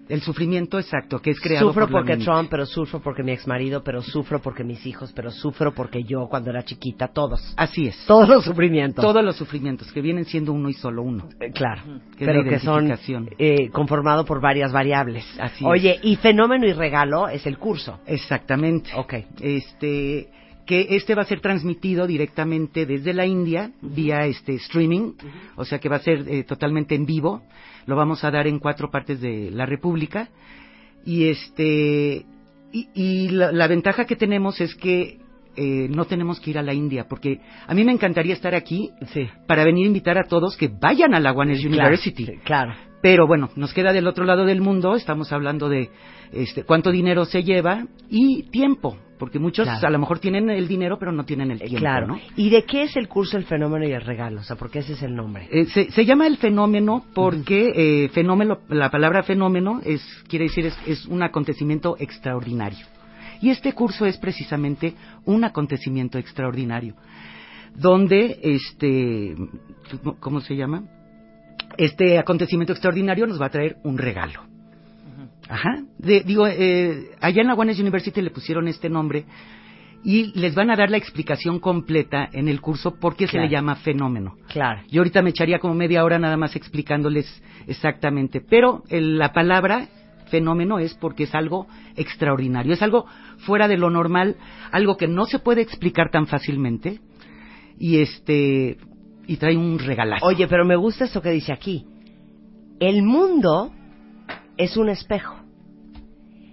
El 0.10 0.22
sufrimiento 0.22 0.80
exacto 0.80 1.20
que 1.20 1.30
es 1.30 1.39
creado 1.39 1.68
Sufro 1.68 1.88
por 1.88 2.01
porque. 2.01 2.18
Trump, 2.18 2.49
pero 2.49 2.66
sufro 2.66 2.99
porque 2.99 3.24
mi 3.24 3.32
exmarido, 3.32 3.84
pero 3.84 4.01
sufro 4.01 4.41
porque 4.41 4.64
mis 4.64 4.86
hijos, 4.86 5.12
pero 5.14 5.30
sufro 5.32 5.74
porque 5.74 6.03
yo 6.03 6.28
cuando 6.28 6.49
era 6.49 6.64
chiquita, 6.64 7.10
todos. 7.10 7.53
Así 7.55 7.88
es. 7.88 8.05
Todos 8.07 8.28
los 8.28 8.43
sufrimientos. 8.43 9.03
Todos 9.05 9.24
los 9.24 9.36
sufrimientos 9.36 9.91
que 9.91 10.01
vienen 10.01 10.26
siendo 10.26 10.51
uno 10.51 10.68
y 10.70 10.74
solo 10.74 11.03
uno. 11.03 11.30
Eh, 11.39 11.51
Claro, 11.51 11.84
Que 12.18 12.26
pero 12.26 12.43
que 12.43 12.60
son 12.60 12.91
eh, 13.38 13.70
conformado 13.70 14.26
por 14.26 14.41
varias 14.41 14.72
variables. 14.72 15.26
Así 15.39 15.64
Oye, 15.66 15.95
es. 15.97 15.99
y 16.03 16.16
fenómeno 16.16 16.66
y 16.66 16.74
regalo 16.74 17.28
es 17.30 17.45
el 17.45 17.57
curso. 17.57 17.99
Exactamente. 18.07 18.89
Ok. 18.95 19.14
Este 19.41 20.30
que 20.70 20.86
este 20.91 21.15
va 21.15 21.24
a 21.24 21.26
ser 21.26 21.39
transmitido 21.41 22.05
directamente 22.05 22.86
desde 22.86 23.11
la 23.11 23.26
India 23.26 23.72
vía 23.82 24.28
este 24.28 24.53
streaming, 24.53 25.13
o 25.55 25.65
sea 25.65 25.80
que 25.80 25.89
va 25.89 25.95
a 25.95 25.99
ser 26.01 26.26
eh, 26.28 26.43
totalmente 26.43 26.93
en 26.93 27.07
vivo. 27.07 27.41
Lo 27.88 27.95
vamos 27.95 28.24
a 28.24 28.30
dar 28.30 28.45
en 28.45 28.59
cuatro 28.59 28.91
partes 28.91 29.20
de 29.20 29.49
la 29.49 29.65
República 29.65 30.30
y 31.03 31.26
este 31.30 32.24
y, 32.72 32.88
y 32.93 33.30
la, 33.30 33.51
la 33.51 33.65
ventaja 33.65 34.05
que 34.05 34.15
tenemos 34.15 34.61
es 34.61 34.76
que 34.76 35.17
eh, 35.55 35.88
no 35.89 36.05
tenemos 36.05 36.39
que 36.39 36.51
ir 36.51 36.59
a 36.59 36.61
la 36.61 36.76
India 36.76 37.07
porque 37.09 37.39
a 37.65 37.74
mí 37.74 37.84
me 37.84 37.91
encantaría 37.91 38.36
estar 38.36 38.53
aquí 38.53 38.91
Sí. 39.11 39.28
para 39.47 39.63
venir 39.63 39.86
a 39.86 39.88
invitar 39.88 40.20
a 40.20 40.26
todos 40.26 40.55
que 40.55 40.67
vayan 40.67 41.15
a 41.15 41.20
la 41.20 41.32
One 41.32 41.53
University. 41.53 42.26
Claro, 42.26 42.36
sí, 42.36 42.45
claro. 42.45 42.74
Pero 43.01 43.26
bueno, 43.26 43.49
nos 43.55 43.74
queda 43.74 43.91
del 43.91 44.05
otro 44.07 44.24
lado 44.24 44.45
del 44.45 44.61
mundo, 44.61 44.93
estamos 44.95 45.32
hablando 45.32 45.67
de 45.67 45.89
este, 46.32 46.63
cuánto 46.63 46.91
dinero 46.91 47.26
se 47.26 47.43
lleva 47.43 47.88
y 48.07 48.43
tiempo, 48.51 48.97
porque 49.20 49.38
muchos 49.38 49.65
Claro. 49.67 49.88
a 49.88 49.91
lo 49.91 49.99
mejor 49.99 50.17
tienen 50.20 50.49
el 50.49 50.67
dinero 50.67 50.97
pero 50.97 51.11
no 51.11 51.26
tienen 51.26 51.51
el 51.51 51.59
tiempo, 51.59 51.78
claro. 51.78 52.07
¿no? 52.07 52.20
¿Y 52.36 52.49
de 52.49 52.63
qué 52.63 52.84
es 52.84 52.95
el 52.95 53.07
curso 53.07 53.38
El 53.38 53.43
fenómeno 53.43 53.86
y 53.86 53.91
el 53.91 54.01
regalo? 54.01 54.39
O 54.39 54.43
sea, 54.43 54.55
porque 54.55 54.80
ese 54.80 54.93
es 54.93 55.03
el 55.03 55.15
nombre. 55.15 55.47
Eh, 55.51 55.65
se, 55.65 55.91
se 55.91 56.05
llama 56.05 56.26
el 56.26 56.38
fenómeno 56.38 57.03
porque 57.13 57.72
eh, 57.76 58.09
fenómeno, 58.09 58.59
la 58.70 58.89
palabra 58.89 59.22
fenómeno 59.22 59.82
es, 59.84 60.01
quiere 60.28 60.45
decir 60.45 60.65
es, 60.65 60.78
es 60.88 61.05
un 61.05 61.22
acontecimiento 61.22 61.97
extraordinario. 61.99 62.88
Y 63.41 63.49
este 63.51 63.74
curso 63.74 64.05
es 64.05 64.17
precisamente 64.17 64.93
un 65.26 65.43
acontecimiento 65.43 66.17
extraordinario, 66.17 66.95
donde 67.76 68.39
este, 68.41 69.36
¿cómo 70.20 70.41
se 70.41 70.55
llama? 70.55 70.84
Este 71.78 72.17
acontecimiento 72.17 72.74
extraordinario 72.74 73.28
nos 73.28 73.39
va 73.41 73.45
a 73.45 73.49
traer 73.49 73.78
un 73.84 73.97
regalo. 73.97 74.49
Ajá. 75.50 75.84
De- 75.97 76.22
digo, 76.22 76.47
eh, 76.47 77.10
allá 77.20 77.41
en 77.41 77.47
la 77.47 77.56
One 77.56 77.74
University 77.74 78.22
le 78.22 78.30
pusieron 78.30 78.68
este 78.68 78.89
nombre 78.89 79.26
y 80.04 80.32
les 80.39 80.56
van 80.56 80.70
a 80.70 80.76
dar 80.78 80.89
la 80.89 80.97
explicación 80.97 81.60
completa 81.60 82.30
en 82.32 82.47
el 82.47 82.62
curso 82.62 82.95
por 83.00 83.16
qué 83.18 83.28
se 83.28 83.38
le 83.38 83.50
llama 83.50 83.76
fenómeno. 83.76 84.36
Claro. 84.47 84.82
Yo 84.89 85.02
ahorita 85.02 85.22
me 85.22 85.32
echaría 85.32 85.60
como 85.60 85.74
media 85.74 86.06
hora 86.06 86.20
nada 86.20 86.38
más 86.38 86.56
explicándoles 86.56 87.26
exactamente, 87.68 88.39
pero 88.39 88.84
el- 88.89 89.18
la 89.18 89.34
palabra 89.34 89.88
fenómeno 90.30 90.80
es 90.80 90.93
porque 90.93 91.24
es 91.24 91.34
algo 91.36 91.68
extraordinario, 91.97 92.74
es 92.74 92.82
algo 92.84 93.08
fuera 93.39 93.68
de 93.68 93.78
lo 93.78 93.89
normal, 93.89 94.38
algo 94.72 94.95
que 94.95 95.08
no 95.08 95.26
se 95.26 95.39
puede 95.39 95.62
explicar 95.62 96.12
tan 96.12 96.28
fácilmente 96.28 97.00
y 97.80 97.97
este 97.97 98.78
y 99.28 99.38
trae 99.38 99.58
un 99.58 99.80
regalazo. 99.80 100.26
Oye, 100.26 100.47
pero 100.47 100.64
me 100.66 100.76
gusta 100.76 101.06
esto 101.06 101.22
que 101.22 101.32
dice 101.32 101.52
aquí. 101.52 101.86
El 102.80 103.04
mundo 103.04 103.72
es 104.60 104.78
un 104.78 104.89
espejo. 104.89 105.36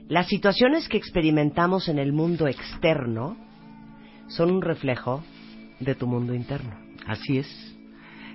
Las 0.08 0.28
situaciones 0.28 0.88
que 0.88 0.96
experimentamos 0.96 1.88
en 1.88 1.98
el 1.98 2.12
mundo 2.12 2.46
externo 2.46 3.36
son 4.28 4.50
un 4.52 4.62
reflejo 4.62 5.24
de 5.80 5.94
tu 5.96 6.06
mundo 6.06 6.32
interno. 6.32 6.70
Así 7.06 7.38
es. 7.38 7.76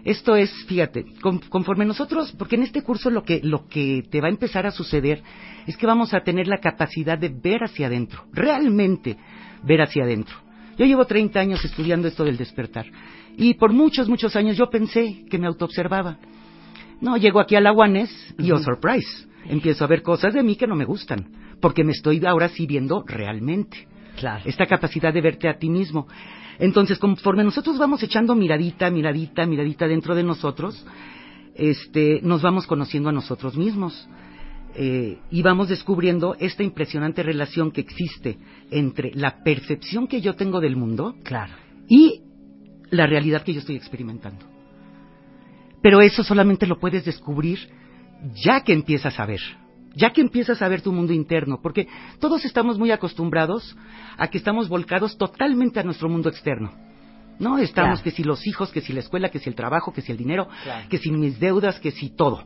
Esto 0.03 0.35
es, 0.35 0.51
fíjate, 0.67 1.05
con- 1.21 1.39
conforme 1.39 1.85
nosotros, 1.85 2.33
porque 2.37 2.55
en 2.57 2.63
este 2.63 2.81
curso 2.81 3.09
lo 3.09 3.23
que, 3.23 3.39
lo 3.43 3.67
que 3.67 4.03
te 4.11 4.19
va 4.19 4.27
a 4.27 4.31
empezar 4.31 4.65
a 4.65 4.71
suceder 4.71 5.23
es 5.65 5.77
que 5.77 5.85
vamos 5.87 6.13
a 6.13 6.21
tener 6.21 6.47
la 6.47 6.57
capacidad 6.57 7.17
de 7.17 7.29
ver 7.29 7.63
hacia 7.63 7.87
adentro, 7.87 8.25
realmente 8.33 9.15
ver 9.63 9.81
hacia 9.81 10.03
adentro. 10.03 10.35
Yo 10.77 10.85
llevo 10.85 11.05
30 11.05 11.39
años 11.39 11.63
estudiando 11.63 12.07
esto 12.09 12.25
del 12.25 12.37
despertar 12.37 12.87
y 13.37 13.53
por 13.53 13.71
muchos, 13.71 14.09
muchos 14.09 14.35
años 14.35 14.57
yo 14.57 14.69
pensé 14.69 15.23
que 15.29 15.37
me 15.37 15.47
autoobservaba. 15.47 16.17
No, 16.99 17.15
llego 17.15 17.39
aquí 17.39 17.55
a 17.55 17.61
la 17.61 17.71
Guanes 17.71 18.09
y, 18.37 18.51
oh, 18.51 18.57
surprise, 18.59 19.27
empiezo 19.51 19.83
a 19.83 19.87
ver 19.87 20.01
cosas 20.01 20.33
de 20.33 20.41
mí 20.43 20.55
que 20.55 20.65
no 20.65 20.75
me 20.75 20.85
gustan, 20.85 21.27
porque 21.59 21.83
me 21.83 21.91
estoy 21.91 22.25
ahora 22.25 22.49
sí 22.49 22.65
viendo 22.65 23.03
realmente 23.05 23.87
Claro. 24.17 24.43
esta 24.45 24.65
capacidad 24.65 25.13
de 25.13 25.21
verte 25.21 25.47
a 25.47 25.57
ti 25.57 25.69
mismo. 25.69 26.07
Entonces, 26.57 26.97
conforme 26.97 27.43
nosotros 27.43 27.77
vamos 27.77 28.01
echando 28.03 28.33
miradita, 28.35 28.89
miradita, 28.89 29.45
miradita 29.45 29.87
dentro 29.87 30.15
de 30.15 30.23
nosotros, 30.23 30.85
este, 31.55 32.19
nos 32.23 32.41
vamos 32.41 32.65
conociendo 32.65 33.09
a 33.09 33.13
nosotros 33.13 33.57
mismos. 33.57 34.07
Eh, 34.73 35.17
y 35.29 35.41
vamos 35.41 35.67
descubriendo 35.67 36.35
esta 36.39 36.63
impresionante 36.63 37.23
relación 37.23 37.71
que 37.71 37.81
existe 37.81 38.37
entre 38.69 39.11
la 39.13 39.43
percepción 39.43 40.07
que 40.07 40.21
yo 40.21 40.35
tengo 40.35 40.61
del 40.61 40.77
mundo 40.77 41.13
Claro. 41.23 41.51
y 41.89 42.21
la 42.89 43.05
realidad 43.05 43.43
que 43.43 43.53
yo 43.53 43.59
estoy 43.59 43.75
experimentando. 43.75 44.45
Pero 45.81 45.99
eso 45.99 46.23
solamente 46.23 46.67
lo 46.67 46.79
puedes 46.79 47.03
descubrir 47.03 47.59
ya 48.35 48.61
que 48.63 48.73
empiezas 48.73 49.19
a 49.19 49.25
ver, 49.25 49.39
ya 49.95 50.11
que 50.11 50.21
empiezas 50.21 50.61
a 50.61 50.67
ver 50.67 50.81
tu 50.81 50.91
mundo 50.91 51.13
interno, 51.13 51.59
porque 51.61 51.87
todos 52.19 52.45
estamos 52.45 52.77
muy 52.79 52.91
acostumbrados 52.91 53.75
a 54.17 54.27
que 54.27 54.37
estamos 54.37 54.69
volcados 54.69 55.17
totalmente 55.17 55.79
a 55.79 55.83
nuestro 55.83 56.09
mundo 56.09 56.29
externo. 56.29 56.71
¿No? 57.39 57.57
Estamos 57.57 57.99
Claro. 57.99 58.03
que 58.03 58.11
si 58.11 58.23
los 58.23 58.45
hijos, 58.45 58.71
que 58.71 58.81
si 58.81 58.93
la 58.93 58.99
escuela, 58.99 59.29
que 59.29 59.39
si 59.39 59.49
el 59.49 59.55
trabajo, 59.55 59.91
que 59.91 60.01
si 60.01 60.11
el 60.11 60.17
dinero, 60.19 60.47
Claro. 60.63 60.87
que 60.89 60.99
si 60.99 61.09
mis 61.11 61.39
deudas, 61.39 61.79
que 61.79 61.89
si 61.89 62.09
todo. 62.11 62.43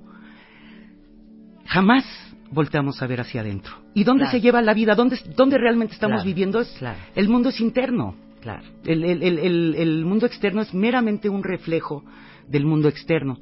Jamás 1.66 2.06
volteamos 2.52 3.02
a 3.02 3.08
ver 3.08 3.20
hacia 3.22 3.42
adentro. 3.42 3.74
¿Y 3.94 4.04
dónde 4.04 4.24
Claro. 4.24 4.32
se 4.38 4.42
lleva 4.42 4.62
la 4.62 4.74
vida? 4.74 4.96
¿Dónde, 4.96 5.20
dónde 5.36 5.58
realmente 5.58 5.94
estamos 5.96 6.24
viviendo? 6.24 6.60
Es. 6.62 6.74
El 7.16 7.28
mundo 7.28 7.50
es 7.50 7.60
interno. 7.60 8.16
Claro. 8.42 8.64
El, 8.86 9.04
el- 9.04 9.24
el- 9.24 9.40
el- 9.40 9.76
el 9.76 10.06
mundo 10.06 10.28
externo 10.28 10.62
es 10.62 10.74
meramente 10.74 11.28
un 11.28 11.44
reflejo 11.44 12.04
del 12.48 12.66
mundo 12.66 12.88
externo. 12.88 13.40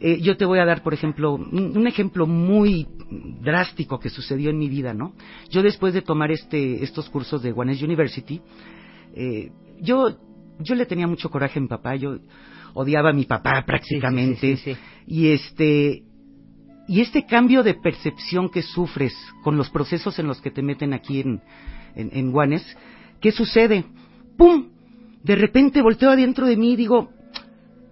Eh, 0.00 0.20
yo 0.20 0.36
te 0.36 0.44
voy 0.44 0.60
a 0.60 0.64
dar, 0.64 0.82
por 0.82 0.94
ejemplo, 0.94 1.34
un, 1.34 1.76
un 1.76 1.86
ejemplo 1.86 2.26
muy 2.26 2.86
drástico 3.40 3.98
que 3.98 4.10
sucedió 4.10 4.50
en 4.50 4.58
mi 4.58 4.68
vida, 4.68 4.94
¿no? 4.94 5.14
Yo 5.50 5.62
después 5.62 5.92
de 5.94 6.02
tomar 6.02 6.30
este, 6.30 6.84
estos 6.84 7.08
cursos 7.10 7.42
de 7.42 7.52
One 7.52 7.76
University, 7.82 8.40
eh, 9.14 9.50
yo, 9.80 10.16
yo 10.60 10.74
le 10.74 10.86
tenía 10.86 11.06
mucho 11.06 11.30
coraje 11.30 11.58
a 11.58 11.62
mi 11.62 11.68
papá, 11.68 11.96
yo 11.96 12.18
odiaba 12.74 13.10
a 13.10 13.12
mi 13.12 13.24
papá 13.24 13.64
prácticamente, 13.66 14.56
sí, 14.56 14.56
sí, 14.56 14.74
sí. 14.74 14.80
y 15.06 15.28
este, 15.28 16.02
y 16.86 17.00
este 17.00 17.26
cambio 17.26 17.62
de 17.62 17.74
percepción 17.74 18.48
que 18.50 18.62
sufres 18.62 19.14
con 19.42 19.56
los 19.56 19.68
procesos 19.70 20.18
en 20.18 20.28
los 20.28 20.40
que 20.40 20.50
te 20.50 20.62
meten 20.62 20.92
aquí 20.92 21.20
en, 21.20 21.40
en, 21.96 22.10
en 22.12 22.30
Guanes, 22.30 22.64
¿qué 23.20 23.32
sucede? 23.32 23.84
¡Pum! 24.36 24.68
De 25.24 25.34
repente 25.34 25.82
volteo 25.82 26.10
adentro 26.10 26.46
de 26.46 26.56
mí 26.56 26.74
y 26.74 26.76
digo, 26.76 27.10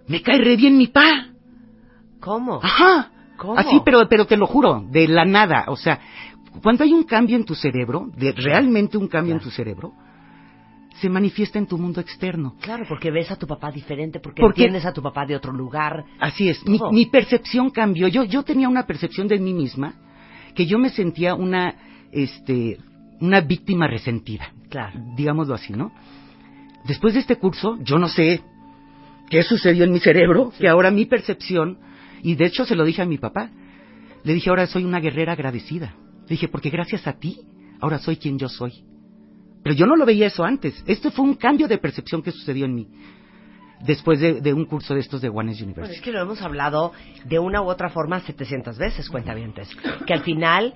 me 0.06 0.22
cae 0.22 0.38
re 0.38 0.56
bien 0.56 0.78
mi 0.78 0.86
pa. 0.86 1.32
¿Cómo? 2.26 2.58
Ajá. 2.60 3.10
¿Cómo? 3.36 3.56
Así, 3.56 3.80
pero, 3.84 4.08
pero 4.08 4.24
te 4.26 4.36
lo 4.36 4.46
juro, 4.48 4.84
de 4.90 5.06
la 5.06 5.24
nada. 5.24 5.66
O 5.68 5.76
sea, 5.76 6.00
cuando 6.60 6.82
hay 6.82 6.92
un 6.92 7.04
cambio 7.04 7.36
en 7.36 7.44
tu 7.44 7.54
cerebro, 7.54 8.10
de 8.16 8.32
realmente 8.32 8.98
un 8.98 9.06
cambio 9.06 9.34
en 9.34 9.40
tu 9.40 9.48
cerebro, 9.50 9.92
se 11.00 11.08
manifiesta 11.08 11.58
en 11.60 11.66
tu 11.66 11.78
mundo 11.78 12.00
externo. 12.00 12.56
Claro, 12.60 12.84
porque 12.88 13.12
ves 13.12 13.30
a 13.30 13.36
tu 13.36 13.46
papá 13.46 13.70
diferente, 13.70 14.18
porque 14.18 14.40
Porque- 14.42 14.62
entiendes 14.62 14.86
a 14.86 14.92
tu 14.92 15.02
papá 15.02 15.24
de 15.24 15.36
otro 15.36 15.52
lugar. 15.52 16.04
Así 16.18 16.48
es, 16.48 16.66
mi, 16.66 16.80
mi 16.90 17.06
percepción 17.06 17.70
cambió. 17.70 18.08
Yo, 18.08 18.24
yo 18.24 18.42
tenía 18.42 18.68
una 18.68 18.86
percepción 18.86 19.28
de 19.28 19.38
mí 19.38 19.54
misma 19.54 19.94
que 20.56 20.66
yo 20.66 20.78
me 20.78 20.88
sentía 20.90 21.34
una, 21.36 21.76
este, 22.10 22.78
una 23.20 23.40
víctima 23.40 23.86
resentida. 23.86 24.50
Claro. 24.68 24.98
Digámoslo 25.14 25.54
así, 25.54 25.74
¿no? 25.74 25.92
Después 26.86 27.14
de 27.14 27.20
este 27.20 27.36
curso, 27.36 27.76
yo 27.82 27.98
no 27.98 28.08
sé 28.08 28.42
qué 29.28 29.42
sucedió 29.42 29.84
en 29.84 29.92
mi 29.92 30.00
cerebro, 30.00 30.50
que 30.58 30.66
ahora 30.68 30.90
mi 30.90 31.04
percepción, 31.04 31.78
y 32.22 32.34
de 32.34 32.46
hecho 32.46 32.64
se 32.64 32.74
lo 32.74 32.84
dije 32.84 33.02
a 33.02 33.06
mi 33.06 33.18
papá, 33.18 33.50
le 34.24 34.34
dije, 34.34 34.50
ahora 34.50 34.66
soy 34.66 34.84
una 34.84 35.00
guerrera 35.00 35.32
agradecida. 35.32 35.94
Le 36.22 36.30
dije, 36.30 36.48
porque 36.48 36.70
gracias 36.70 37.06
a 37.06 37.12
ti, 37.12 37.38
ahora 37.80 37.98
soy 37.98 38.16
quien 38.16 38.38
yo 38.38 38.48
soy. 38.48 38.84
Pero 39.62 39.74
yo 39.74 39.86
no 39.86 39.96
lo 39.96 40.04
veía 40.04 40.26
eso 40.26 40.44
antes. 40.44 40.82
Esto 40.86 41.10
fue 41.10 41.24
un 41.24 41.34
cambio 41.34 41.68
de 41.68 41.78
percepción 41.78 42.22
que 42.22 42.32
sucedió 42.32 42.66
en 42.66 42.74
mí. 42.74 42.88
Después 43.84 44.20
de, 44.20 44.52
un 44.52 44.64
curso 44.64 44.94
de 44.94 45.00
estos 45.00 45.20
de 45.20 45.28
Bueno, 45.28 45.52
University. 45.52 45.96
es 45.96 46.00
que 46.00 46.10
lo 46.10 46.20
hemos 46.20 46.40
hablado 46.40 46.92
de 47.24 47.38
una 47.38 47.60
u 47.62 47.66
otra 47.66 47.90
forma 47.90 48.20
700 48.20 48.78
veces, 48.78 49.08
cuentavientes. 49.10 49.68
Que 50.06 50.14
al 50.14 50.22
final 50.22 50.72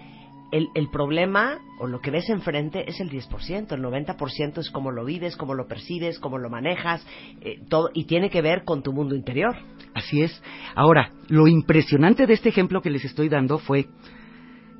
el, 0.53 0.69
el 0.75 0.91
problema 0.91 1.59
o 1.79 1.87
lo 1.87 2.01
que 2.01 2.11
ves 2.11 2.29
enfrente 2.29 2.89
es 2.89 3.01
el 3.01 3.11
10%, 3.11 3.73
el 3.73 3.83
90% 3.83 4.59
es 4.59 4.71
cómo 4.71 4.91
lo 4.91 5.05
vives, 5.05 5.37
cómo 5.37 5.55
lo 5.55 5.67
percibes, 5.67 6.19
cómo 6.19 6.39
lo 6.39 6.51
manejas, 6.51 7.07
eh, 7.41 7.61
todo, 7.69 7.91
y 7.95 8.05
tiene 8.05 8.31
que 8.31 8.43
ver 8.43 8.65
con 8.65 8.83
tu 8.83 8.93
mundo 8.93 9.15
interior. 9.15 9.57
Así 9.95 10.23
es. 10.23 10.43
Ahora, 10.75 11.13
lo 11.29 11.49
impresionante 11.49 12.27
de 12.27 12.35
este 12.35 12.49
ejemplo 12.49 12.83
que 12.83 12.91
les 12.91 13.05
estoy 13.05 13.29
dando 13.29 13.59
fue 13.59 13.87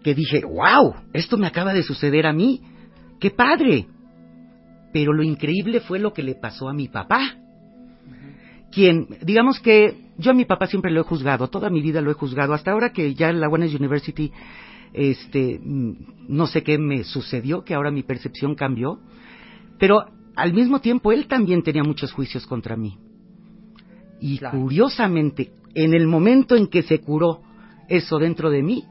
que 0.03 0.15
dije, 0.15 0.43
wow, 0.45 0.95
esto 1.13 1.37
me 1.37 1.47
acaba 1.47 1.73
de 1.73 1.83
suceder 1.83 2.27
a 2.27 2.33
mí. 2.33 2.63
¡Qué 3.19 3.31
padre! 3.31 3.87
Pero 4.93 5.13
lo 5.13 5.23
increíble 5.23 5.81
fue 5.81 5.99
lo 5.99 6.13
que 6.13 6.23
le 6.23 6.35
pasó 6.35 6.69
a 6.69 6.73
mi 6.73 6.89
papá. 6.89 7.21
Quien, 8.73 9.09
digamos 9.23 9.61
que 9.61 9.97
yo 10.17 10.31
a 10.31 10.35
mi 10.35 10.45
papá 10.45 10.67
siempre 10.67 10.91
lo 10.91 11.01
he 11.01 11.05
juzgado, 11.05 11.49
toda 11.49 11.71
mi 11.71 11.83
vida 11.83 12.01
lo 12.01 12.11
he 12.11 12.15
juzgado, 12.15 12.55
hasta 12.55 12.71
ahora 12.71 12.93
que 12.93 13.15
ya 13.15 13.33
la 13.33 13.49
Buenos 13.49 13.75
University, 13.75 14.33
este, 14.93 15.61
mm, 15.63 15.93
no 16.29 16.47
sé 16.47 16.63
qué 16.63 16.79
me 16.79 17.05
sucedió, 17.05 17.65
que 17.65 17.75
ahora 17.75 17.91
mi 17.91 18.03
percepción 18.03 18.55
cambió, 18.55 19.01
pero 19.79 20.07
al 20.37 20.53
mismo 20.53 20.81
tiempo 20.81 21.13
él 21.13 21.27
también 21.27 21.63
tenía 21.63 21.83
muchos 21.83 22.13
juicios 22.13 22.47
contra 22.47 22.77
mí. 22.77 22.99
Y 24.21 24.39
curiosamente, 24.39 25.53
en 25.75 25.95
el 25.95 26.07
momento 26.07 26.57
en 26.57 26.67
que 26.67 26.83
se 26.83 27.01
curó 27.01 27.41
eso 27.89 28.19
dentro 28.19 28.51
de 28.51 28.63
mí, 28.63 28.85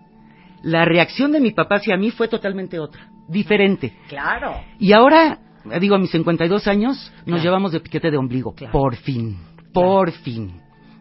la 0.63 0.85
reacción 0.85 1.31
de 1.31 1.39
mi 1.39 1.51
papá 1.51 1.75
hacia 1.75 1.95
mí 1.97 2.11
fue 2.11 2.27
totalmente 2.27 2.79
otra, 2.79 3.09
diferente. 3.29 3.93
Claro. 4.09 4.55
Y 4.79 4.91
ahora, 4.91 5.39
digo, 5.79 5.95
a 5.95 5.99
mis 5.99 6.09
52 6.11 6.67
años, 6.67 7.11
nos 7.19 7.25
Claro. 7.25 7.43
llevamos 7.43 7.71
de 7.71 7.79
piquete 7.79 8.11
de 8.11 8.17
ombligo. 8.17 8.55
Por 8.71 8.95
fin, 8.95 9.37
por 9.73 10.11
fin. 10.11 10.53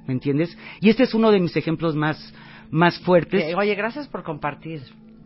¿Me 0.07 0.15
entiendes? 0.15 0.57
Y 0.81 0.89
este 0.89 1.03
es 1.03 1.13
uno 1.15 1.31
de 1.31 1.41
mis 1.41 1.55
ejemplos 1.57 1.95
más, 1.95 2.33
más 2.71 2.99
fuertes. 3.01 3.55
Oye, 3.55 3.75
gracias 3.75 4.09
por 4.09 4.23
compartir. 4.23 4.83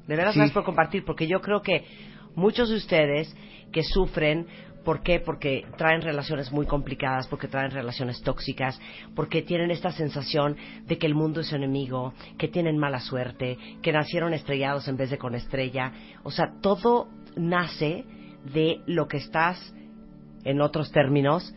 De 0.06 0.16
veras, 0.16 0.34
Sí. 0.34 0.40
gracias 0.40 0.54
por 0.54 0.64
compartir, 0.64 1.04
porque 1.04 1.26
yo 1.26 1.40
creo 1.40 1.62
que 1.62 1.84
muchos 2.34 2.68
de 2.70 2.76
ustedes 2.76 3.34
que 3.72 3.82
sufren, 3.82 4.46
¿por 4.84 5.02
qué? 5.02 5.20
Porque 5.20 5.64
traen 5.76 6.02
relaciones 6.02 6.50
muy 6.50 6.66
complicadas, 6.66 7.28
porque 7.28 7.46
traen 7.48 7.70
relaciones 7.70 8.20
tóxicas, 8.22 8.80
porque 9.14 9.42
tienen 9.42 9.70
esta 9.70 9.92
sensación 9.92 10.56
de 10.86 10.98
que 10.98 11.06
el 11.06 11.14
mundo 11.14 11.40
es 11.40 11.46
su 11.48 11.56
enemigo, 11.56 12.14
que 12.36 12.48
tienen 12.48 12.78
mala 12.78 13.00
suerte, 13.00 13.56
que 13.80 13.92
nacieron 13.92 14.34
estrellados 14.34 14.88
en 14.88 14.96
vez 14.96 15.10
de 15.10 15.18
con 15.18 15.34
estrella. 15.34 15.92
O 16.24 16.30
sea, 16.30 16.52
todo 16.60 17.08
nace 17.36 18.04
de 18.52 18.80
lo 18.86 19.06
que 19.06 19.18
estás, 19.18 19.72
en 20.44 20.60
otros 20.60 20.90
términos, 20.90 21.54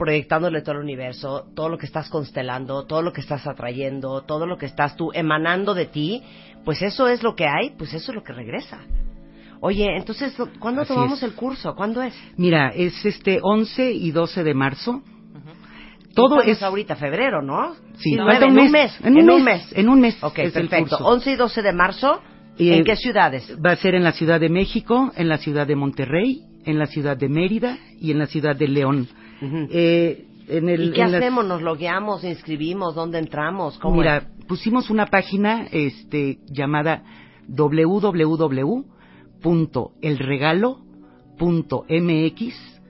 proyectándole 0.00 0.62
todo 0.62 0.76
el 0.76 0.80
universo, 0.80 1.44
todo 1.54 1.68
lo 1.68 1.76
que 1.76 1.84
estás 1.84 2.08
constelando, 2.08 2.86
todo 2.86 3.02
lo 3.02 3.12
que 3.12 3.20
estás 3.20 3.46
atrayendo, 3.46 4.22
todo 4.22 4.46
lo 4.46 4.56
que 4.56 4.64
estás 4.64 4.96
tú 4.96 5.10
emanando 5.12 5.74
de 5.74 5.84
ti, 5.84 6.22
pues 6.64 6.80
eso 6.80 7.06
es 7.06 7.22
lo 7.22 7.36
que 7.36 7.46
hay, 7.46 7.74
pues 7.76 7.92
eso 7.92 8.10
es 8.10 8.14
lo 8.14 8.22
que 8.22 8.32
regresa. 8.32 8.78
Oye, 9.60 9.94
entonces, 9.94 10.34
¿cuándo 10.58 10.80
Así 10.80 10.94
tomamos 10.94 11.18
es. 11.18 11.24
el 11.24 11.34
curso? 11.34 11.74
¿Cuándo 11.74 12.00
es? 12.00 12.14
Mira, 12.38 12.70
es 12.70 13.04
este 13.04 13.40
11 13.42 13.92
y 13.92 14.10
12 14.10 14.42
de 14.42 14.54
marzo. 14.54 15.02
Todo 16.14 16.40
es 16.40 16.62
ahorita, 16.62 16.96
febrero, 16.96 17.42
¿no? 17.42 17.74
Sí, 17.98 18.14
en 18.14 18.58
un 18.58 18.70
mes. 18.70 18.98
En 19.04 19.30
un 19.30 19.44
mes. 19.44 19.72
En 19.76 19.88
un 19.90 20.00
mes. 20.00 20.16
Ok, 20.22 20.38
es 20.38 20.56
el 20.56 20.66
perfecto. 20.66 20.96
curso. 20.96 21.04
11 21.04 21.32
y 21.32 21.36
12 21.36 21.62
de 21.62 21.72
marzo, 21.74 22.22
¿en 22.58 22.80
eh, 22.80 22.84
qué 22.84 22.96
ciudades? 22.96 23.54
Va 23.64 23.72
a 23.72 23.76
ser 23.76 23.94
en 23.94 24.02
la 24.02 24.12
Ciudad 24.12 24.40
de 24.40 24.48
México, 24.48 25.12
en 25.14 25.28
la 25.28 25.36
Ciudad 25.36 25.66
de 25.66 25.76
Monterrey, 25.76 26.40
en 26.64 26.78
la 26.78 26.86
Ciudad 26.86 27.18
de 27.18 27.28
Mérida 27.28 27.78
y 28.00 28.10
en 28.12 28.18
la 28.18 28.26
Ciudad 28.26 28.56
de 28.56 28.66
León. 28.66 29.08
Eh, 29.42 30.26
en 30.48 30.68
el, 30.68 30.88
¿Y 30.88 30.92
qué 30.92 31.02
en 31.02 31.12
las- 31.12 31.20
hacemos? 31.22 31.44
¿Nos 31.46 31.62
logueamos, 31.62 32.24
inscribimos? 32.24 32.94
¿Dónde 32.94 33.18
entramos? 33.18 33.78
¿Cómo 33.78 33.96
Mira, 33.96 34.16
es? 34.18 34.24
pusimos 34.46 34.90
una 34.90 35.06
página 35.06 35.66
este, 35.70 36.38
llamada 36.46 37.02
www.elregalo.mx 41.50 42.80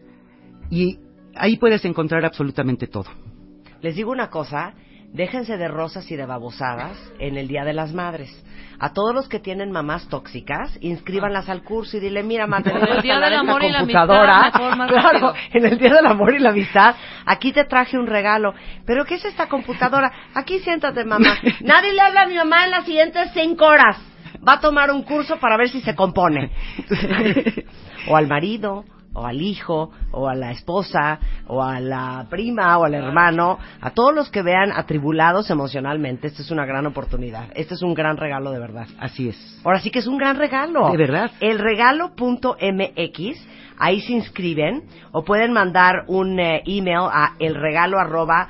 y 0.71 0.99
ahí 1.35 1.57
puedes 1.57 1.85
encontrar 1.85 2.25
absolutamente 2.25 2.87
todo. 2.87 3.07
Les 3.83 3.95
digo 3.97 4.11
una 4.13 4.29
cosa, 4.31 4.75
déjense 5.13 5.57
de 5.57 5.69
rosas 5.69 6.11
y 6.11 6.17
de 6.17 6.27
babosadas 6.27 6.97
en 7.19 7.37
el 7.37 7.49
Día 7.49 7.65
de 7.65 7.73
las 7.73 7.93
Madres. 7.93 8.31
A 8.79 8.93
todos 8.95 9.15
los 9.15 9.29
que 9.29 9.41
tienen 9.41 9.71
mamás 9.71 10.09
tóxicas, 10.09 10.79
inscríbanlas 10.81 11.49
al 11.51 11.63
curso 11.63 11.99
y 11.99 12.01
dile, 12.01 12.23
mira, 12.23 12.47
mamá, 12.47 12.65
a 12.65 12.79
El 12.97 13.03
Día 13.03 13.21
del 13.21 13.35
Amor 13.35 13.63
y 13.63 13.71
la. 13.71 13.81
Amistad, 13.81 14.07
claro, 14.89 15.35
en 15.53 15.67
el 15.67 15.79
Día 15.79 15.95
del 15.95 16.07
Amor 16.07 16.35
y 16.35 16.39
la 16.39 16.51
Amistad, 16.51 16.95
aquí 17.27 17.53
te 17.53 17.65
traje 17.65 17.99
un 17.99 18.07
regalo. 18.07 18.55
¿Pero 18.87 19.05
qué 19.05 19.17
es 19.17 19.25
esta 19.25 19.49
computadora? 19.49 20.11
Aquí 20.35 20.61
siéntate, 20.61 21.05
mamá. 21.05 21.37
Nadie 21.61 21.93
le 21.93 22.01
habla 22.01 22.23
a 22.23 22.27
mi 22.27 22.37
mamá 22.37 22.65
en 22.65 22.71
las 22.71 22.87
siguientes 22.87 23.31
cinco 23.35 23.67
horas. 23.67 23.99
Va 24.47 24.55
a 24.55 24.61
tomar 24.61 24.91
un 24.91 25.03
curso 25.03 25.39
para 25.39 25.59
ver 25.59 25.69
si 25.69 25.83
se 25.83 25.95
compone. 25.95 26.51
o 28.09 28.17
al 28.17 28.27
marido, 28.27 28.85
o 29.13 29.27
al 29.27 29.43
hijo, 29.43 29.91
o 30.13 30.29
a 30.29 30.35
la 30.35 30.53
esposa, 30.53 31.19
o 31.47 31.63
a 31.63 31.81
la 31.81 32.27
prima, 32.31 32.79
o 32.79 32.85
al 32.85 32.95
hermano, 32.95 33.59
a 33.81 33.91
todos 33.91 34.15
los 34.15 34.31
que 34.31 34.43
vean 34.43 34.73
atribulados 34.73 35.51
emocionalmente, 35.51 36.29
esta 36.29 36.43
es 36.43 36.51
una 36.51 36.65
gran 36.65 36.87
oportunidad. 36.87 37.49
Este 37.55 37.75
es 37.75 37.83
un 37.83 37.95
gran 37.95 38.17
regalo 38.17 38.53
de 38.53 38.59
verdad. 38.59 38.87
Así 38.99 39.29
es. 39.29 39.61
Ahora 39.65 39.81
sí 39.81 39.91
que 39.91 39.99
es 39.99 40.07
un 40.07 40.19
gran 40.19 40.37
regalo. 40.37 40.91
De 40.91 40.97
verdad. 40.97 41.31
El 41.41 41.59
regalo.mx, 41.59 42.57
ahí 43.79 44.01
se 44.01 44.13
inscriben, 44.13 44.85
o 45.13 45.25
pueden 45.25 45.53
mandar 45.53 46.05
un 46.07 46.39
eh, 46.39 46.63
email 46.67 47.09
a 47.13 47.35
elregalo 47.39 47.99
arroba 47.99 48.49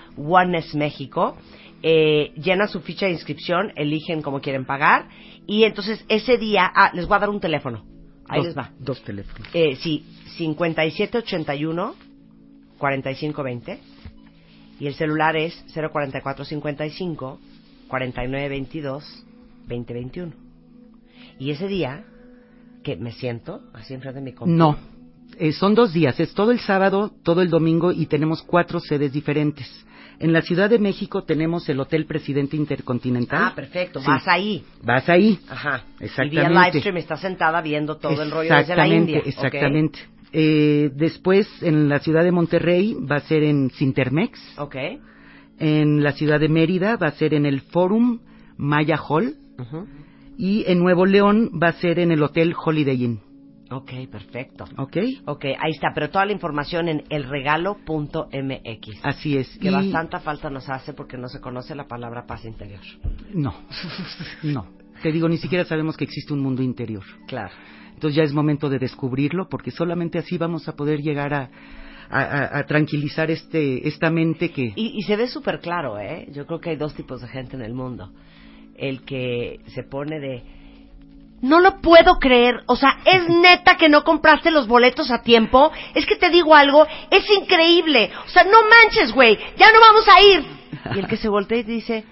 México. 0.74 1.36
Eh, 1.82 2.32
llenan 2.36 2.68
su 2.68 2.80
ficha 2.80 3.06
de 3.06 3.12
inscripción, 3.12 3.72
eligen 3.74 4.20
cómo 4.20 4.42
quieren 4.42 4.66
pagar, 4.66 5.06
y 5.46 5.64
entonces 5.64 6.04
ese 6.08 6.36
día, 6.36 6.70
ah, 6.74 6.90
les 6.92 7.06
voy 7.06 7.16
a 7.16 7.20
dar 7.20 7.30
un 7.30 7.40
teléfono. 7.40 7.89
Ahí 8.30 8.38
dos, 8.38 8.46
les 8.46 8.58
va. 8.58 8.70
Dos 8.78 9.02
teléfonos. 9.02 9.48
Eh, 9.52 9.76
sí, 9.76 10.04
5781 10.36 11.94
4520 12.78 13.80
y 14.78 14.86
el 14.86 14.94
celular 14.94 15.36
es 15.36 15.54
04455 15.74 17.38
4922 17.88 19.24
2021. 19.68 20.32
Y 21.38 21.50
ese 21.50 21.68
día 21.68 22.04
que 22.82 22.96
me 22.96 23.12
siento 23.12 23.62
así 23.74 23.94
enfrente 23.94 24.20
de 24.20 24.24
mi 24.24 24.32
compu. 24.32 24.54
No, 24.54 24.78
eh, 25.40 25.52
son 25.52 25.74
dos 25.74 25.92
días, 25.92 26.20
es 26.20 26.34
todo 26.34 26.52
el 26.52 26.60
sábado, 26.60 27.10
todo 27.24 27.42
el 27.42 27.48
domingo 27.50 27.92
y 27.92 28.06
tenemos 28.06 28.42
cuatro 28.42 28.78
sedes 28.78 29.12
diferentes. 29.12 29.66
En 30.18 30.34
la 30.34 30.42
Ciudad 30.42 30.68
de 30.68 30.78
México 30.78 31.24
tenemos 31.24 31.66
el 31.70 31.80
Hotel 31.80 32.04
Presidente 32.04 32.54
Intercontinental. 32.54 33.42
Ah, 33.42 33.52
perfecto, 33.54 34.00
Sí. 34.00 34.06
vas 34.06 34.28
ahí. 34.28 34.62
Vas 34.82 35.08
ahí. 35.08 35.38
Ajá. 35.48 35.84
Exactamente. 35.98 36.36
Y 36.36 36.38
vía 36.38 36.48
live 36.50 36.78
stream 36.80 36.96
está 36.98 37.16
sentada 37.16 37.62
viendo 37.62 37.96
todo 37.96 38.22
el 38.22 38.30
rollo 38.30 38.54
desde 38.54 38.76
la 38.76 38.84
Exactamente, 38.86 39.12
India. 39.12 39.22
Exactamente. 39.24 39.98
Eh, 40.32 40.90
después, 40.94 41.48
en 41.62 41.88
la 41.88 42.00
ciudad 42.00 42.22
de 42.22 42.32
Monterrey, 42.32 42.94
va 43.10 43.16
a 43.16 43.20
ser 43.20 43.42
en 43.42 43.70
Cintermex. 43.70 44.38
Ok. 44.58 44.76
En 45.58 46.02
la 46.02 46.12
ciudad 46.12 46.38
de 46.38 46.50
Mérida, 46.50 46.96
va 46.96 47.08
a 47.08 47.12
ser 47.12 47.32
en 47.32 47.46
el 47.46 47.62
Forum 47.62 48.20
Maya 48.58 48.98
Hall. 49.08 49.36
Y 50.36 50.64
en 50.66 50.80
Nuevo 50.80 51.06
León, 51.06 51.50
va 51.62 51.68
a 51.68 51.72
ser 51.72 51.98
en 51.98 52.12
el 52.12 52.22
Hotel 52.22 52.54
Holiday 52.62 53.04
Inn. 53.04 53.20
Ok, 53.70 53.92
perfecto. 54.10 54.64
¿Ok? 54.78 54.96
Ok, 55.26 55.44
ahí 55.58 55.70
está, 55.70 55.92
pero 55.94 56.10
toda 56.10 56.26
la 56.26 56.32
información 56.32 56.88
en 56.88 57.04
elregalo.mx. 57.08 58.98
Así 59.04 59.36
es. 59.36 59.56
Que 59.58 59.68
Y- 59.68 59.72
bastante 59.72 60.18
falta 60.20 60.50
nos 60.50 60.68
hace 60.68 60.92
porque 60.92 61.16
no 61.16 61.28
se 61.28 61.40
conoce 61.40 61.74
la 61.74 61.86
palabra 61.86 62.26
paz 62.26 62.44
interior. 62.44 62.80
No, 63.32 63.54
no. 64.42 64.66
Te 65.02 65.12
digo, 65.12 65.28
ni 65.28 65.38
siquiera 65.38 65.64
sabemos 65.64 65.96
que 65.96 66.04
existe 66.04 66.32
un 66.32 66.40
mundo 66.40 66.62
interior. 66.62 67.04
Claro. 67.26 67.52
Entonces 67.94 68.16
ya 68.16 68.22
es 68.22 68.32
momento 68.32 68.68
de 68.68 68.78
descubrirlo, 68.78 69.48
porque 69.48 69.70
solamente 69.70 70.18
así 70.18 70.36
vamos 70.36 70.68
a 70.68 70.74
poder 70.76 71.00
llegar 71.00 71.32
a, 71.34 71.50
a- 72.10 72.20
a- 72.22 72.58
a 72.58 72.66
tranquilizar 72.66 73.30
este, 73.30 73.86
esta 73.86 74.10
mente 74.10 74.50
que... 74.50 74.72
Y, 74.76 74.92
y 74.98 75.02
se 75.02 75.16
ve 75.16 75.26
súper 75.28 75.60
claro, 75.60 75.98
¿eh? 75.98 76.26
Yo 76.32 76.46
creo 76.46 76.60
que 76.60 76.70
hay 76.70 76.76
dos 76.76 76.94
tipos 76.94 77.20
de 77.20 77.28
gente 77.28 77.56
en 77.56 77.62
el 77.62 77.74
mundo. 77.74 78.10
El 78.74 79.02
que 79.02 79.60
se 79.66 79.82
pone 79.84 80.18
de... 80.18 80.42
No 81.40 81.60
lo 81.60 81.80
puedo 81.80 82.18
creer. 82.18 82.62
O 82.66 82.76
sea, 82.76 82.98
¿es 83.04 83.28
neta 83.28 83.76
que 83.76 83.88
no 83.88 84.04
compraste 84.04 84.50
los 84.50 84.66
boletos 84.68 85.10
a 85.10 85.22
tiempo? 85.22 85.72
Es 85.94 86.06
que 86.06 86.16
te 86.16 86.30
digo 86.30 86.54
algo, 86.54 86.86
es 87.10 87.24
increíble. 87.30 88.10
O 88.26 88.28
sea, 88.28 88.44
no 88.44 88.58
manches, 88.68 89.12
güey, 89.12 89.38
ya 89.56 89.72
no 89.72 89.80
vamos 89.80 90.04
a 90.08 90.22
ir. 90.22 90.46
Y 90.94 90.98
el 90.98 91.06
que 91.06 91.16
se 91.16 91.28
voltea 91.28 91.58
y 91.58 91.62
dice, 91.62 92.04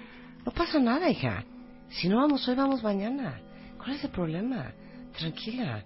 no 0.44 0.52
pasa 0.52 0.78
nada, 0.78 1.10
hija. 1.10 1.44
Si 1.90 2.08
no 2.08 2.16
vamos 2.18 2.46
hoy, 2.48 2.54
vamos 2.54 2.82
mañana. 2.82 3.40
¿Cuál 3.76 3.92
es 3.92 4.04
el 4.04 4.10
problema? 4.10 4.72
Tranquila, 5.18 5.82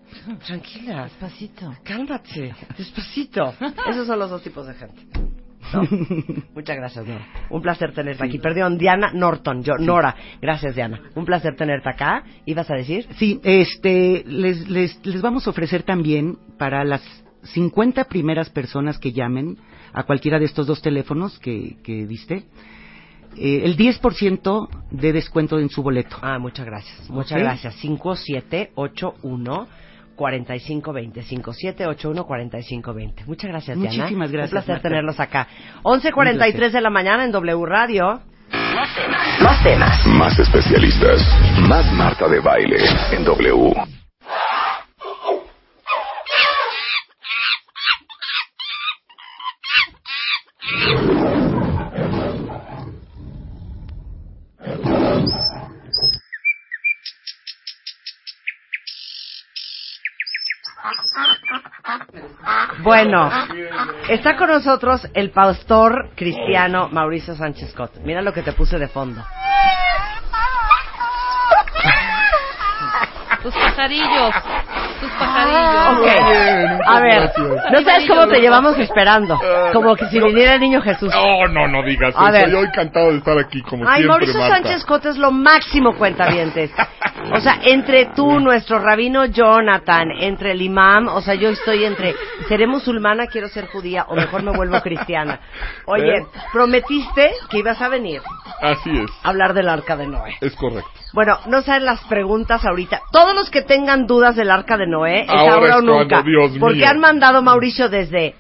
tranquila. 0.46 1.04
Despacito. 1.04 1.74
Cálmate, 1.82 2.54
despacito. 2.76 3.54
Esos 3.88 4.06
son 4.06 4.18
los 4.18 4.30
dos 4.30 4.42
tipos 4.42 4.66
de 4.66 4.74
gente. 4.74 5.31
No. 5.72 5.82
Muchas 6.54 6.76
gracias, 6.76 7.06
Nora. 7.06 7.26
Un 7.50 7.62
placer 7.62 7.92
tenerte 7.92 8.24
aquí. 8.24 8.38
Perdón, 8.38 8.78
Diana 8.78 9.12
Norton. 9.12 9.62
Yo, 9.62 9.76
Nora. 9.78 10.14
Gracias, 10.40 10.74
Diana. 10.74 11.00
Un 11.14 11.24
placer 11.24 11.56
tenerte 11.56 11.88
acá. 11.88 12.24
¿Ibas 12.44 12.70
a 12.70 12.74
decir? 12.74 13.06
Sí, 13.18 13.40
este, 13.42 14.24
les, 14.26 14.68
les, 14.68 15.04
les 15.04 15.22
vamos 15.22 15.46
a 15.46 15.50
ofrecer 15.50 15.82
también 15.82 16.36
para 16.58 16.84
las 16.84 17.02
50 17.42 18.04
primeras 18.04 18.50
personas 18.50 18.98
que 18.98 19.12
llamen 19.12 19.58
a 19.92 20.04
cualquiera 20.04 20.38
de 20.38 20.44
estos 20.46 20.66
dos 20.66 20.80
teléfonos 20.80 21.38
que, 21.38 21.76
que 21.82 22.06
diste, 22.06 22.44
eh, 23.36 23.62
el 23.64 23.76
10% 23.76 24.68
de 24.90 25.12
descuento 25.12 25.58
en 25.58 25.68
su 25.70 25.82
boleto. 25.82 26.16
Ah, 26.22 26.38
muchas 26.38 26.66
gracias. 26.66 27.10
Muchas 27.10 27.32
Ok. 27.32 27.38
gracias. 27.38 27.74
5781 27.76 29.68
4520 30.16 31.22
5781 31.22 32.24
4520. 32.24 33.24
Muchas 33.26 33.50
gracias, 33.50 33.78
Diana. 33.78 33.96
Muchísimas 33.96 34.30
gracias, 34.30 34.50
Un 34.52 34.52
placer 34.52 34.74
Marta. 34.74 34.88
tenerlos 34.88 35.20
acá. 35.20 35.48
11:43 35.82 36.72
de 36.72 36.80
la 36.80 36.90
mañana 36.90 37.24
en 37.24 37.32
W 37.32 37.66
Radio. 37.66 38.20
Más 39.42 39.62
temas. 39.62 40.06
Más 40.06 40.38
especialistas. 40.38 41.20
Más 41.68 41.90
Marta 41.92 42.28
de 42.28 42.40
Baile 42.40 42.78
en 43.12 43.24
W. 43.24 43.72
Bueno, 62.82 63.30
está 64.08 64.36
con 64.36 64.48
nosotros 64.48 65.06
el 65.14 65.30
pastor 65.30 66.10
cristiano 66.16 66.88
Mauricio 66.90 67.34
Sánchez 67.34 67.70
Scott. 67.70 67.98
Mira 68.04 68.22
lo 68.22 68.32
que 68.32 68.42
te 68.42 68.52
puse 68.52 68.78
de 68.78 68.88
fondo. 68.88 69.22
Tus 73.42 73.54
pajarillos. 73.54 74.34
Tus 75.02 75.10
pajarillos. 75.18 75.98
Ok. 75.98 76.86
A 76.86 77.00
ver, 77.00 77.32
no 77.72 77.78
sabes 77.82 78.08
cómo 78.08 78.28
te 78.28 78.40
llevamos 78.40 78.78
esperando. 78.78 79.38
Como 79.72 79.96
que 79.96 80.06
si 80.06 80.20
viniera 80.20 80.54
el 80.54 80.60
niño 80.60 80.80
Jesús. 80.80 81.12
No, 81.12 81.48
no, 81.48 81.66
no 81.68 81.82
digas 81.82 82.14
A 82.16 82.24
eso. 82.28 82.32
ver. 82.32 82.50
Yo 82.50 82.60
encantado 82.60 83.10
de 83.10 83.18
estar 83.18 83.36
aquí, 83.38 83.62
como 83.62 83.82
Ay, 83.84 84.02
siempre, 84.02 84.06
Mauricio 84.08 84.38
Marta. 84.40 84.54
Sánchez 84.56 84.82
Scott 84.82 85.06
es 85.06 85.16
lo 85.18 85.30
máximo, 85.32 85.96
cuentavientes. 85.96 86.70
O 87.34 87.38
sea, 87.40 87.60
entre 87.62 88.06
tú, 88.16 88.40
nuestro 88.40 88.80
rabino 88.80 89.26
Jonathan, 89.26 90.08
entre 90.18 90.50
el 90.52 90.60
imam, 90.60 91.06
o 91.06 91.20
sea, 91.20 91.34
yo 91.34 91.50
estoy 91.50 91.84
entre, 91.84 92.16
¿seré 92.48 92.66
musulmana, 92.66 93.28
quiero 93.28 93.46
ser 93.48 93.68
judía, 93.68 94.06
o 94.08 94.16
mejor 94.16 94.42
me 94.42 94.50
vuelvo 94.50 94.80
cristiana? 94.80 95.38
Oye, 95.86 96.16
¿Eh? 96.18 96.26
prometiste 96.52 97.30
que 97.48 97.58
ibas 97.58 97.80
a 97.80 97.88
venir 97.88 98.20
Así 98.60 98.90
es, 98.90 99.08
a 99.22 99.28
hablar 99.28 99.54
del 99.54 99.68
arca 99.68 99.96
de 99.96 100.08
Noé. 100.08 100.34
es 100.40 100.54
correcto. 100.56 100.90
Bueno, 101.12 101.38
no 101.46 101.62
saben 101.62 101.84
las 101.84 102.00
preguntas 102.04 102.64
ahorita. 102.64 103.02
Todos 103.12 103.34
los 103.34 103.50
que 103.50 103.62
tengan 103.62 104.06
dudas 104.06 104.34
del 104.36 104.50
arca 104.50 104.76
de 104.76 104.86
Noé, 104.86 105.22
es 105.22 105.28
Ahora 105.28 105.78
o 105.78 105.82
nunca. 105.82 106.22
Dios 106.22 106.52
porque 106.58 106.78
mío. 106.78 106.88
han 106.88 107.00
mandado 107.00 107.42
Mauricio 107.42 107.88
desde 107.90 108.34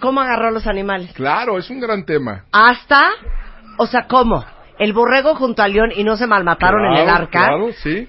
cómo 0.00 0.20
agarró 0.20 0.48
a 0.48 0.50
los 0.50 0.66
animales 0.66 1.12
Claro, 1.12 1.58
es 1.58 1.70
un 1.70 1.80
gran 1.80 2.04
tema. 2.04 2.44
hasta, 2.52 3.04
o 3.76 3.86
sea, 3.86 4.06
cómo 4.08 4.44
el 4.78 4.92
borrego 4.92 5.34
junto 5.36 5.62
al 5.62 5.72
león 5.72 5.90
y 5.94 6.04
no 6.04 6.16
se 6.16 6.26
malmataron 6.26 6.84
en 6.86 7.02
el 7.02 7.08
arca. 7.08 7.46
Claro, 7.48 7.72
sí. 7.82 8.08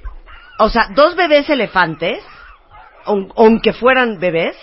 O 0.59 0.69
sea, 0.69 0.87
dos 0.93 1.15
bebés 1.15 1.49
elefantes, 1.49 2.23
aun- 3.05 3.31
aunque 3.35 3.73
fueran 3.73 4.19
bebés, 4.19 4.55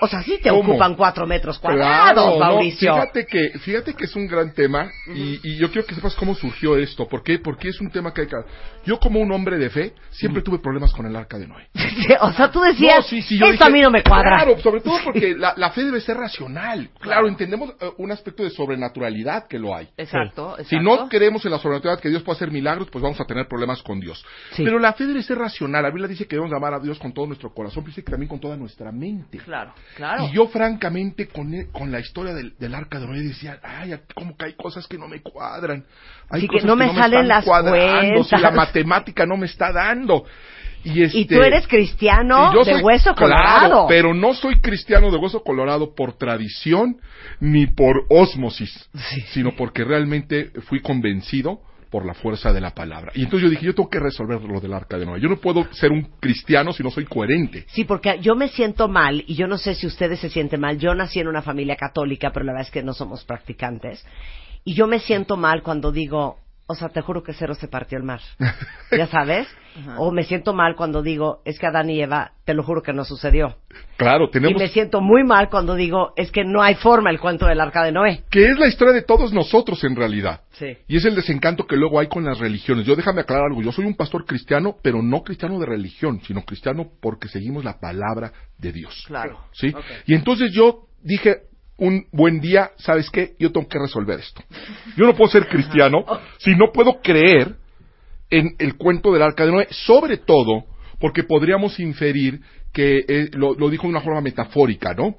o 0.00 0.06
sea, 0.08 0.22
sí 0.22 0.38
te 0.42 0.50
¿Cómo? 0.50 0.72
ocupan 0.72 0.94
cuatro 0.94 1.26
metros 1.26 1.58
cuadrados, 1.58 2.12
Claro, 2.12 2.30
no, 2.30 2.38
Mauricio. 2.38 2.94
fíjate 2.94 3.26
que 3.26 3.58
fíjate 3.60 3.94
que 3.94 4.04
es 4.04 4.16
un 4.16 4.26
gran 4.26 4.52
tema 4.54 4.90
y, 5.14 5.40
y 5.42 5.56
yo 5.56 5.70
quiero 5.70 5.86
que 5.86 5.94
sepas 5.94 6.14
cómo 6.14 6.34
surgió 6.34 6.76
esto. 6.76 7.06
¿Por 7.08 7.22
qué? 7.22 7.38
Porque 7.38 7.68
es 7.68 7.80
un 7.80 7.90
tema 7.90 8.12
que 8.12 8.22
hay 8.22 8.26
que... 8.26 8.36
Yo 8.84 8.98
como 8.98 9.20
un 9.20 9.30
hombre 9.32 9.58
de 9.58 9.70
fe 9.70 9.94
siempre 10.10 10.42
tuve 10.42 10.58
problemas 10.58 10.92
con 10.92 11.06
el 11.06 11.14
arca 11.16 11.38
de 11.38 11.46
Noé. 11.46 11.68
o 12.20 12.32
sea, 12.32 12.50
tú 12.50 12.60
decías, 12.60 12.96
No, 12.96 13.02
sí, 13.02 13.22
sí, 13.22 13.38
yo 13.38 13.46
esto 13.46 13.52
dije, 13.52 13.64
a 13.64 13.70
mí 13.70 13.80
no 13.80 13.90
me 13.90 14.02
cuadra. 14.02 14.36
Claro, 14.36 14.58
sobre 14.60 14.80
todo 14.80 14.98
porque 15.04 15.34
la, 15.38 15.54
la 15.56 15.70
fe 15.70 15.84
debe 15.84 16.00
ser 16.00 16.16
racional. 16.16 16.90
Claro, 17.00 17.28
entendemos 17.28 17.70
eh, 17.80 17.90
un 17.98 18.10
aspecto 18.12 18.42
de 18.42 18.50
sobrenaturalidad 18.50 19.46
que 19.48 19.58
lo 19.58 19.74
hay. 19.74 19.88
Exacto, 19.96 20.56
Si 20.58 20.76
exacto. 20.76 20.82
no 20.82 21.08
creemos 21.08 21.44
en 21.44 21.50
la 21.52 21.58
sobrenaturalidad 21.58 22.02
que 22.02 22.08
Dios 22.08 22.22
puede 22.22 22.36
hacer 22.36 22.50
milagros, 22.50 22.88
pues 22.90 23.02
vamos 23.02 23.20
a 23.20 23.24
tener 23.24 23.46
problemas 23.48 23.82
con 23.82 24.00
Dios. 24.00 24.24
Sí. 24.52 24.64
Pero 24.64 24.78
la 24.78 24.92
fe 24.94 25.06
debe 25.06 25.22
ser 25.22 25.38
racional. 25.38 25.82
La 25.82 25.90
Biblia 25.90 26.08
dice 26.08 26.26
que 26.26 26.36
debemos 26.36 26.54
amar 26.56 26.74
a 26.74 26.78
Dios 26.80 26.98
con 26.98 27.12
todo 27.12 27.26
nuestro 27.26 27.52
corazón, 27.52 27.82
pero 27.82 27.88
dice 27.90 28.02
que 28.04 28.10
también 28.10 28.28
con 28.28 28.40
toda 28.40 28.56
nuestra 28.56 28.90
mente. 28.92 29.38
Claro, 29.38 29.72
claro. 29.96 30.24
Y 30.26 30.32
yo, 30.32 30.48
francamente, 30.48 31.26
con, 31.28 31.52
e- 31.54 31.66
con 31.72 31.90
la 31.90 32.00
historia 32.00 32.34
del, 32.34 32.54
del 32.58 32.74
arca 32.74 32.98
de 32.98 33.06
Noé 33.06 33.20
decía, 33.22 33.58
ay, 33.62 33.94
como 34.14 34.36
que 34.36 34.46
hay 34.46 34.52
cosas 34.54 34.86
que 34.86 34.98
no 34.98 35.08
me 35.08 35.20
cuadran. 35.22 35.84
Hay 36.30 36.42
Sí, 36.42 36.46
que 36.48 36.52
cosas 36.54 36.66
no 36.66 36.76
me 36.76 36.86
salen 36.88 37.02
están 37.04 37.28
las 37.28 37.44
cuadrando, 37.44 38.24
si 38.24 38.34
la 38.36 38.40
cuentas. 38.40 38.54
matemática 38.54 39.26
no 39.26 39.36
me 39.36 39.46
está 39.46 39.72
dando. 39.72 40.24
Y, 40.82 41.00
Y 41.00 41.02
este, 41.02 41.34
tú 41.36 41.42
eres 41.42 41.68
cristiano 41.68 42.52
de 42.64 42.64
soy- 42.72 42.82
hueso 42.82 43.14
colorado. 43.14 43.58
Claro, 43.68 43.86
pero 43.86 44.14
no 44.14 44.32
soy 44.32 44.60
cristiano 44.60 45.10
de 45.10 45.18
hueso 45.18 45.42
colorado 45.42 45.94
por 45.94 46.16
tradición 46.16 46.96
ni 47.38 47.66
por 47.66 48.06
ósmosis, 48.08 48.88
sino 49.32 49.54
porque 49.56 49.84
realmente 49.84 50.50
fui 50.68 50.80
convencido 50.80 51.60
por 51.90 52.06
la 52.06 52.14
fuerza 52.14 52.52
de 52.52 52.60
la 52.60 52.70
palabra. 52.70 53.12
Y 53.14 53.24
entonces 53.24 53.42
yo 53.44 53.50
dije, 53.50 53.66
yo 53.66 53.74
tengo 53.74 53.90
que 53.90 53.98
resolver 53.98 54.40
lo 54.42 54.60
del 54.60 54.72
arca 54.72 54.96
de 54.96 55.04
Noé. 55.04 55.20
Yo 55.20 55.28
no 55.28 55.36
puedo 55.36 55.66
ser 55.72 55.90
un 55.90 56.02
cristiano 56.20 56.72
si 56.72 56.82
no 56.82 56.90
soy 56.90 57.04
coherente. 57.04 57.64
Sí, 57.68 57.84
porque 57.84 58.18
yo 58.20 58.36
me 58.36 58.48
siento 58.48 58.88
mal, 58.88 59.24
y 59.26 59.34
yo 59.34 59.46
no 59.46 59.58
sé 59.58 59.74
si 59.74 59.86
ustedes 59.86 60.20
se 60.20 60.30
sienten 60.30 60.60
mal. 60.60 60.78
Yo 60.78 60.94
nací 60.94 61.18
en 61.20 61.28
una 61.28 61.42
familia 61.42 61.76
católica, 61.76 62.30
pero 62.32 62.46
la 62.46 62.52
verdad 62.52 62.68
es 62.68 62.72
que 62.72 62.82
no 62.82 62.94
somos 62.94 63.24
practicantes. 63.24 64.06
Y 64.64 64.74
yo 64.74 64.86
me 64.86 65.00
siento 65.00 65.36
mal 65.36 65.62
cuando 65.62 65.90
digo, 65.90 66.38
o 66.70 66.74
sea, 66.76 66.88
te 66.88 67.00
juro 67.00 67.24
que 67.24 67.32
cero 67.32 67.54
se 67.54 67.66
partió 67.66 67.98
el 67.98 68.04
mar. 68.04 68.20
¿Ya 68.96 69.08
sabes? 69.08 69.48
O 69.98 70.12
me 70.12 70.22
siento 70.22 70.54
mal 70.54 70.76
cuando 70.76 71.02
digo, 71.02 71.42
es 71.44 71.58
que 71.58 71.66
Adán 71.66 71.90
y 71.90 72.00
Eva, 72.00 72.32
te 72.44 72.54
lo 72.54 72.62
juro 72.62 72.80
que 72.80 72.92
no 72.92 73.04
sucedió. 73.04 73.56
Claro, 73.96 74.26
Y 74.26 74.30
tenemos 74.30 74.60
me 74.60 74.68
siento 74.68 75.00
muy 75.00 75.24
mal 75.24 75.48
cuando 75.48 75.74
digo, 75.74 76.12
es 76.14 76.30
que 76.30 76.44
no 76.44 76.62
hay 76.62 76.76
forma 76.76 77.10
el 77.10 77.18
cuento 77.18 77.46
del 77.46 77.60
arca 77.60 77.82
de 77.82 77.90
Noé. 77.90 78.22
que 78.30 78.44
es 78.44 78.56
la 78.58 78.68
historia 78.68 78.92
de 78.94 79.02
todos 79.02 79.32
nosotros 79.32 79.82
en 79.82 79.96
realidad. 79.96 80.42
Sí. 80.52 80.76
Y 80.86 80.96
es 80.96 81.04
el 81.04 81.16
desencanto 81.16 81.66
que 81.66 81.76
luego 81.76 81.98
hay 81.98 82.06
con 82.06 82.24
las 82.24 82.38
religiones. 82.38 82.86
Yo 82.86 82.94
déjame 82.94 83.22
aclarar 83.22 83.46
algo, 83.46 83.62
yo 83.62 83.72
soy 83.72 83.84
un 83.84 83.96
pastor 83.96 84.24
cristiano, 84.24 84.76
pero 84.80 85.02
no 85.02 85.22
cristiano 85.22 85.58
de 85.58 85.66
religión, 85.66 86.20
sino 86.24 86.42
cristiano 86.42 86.86
porque 87.00 87.26
seguimos 87.26 87.64
la 87.64 87.80
palabra 87.80 88.32
de 88.58 88.72
Dios. 88.72 89.04
Claro. 89.08 89.40
¿Sí? 89.52 89.74
Y 90.06 90.14
entonces 90.14 90.52
yo 90.52 90.86
dije 91.02 91.49
un 91.80 92.06
buen 92.12 92.40
día, 92.40 92.70
¿sabes 92.76 93.10
qué? 93.10 93.32
Yo 93.38 93.50
tengo 93.50 93.66
que 93.68 93.78
resolver 93.78 94.20
esto. 94.20 94.42
Yo 94.96 95.06
no 95.06 95.14
puedo 95.14 95.30
ser 95.30 95.48
cristiano 95.48 96.04
si 96.38 96.54
no 96.54 96.70
puedo 96.72 97.00
creer 97.00 97.56
en 98.30 98.54
el 98.58 98.76
cuento 98.76 99.12
del 99.12 99.22
arca 99.22 99.44
de 99.44 99.50
Noé, 99.52 99.66
sobre 99.70 100.18
todo 100.18 100.64
porque 101.00 101.24
podríamos 101.24 101.80
inferir 101.80 102.40
que 102.72 102.98
eh, 103.08 103.30
lo, 103.32 103.54
lo 103.54 103.68
dijo 103.68 103.84
de 103.84 103.88
una 103.88 104.02
forma 104.02 104.20
metafórica, 104.20 104.94
¿no? 104.94 105.16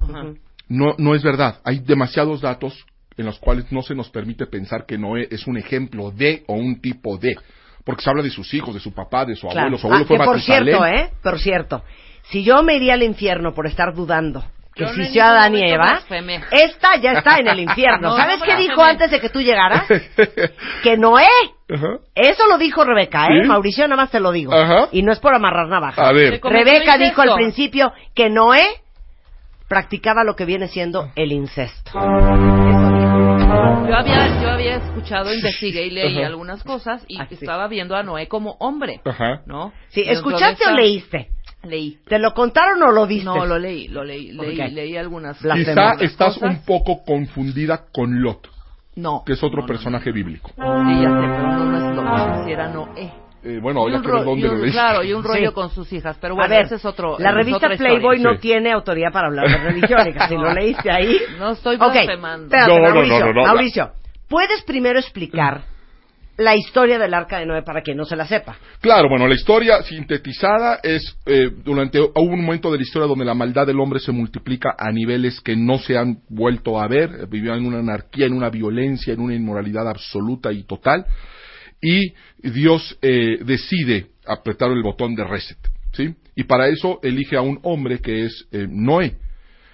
No, 0.70 0.96
no 0.98 1.16
es 1.16 1.24
verdad. 1.24 1.60
Hay 1.66 1.80
demasiados 1.80 2.40
datos 2.40 2.86
en 3.18 3.26
los 3.26 3.40
cuales 3.40 3.70
no 3.72 3.82
se 3.82 3.94
nos 3.96 4.10
permite 4.10 4.46
pensar 4.46 4.86
que 4.86 4.98
Noé 4.98 5.28
es 5.30 5.46
un 5.48 5.58
ejemplo 5.58 6.12
de 6.12 6.44
o 6.48 6.54
un 6.54 6.80
tipo 6.80 7.18
de. 7.18 7.36
Porque 7.84 8.04
se 8.04 8.10
habla 8.10 8.24
de 8.24 8.30
sus 8.30 8.54
hijos, 8.54 8.74
de 8.76 8.80
su 8.80 8.94
papá, 8.94 9.26
de 9.26 9.36
su 9.36 9.48
Claro. 9.48 9.60
abuelo. 9.62 9.78
Su 9.80 9.88
abuelo 9.88 10.04
Ah, 10.06 10.08
fue 10.08 10.18
que 10.20 10.24
por 10.24 10.40
cierto, 10.42 10.86
¿eh? 10.86 11.10
Por 11.24 11.40
cierto, 11.40 11.84
si 12.30 12.44
yo 12.44 12.62
me 12.64 12.76
iría 12.76 12.94
al 12.94 13.04
infierno 13.04 13.54
por 13.54 13.66
estar 13.68 13.94
dudando 13.96 14.46
que 14.88 15.20
no 15.20 15.24
Adán 15.26 15.56
y 15.56 15.70
Eva, 15.70 15.86
blasfemé. 15.88 16.42
esta 16.52 16.96
ya 16.98 17.12
está 17.14 17.38
en 17.38 17.48
el 17.48 17.60
infierno. 17.62 18.10
No, 18.10 18.18
¿Sabes 18.18 18.40
no 18.40 18.46
qué 18.46 18.56
dijo 18.56 18.82
antes 18.84 19.12
de 19.12 19.20
que 19.20 19.30
tú 19.30 19.42
llegaras? 19.42 19.86
Que 20.84 20.98
Noé. 20.98 21.28
Ajá. 21.74 22.00
Eso 22.16 22.48
lo 22.48 22.58
dijo 22.58 22.84
Rebeca, 22.84 23.26
¿eh? 23.28 23.42
¿Sí? 23.44 23.48
Mauricio, 23.48 23.88
nada 23.88 24.02
más 24.02 24.12
te 24.12 24.20
lo 24.20 24.32
digo. 24.32 24.54
Ajá. 24.54 24.88
Y 24.92 25.04
no 25.04 25.12
es 25.12 25.20
por 25.20 25.34
amarrar. 25.34 25.62
A 25.98 26.12
ver. 26.12 26.40
Cometió 26.40 26.66
Rebeca 26.74 26.98
dijo 26.98 27.22
al 27.22 27.36
principio 27.36 27.94
que 28.16 28.30
Noé 28.30 28.62
practicaba 29.70 30.24
lo 30.24 30.36
que 30.36 30.46
viene 30.46 30.68
siendo 30.68 31.12
el 31.16 31.32
incesto. 31.32 31.92
Yo 31.94 32.00
había, 33.98 34.42
yo 34.42 34.50
había 34.50 34.76
escuchado, 34.78 35.34
investigué 35.34 35.86
y 35.86 35.92
leí 35.92 36.18
Ajá. 36.18 36.28
algunas 36.28 36.64
cosas 36.64 37.04
y 37.08 37.20
Ah, 37.20 37.28
estaba 37.30 37.68
viendo 37.68 37.96
a 37.96 38.04
Noé 38.04 38.28
como 38.28 38.56
hombre, 38.60 39.02
Ajá. 39.06 39.42
¿no? 39.46 39.72
Sí, 39.90 40.04
¿escuchaste 40.06 40.66
o 40.68 40.72
leíste? 40.74 41.28
Leí. 41.64 42.00
¿Te 42.08 42.18
lo 42.20 42.34
contaron 42.34 42.82
o 42.84 42.92
lo 42.92 43.06
viste? 43.06 43.26
No, 43.26 43.46
lo 43.46 43.60
leí, 43.60 43.88
lo 43.88 44.04
leí, 44.04 44.32
leí, 44.32 44.60
Ok. 44.60 44.72
leí 44.72 44.98
algunas 44.98 45.38
Quizá 45.38 45.94
estás 46.00 46.34
cosas. 46.36 46.50
un 46.50 46.66
poco 46.66 47.04
confundida 47.06 47.86
con 47.94 48.22
Lot, 48.22 48.48
No. 48.96 49.24
que 49.26 49.34
es 49.34 49.44
otro 49.44 49.58
no, 49.58 49.62
no, 49.62 49.68
personaje 49.68 50.12
bíblico. 50.12 50.52
no. 50.58 50.84
Sí, 50.90 50.96
ya 51.02 51.10
sé, 51.10 51.16
pero 51.16 51.52
no, 51.52 51.66
no 51.66 51.78
es 51.78 51.96
lo 51.96 52.02
que 52.40 52.44
si 52.46 52.52
era 52.52 52.68
Noé. 52.68 53.12
Eh, 53.44 53.60
bueno, 53.60 53.88
Y 53.88 53.92
ya 53.92 53.98
un 53.98 54.04
que 54.04 54.12
dónde 54.12 54.48
lo 54.48 54.54
leíste. 54.56 54.72
Claro, 54.72 55.04
y 55.04 55.14
un 55.14 55.24
rollo 55.24 55.50
Sí. 55.50 55.54
con 55.56 55.70
sus 55.72 55.92
hijas, 55.94 56.16
pero 56.22 56.34
a 56.34 56.38
bueno, 56.38 56.50
ver, 56.56 56.66
ese 56.66 56.76
es 56.76 56.86
otro. 56.86 57.18
la 57.18 57.32
revista 57.32 57.58
otra 57.58 57.74
historia. 57.74 57.94
Playboy 57.96 58.20
no 58.20 58.34
Sí. 58.34 58.40
tiene 58.40 58.72
autoridad 58.72 59.12
para 59.12 59.28
hablar 59.28 59.48
de 59.50 59.58
religión. 59.58 60.00
Si 60.30 60.36
lo 60.36 60.54
leíste 60.54 60.92
ahí. 60.92 61.18
No 61.40 61.52
estoy 61.52 61.76
Ok, 61.78 61.82
blasfemando. 61.92 62.46
espérate, 62.46 62.72
No, 62.72 62.78
no, 62.80 62.88
no, 62.90 62.94
Mauricio, 62.96 63.20
no, 63.20 63.26
no, 63.26 63.42
no. 63.42 63.48
Mauricio, 63.48 63.92
¿puedes 64.30 64.62
primero 64.64 65.00
explicar 65.00 65.62
la 66.42 66.56
historia 66.56 67.00
del 67.00 67.14
Arca 67.14 67.40
de 67.40 67.46
Noé 67.46 67.62
para 67.64 67.82
quien 67.82 67.98
no 67.98 68.06
se 68.06 68.16
la 68.16 68.28
sepa? 68.28 68.58
Claro, 68.80 69.10
bueno, 69.10 69.28
la 69.28 69.36
historia 69.36 69.82
sintetizada 69.84 70.80
es 70.84 71.18
eh, 71.26 71.50
durante 71.64 72.00
un 72.00 72.42
momento 72.42 72.72
de 72.72 72.78
la 72.78 72.84
historia 72.84 73.08
donde 73.08 73.26
la 73.26 73.34
maldad 73.34 73.68
del 73.68 73.80
hombre 73.80 74.00
se 74.00 74.12
multiplica 74.12 74.76
a 74.78 74.92
niveles 74.92 75.40
que 75.42 75.56
no 75.56 75.78
se 75.78 75.98
han 75.98 76.18
vuelto 76.30 76.80
a 76.80 76.88
ver, 76.88 77.10
eh, 77.12 77.26
vivían 77.30 77.60
en 77.60 77.68
una 77.68 77.80
anarquía, 77.80 78.26
en 78.26 78.34
una 78.34 78.50
violencia, 78.50 79.14
en 79.14 79.22
una 79.22 79.36
inmoralidad 79.36 79.88
absoluta 79.88 80.52
y 80.52 80.64
total, 80.64 81.06
y 81.82 82.14
Dios 82.38 82.98
eh, 83.02 83.40
decide 83.44 84.08
apretar 84.26 84.72
el 84.72 84.84
botón 84.84 85.16
de 85.16 85.24
reset, 85.24 85.58
¿sí? 85.94 86.16
Y 86.36 86.44
para 86.44 86.68
eso 86.68 87.00
elige 87.02 87.36
a 87.36 87.42
un 87.42 87.60
hombre 87.64 88.00
que 88.00 88.26
es 88.26 88.48
eh, 88.52 88.68
Noé. 88.70 89.16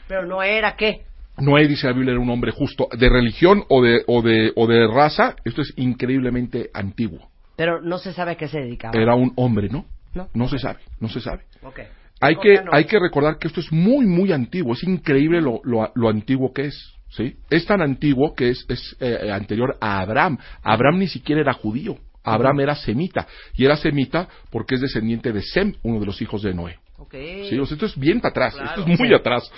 Pero 0.08 0.26
Noé 0.26 0.58
era 0.58 0.76
qué? 0.76 1.07
Noé 1.38 1.68
dice 1.68 1.88
la 1.88 1.94
Biblia 1.94 2.12
era 2.14 2.20
un 2.20 2.30
hombre 2.30 2.52
justo 2.52 2.88
de 2.98 3.10
religión 3.10 3.64
o 3.70 3.84
de 3.84 4.04
o 4.08 4.22
de 4.22 4.52
o 4.56 4.68
de 4.68 4.88
raza. 4.88 5.36
Esto 5.46 5.62
es 5.62 5.74
increíblemente 5.78 6.70
antiguo. 6.74 7.30
Pero 7.56 7.82
no 7.82 7.98
se 7.98 8.14
sabe 8.14 8.32
a 8.32 8.36
qué 8.36 8.48
se 8.48 8.60
dedicaba. 8.60 9.00
Era 9.00 9.16
un 9.16 9.34
hombre, 9.36 9.70
¿no? 9.70 9.86
No. 10.34 10.48
se 10.48 10.58
sabe, 10.58 10.80
no 11.00 11.10
se 11.10 11.20
sabe. 11.20 11.44
Ok. 11.64 11.80
Hay 12.20 12.36
que, 12.38 12.60
hay 12.72 12.86
que 12.86 13.00
recordar 13.00 13.38
que 13.38 13.48
esto 13.48 13.60
es 13.60 13.72
muy, 13.72 14.08
muy 14.08 14.32
antiguo. 14.32 14.74
Es 14.74 14.84
increíble 14.84 15.42
lo, 15.42 15.62
lo, 15.64 15.92
lo 15.94 16.10
antiguo 16.10 16.52
que 16.52 16.66
es. 16.66 16.94
¿sí? 17.10 17.36
Es 17.50 17.66
tan 17.66 17.82
antiguo 17.82 18.34
que 18.34 18.50
es, 18.50 18.66
es 18.70 18.96
eh, 19.00 19.30
anterior 19.32 19.78
a 19.80 20.00
Abraham. 20.00 20.40
Abraham 20.64 21.00
ni 21.00 21.08
siquiera 21.08 21.42
era 21.42 21.54
judío. 21.54 21.98
Abraham 22.24 22.62
era 22.62 22.76
semita. 22.76 23.28
Y 23.54 23.66
era 23.66 23.78
semita 23.78 24.28
porque 24.50 24.76
es 24.76 24.82
descendiente 24.82 25.32
de 25.32 25.42
Sem, 25.42 25.76
uno 25.84 26.00
de 26.00 26.06
los 26.08 26.22
hijos 26.22 26.42
de 26.42 26.54
Noé. 26.54 26.80
Ok. 26.98 27.14
Sí, 27.50 27.58
o 27.60 27.66
sea, 27.66 27.76
esto 27.76 27.86
es 27.86 27.98
bien 27.98 28.20
para 28.20 28.32
atrás, 28.32 28.54
Claro. 28.56 28.70
esto 28.70 28.82
es 28.92 29.00
muy 29.00 29.08
Sí. 29.10 29.14
atrás. 29.14 29.52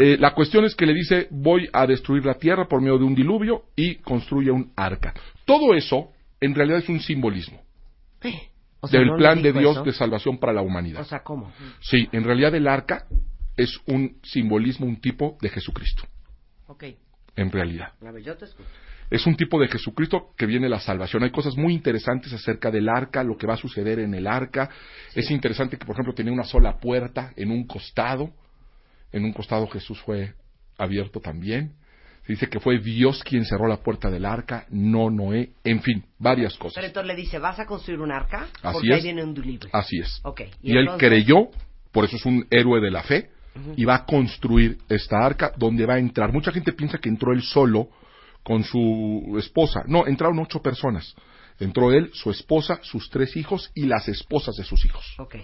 Eh, 0.00 0.16
la 0.18 0.32
cuestión 0.34 0.64
es 0.64 0.74
que 0.74 0.86
le 0.86 0.94
dice, 0.94 1.28
voy 1.30 1.68
a 1.72 1.86
destruir 1.86 2.24
la 2.24 2.34
tierra 2.34 2.66
por 2.66 2.80
medio 2.80 2.98
de 2.98 3.04
un 3.04 3.14
diluvio 3.14 3.64
y 3.76 3.96
construye 3.96 4.50
un 4.50 4.72
arca. 4.76 5.12
Todo 5.44 5.74
eso, 5.74 6.10
en 6.40 6.54
realidad, 6.54 6.78
es 6.78 6.88
un 6.88 7.00
simbolismo 7.00 7.60
O 8.80 8.88
sea, 8.88 8.98
del 8.98 9.08
¿no 9.10 9.16
plan 9.16 9.42
de 9.42 9.52
Dios 9.52 9.72
eso? 9.76 9.84
de 9.84 9.92
salvación 9.92 10.38
para 10.38 10.54
la 10.54 10.62
humanidad. 10.62 11.02
O 11.02 11.04
sea, 11.04 11.22
¿cómo? 11.22 11.52
Sí, 11.80 12.08
en 12.12 12.24
realidad 12.24 12.54
el 12.54 12.66
arca 12.66 13.04
es 13.56 13.78
un 13.86 14.16
simbolismo, 14.22 14.86
un 14.86 15.00
tipo 15.00 15.36
de 15.42 15.50
Jesucristo, 15.50 16.04
Ok. 16.66 16.84
en 17.36 17.52
realidad. 17.52 17.92
A 18.06 18.10
ver, 18.10 18.22
yo 18.22 18.34
te 18.38 18.46
escucho. 18.46 18.68
Es 19.10 19.26
un 19.26 19.36
tipo 19.36 19.60
de 19.60 19.66
Jesucristo 19.68 20.28
que 20.36 20.46
viene 20.46 20.68
la 20.68 20.78
salvación. 20.78 21.24
Hay 21.24 21.30
cosas 21.30 21.56
muy 21.56 21.72
interesantes 21.74 22.32
acerca 22.32 22.70
del 22.70 22.88
arca, 22.88 23.24
lo 23.24 23.36
que 23.36 23.46
va 23.46 23.54
a 23.54 23.58
suceder 23.58 23.98
en 23.98 24.14
el 24.14 24.26
arca. 24.28 24.70
Es 25.14 25.30
interesante 25.30 25.76
que, 25.76 25.84
por 25.84 25.94
ejemplo, 25.94 26.14
tenía 26.14 26.32
una 26.32 26.44
sola 26.44 26.78
puerta 26.78 27.32
en 27.36 27.50
un 27.50 27.66
costado. 27.66 28.30
En 29.12 29.24
un 29.24 29.32
costado 29.32 29.66
Jesús 29.66 30.00
fue 30.00 30.34
abierto 30.78 31.20
también. 31.20 31.72
Se 32.24 32.34
dice 32.34 32.48
que 32.48 32.60
fue 32.60 32.78
Dios 32.78 33.24
quien 33.24 33.44
cerró 33.44 33.66
la 33.66 33.78
puerta 33.78 34.10
del 34.10 34.24
arca, 34.24 34.66
no 34.70 35.10
Noé. 35.10 35.50
En 35.64 35.82
fin, 35.82 36.04
varias 36.18 36.56
cosas. 36.56 36.74
Pero 36.76 36.86
entonces 36.86 37.08
le 37.08 37.20
dice, 37.20 37.38
¿vas 37.40 37.58
a 37.58 37.66
construir 37.66 38.00
un 38.00 38.12
arca? 38.12 38.46
Así 38.62 38.74
Porque 38.74 38.92
ahí 38.92 38.98
es. 38.98 39.04
viene 39.04 39.24
un 39.24 39.34
diluvio. 39.34 39.68
Así 39.72 39.98
es. 39.98 40.22
Y, 40.62 40.72
él 40.72 40.78
entonces- 40.82 41.08
creyó, 41.08 41.48
por 41.90 42.04
eso 42.04 42.14
es 42.16 42.24
un 42.26 42.46
héroe 42.50 42.80
de 42.80 42.90
la 42.92 43.02
fe, 43.02 43.30
y 43.76 43.84
va 43.84 43.96
a 43.96 44.04
construir 44.06 44.78
esta 44.88 45.16
arca 45.18 45.52
donde 45.56 45.84
va 45.84 45.94
a 45.94 45.98
entrar. 45.98 46.32
Mucha 46.32 46.52
gente 46.52 46.72
piensa 46.72 46.98
que 46.98 47.08
entró 47.08 47.32
él 47.32 47.42
solo 47.42 47.88
con 48.42 48.64
su 48.64 49.36
esposa. 49.38 49.82
No, 49.86 50.06
entraron 50.06 50.38
ocho 50.38 50.60
personas. 50.60 51.14
Entró 51.58 51.92
él, 51.92 52.10
su 52.14 52.30
esposa, 52.30 52.78
sus 52.82 53.10
tres 53.10 53.36
hijos 53.36 53.70
y 53.74 53.86
las 53.86 54.08
esposas 54.08 54.54
de 54.56 54.64
sus 54.64 54.84
hijos. 54.84 55.04
Ok. 55.18 55.36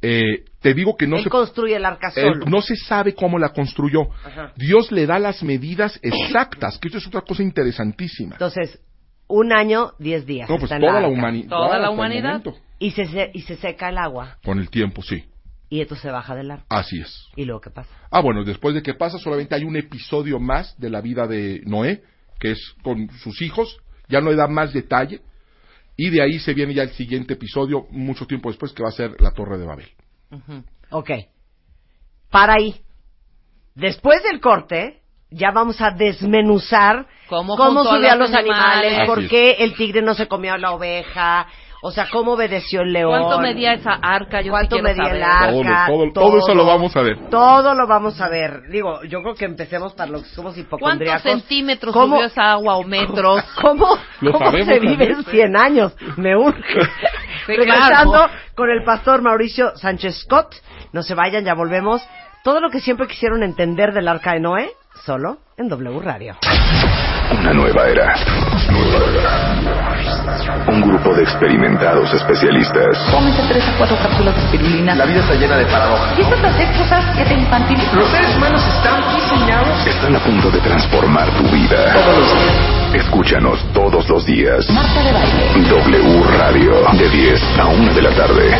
Eh, 0.00 0.44
te 0.60 0.74
digo 0.74 0.96
que 0.96 1.06
no 1.08 1.16
Él 1.16 1.24
se 1.24 1.30
construye 1.30 1.74
el 1.74 1.84
arca 1.84 2.12
él- 2.14 2.34
solo. 2.34 2.46
no 2.46 2.60
se 2.60 2.76
sabe 2.76 3.14
cómo 3.14 3.38
la 3.38 3.48
construyó. 3.48 4.02
Ajá. 4.24 4.52
Dios 4.56 4.92
le 4.92 5.06
da 5.06 5.18
las 5.18 5.42
medidas 5.42 5.98
exactas, 6.02 6.78
que 6.78 6.88
esto 6.88 6.98
es 6.98 7.06
otra 7.08 7.22
cosa 7.22 7.42
interesantísima. 7.42 8.34
Entonces, 8.34 8.80
un 9.26 9.52
año, 9.52 9.92
diez 9.98 10.24
días. 10.24 10.48
No, 10.48 10.58
pues 10.58 10.70
toda 10.70 11.00
la 11.00 11.08
humani- 11.08 11.48
Toda 11.48 11.66
toda 11.66 11.78
la 11.80 11.90
humanidad. 11.90 12.42
Y 12.78 12.92
se, 12.92 13.06
se- 13.06 13.30
y 13.34 13.40
se 13.42 13.56
seca 13.56 13.88
el 13.88 13.98
agua. 13.98 14.38
Con 14.44 14.60
el 14.60 14.70
tiempo, 14.70 15.02
sí. 15.02 15.24
Y 15.70 15.80
entonces 15.82 16.02
se 16.02 16.10
baja 16.10 16.34
del 16.34 16.50
arca. 16.50 16.64
Así 16.68 16.98
es. 17.00 17.28
¿Y 17.36 17.44
luego 17.44 17.60
qué 17.60 17.70
pasa? 17.70 17.90
Ah, 18.10 18.20
bueno, 18.20 18.42
después 18.44 18.74
de 18.74 18.82
que 18.82 18.94
pasa, 18.94 19.18
solamente 19.18 19.54
hay 19.54 19.64
un 19.64 19.76
episodio 19.76 20.40
más 20.40 20.78
de 20.78 20.88
la 20.90 21.00
vida 21.00 21.26
de 21.26 21.60
Noé, 21.66 22.02
que 22.40 22.52
es 22.52 22.74
con 22.82 23.10
sus 23.22 23.42
hijos. 23.42 23.78
Ya 24.08 24.20
no 24.20 24.30
le 24.30 24.36
da 24.36 24.48
más 24.48 24.72
detalle. 24.72 25.20
Y 25.96 26.10
de 26.10 26.22
ahí 26.22 26.38
se 26.38 26.54
viene 26.54 26.72
ya 26.74 26.84
el 26.84 26.90
siguiente 26.90 27.34
episodio, 27.34 27.86
mucho 27.90 28.26
tiempo 28.26 28.48
después, 28.48 28.72
que 28.72 28.82
va 28.82 28.88
a 28.88 28.92
ser 28.92 29.20
la 29.20 29.32
Torre 29.32 29.58
de 29.58 29.66
Babel. 29.66 29.88
Ok. 30.90 31.10
Para 32.30 32.54
ahí. 32.54 32.80
Después 33.74 34.22
del 34.22 34.40
corte, 34.40 35.02
ya 35.30 35.50
vamos 35.50 35.80
a 35.80 35.90
desmenuzar 35.90 37.06
Cómo 37.28 37.56
cómo 37.56 37.84
subió 37.84 38.10
a 38.12 38.16
los 38.16 38.30
los 38.30 38.38
animales, 38.38 38.92
animales. 38.92 39.06
por 39.06 39.28
qué 39.28 39.56
el 39.58 39.74
tigre 39.74 40.00
no 40.02 40.14
se 40.14 40.26
comió 40.28 40.54
a 40.54 40.58
la 40.58 40.72
oveja, 40.72 41.46
o 41.82 41.90
sea, 41.90 42.06
cómo 42.10 42.32
obedeció 42.32 42.80
el 42.82 42.92
león. 42.92 43.10
¿Cuánto 43.22 43.40
medía 43.40 43.72
esa 43.74 43.92
arca? 43.94 44.40
Yo 44.40 44.50
¿Cuánto 44.50 44.76
sí 44.76 44.82
medía 44.82 45.04
el 45.12 45.20
saber. 45.20 45.22
arca? 45.22 45.86
Todo, 45.86 46.02
todo, 46.12 46.12
todo 46.28 46.38
eso 46.38 46.54
lo 46.54 46.66
vamos 46.66 46.96
a 46.96 47.02
ver. 47.02 47.18
Todo 47.30 47.74
lo 47.74 47.86
vamos 47.86 48.20
a 48.20 48.28
ver. 48.28 48.62
Digo, 48.70 49.02
yo 49.04 49.22
creo 49.22 49.34
que 49.34 49.44
empecemos 49.44 49.92
para 49.94 50.10
los 50.10 50.22
que 50.22 50.28
somos 50.30 50.54
¿Cuántos 50.54 50.66
hipocondriacos. 50.66 51.22
centímetros 51.22 51.92
¿Cómo- 51.94 52.16
subió 52.16 52.26
esa 52.26 52.52
agua 52.52 52.76
o 52.76 52.82
metros? 52.84 53.42
¿Cómo, 53.60 53.86
Lo 54.20 54.32
cómo 54.32 54.44
sabemos 54.46 54.66
se 54.68 54.80
vive 54.80 55.04
en 55.04 55.14
también. 55.24 55.24
100 55.52 55.56
años? 55.56 55.96
Me 56.16 56.36
urge. 56.36 56.62
Sí, 57.46 57.56
Regresando 57.56 58.12
claro. 58.12 58.32
con 58.54 58.68
el 58.68 58.84
pastor 58.84 59.22
Mauricio 59.22 59.74
Sánchez 59.76 60.18
Scott. 60.24 60.54
No 60.92 61.02
se 61.02 61.14
vayan, 61.14 61.46
ya 61.46 61.54
volvemos. 61.54 62.06
Todo 62.44 62.60
lo 62.60 62.68
que 62.68 62.80
siempre 62.80 63.06
quisieron 63.06 63.42
entender 63.42 63.94
del 63.94 64.06
arca 64.06 64.32
de 64.34 64.40
Noé, 64.40 64.70
solo 65.06 65.38
en 65.56 65.68
W 65.70 65.98
Radio. 66.00 66.36
Una 67.40 67.54
nueva 67.54 67.88
era. 67.88 68.14
Un 70.68 70.82
grupo 70.82 71.14
de 71.14 71.22
experimentados 71.22 72.12
especialistas 72.12 72.98
Cómete 73.10 73.42
tres 73.48 73.66
a 73.68 73.72
cuatro 73.78 73.96
cápsulas 74.02 74.34
de 74.34 74.42
espirulina. 74.42 74.94
La 74.94 75.06
vida 75.06 75.20
está 75.20 75.34
llena 75.34 75.56
de 75.56 75.64
paradojas. 75.66 76.10
Empiezas 76.10 76.44
a 76.44 76.48
hacer 76.48 76.68
cosas 76.76 77.16
que 77.16 77.24
te 77.24 77.34
infantilizan. 77.34 77.96
Los 77.98 78.08
seres 78.10 78.36
humanos 78.36 78.62
están 78.66 79.02
diseñados. 79.14 79.86
están 79.86 80.16
a 80.16 80.18
punto 80.20 80.50
de 80.50 80.60
transformar 80.60 81.30
tu 81.30 81.44
vida. 81.48 81.94
Escúchanos 82.94 83.64
todos 83.72 84.08
los 84.08 84.24
días. 84.26 84.68
Marta 84.70 85.02
de 85.02 85.12
baile. 85.12 85.52
W 85.68 86.22
Radio, 86.38 86.72
de 86.92 87.08
10 87.08 87.58
a 87.58 87.66
1 87.66 87.94
de 87.94 88.02
la 88.02 88.10
tarde. 88.10 88.58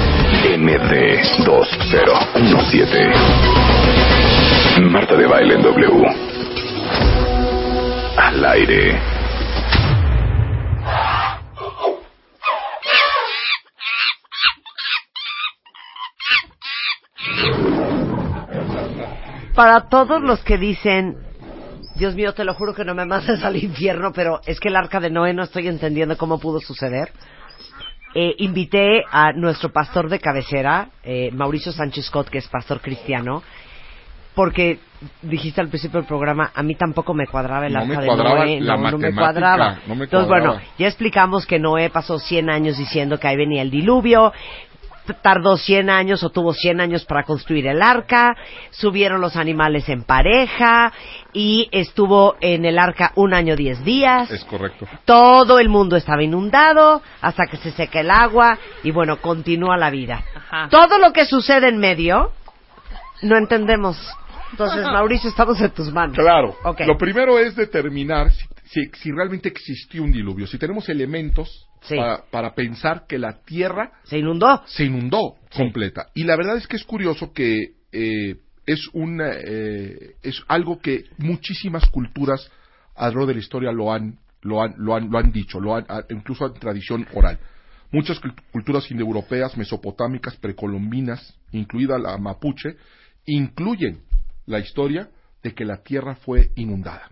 MD 0.59 1.19
2017. 1.45 3.13
Marta 4.81 5.17
de 5.17 5.27
Baile 5.27 5.55
en 5.55 5.63
W. 5.63 6.07
Al 8.17 8.45
aire. 8.45 9.18
Para 19.59 19.89
todos 19.89 20.23
los 20.23 20.39
que 20.45 20.57
dicen, 20.57 21.17
Dios 21.97 22.15
mío, 22.15 22.33
te 22.33 22.45
lo 22.45 22.55
juro 22.55 22.75
que 22.75 22.85
no 22.85 22.95
me 22.95 23.05
mandes 23.05 23.43
al 23.43 23.57
infierno, 23.57 24.13
pero 24.13 24.41
es 24.47 24.61
que 24.61 24.69
el 24.69 24.77
arca 24.77 25.01
de 25.01 25.11
Noé 25.11 25.35
no 25.35 25.43
estoy 25.43 25.67
entendiendo 25.67 26.17
cómo 26.17 26.39
pudo 26.39 26.61
suceder. 26.61 27.11
Eh, 28.15 28.37
invité 28.39 29.03
a 29.11 29.33
nuestro 29.33 29.73
pastor 29.73 30.09
de 30.09 30.21
cabecera, 30.21 30.91
eh, 31.03 31.31
Mauricio 31.33 31.73
Sánchez 31.73 32.07
Scott, 32.07 32.29
que 32.29 32.39
es 32.39 32.47
pastor 32.47 32.81
cristiano, 32.81 33.43
porque 34.39 34.79
dijiste 35.23 35.61
al 35.61 35.67
principio 35.67 35.99
del 35.99 36.07
programa, 36.07 36.53
a 36.55 36.63
mí 36.63 36.77
tampoco 36.77 37.13
me 37.13 37.27
cuadraba 37.27 37.67
el 37.67 37.73
No 37.73 37.81
arca 37.81 37.89
me 37.89 38.01
de 38.03 38.17
Noé, 38.17 38.61
la 38.61 38.77
no, 38.77 38.91
no 38.93 38.99
me 38.99 39.13
cuadraba. 39.13 39.79
no 39.89 39.97
me 39.97 40.05
Entonces, 40.05 40.29
cuadraba. 40.29 40.53
bueno, 40.55 40.67
ya 40.79 40.87
explicamos 40.87 41.45
que 41.45 41.59
Noé 41.59 41.91
pasó 41.91 42.21
100 42.21 42.49
años 42.49 42.79
diciendo 42.79 43.19
que 43.19 43.27
ahí 43.27 43.37
venía 43.37 43.63
el 43.63 43.71
diluvio, 43.73 44.33
tardó 45.23 45.57
100 45.57 45.91
años 45.91 46.23
o 46.23 46.31
tuvo 46.31 46.53
100 46.53 46.81
años 46.81 47.05
para 47.05 47.25
construir 47.25 47.67
el 47.67 47.83
arca, 47.83 48.37
subieron 48.71 49.21
los 49.21 49.35
animales 49.35 49.89
en 49.89 50.05
pareja 50.05 50.93
y 51.33 51.69
estuvo 51.73 52.37
en 52.41 52.65
el 52.65 52.79
arca 52.79 53.11
un 53.17 53.35
año 53.35 53.57
10 53.57 53.83
días. 53.83 54.31
Es 54.31 54.45
correcto. 54.45 54.87
Todo 55.05 55.59
el 55.59 55.69
mundo 55.69 55.97
estaba 55.97 56.23
inundado 56.23 57.03
hasta 57.23 57.47
que 57.47 57.57
se 57.57 57.73
seca 57.73 57.99
el 57.99 58.11
agua 58.13 58.57
y 58.85 58.93
bueno, 58.93 59.17
continúa 59.17 59.77
la 59.77 59.91
vida. 59.91 60.23
Ajá. 60.37 60.69
Todo 60.71 60.99
lo 60.99 61.13
que 61.13 61.25
sucede 61.25 61.67
en 61.71 61.79
medio 61.79 62.31
no 63.23 63.37
entendemos. 63.37 63.97
Entonces, 64.51 64.85
Mauricio, 64.85 65.29
estamos 65.31 65.61
en 65.61 65.71
tus 65.71 65.93
manos. 65.93 66.17
Claro. 66.17 66.57
Lo 66.87 66.97
primero 66.99 67.39
es 67.39 67.55
determinar 67.57 68.31
si, 68.33 68.45
si- 68.65 68.91
si 68.99 69.13
realmente 69.13 69.49
existió 69.49 70.03
un 70.03 70.13
diluvio. 70.13 70.47
Si 70.47 70.59
tenemos 70.59 70.89
elementos 70.89 71.67
Sí. 71.83 71.95
para, 71.97 72.23
para 72.31 72.55
pensar 72.55 73.07
que 73.07 73.19
la 73.19 73.41
Tierra 73.45 73.93
Se 74.05 74.19
inundó. 74.19 74.63
se 74.67 74.85
inundó 74.85 75.37
Sí. 75.51 75.59
completa. 75.63 76.07
Y 76.15 76.25
la 76.25 76.37
verdad 76.37 76.57
es 76.57 76.67
que 76.67 76.77
es 76.77 76.85
curioso 76.85 77.33
que 77.33 77.75
eh, 77.93 78.37
es, 78.67 78.89
un, 78.93 79.21
eh, 79.23 80.15
es 80.23 80.43
algo 80.49 80.81
que 80.81 81.05
muchísimas 81.19 81.87
culturas 81.89 82.51
alrededor 82.97 83.29
de 83.29 83.35
la 83.35 83.41
historia 83.41 83.73
lo 83.73 83.93
han, 83.93 84.19
lo 84.43 84.61
han, 84.63 84.75
lo 84.77 84.95
han, 84.97 85.09
lo 85.11 85.19
han 85.19 85.31
dicho, 85.33 85.61
lo 85.61 85.77
han, 85.77 85.87
incluso 86.11 86.47
en 86.47 86.55
tradición 86.55 87.07
oral. 87.15 87.39
Muchas 87.93 88.21
cult- 88.21 88.43
culturas 88.53 88.91
indoeuropeas, 88.91 89.57
mesopotámicas, 89.57 90.37
precolombinas, 90.37 91.39
incluida 91.53 91.97
la 91.99 92.19
mapuche, 92.19 92.77
incluyen 93.25 94.01
la 94.49 94.59
historia 94.59 95.11
de 95.43 95.55
que 95.55 95.65
la 95.65 95.83
tierra 95.83 96.17
fue 96.17 96.51
inundada. 96.57 97.11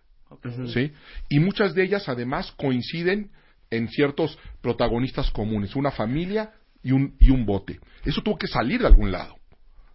¿sí? 0.73 0.93
Y 1.29 1.39
muchas 1.39 1.75
de 1.75 1.85
ellas 1.85 2.09
además 2.09 2.53
coinciden 2.57 3.31
en 3.71 3.89
ciertos 3.89 4.39
protagonistas 4.61 5.31
comunes, 5.31 5.77
una 5.77 5.91
familia 5.91 6.53
y 6.83 6.93
un, 6.93 7.17
y 7.19 7.31
un 7.31 7.45
bote. 7.45 7.81
Eso 8.05 8.23
tuvo 8.23 8.39
que 8.39 8.47
salir 8.47 8.81
de 8.81 8.87
algún 8.87 9.13
lado. 9.13 9.37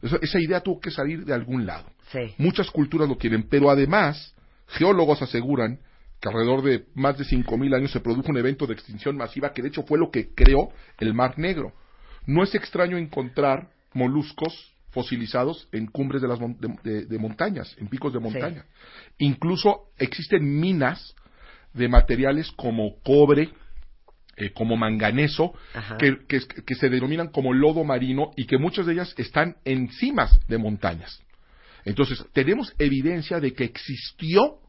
Esa, 0.01 0.18
esa 0.22 0.39
idea 0.39 0.61
tuvo 0.61 0.80
que 0.80 0.91
salir 0.91 1.26
de 1.26 1.34
algún 1.34 1.65
lado. 1.65 1.89
Sí. 2.11 2.34
Muchas 2.38 2.69
culturas 2.69 3.07
lo 3.07 3.18
tienen, 3.18 3.43
pero 3.43 3.69
además 3.69 4.35
geólogos 4.68 5.22
aseguran 5.22 5.80
que 6.19 6.30
alrededor 6.30 6.61
de 6.63 6.85
más 6.93 7.18
de 7.18 7.26
5.000 7.26 7.76
años 7.76 7.91
se 7.91 7.99
produjo 7.99 8.30
un 8.30 8.38
evento 8.38 8.68
de 8.68 8.73
extinción 8.73 9.18
masiva 9.18 9.53
que 9.53 9.61
de 9.61 9.69
hecho 9.69 9.84
fue 9.84 9.97
lo 9.97 10.11
que 10.11 10.34
creó 10.34 10.69
el 10.99 11.13
Mar 11.13 11.38
Negro. 11.39 11.73
No 12.27 12.43
es 12.43 12.53
extraño 12.53 12.97
encontrar 12.97 13.69
moluscos 13.93 14.72
fosilizados 14.91 15.68
en 15.72 15.88
cumbres 15.88 16.22
de, 16.22 16.27
las 16.27 16.39
mon- 16.39 16.57
de- 16.59 16.77
de- 16.84 17.05
de 17.05 17.18
montañas, 17.19 17.76
en 17.80 17.88
picos 17.88 18.13
de 18.13 18.19
montaña. 18.19 18.65
Incluso 19.18 19.89
existen 19.97 20.59
minas 20.59 21.15
de 21.73 21.88
materiales 21.88 22.51
como 22.51 22.99
cobre, 23.01 23.49
eh, 24.38 24.51
como 24.53 24.76
manganeso, 24.77 25.53
que, 25.97 26.18
que- 26.27 26.41
que 26.65 26.76
se 26.76 26.89
denominan 26.89 27.30
como 27.30 27.53
lodo 27.53 27.84
marino 27.84 28.31
y 28.35 28.45
que 28.45 28.57
muchas 28.57 28.85
de 28.85 28.93
ellas 28.93 29.13
están 29.18 29.55
en 29.65 29.89
cimas 29.91 30.39
de 30.47 30.57
montañas. 30.57 31.22
Entonces, 31.85 32.23
tenemos 32.34 32.73
evidencia 32.77 33.39
de 33.39 33.53
que 33.53 33.63
existió 33.63 34.59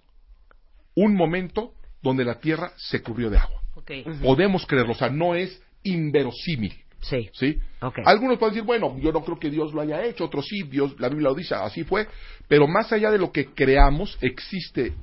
un 0.95 1.15
momento 1.15 1.73
donde 2.03 2.25
la 2.25 2.39
Tierra 2.41 2.73
se 2.77 3.03
cubrió 3.03 3.31
de 3.31 3.39
agua. 3.39 3.61
Okay. 3.75 4.05
Podemos 4.23 4.67
creerlo, 4.67 4.93
o 4.93 4.97
sea, 4.97 5.09
no 5.11 5.35
es 5.35 5.61
inverosímil. 5.83 6.75
Sí. 7.03 7.29
¿Sí? 7.33 7.59
Algunos 8.05 8.39
pueden 8.39 8.55
decir, 8.55 8.67
bueno, 8.67 8.97
yo 8.99 9.13
no 9.13 9.23
creo 9.23 9.39
que 9.39 9.51
Dios 9.51 9.75
lo 9.75 9.81
haya 9.81 10.05
hecho, 10.05 10.25
otros 10.25 10.47
sí, 10.47 10.63
Dios, 10.63 10.99
la 11.01 11.09
Biblia 11.09 11.31
lo 11.31 11.35
dice, 11.35 11.55
así 11.55 11.83
fue, 11.83 12.07
pero 12.49 12.67
más 12.69 12.93
allá 12.93 13.11
de 13.11 13.19
lo 13.19 13.33
que 13.33 13.47
creamos, 13.47 14.17
existe 14.21 14.95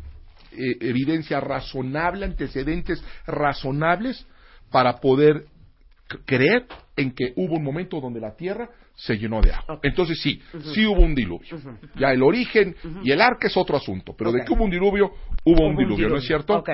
eh, 0.51 0.77
evidencia 0.79 1.41
razonable, 1.41 2.25
antecedentes 2.25 3.03
razonables 3.27 4.25
para 4.71 4.99
poder 4.99 5.45
creer 6.25 6.65
en 6.95 7.11
que 7.11 7.33
hubo 7.35 7.55
un 7.55 7.63
momento 7.63 7.99
donde 7.99 8.19
la 8.19 8.35
tierra 8.35 8.69
se 8.99 9.17
llenó 9.17 9.41
de 9.41 9.51
agua. 9.53 9.79
Entonces 9.83 10.19
sí, 10.21 10.41
sí 10.73 10.85
hubo 10.85 11.01
un 11.01 11.15
diluvio. 11.15 11.47
Ya 11.95 12.11
el 12.11 12.21
origen 12.21 12.75
y 13.03 13.11
el 13.11 13.21
arca 13.21 13.47
es 13.47 13.55
otro 13.55 13.77
asunto, 13.77 14.13
pero 14.17 14.31
de 14.31 14.43
que 14.43 14.53
hubo 14.53 14.65
un 14.65 14.69
diluvio, 14.71 15.11
hubo, 15.45 15.63
un 15.63 15.69
un 15.71 15.77
diluvio, 15.77 16.09
¿no 16.09 16.17
es 16.17 16.25
cierto? 16.25 16.57
Ok. 16.57 16.69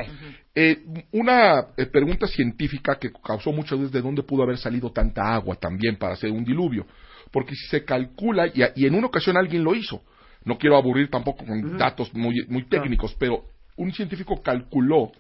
Eh, 0.56 0.84
una 1.11 1.68
eh, 1.77 1.85
pregunta 1.85 2.26
científica 2.27 2.97
que 2.97 3.11
causó 3.23 3.52
mucho 3.52 3.77
dudas 3.77 3.91
de 3.91 4.02
dónde 4.02 4.23
pudo 4.23 4.41
haber 4.43 4.57
salido 4.57 4.91
tanta 4.91 5.35
agua 5.35 5.56
también 5.56 5.97
para 5.97 6.14
hacer 6.14 6.31
un 6.31 6.43
diluvio. 6.43 6.88
Porque 7.31 7.53
si 7.56 7.68
se 7.68 7.84
calcula, 7.85 8.47
y, 8.53 8.64
a- 8.64 8.72
y 8.76 8.85
en 8.88 8.95
una 8.95 9.07
ocasión 9.07 9.38
alguien 9.38 9.64
lo 9.64 9.76
hizo, 9.76 10.02
no 10.45 10.57
quiero 10.57 10.77
aburrir 10.77 11.10
tampoco 11.10 11.45
con 11.45 11.77
datos 11.77 12.11
muy, 12.14 12.43
muy 12.47 12.64
técnicos, 12.65 13.15
pero 13.19 13.43
un 13.77 13.91
científico 13.93 14.41
calculó 14.41 15.11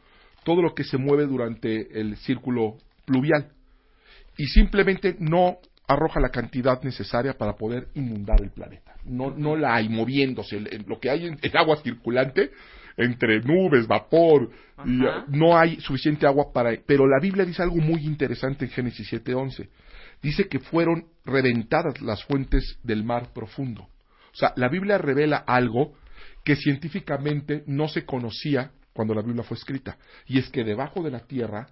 todo 0.43 0.61
lo 0.61 0.73
que 0.73 0.83
se 0.83 0.97
mueve 0.97 1.25
durante 1.27 1.99
el 1.99 2.15
círculo 2.17 2.77
pluvial 3.05 3.51
y 4.37 4.45
simplemente 4.47 5.15
no 5.19 5.57
arroja 5.87 6.19
la 6.19 6.29
cantidad 6.29 6.81
necesaria 6.83 7.37
para 7.37 7.53
poder 7.53 7.87
inundar 7.93 8.41
el 8.41 8.51
planeta. 8.51 8.95
No, 9.05 9.31
no 9.31 9.55
la 9.55 9.75
hay 9.75 9.89
moviéndose. 9.89 10.59
Lo 10.87 10.99
que 10.99 11.09
hay 11.09 11.27
en, 11.27 11.37
en 11.41 11.57
agua 11.57 11.77
circulante, 11.77 12.51
entre 12.97 13.41
nubes, 13.41 13.87
vapor, 13.87 14.49
y, 14.85 15.01
no 15.27 15.57
hay 15.57 15.79
suficiente 15.79 16.25
agua 16.25 16.51
para... 16.53 16.71
Pero 16.85 17.07
la 17.07 17.19
Biblia 17.19 17.45
dice 17.45 17.61
algo 17.61 17.77
muy 17.77 18.05
interesante 18.05 18.65
en 18.65 18.71
Génesis 18.71 19.11
7.11. 19.11 19.69
Dice 20.21 20.47
que 20.47 20.59
fueron 20.59 21.05
reventadas 21.23 22.01
las 22.01 22.23
fuentes 22.23 22.79
del 22.83 23.03
mar 23.03 23.31
profundo. 23.33 23.83
O 23.83 24.37
sea, 24.37 24.53
la 24.55 24.69
Biblia 24.69 24.97
revela 24.97 25.37
algo 25.37 25.93
que 26.43 26.55
científicamente 26.55 27.63
no 27.67 27.87
se 27.87 28.05
conocía 28.05 28.71
cuando 28.93 29.13
la 29.13 29.21
Biblia 29.21 29.43
fue 29.43 29.57
escrita. 29.57 29.97
Y 30.25 30.39
es 30.39 30.49
que 30.49 30.63
debajo 30.63 31.03
de 31.03 31.11
la 31.11 31.19
tierra 31.19 31.67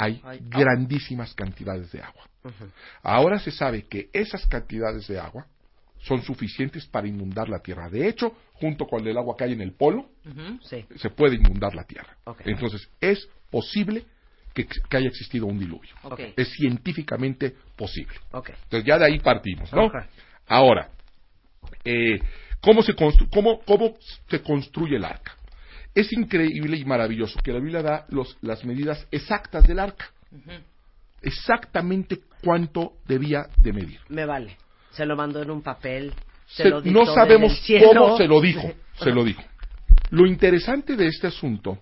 hay 0.00 0.22
grandísimas 0.40 1.34
cantidades 1.34 1.92
de 1.92 2.00
agua. 2.02 2.24
Ahora 3.02 3.38
se 3.38 3.50
sabe 3.50 3.82
que 3.82 4.08
esas 4.12 4.46
cantidades 4.46 5.06
de 5.08 5.18
agua 5.18 5.46
son 5.98 6.22
suficientes 6.22 6.86
para 6.86 7.06
inundar 7.06 7.48
la 7.48 7.60
tierra. 7.60 7.90
De 7.90 8.08
hecho, 8.08 8.34
junto 8.54 8.86
con 8.86 9.06
el 9.06 9.16
agua 9.16 9.36
que 9.36 9.44
hay 9.44 9.52
en 9.52 9.60
el 9.60 9.72
polo, 9.72 10.08
Sí. 10.62 10.84
se 10.96 11.10
puede 11.10 11.36
inundar 11.36 11.74
la 11.74 11.84
tierra. 11.84 12.16
Entonces, 12.44 12.88
es 13.00 13.28
posible 13.50 14.04
que, 14.54 14.66
haya 14.90 15.08
existido 15.08 15.46
un 15.46 15.58
diluvio. 15.58 15.94
Es 16.36 16.48
científicamente 16.52 17.54
posible. 17.76 18.14
Entonces, 18.64 18.84
ya 18.84 18.98
de 18.98 19.06
ahí 19.06 19.18
partimos, 19.18 19.72
¿no? 19.72 19.90
Ahora, 20.46 20.90
eh, 21.84 22.18
¿cómo, 22.60 22.82
se 22.82 22.94
cómo, 22.94 23.60
¿cómo 23.64 23.96
se 24.28 24.42
construye 24.42 24.96
el 24.96 25.04
arca? 25.04 25.36
Es 25.94 26.12
increíble 26.12 26.76
y 26.76 26.84
maravilloso 26.84 27.38
que 27.42 27.52
la 27.52 27.58
Biblia 27.58 27.82
da 27.82 28.06
los, 28.10 28.36
las 28.42 28.64
medidas 28.64 29.06
exactas 29.10 29.66
del 29.66 29.78
arca. 29.80 30.10
Exactamente 31.22 32.20
cuánto 32.42 32.94
debía 33.06 33.46
de 33.58 33.72
medir. 33.72 34.00
Me 34.08 34.24
vale. 34.24 34.56
Se 34.92 35.04
lo 35.04 35.16
mandó 35.16 35.42
en 35.42 35.50
un 35.50 35.62
papel. 35.62 36.12
Se 36.46 36.64
Se- 36.64 36.68
lo 36.70 36.80
no 36.82 37.06
sabemos 37.06 37.60
cómo 37.84 38.16
se 38.16 38.26
lo 38.26 38.40
dijo, 38.40 38.72
se 38.98 39.10
lo 39.10 39.24
dijo. 39.24 39.42
Lo 40.10 40.26
interesante 40.26 40.96
de 40.96 41.06
este 41.06 41.26
asunto 41.28 41.78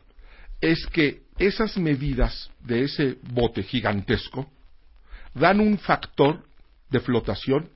es 0.60 0.86
que 0.86 1.22
esas 1.38 1.78
medidas 1.78 2.50
de 2.60 2.82
ese 2.84 3.16
bote 3.32 3.62
gigantesco 3.62 4.50
dan 5.34 5.60
un 5.60 5.78
factor 5.78 6.42
de 6.90 7.00
flotación 7.00 7.70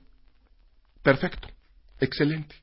perfecto, 1.01 1.47
excelente. 1.99 2.55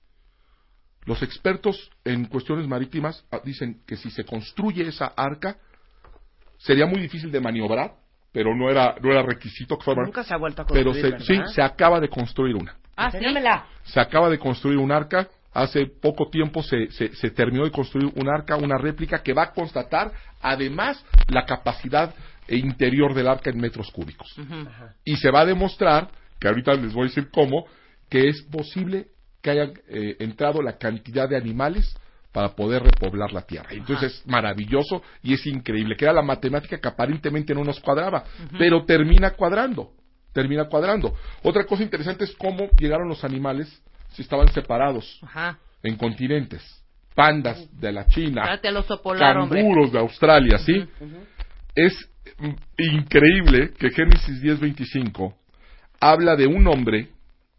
Los 1.06 1.22
expertos 1.22 1.90
en 2.04 2.26
cuestiones 2.26 2.66
marítimas 2.68 3.24
ah, 3.32 3.40
dicen 3.44 3.80
que 3.86 3.96
si 3.96 4.10
se 4.10 4.24
construye 4.24 4.86
esa 4.86 5.06
arca 5.16 5.56
sería 6.58 6.86
muy 6.86 7.00
difícil 7.00 7.30
de 7.32 7.40
maniobrar, 7.40 7.92
pero 8.32 8.54
no 8.54 8.70
era 8.70 8.94
no 9.02 9.10
era 9.10 9.22
requisito 9.22 9.76
que 9.78 9.84
fuera 9.84 10.02
Nunca 10.04 10.22
se 10.24 10.34
ha 10.34 10.36
vuelto 10.36 10.62
a 10.62 10.66
pero 10.66 10.92
construir, 10.92 11.18
se- 11.20 11.24
sí, 11.24 11.40
se 11.54 11.62
acaba 11.62 12.00
de 12.00 12.08
construir 12.08 12.54
una 12.54 12.76
Ah, 12.96 13.06
Enséñamela. 13.06 13.66
se 13.84 13.98
acaba 13.98 14.28
de 14.28 14.38
construir 14.38 14.76
un 14.78 14.92
arca. 14.92 15.28
Hace 15.52 15.86
poco 15.86 16.28
tiempo 16.30 16.62
se, 16.62 16.90
se- 16.92 17.12
se 17.16 17.30
terminó 17.30 17.64
de 17.64 17.70
construir 17.72 18.12
un 18.14 18.28
arca, 18.28 18.56
una 18.56 18.76
réplica 18.78 19.22
que 19.22 19.32
va 19.32 19.44
a 19.44 19.52
constatar 19.52 20.12
además 20.42 21.02
la 21.28 21.44
capacidad 21.46 22.14
eh, 22.46 22.56
interior 22.56 23.14
del 23.14 23.26
arca 23.26 23.50
en 23.50 23.58
metros 23.58 23.90
cúbicos. 23.90 24.28
Y 25.04 25.16
se 25.16 25.30
va 25.30 25.40
a 25.40 25.46
demostrar, 25.46 26.08
que 26.38 26.46
ahorita 26.46 26.74
les 26.74 26.92
voy 26.92 27.04
a 27.04 27.08
decir 27.08 27.30
cómo, 27.30 27.64
que 28.10 28.28
es 28.28 28.42
posible 28.42 29.06
que 29.42 29.50
haya 29.50 29.72
eh, 29.88 30.16
entrado 30.20 30.62
la 30.62 30.78
cantidad 30.78 31.28
de 31.28 31.36
animales 31.36 31.96
para 32.32 32.54
poder 32.54 32.82
repoblar 32.82 33.32
la 33.32 33.42
tierra. 33.42 33.68
Entonces 33.72 34.12
es 34.12 34.26
maravilloso 34.26 35.02
y 35.22 35.34
es 35.34 35.46
increíble, 35.46 35.96
que 35.96 36.04
era 36.04 36.14
la 36.14 36.22
matemática 36.22 36.78
que 36.78 36.88
aparentemente 36.88 37.54
no 37.54 37.64
nos 37.64 37.80
cuadraba, 37.80 38.24
pero 38.56 38.84
termina 38.84 39.30
cuadrando, 39.32 39.92
termina 40.32 40.66
cuadrando. 40.66 41.14
Otra 41.42 41.64
cosa 41.64 41.82
interesante 41.82 42.24
es 42.24 42.34
cómo 42.36 42.68
llegaron 42.78 43.08
los 43.08 43.24
animales 43.24 43.82
si 44.10 44.22
estaban 44.22 44.48
separados 44.52 45.18
Ajá. 45.22 45.58
en 45.82 45.96
continentes. 45.96 46.62
Pandas 47.14 47.68
de 47.78 47.92
la 47.92 48.06
China, 48.06 48.44
hombre. 49.42 49.60
canguros 49.60 49.92
de 49.92 49.98
Australia, 49.98 50.58
¿sí? 50.58 50.88
Es 51.74 51.92
mm, 52.38 52.52
increíble 52.78 53.72
que 53.76 53.90
Génesis 53.90 54.40
10:25 54.40 55.34
habla 56.00 56.36
de 56.36 56.46
un 56.46 56.66
hombre, 56.68 57.08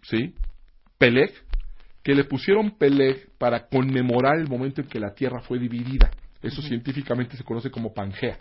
¿sí? 0.04 0.34
Peleg, 0.98 1.32
que 2.04 2.16
le 2.16 2.24
pusieron 2.24 2.72
Peleg 2.72 3.30
para 3.38 3.68
conmemorar 3.68 4.40
el 4.40 4.48
momento 4.48 4.82
en 4.82 4.88
que 4.88 5.00
la 5.00 5.14
Tierra 5.14 5.42
fue 5.42 5.60
dividida. 5.60 6.12
Eso 6.42 6.62
científicamente 6.62 7.38
se 7.38 7.44
conoce 7.44 7.70
como 7.70 7.94
Pangea, 7.94 8.40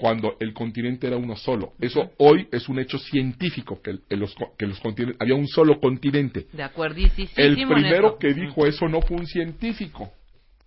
cuando 0.00 0.36
el 0.40 0.52
continente 0.52 1.06
era 1.06 1.16
uno 1.16 1.36
solo. 1.36 1.74
Eso 1.80 2.10
hoy 2.18 2.48
es 2.50 2.68
un 2.68 2.80
hecho 2.80 2.98
científico, 2.98 3.80
que, 3.80 4.16
los, 4.16 4.34
que 4.58 4.66
los 4.66 4.80
continentes, 4.80 5.20
había 5.20 5.36
un 5.36 5.46
solo 5.46 5.78
continente. 5.78 6.46
De 6.52 6.62
acuerdísimo 6.64 7.28
El 7.36 7.54
primero 7.54 8.18
que 8.18 8.34
dijo 8.34 8.66
eso 8.66 8.88
no 8.88 9.00
fue 9.00 9.16
un 9.16 9.26
científico, 9.26 10.10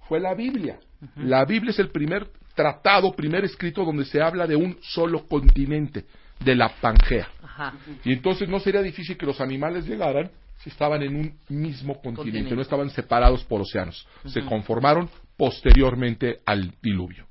fue 0.08 0.22
la 0.22 0.34
Biblia. 0.34 0.80
La 1.18 1.44
Biblia 1.44 1.72
es 1.72 1.80
el 1.80 1.90
primer 1.90 2.28
tratado, 2.56 3.14
primer 3.14 3.44
escrito 3.44 3.84
donde 3.84 4.06
se 4.06 4.22
habla 4.22 4.48
de 4.48 4.56
un 4.56 4.78
solo 4.82 5.28
continente, 5.28 6.06
de 6.40 6.56
la 6.56 6.70
Pangea. 6.70 7.28
Ajá. 7.44 7.74
Y 8.06 8.14
entonces 8.14 8.48
no 8.48 8.60
sería 8.60 8.82
difícil 8.82 9.18
que 9.18 9.26
los 9.26 9.42
animales 9.42 9.86
llegaran 9.86 10.32
si 10.60 10.70
estaban 10.70 11.04
en 11.04 11.16
un 11.16 11.40
mismo 11.50 11.94
continente, 11.94 12.22
Continente. 12.22 12.56
no 12.56 12.62
estaban 12.62 12.90
separados 12.90 13.44
por 13.44 13.62
océanos. 13.62 14.08
Se 14.26 14.44
conformaron 14.44 15.10
posteriormente 15.36 16.40
al 16.46 16.74
diluvio. 16.82 17.26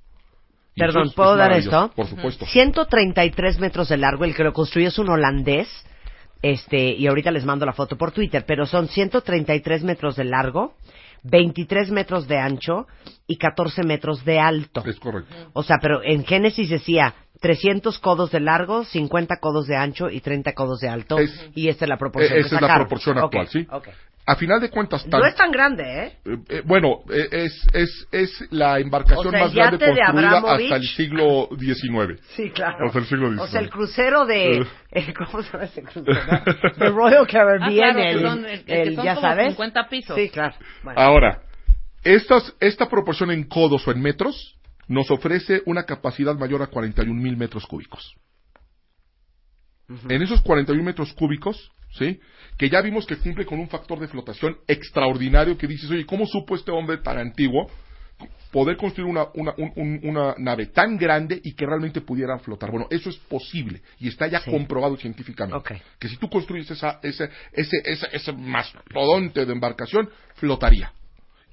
Y 0.74 0.81
Perdón, 0.81 1.11
¿puedo 1.15 1.32
es 1.32 1.39
dar 1.39 1.53
esto? 1.53 1.93
Por 1.97 2.07
supuesto. 2.07 2.47
133 2.47 3.59
metros 3.59 3.89
de 3.89 3.97
largo, 3.97 4.24
el 4.24 4.35
que 4.35 4.44
lo 4.44 4.53
construyó 4.53 4.89
es 4.89 4.98
un 4.98 5.09
holandés, 5.09 5.69
este, 6.43 6.90
y 6.93 7.07
ahorita 7.07 7.31
les 7.31 7.44
mando 7.44 7.65
la 7.66 7.73
foto 7.73 7.97
por 7.97 8.12
Twitter, 8.12 8.44
pero 8.47 8.66
son 8.66 8.89
133 8.89 9.82
metros 9.82 10.16
de 10.16 10.24
largo, 10.24 10.74
23 11.28 11.90
metros 11.90 12.27
de 12.28 12.39
ancho 12.39 12.86
y 13.27 13.36
14 13.36 13.82
metros 13.82 14.24
de 14.24 14.39
alto. 14.39 14.82
Es 14.86 14.98
correcto. 15.01 15.35
O 15.53 15.62
sea, 15.62 15.77
pero 15.81 16.03
en 16.03 16.24
Génesis 16.24 16.69
decía 16.70 17.15
300 17.40 17.98
codos 17.98 18.31
de 18.31 18.40
largo, 18.40 18.85
50 18.85 19.36
codos 19.40 19.66
de 19.66 19.77
ancho 19.77 20.09
y 20.11 20.20
30 20.20 20.53
codos 20.55 20.81
de 20.81 20.89
alto, 20.89 21.19
Es- 21.19 21.51
y 21.55 21.69
esta 21.69 21.85
es 21.85 21.89
la 21.89 21.98
proporción 21.98 22.32
Eh, 22.39 22.40
que 22.43 22.47
esa 22.47 22.57
es 22.57 22.62
la 22.62 22.74
proporción 22.77 23.19
actual, 23.19 23.48
¿sí? 23.48 23.66
ok. 23.70 23.89
A 24.28 24.35
final 24.35 24.61
de 24.61 24.70
cuentas, 24.70 25.07
No 25.07 25.24
es 25.24 25.36
tan 25.36 25.53
grande, 25.53 25.85
¿eh? 25.85 26.12
Eh, 26.24 26.36
eh, 26.48 26.62
bueno, 26.65 27.03
eh, 27.11 27.28
es, 27.31 27.66
es, 27.73 28.09
es 28.11 28.44
la 28.51 28.81
embarcación 28.81 29.28
O 29.28 29.31
sea, 29.31 29.40
más 29.44 29.55
grande 29.55 29.78
construida 29.78 30.39
hasta 30.39 30.77
el 30.77 30.82
siglo 30.89 31.48
XIX. 31.57 32.20
Sí, 32.35 32.51
claro. 32.51 32.86
Hasta 32.86 32.98
el 32.98 33.05
siglo 33.07 33.28
XIX. 33.28 33.40
O 33.43 33.47
sea, 33.47 33.61
el 33.61 33.70
crucero 33.70 34.27
de... 34.27 34.59
Eh. 34.59 34.66
eh, 34.90 35.15
¿Cómo 35.15 35.43
se 35.44 35.53
llama 35.53 35.65
ese 35.66 35.82
crucero? 35.82 36.16
The 36.77 36.89
Royal 36.90 37.27
Caribbean, 37.28 37.62
Ah, 37.62 37.93
claro, 37.94 38.01
el, 38.03 38.20
son- 38.20 38.47
el- 38.47 38.65
el 38.66 38.94
son 38.97 39.05
ya 39.05 39.15
como 39.15 39.28
sabes. 39.28 39.47
50 39.51 39.89
pisos. 39.89 40.16
Sí, 40.16 40.28
claro. 40.31 40.55
Bueno. 40.82 41.01
Ahora, 41.01 41.43
estas, 42.03 42.53
esta 42.59 42.89
proporción 42.89 43.31
en 43.31 43.44
codos 43.44 43.86
o 43.86 43.93
en 43.93 44.01
metros 44.03 44.57
nos 44.89 45.09
ofrece 45.12 45.62
una 45.66 45.85
capacidad 45.85 46.35
mayor 46.35 46.62
a 46.62 46.66
41 46.66 47.15
mil 47.15 47.36
metros 47.36 47.65
cúbicos. 47.66 48.15
en 50.09 50.23
esos 50.23 50.40
41 50.43 50.82
metros 50.82 51.12
cúbicos, 51.12 51.70
¿sí? 51.98 52.20
Que 52.56 52.68
ya 52.70 52.81
vimos 52.81 53.06
que 53.06 53.16
cumple 53.16 53.44
con 53.44 53.59
un 53.59 53.68
factor 53.68 53.98
de 53.98 54.09
flotación 54.09 54.56
extraordinario 54.66 55.56
que 55.59 55.66
dices, 55.66 55.90
oye, 55.90 56.06
¿cómo 56.06 56.27
supo 56.27 56.55
este 56.56 56.70
hombre 56.70 56.98
tan 56.98 57.18
antiguo 57.18 57.70
poder 58.51 58.77
construir 58.78 59.10
una, 59.10 59.27
una, 59.35 59.52
un- 59.59 59.73
un- 59.77 60.01
una 60.05 60.35
nave 60.39 60.66
tan 60.66 60.97
grande 60.97 61.39
y 61.44 61.55
que 61.55 61.66
realmente 61.66 62.01
pudiera 62.01 62.39
flotar? 62.39 62.70
Bueno, 62.70 62.86
eso 62.90 63.10
es 63.10 63.16
posible 63.16 63.82
y 63.98 64.09
está 64.09 64.27
ya 64.27 64.40
Sí. 64.40 64.51
comprobado 64.51 64.97
científicamente. 64.97 65.82
Que 65.98 66.09
si 66.09 66.16
tú 66.16 66.28
construyes 66.31 66.70
esa, 66.70 66.98
ese, 67.02 67.28
ese, 67.52 67.77
ese, 67.85 68.06
ese 68.12 68.32
mastodonte 68.32 69.44
de 69.44 69.52
embarcación, 69.52 70.09
flotaría. 70.36 70.93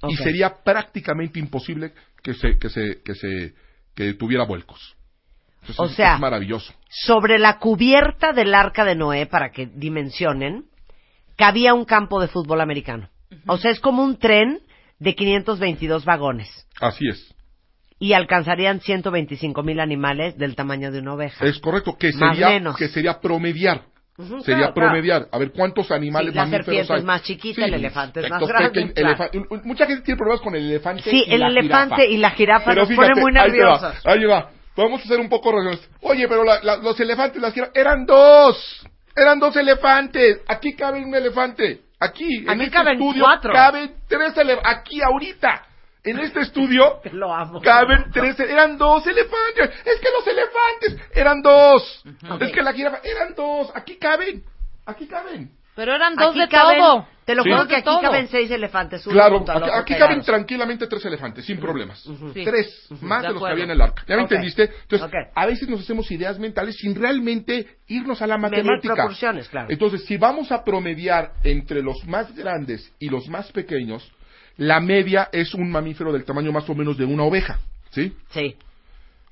Y 0.08 0.16
sería 0.16 0.54
prácticamente 0.62 1.38
imposible 1.38 1.92
que 2.22 2.34
se, 2.34 2.58
que 2.58 2.68
se, 2.68 3.00
que 3.02 3.14
se, 3.14 3.54
que 3.94 4.14
tuviera 4.14 4.44
vuelcos. 4.44 4.96
Entonces, 5.68 5.78
O 5.78 5.88
sea, 5.96 6.14
es 6.14 6.20
maravilloso. 6.20 6.72
Sobre 6.88 7.38
la 7.38 7.58
cubierta 7.58 8.32
del 8.32 8.54
arca 8.54 8.84
de 8.84 8.94
Noé, 8.94 9.26
para 9.26 9.50
que 9.50 9.66
dimensionen, 9.66 10.64
cabía 11.36 11.74
un 11.74 11.84
campo 11.84 12.20
de 12.20 12.28
fútbol 12.28 12.60
americano. 12.60 13.08
O 13.46 13.56
sea, 13.58 13.70
es 13.70 13.80
como 13.80 14.02
un 14.04 14.18
tren 14.18 14.60
de 14.98 15.14
522 15.14 16.04
vagones. 16.04 16.48
Así 16.80 17.08
es. 17.08 17.34
Y 17.98 18.12
alcanzarían 18.12 18.80
125 18.80 19.62
mil 19.62 19.80
animales 19.80 20.36
del 20.36 20.54
tamaño 20.54 20.92
de 20.92 20.98
una 21.00 21.14
oveja. 21.14 21.44
Es 21.44 21.58
correcto, 21.58 21.96
que 21.98 22.12
sería, 22.12 22.48
menos. 22.50 22.76
que 22.76 22.88
sería 22.88 23.20
promediar. 23.20 23.82
Ujú, 24.16 24.42
sería 24.42 24.58
claro, 24.58 24.74
claro. 24.74 24.90
promediar. 24.90 25.26
A 25.32 25.38
ver, 25.38 25.50
¿cuántos 25.50 25.90
animales 25.90 26.32
Sí, 26.32 26.36
la 26.38 26.46
serpiente 26.48 26.92
hay? 26.92 26.98
es 27.00 27.04
más 27.04 27.22
chiquita, 27.22 27.64
el 27.64 27.74
elefante 27.74 28.20
es 28.20 28.30
más 28.30 28.46
grande, 28.46 28.92
claro. 28.92 29.30
Mucha 29.64 29.86
gente 29.86 30.02
tiene 30.02 30.18
problemas 30.18 30.40
con 30.40 30.54
el 30.54 30.66
elefante 30.70 31.02
Sí, 31.10 31.24
y 31.26 31.32
el 31.32 31.40
la 31.40 31.48
elefante 31.48 31.96
jirafa. 31.96 32.04
y 32.12 32.16
la 32.18 32.30
jirafa 32.30 32.64
Pero 32.66 32.80
nos 32.82 32.88
fíjate, 32.90 33.08
ponen 33.08 33.22
muy 33.22 33.32
ahí 33.42 33.50
te 33.50 33.64
va, 33.64 33.72
nerviosos. 33.80 34.06
Ahí 34.06 34.24
va. 34.24 34.50
Vamos 34.76 35.02
a 35.04 35.08
ser 35.08 35.20
un 35.20 35.28
poco 35.28 35.52
razonables. 35.52 35.88
Oye, 36.00 36.26
pero 36.28 36.42
la- 36.44 36.62
la- 36.62 36.76
los 36.78 36.98
elefantes, 36.98 37.40
las 37.40 37.52
jirafas, 37.54 37.76
eran 37.76 38.06
dos. 38.06 38.86
Eran 39.16 39.38
dos 39.38 39.54
elefantes. 39.56 40.40
Aquí 40.48 40.74
cabe 40.74 41.04
un 41.04 41.14
elefante. 41.14 41.82
Aquí, 42.00 42.38
en 42.38 42.50
Aquí 42.50 42.62
este 42.64 42.72
caben 42.76 42.94
estudio, 42.94 43.22
cuatro. 43.24 43.52
caben 43.52 43.94
tres 44.08 44.36
elefantes. 44.36 44.76
Aquí, 44.78 45.00
ahorita. 45.02 45.66
En 46.02 46.18
este 46.18 46.40
estudio, 46.40 47.00
Lo 47.12 47.32
amo. 47.32 47.60
caben 47.62 48.10
tres. 48.12 48.38
Eran 48.40 48.76
dos 48.76 49.06
elefantes. 49.06 49.70
Es 49.86 50.00
que 50.00 50.08
los 50.10 50.26
elefantes 50.26 51.10
eran 51.14 51.40
dos. 51.40 52.04
Es 52.40 52.52
que 52.52 52.62
la 52.62 52.72
jirafa, 52.72 52.98
eran 53.04 53.34
dos. 53.34 53.70
Aquí 53.74 53.96
caben. 53.96 54.42
Aquí 54.84 55.06
caben. 55.06 55.50
Pero 55.74 55.94
eran 55.94 56.14
dos 56.14 56.30
Aquí 56.30 56.40
de 56.40 56.48
caben- 56.48 56.78
todo. 56.78 57.08
Te 57.24 57.34
lo 57.34 57.42
juro 57.42 57.66
que 57.66 57.76
aquí 57.76 57.84
todo. 57.84 58.02
caben 58.02 58.28
seis 58.28 58.50
elefantes. 58.50 59.06
uno 59.06 59.14
Claro, 59.14 59.44
aquí, 59.74 59.94
caben 59.96 60.20
tranquilamente 60.20 60.86
tres 60.86 61.04
elefantes, 61.06 61.46
sin 61.46 61.58
problemas. 61.58 62.02
Sí. 62.02 62.44
Tres, 62.44 62.86
más 63.00 63.22
de 63.22 63.28
de, 63.28 63.34
los 63.34 63.42
que 63.42 63.50
había 63.50 63.64
en 63.64 63.70
el 63.70 63.80
arca. 63.80 64.04
¿Ya 64.06 64.16
me 64.16 64.22
entendiste? 64.22 64.70
Entonces, 64.82 65.08
a 65.34 65.46
veces 65.46 65.66
nos 65.68 65.80
hacemos 65.80 66.10
ideas 66.10 66.38
mentales 66.38 66.76
sin 66.76 66.94
realmente 66.94 67.78
irnos 67.88 68.20
a 68.20 68.26
la 68.26 68.36
matemática. 68.36 68.94
proporciones, 68.94 69.48
claro. 69.48 69.68
Entonces, 69.70 70.04
si 70.04 70.18
vamos 70.18 70.52
a 70.52 70.62
promediar 70.64 71.32
entre 71.44 71.82
los 71.82 72.04
más 72.06 72.34
grandes 72.36 72.92
y 72.98 73.08
los 73.08 73.26
más 73.28 73.50
pequeños, 73.52 74.06
la 74.58 74.80
media 74.80 75.30
es 75.32 75.54
un 75.54 75.70
mamífero 75.70 76.12
del 76.12 76.24
tamaño 76.24 76.52
más 76.52 76.68
o 76.68 76.74
menos 76.74 76.98
de 76.98 77.06
una 77.06 77.22
oveja. 77.22 77.58
¿Sí? 77.90 78.12
Sí. 78.30 78.56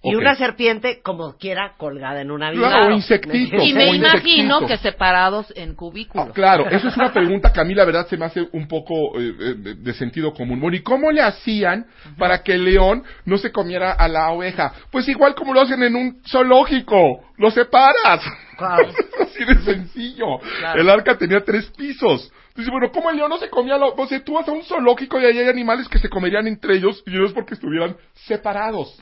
Y 0.05 0.15
una 0.17 0.35
serpiente, 0.35 1.01
como 1.03 1.37
quiera, 1.37 1.75
colgada 1.77 2.21
en 2.21 2.31
una 2.33 2.51
vida. 2.51 2.69
Claro, 2.69 2.89
o 2.89 2.97
insectito. 2.97 3.63
Y 3.63 3.73
me 3.73 3.87
imagino 3.95 4.61
insectito. 4.61 4.67
que 4.67 4.77
separados 4.79 5.53
en 5.55 5.75
cubículos. 5.75 6.29
Ah, 6.29 6.33
claro, 6.33 6.69
eso 6.69 6.89
es 6.89 6.97
una 6.97 7.13
pregunta 7.15 7.53
que 7.53 7.61
a 7.61 7.65
mí 7.65 7.75
la 7.75 7.85
verdad 7.85 8.07
se 8.09 8.17
me 8.17 8.25
hace 8.25 8.49
un 8.53 8.67
poco 8.67 9.19
eh, 9.21 9.33
eh, 9.39 9.55
de- 9.77 9.93
sentido 9.95 10.33
común. 10.33 10.61
Bueno, 10.61 10.77
¿y 10.77 10.83
cómo 10.83 11.13
le 11.13 11.23
hacían 11.23 11.87
para 12.19 12.43
que 12.43 12.55
el 12.55 12.65
león 12.65 13.05
no 13.25 13.39
se 13.39 13.53
comiera 13.53 13.93
a 13.93 14.09
la 14.09 14.31
oveja? 14.31 14.73
Pues 14.91 15.09
igual 15.09 15.35
como 15.37 15.55
lo 15.55 15.61
hacen 15.61 15.83
en 15.83 15.95
un 15.95 16.21
zoológico, 16.29 17.23
lo 17.37 17.51
separas. 17.51 18.23
Claro. 18.57 18.89
Así 19.21 19.45
de 19.45 19.55
sencillo. 19.63 20.39
Claro. 20.59 20.81
El 20.81 20.91
arca 20.91 21.17
tenía 21.17 21.45
tres 21.45 21.67
pisos. 21.77 22.33
Dice, 22.55 22.71
bueno, 22.71 22.91
¿cómo 22.93 23.09
el 23.11 23.17
león 23.17 23.31
no 23.31 23.39
se 23.39 23.49
comía 23.49 23.77
a 23.77 23.79
la 23.79 23.87
O 23.87 24.07
sea, 24.07 24.23
tú 24.23 24.35
vas 24.35 24.47
a 24.47 24.53
un 24.53 24.63
zoológico 24.65 25.19
y 25.21 25.25
ahí 25.25 25.39
hay 25.39 25.49
animales 25.49 25.89
que 25.89 25.99
se 25.99 26.09
comerían 26.09 26.47
entre 26.47 26.77
ellos 26.77 27.03
y 27.07 27.11
no 27.11 27.25
es 27.25 27.33
porque 27.33 27.55
estuvieran 27.55 27.97
separados. 28.27 29.01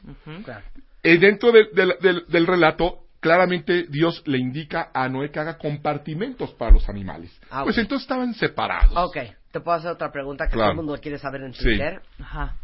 Eh, 1.02 1.18
dentro 1.18 1.50
del- 1.52 1.70
del- 1.72 1.94
del- 2.00 2.24
del 2.28 2.46
relato, 2.46 2.98
claramente 3.20 3.84
Dios 3.88 4.22
le 4.26 4.38
indica 4.38 4.90
a 4.94 5.08
Noé 5.08 5.30
que 5.30 5.40
haga 5.40 5.56
compartimentos 5.58 6.52
para 6.54 6.72
los 6.72 6.88
animales. 6.88 7.38
Ah, 7.50 7.62
pues 7.64 7.78
entonces 7.78 8.02
estaban 8.04 8.34
separados. 8.34 8.92
Ok, 8.96 9.16
te 9.52 9.60
puedo 9.60 9.76
hacer 9.78 9.90
otra 9.92 10.10
pregunta 10.12 10.46
que 10.46 10.52
Claro. 10.52 10.72
todo 10.72 10.80
el 10.80 10.86
mundo 10.86 11.00
quiere 11.00 11.18
saber 11.18 11.42
en 11.42 11.54
Sí. 11.54 11.62
Twitter. 11.64 12.00
Ajá. 12.20 12.54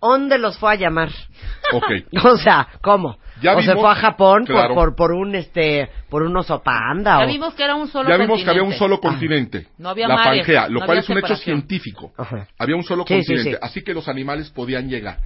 ¿Dónde 0.00 0.36
los 0.36 0.58
fue 0.58 0.72
a 0.72 0.74
llamar? 0.74 1.08
Ok. 1.72 1.84
O 2.34 2.36
sea, 2.36 2.68
¿cómo? 2.82 3.16
Ya 3.40 3.56
o 3.56 3.62
se 3.62 3.68
vimos- 3.68 3.80
fue 3.80 3.90
a 3.90 3.94
Japón 3.94 4.44
por- 4.44 4.54
claro. 4.54 4.74
por, 4.74 4.94
por, 4.94 5.12
un 5.12 5.34
este 5.34 5.88
por 6.10 6.22
un 6.22 6.36
oso 6.36 6.62
panda 6.62 7.18
Ya 7.20 7.24
o 7.24 7.28
vimos 7.28 7.54
que 7.54 7.64
era 7.64 7.74
un 7.74 7.88
solo 7.88 8.08
ya 8.10 8.16
vimos 8.18 8.42
que 8.44 8.50
había 8.50 8.62
un 8.62 8.68
continente. 8.68 8.78
solo 8.78 9.00
continente, 9.00 9.66
No 9.78 9.88
había 9.88 10.06
la 10.06 10.14
mares, 10.16 10.40
Pangea, 10.42 10.68
lo 10.68 10.80
no 10.80 10.86
cual 10.86 10.98
es 10.98 11.08
un 11.08 11.16
hecho 11.18 11.26
separación. 11.28 11.56
científico. 11.60 12.12
Ajá. 12.18 12.46
Había 12.58 12.76
un 12.76 12.84
solo 12.84 13.04
Sí, 13.08 13.14
sí, 13.14 13.20
continente, 13.32 13.50
sí. 13.52 13.56
así 13.62 13.82
que 13.82 13.94
los 13.94 14.06
animales 14.06 14.50
podían 14.50 14.88
llegar. 14.88 15.18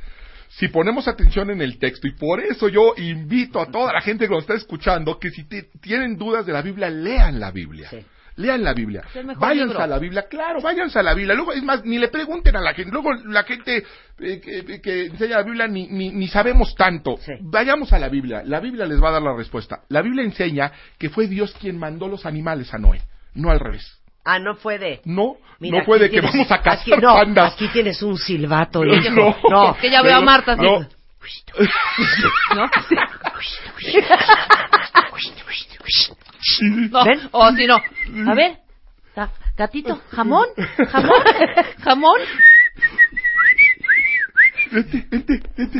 Si 0.48 0.68
ponemos 0.68 1.06
atención 1.08 1.50
en 1.50 1.60
el 1.60 1.78
texto, 1.78 2.08
y 2.08 2.12
por 2.12 2.40
eso 2.40 2.68
yo 2.68 2.94
invito 2.96 3.60
a 3.60 3.66
toda 3.66 3.92
la 3.92 4.00
gente 4.00 4.26
que 4.26 4.34
nos 4.34 4.44
está 4.44 4.54
escuchando 4.54 5.18
que 5.18 5.30
si 5.30 5.44
te- 5.44 5.68
tienen 5.80 6.16
dudas 6.16 6.46
de 6.46 6.52
la 6.52 6.62
Biblia, 6.62 6.88
lean 6.90 7.38
la 7.38 7.50
Biblia. 7.50 7.88
Sí. 7.90 7.98
Lean 8.36 8.62
la 8.62 8.72
Biblia. 8.72 9.02
Váyanse 9.36 9.66
libro. 9.72 9.80
a 9.82 9.86
la 9.88 9.98
Biblia, 9.98 10.26
claro, 10.28 10.60
váyanse 10.62 10.96
a 10.98 11.02
la 11.02 11.12
Biblia. 11.12 11.34
Luego, 11.34 11.52
es 11.52 11.62
más, 11.64 11.84
ni 11.84 11.98
le 11.98 12.06
pregunten 12.06 12.54
a 12.54 12.60
la 12.60 12.72
gente. 12.72 12.92
Luego, 12.92 13.12
la 13.12 13.42
gente 13.42 13.84
eh, 14.20 14.40
que, 14.40 14.80
que 14.80 15.06
enseña 15.06 15.38
la 15.38 15.42
Biblia 15.42 15.66
ni, 15.66 15.88
ni, 15.88 16.10
ni 16.12 16.28
sabemos 16.28 16.72
tanto. 16.76 17.16
Sí. 17.18 17.32
Vayamos 17.40 17.92
a 17.92 17.98
la 17.98 18.08
Biblia. 18.08 18.42
La 18.44 18.60
Biblia 18.60 18.86
les 18.86 19.02
va 19.02 19.08
a 19.08 19.12
dar 19.12 19.22
la 19.22 19.34
respuesta. 19.36 19.80
La 19.88 20.02
Biblia 20.02 20.22
enseña 20.22 20.70
que 20.98 21.10
fue 21.10 21.26
Dios 21.26 21.52
quien 21.60 21.78
mandó 21.78 22.06
los 22.06 22.26
animales 22.26 22.72
a 22.72 22.78
Noé, 22.78 23.02
no 23.34 23.50
al 23.50 23.58
revés. 23.58 23.97
Ah, 24.30 24.38
no 24.38 24.56
fue 24.56 24.78
de 24.78 25.00
No, 25.06 25.36
Mira, 25.58 25.78
no 25.78 25.84
fue 25.86 25.96
aquí 25.96 26.02
de 26.04 26.10
que 26.10 26.20
tienes- 26.20 26.32
vamos 26.32 26.52
a 26.52 26.58
cazar 26.62 26.80
aquí, 26.80 26.90
no, 27.00 27.14
pandas. 27.14 27.54
Aquí 27.54 27.68
tienes 27.68 28.02
un 28.02 28.18
silbato, 28.18 28.84
No, 28.84 28.94
no. 29.10 29.36
No, 29.48 29.76
Que 29.80 29.90
ya 29.90 30.02
veo 30.02 30.16
a 30.16 30.20
Marta 30.20 30.52
así. 30.52 30.62
No. 30.62 30.80
¿No? 32.54 32.70
No, 36.90 37.04
¿Ven? 37.04 37.28
o 37.32 37.50
si 37.52 37.66
no. 37.66 37.76
A 37.76 38.34
ver, 38.34 38.58
ga- 39.16 39.30
gatito, 39.56 40.00
jamón, 40.10 40.46
jamón, 40.90 41.22
jamón. 41.84 42.20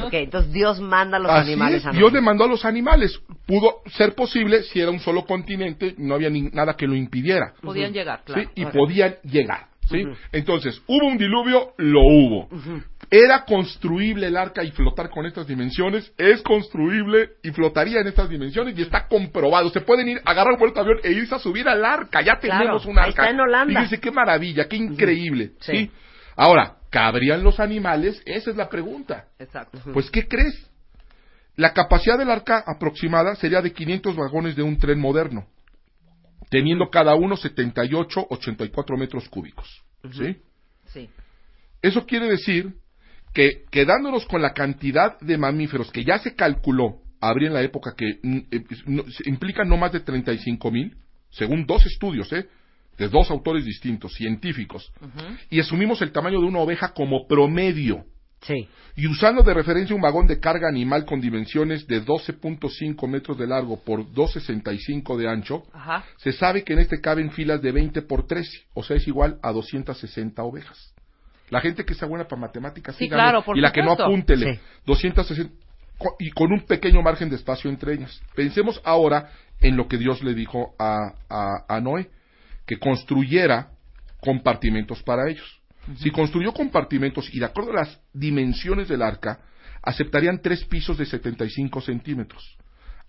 Ok, 0.04 0.14
entonces 0.14 0.52
Dios 0.52 0.80
manda 0.80 1.16
a 1.16 1.20
los 1.20 1.30
Así 1.30 1.52
animales 1.52 1.80
es, 1.82 1.86
a 1.86 1.90
Dios 1.92 2.12
le 2.12 2.20
mandó 2.20 2.44
a 2.44 2.48
los 2.48 2.64
animales. 2.64 3.18
Pudo 3.46 3.76
ser 3.86 4.14
posible 4.14 4.62
si 4.64 4.80
era 4.80 4.90
un 4.90 5.00
solo 5.00 5.24
continente, 5.24 5.94
no 5.98 6.14
había 6.14 6.30
ni- 6.30 6.50
nada 6.50 6.74
que 6.76 6.86
lo 6.86 6.94
impidiera. 6.94 7.52
Podían 7.62 7.92
llegar, 7.92 8.22
claro. 8.24 8.42
¿sí? 8.42 8.48
Y 8.54 8.64
podían 8.66 9.16
llegar. 9.24 9.68
¿sí? 9.88 10.04
Entonces, 10.32 10.82
hubo 10.86 11.06
un 11.06 11.16
diluvio, 11.16 11.72
lo 11.78 12.00
hubo. 12.02 12.48
¿Era 13.10 13.44
construible 13.46 14.26
el 14.26 14.36
arca 14.36 14.62
y 14.62 14.70
flotar 14.70 15.08
con 15.08 15.24
estas 15.24 15.46
dimensiones? 15.46 16.12
Es 16.18 16.42
construible 16.42 17.30
y 17.42 17.50
flotaría 17.52 18.00
en 18.02 18.06
estas 18.08 18.28
dimensiones 18.28 18.78
y 18.78 18.82
está 18.82 19.08
comprobado. 19.08 19.70
Se 19.70 19.80
pueden 19.80 20.08
ir, 20.10 20.20
agarrar 20.26 20.52
un 20.52 20.58
vuelto 20.58 20.84
de 20.84 20.90
avión 20.90 21.00
e 21.04 21.12
irse 21.12 21.34
a 21.34 21.38
subir 21.38 21.66
al 21.68 21.82
arca. 21.86 22.20
Ya 22.20 22.36
Claro, 22.38 22.58
tenemos 22.60 22.84
un 22.84 22.98
arca. 22.98 23.08
está 23.22 23.30
en 23.30 23.40
Holanda. 23.40 23.72
Fíjense 23.80 23.98
qué 23.98 24.10
maravilla, 24.10 24.68
qué 24.68 24.76
increíble. 24.76 25.52
Sí. 25.60 25.72
¿sí? 25.72 25.90
Ahora, 26.38 26.76
¿cabrían 26.88 27.42
los 27.42 27.58
animales? 27.58 28.22
Esa 28.24 28.50
es 28.50 28.56
la 28.56 28.68
pregunta. 28.68 29.26
Exacto. 29.40 29.80
Pues, 29.92 30.08
¿qué 30.08 30.28
crees? 30.28 30.54
La 31.56 31.72
capacidad 31.72 32.16
del 32.16 32.30
arca 32.30 32.62
aproximada 32.64 33.34
sería 33.34 33.60
de 33.60 33.72
500 33.72 34.14
vagones 34.14 34.54
de 34.54 34.62
un 34.62 34.78
tren 34.78 35.00
moderno, 35.00 35.48
teniendo 36.48 36.90
cada 36.90 37.16
uno 37.16 37.36
78, 37.36 38.28
84 38.30 38.96
metros 38.96 39.28
cúbicos. 39.28 39.66
¿Sí? 40.12 40.36
Sí. 40.86 41.10
Eso 41.82 42.06
quiere 42.06 42.28
decir 42.28 42.72
que 43.34 43.64
quedándonos 43.72 44.24
con 44.26 44.40
la 44.40 44.54
cantidad 44.54 45.18
de 45.18 45.36
mamíferos 45.36 45.90
que 45.90 46.04
ya 46.04 46.18
se 46.20 46.36
calculó 46.36 47.00
habría 47.20 47.48
en 47.48 47.54
la 47.54 47.62
época 47.62 47.94
que 47.96 48.20
mm, 48.22 48.38
eh, 48.52 48.64
implica 49.24 49.64
no 49.64 49.76
más 49.76 49.90
de 49.90 50.00
35 50.00 50.70
mil, 50.70 50.96
según 51.30 51.66
dos 51.66 51.84
estudios, 51.84 52.32
¿eh? 52.32 52.46
De 52.98 53.08
dos 53.08 53.30
autores 53.30 53.64
distintos, 53.64 54.12
científicos, 54.14 54.92
y 55.50 55.60
asumimos 55.60 56.02
el 56.02 56.12
tamaño 56.12 56.40
de 56.40 56.46
una 56.46 56.58
oveja 56.58 56.92
como 56.92 57.26
promedio. 57.26 58.04
Sí. 58.42 58.68
Y 58.96 59.06
usando 59.08 59.42
de 59.42 59.52
referencia 59.52 59.96
un 59.96 60.02
vagón 60.02 60.26
de 60.28 60.38
carga 60.38 60.68
animal 60.68 61.04
con 61.04 61.20
dimensiones 61.20 61.86
de 61.88 62.04
12.5 62.04 63.08
metros 63.08 63.36
de 63.36 63.46
largo 63.48 63.80
por 63.82 64.04
2.65 64.12 65.16
de 65.16 65.28
ancho, 65.28 65.64
Ajá. 65.72 66.04
se 66.18 66.32
sabe 66.32 66.62
que 66.64 66.72
en 66.72 66.78
este 66.80 67.00
caben 67.00 67.30
filas 67.32 67.60
de 67.62 67.72
20 67.72 68.02
por 68.02 68.26
13, 68.26 68.66
o 68.74 68.82
sea, 68.84 68.96
es 68.96 69.06
igual 69.08 69.38
a 69.42 69.50
260 69.52 70.42
ovejas. 70.42 70.94
La 71.50 71.60
gente 71.60 71.84
que 71.84 71.94
sea 71.94 72.06
buena 72.06 72.28
para 72.28 72.40
matemáticas, 72.40 72.94
Sí, 72.96 73.04
síganme, 73.04 73.22
claro, 73.22 73.42
por 73.44 73.56
y 73.56 73.60
la 73.60 73.72
que 73.72 73.82
no 73.82 73.92
apúntele, 73.92 74.54
Sí. 74.54 74.60
260, 74.86 75.54
co- 75.96 76.14
y 76.20 76.30
con 76.30 76.52
un 76.52 76.60
pequeño 76.66 77.02
margen 77.02 77.30
de 77.30 77.36
espacio 77.36 77.70
entre 77.70 77.94
ellas. 77.94 78.20
Pensemos 78.36 78.80
ahora 78.84 79.30
en 79.60 79.76
lo 79.76 79.88
que 79.88 79.96
Dios 79.96 80.22
le 80.22 80.34
dijo 80.34 80.74
a, 80.78 81.12
a, 81.28 81.64
a 81.76 81.80
Noé, 81.80 82.08
que 82.68 82.78
construyera 82.78 83.70
compartimentos 84.20 85.02
para 85.02 85.28
ellos. 85.28 85.60
Si 85.96 86.10
construyó 86.10 86.52
compartimentos 86.52 87.34
y 87.34 87.38
de 87.38 87.46
acuerdo 87.46 87.70
a 87.70 87.76
las 87.76 88.00
dimensiones 88.12 88.88
del 88.88 89.00
arca, 89.00 89.40
aceptarían 89.82 90.42
tres 90.42 90.64
pisos 90.66 90.98
de 90.98 91.06
75 91.06 91.80
centímetros. 91.80 92.56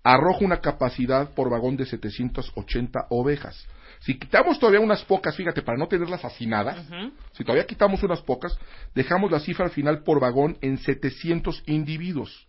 arroja 0.02 0.46
una 0.46 0.62
capacidad 0.62 1.32
por 1.34 1.50
vagón 1.50 1.76
de 1.76 1.86
780 1.86 3.08
ovejas. 3.10 3.68
Si 4.00 4.18
quitamos 4.18 4.58
todavía 4.58 4.80
unas 4.80 5.04
pocas, 5.04 5.36
fíjate, 5.36 5.62
para 5.62 5.78
no 5.78 5.90
tenerlas 5.90 6.24
hacinadas, 6.24 6.88
si 7.34 7.44
todavía 7.44 7.68
quitamos 7.68 8.02
unas 8.02 8.22
pocas, 8.22 8.58
dejamos 8.96 9.30
la 9.30 9.42
cifra 9.42 9.66
al 9.66 9.72
final 9.72 10.04
por 10.04 10.22
vagón 10.22 10.58
en 10.62 10.78
700 10.78 11.64
individuos. 11.66 12.48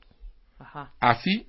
Ajá. 0.61 0.93
Así, 1.01 1.49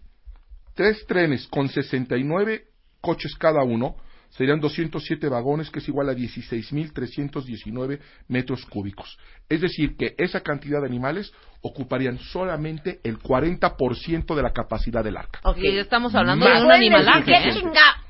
tres 0.73 1.05
trenes 1.05 1.45
con 1.47 1.69
69 1.69 2.63
coches 2.99 3.35
cada 3.35 3.61
uno 3.63 3.95
serían 4.31 4.59
207 4.59 5.29
vagones, 5.29 5.69
que 5.69 5.79
es 5.79 5.87
igual 5.87 6.09
a 6.09 6.13
16.319 6.13 7.99
metros 8.27 8.65
cúbicos. 8.65 9.17
Es 9.49 9.61
decir, 9.61 9.95
que 9.97 10.15
esa 10.17 10.41
cantidad 10.41 10.79
de 10.81 10.87
animales 10.87 11.31
ocuparían 11.61 12.17
solamente 12.17 12.99
el 13.03 13.19
40% 13.19 14.35
de 14.35 14.41
la 14.41 14.51
capacidad 14.51 15.03
del 15.03 15.17
arca. 15.17 15.39
Ok, 15.43 15.57
estamos 15.61 16.15
hablando 16.15 16.45
Más. 16.45 16.55
de 16.55 16.61
un 16.61 16.67
¿Pueden 16.67 16.81
decir 16.81 16.95
animalaje. 16.95 17.49
¿eh? 17.49 17.53
chinga? 17.53 18.03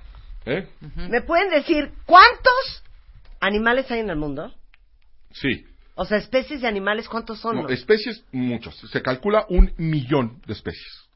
¿Eh? 0.46 0.68
¿Me 1.10 1.22
pueden 1.22 1.50
decir 1.50 1.92
cuántos 2.06 2.84
animales 3.40 3.90
hay 3.92 4.00
en 4.00 4.10
el 4.10 4.18
mundo? 4.18 4.54
Sí. 5.32 5.66
O 5.96 6.06
sea, 6.06 6.18
especies 6.18 6.62
de 6.62 6.68
animales, 6.68 7.08
¿cuántos 7.10 7.40
son? 7.40 7.58
No, 7.58 7.70
especies, 7.70 8.24
muchos. 8.32 8.76
Se 8.92 9.02
calcula 9.02 9.46
un 9.50 9.74
millón 9.78 10.42
de 10.48 10.54
especies. 10.54 11.10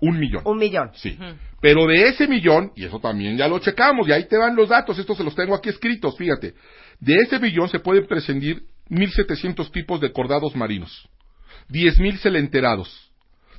Un 0.00 0.18
millón. 0.18 0.42
Un 0.46 0.58
millón. 0.58 0.90
Sí. 0.94 1.18
Pero 1.60 1.86
de 1.86 2.08
ese 2.08 2.26
millón, 2.26 2.72
y 2.74 2.84
eso 2.86 2.98
también 3.00 3.36
ya 3.36 3.46
lo 3.48 3.58
checamos, 3.58 4.08
y 4.08 4.12
ahí 4.12 4.24
te 4.26 4.36
van 4.38 4.56
los 4.56 4.68
datos, 4.70 4.98
estos 4.98 5.16
se 5.16 5.24
los 5.24 5.34
tengo 5.34 5.54
aquí 5.54 5.68
escritos, 5.68 6.16
fíjate. 6.16 6.54
De 7.00 7.14
ese 7.16 7.38
millón 7.38 7.68
se 7.68 7.78
pueden 7.80 8.06
prescindir 8.06 8.62
1.700 8.88 9.70
tipos 9.70 10.00
de 10.00 10.10
cordados 10.12 10.56
marinos, 10.56 11.06
10.000 11.68 12.18
celenterados, 12.18 13.10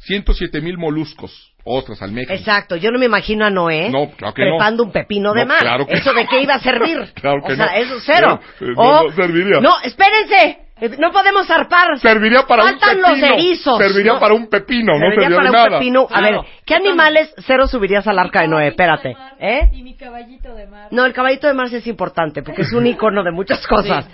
107.000 0.08 0.78
moluscos, 0.78 1.54
ostras, 1.64 2.02
almejas. 2.02 2.40
Exacto, 2.40 2.76
yo 2.76 2.90
no 2.92 2.98
me 2.98 3.06
imagino 3.06 3.46
a 3.46 3.50
Noé 3.52 3.90
No, 3.92 4.10
claro 4.12 4.34
que 4.34 4.44
no. 4.46 4.52
prepando 4.58 4.84
un 4.84 4.92
pepino 4.92 5.34
de 5.34 5.42
No, 5.42 5.48
mar. 5.48 5.60
claro 5.60 5.86
que- 5.86 5.94
¿Eso 5.94 6.12
de 6.14 6.26
qué 6.28 6.42
iba 6.42 6.56
a 6.56 6.60
servir? 6.60 6.98
Claro 7.16 7.42
que 7.46 7.54
o 7.54 7.56
sea, 7.56 7.68
no. 7.68 7.72
eso 7.74 7.96
es 7.98 8.04
cero. 8.06 8.40
No, 8.60 8.68
eh, 8.68 8.74
O- 8.78 8.84
no, 8.84 9.04
no 9.10 9.16
serviría. 9.16 9.62
No, 9.62 9.74
espérense, 9.84 10.60
no 10.98 11.12
podemos 11.12 11.48
zarpar. 11.48 12.00
Serviría 12.00 12.44
para 12.48 12.64
Faltan 12.64 12.98
un 12.98 13.02
los 13.04 13.12
pepino. 13.12 13.34
erizos. 13.36 13.78
Serviría 13.78 14.14
¿no? 14.14 14.20
para 14.20 14.34
un 14.34 14.48
pepino, 14.50 14.94
no 14.94 15.00
Serviría 15.00 15.30
para 15.30 15.42
de 15.44 15.50
un 15.50 15.54
nada. 15.56 15.70
pepino. 15.80 16.04
A 16.10 16.20
Claro. 16.20 16.42
ver, 16.44 16.52
¿qué 16.66 16.76
animales 16.76 17.34
cero 17.46 17.68
subirías 17.68 18.08
al 18.08 18.18
arca 18.20 18.42
de 18.42 18.48
Noé? 18.48 18.68
Espérate. 18.70 19.16
¿Eh? 19.40 19.70
Y 19.74 19.84
mi 19.84 19.96
caballito 19.96 20.54
de 20.56 20.68
mar. 20.68 20.88
No, 20.92 21.06
el 21.06 21.14
caballito 21.14 21.48
de 21.48 21.54
mar 21.54 21.70
sí 21.70 21.76
es 21.78 21.88
importante 21.88 22.42
porque 22.44 22.64
es 22.64 22.74
un 22.74 22.88
icono 22.88 23.24
de 23.24 23.32
muchas 23.32 23.66
cosas. 23.68 24.08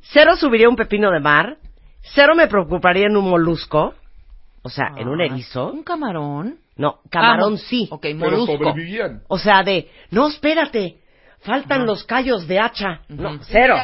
Cero 0.00 0.36
subiría 0.36 0.68
un 0.68 0.76
pepino 0.76 1.10
de 1.10 1.20
mar. 1.20 1.56
Cero 2.14 2.34
me 2.34 2.46
preocuparía 2.48 3.06
en 3.06 3.16
un 3.16 3.28
molusco. 3.28 3.94
O 4.62 4.68
sea, 4.70 4.92
en 4.96 5.08
un 5.08 5.20
erizo. 5.20 5.70
¿Un 5.72 5.82
camarón? 5.82 6.56
No, 6.76 7.00
camarón 7.10 7.54
Ah, 7.56 7.62
sí. 7.68 7.86
Ok, 7.90 8.00
Pero 8.02 8.18
molusco. 8.18 8.56
sobrevivían. 8.56 9.22
O 9.28 9.38
sea, 9.38 9.62
de, 9.62 9.88
no, 10.10 10.26
espérate, 10.28 10.96
faltan 11.42 11.86
los 11.86 12.04
callos 12.04 12.48
de 12.48 12.58
hacha. 12.58 13.00
No, 13.08 13.38
cero. 13.42 13.76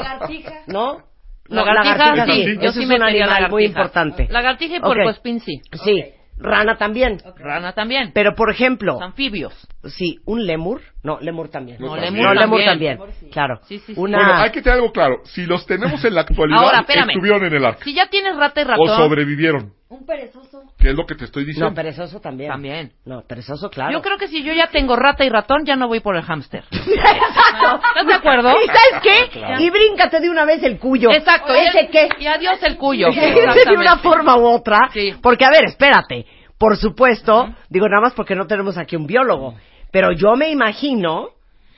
¿No? 0.67 1.03
No, 1.51 1.65
Lagartija, 1.65 1.97
lagartija 1.99 2.27
sí. 2.27 2.45
sí. 2.45 2.55
Yo 2.57 2.61
Eso 2.63 2.73
sí 2.73 2.83
es 2.83 2.89
me 2.89 2.95
un 2.97 3.03
animal 3.03 3.51
muy 3.51 3.65
importante. 3.65 4.27
Lagartija 4.31 4.75
y 4.75 4.79
Ok. 4.79 4.85
puercoespín 4.85 5.41
sí. 5.41 5.61
Sí, 5.85 6.05
rana 6.39 6.77
también. 6.79 7.19
Rana 7.37 7.73
también. 7.73 8.13
Pero, 8.15 8.35
por 8.35 8.51
ejemplo, 8.51 8.93
Los 8.95 9.03
anfibios. 9.03 9.53
sí, 9.85 10.19
un 10.27 10.47
lemur. 10.47 10.81
No, 11.03 11.19
lemur 11.21 11.49
también. 11.51 11.79
No, 11.81 11.89
No, 11.89 12.01
también. 12.01 12.15
lemur 12.15 12.35
también. 12.65 12.99
también. 12.99 13.31
Claro. 13.33 13.61
Sí, 13.65 13.79
sí, 13.81 13.95
sí. 13.95 14.01
Una... 14.01 14.19
Bueno, 14.19 14.35
hay 14.43 14.51
que 14.51 14.63
tener 14.63 14.77
algo 14.79 14.93
claro. 14.93 15.17
Si 15.25 15.45
los 15.45 15.67
tenemos 15.67 16.05
en 16.05 16.15
la 16.15 16.23
actualidad, 16.23 16.63
Ahora, 16.63 16.81
espérame. 16.81 17.11
estuvieron 17.11 17.45
en 17.45 17.53
el 17.55 17.65
arca. 17.65 17.85
Si 17.85 17.95
ya 17.95 18.07
tienes 18.09 18.37
rata 18.37 18.61
y 18.61 18.65
O 18.65 18.69
ratón. 18.69 18.97
sobrevivieron. 18.97 19.73
Un 19.91 20.07
perezoso. 20.07 20.63
¿Qué 20.79 20.91
es 20.91 20.95
lo 20.95 21.05
que 21.05 21.17
te 21.17 21.25
estoy 21.25 21.45
diciendo? 21.45 21.69
No, 21.69 21.75
perezoso 21.75 22.21
también. 22.21 22.53
También. 22.53 22.93
No, 23.05 23.23
perezoso, 23.23 23.69
claro. 23.71 23.91
Yo 23.93 24.01
creo 24.01 24.19
que 24.19 24.29
si 24.29 24.45
yo 24.45 24.53
ya 24.53 24.69
tengo 24.69 24.95
rata 24.95 25.25
y 25.25 25.29
ratón, 25.29 25.65
ya 25.67 25.75
no 25.75 25.89
voy 25.89 25.99
por 25.99 26.15
el 26.15 26.23
hámster. 26.23 26.63
Exacto. 26.71 27.81
¿Estás 27.89 28.07
de 28.07 28.15
acuerdo? 28.15 28.51
¿Y 28.51 28.67
sabes 28.67 29.03
qué? 29.03 29.65
Y 29.65 29.69
bríncate 29.69 30.21
de 30.21 30.31
una 30.31 30.45
vez 30.45 30.63
el 30.63 30.79
cuyo. 30.79 31.11
Exacto. 31.11 31.53
¿Ese 31.53 31.83
y- 31.83 31.89
qué? 31.89 32.09
Y 32.21 32.27
adiós 32.29 32.63
el 32.63 32.77
cuyo. 32.77 33.09
Ese 33.09 33.65
de 33.69 33.77
una 33.77 33.99
forma 33.99 34.37
u 34.37 34.47
otra. 34.47 34.91
Sí. 34.93 35.13
Porque, 35.21 35.45
a 35.45 35.51
ver, 35.51 35.65
espérate. 35.65 36.25
Por 36.57 36.77
supuesto, 36.77 37.49
digo 37.69 37.89
nada 37.89 38.03
más 38.03 38.13
porque 38.15 38.37
no 38.37 38.47
tenemos 38.47 38.79
aquí 38.79 38.95
un 38.95 39.09
biólogo. 39.09 39.57
Pero 39.91 40.13
yo 40.13 40.37
me 40.37 40.51
imagino 40.51 41.31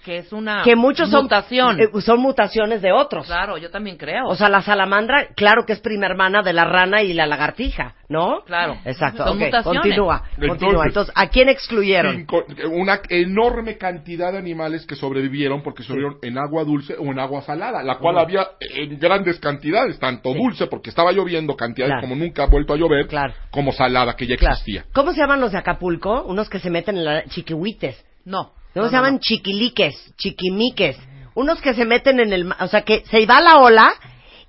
Que 0.04 0.18
es 0.18 0.32
una 0.32 0.62
que 0.64 0.74
muchos 0.74 1.10
son 1.10 1.22
mutación. 1.24 1.80
eh, 1.80 1.88
son 2.00 2.20
mutaciones 2.20 2.82
de 2.82 2.90
otros. 2.92 3.26
Claro, 3.26 3.56
yo 3.58 3.70
también 3.70 3.96
creo. 3.96 4.26
O 4.26 4.34
sea, 4.34 4.48
la 4.48 4.60
salamandra, 4.62 5.28
claro 5.36 5.64
que 5.64 5.72
es 5.74 5.80
prima 5.80 6.06
hermana 6.06 6.42
de 6.42 6.52
la 6.52 6.64
rana 6.64 7.02
y 7.02 7.12
la 7.12 7.26
lagartija, 7.26 7.94
¿no? 8.08 8.42
Claro. 8.44 8.78
Exacto. 8.84 9.24
Son 9.24 9.36
ok, 9.36 9.44
mutaciones. 9.44 9.80
Continúa, 9.82 10.22
continúa. 10.48 10.84
Entonces, 10.86 11.12
¿a 11.16 11.28
quién 11.28 11.48
excluyeron? 11.48 12.16
Cinco- 12.16 12.44
una 12.72 13.00
enorme 13.08 13.78
cantidad 13.78 14.32
de 14.32 14.38
animales 14.38 14.86
que 14.86 14.96
sobrevivieron 14.96 15.62
porque 15.62 15.82
sobrevivieron 15.84 16.18
en 16.22 16.36
agua 16.38 16.64
dulce 16.64 16.96
o 16.98 17.04
en 17.04 17.18
agua 17.20 17.42
salada, 17.42 17.82
la 17.84 17.98
cual 17.98 18.18
había 18.18 18.46
en 18.60 18.98
grandes 18.98 19.38
cantidades, 19.38 19.98
tanto 20.00 20.34
dulce 20.34 20.66
porque 20.66 20.90
estaba 20.90 21.12
lloviendo, 21.12 21.54
cantidades 21.56 21.92
Claro. 21.92 22.08
como 22.08 22.16
nunca 22.16 22.42
ha 22.42 22.46
vuelto 22.46 22.72
a 22.72 22.76
llover, 22.76 23.06
Claro. 23.06 23.34
como 23.50 23.70
salada 23.72 24.16
que 24.16 24.26
ya 24.26 24.36
Claro. 24.36 24.54
existía. 24.54 24.84
¿Cómo 24.92 25.12
se 25.12 25.20
llaman 25.20 25.40
los 25.40 25.52
de 25.52 25.58
Acapulco? 25.58 26.22
Unos 26.24 26.48
que 26.50 26.58
se 26.58 26.70
meten 26.70 26.96
en 26.96 27.04
la 27.04 27.24
chiquihuites. 27.26 28.04
No. 28.24 28.52
¿Cómo 28.74 28.84
No, 28.86 28.90
se 28.90 28.96
no, 28.96 28.98
llaman 29.02 29.14
no. 29.14 29.20
chiquiliques, 29.20 30.14
chiquimiques? 30.16 30.98
Unos 31.34 31.60
que 31.60 31.74
se 31.74 31.84
meten 31.84 32.20
en 32.20 32.32
el... 32.32 32.52
O 32.60 32.66
sea, 32.68 32.82
que 32.82 33.04
se 33.06 33.24
va 33.26 33.40
la 33.40 33.58
ola 33.58 33.92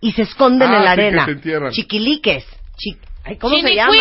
y 0.01 0.11
se 0.13 0.23
esconden 0.23 0.69
Ah, 0.71 0.77
en 0.77 0.83
la 0.83 0.91
sí, 0.91 0.95
que 0.95 1.01
arena. 1.55 1.69
se. 1.69 1.71
Chiquiliques. 1.75 2.45
Chi- 2.77 2.97
Ay, 3.25 3.37
¿Cómo 3.37 3.57
se 3.57 3.73
llama? 3.73 3.93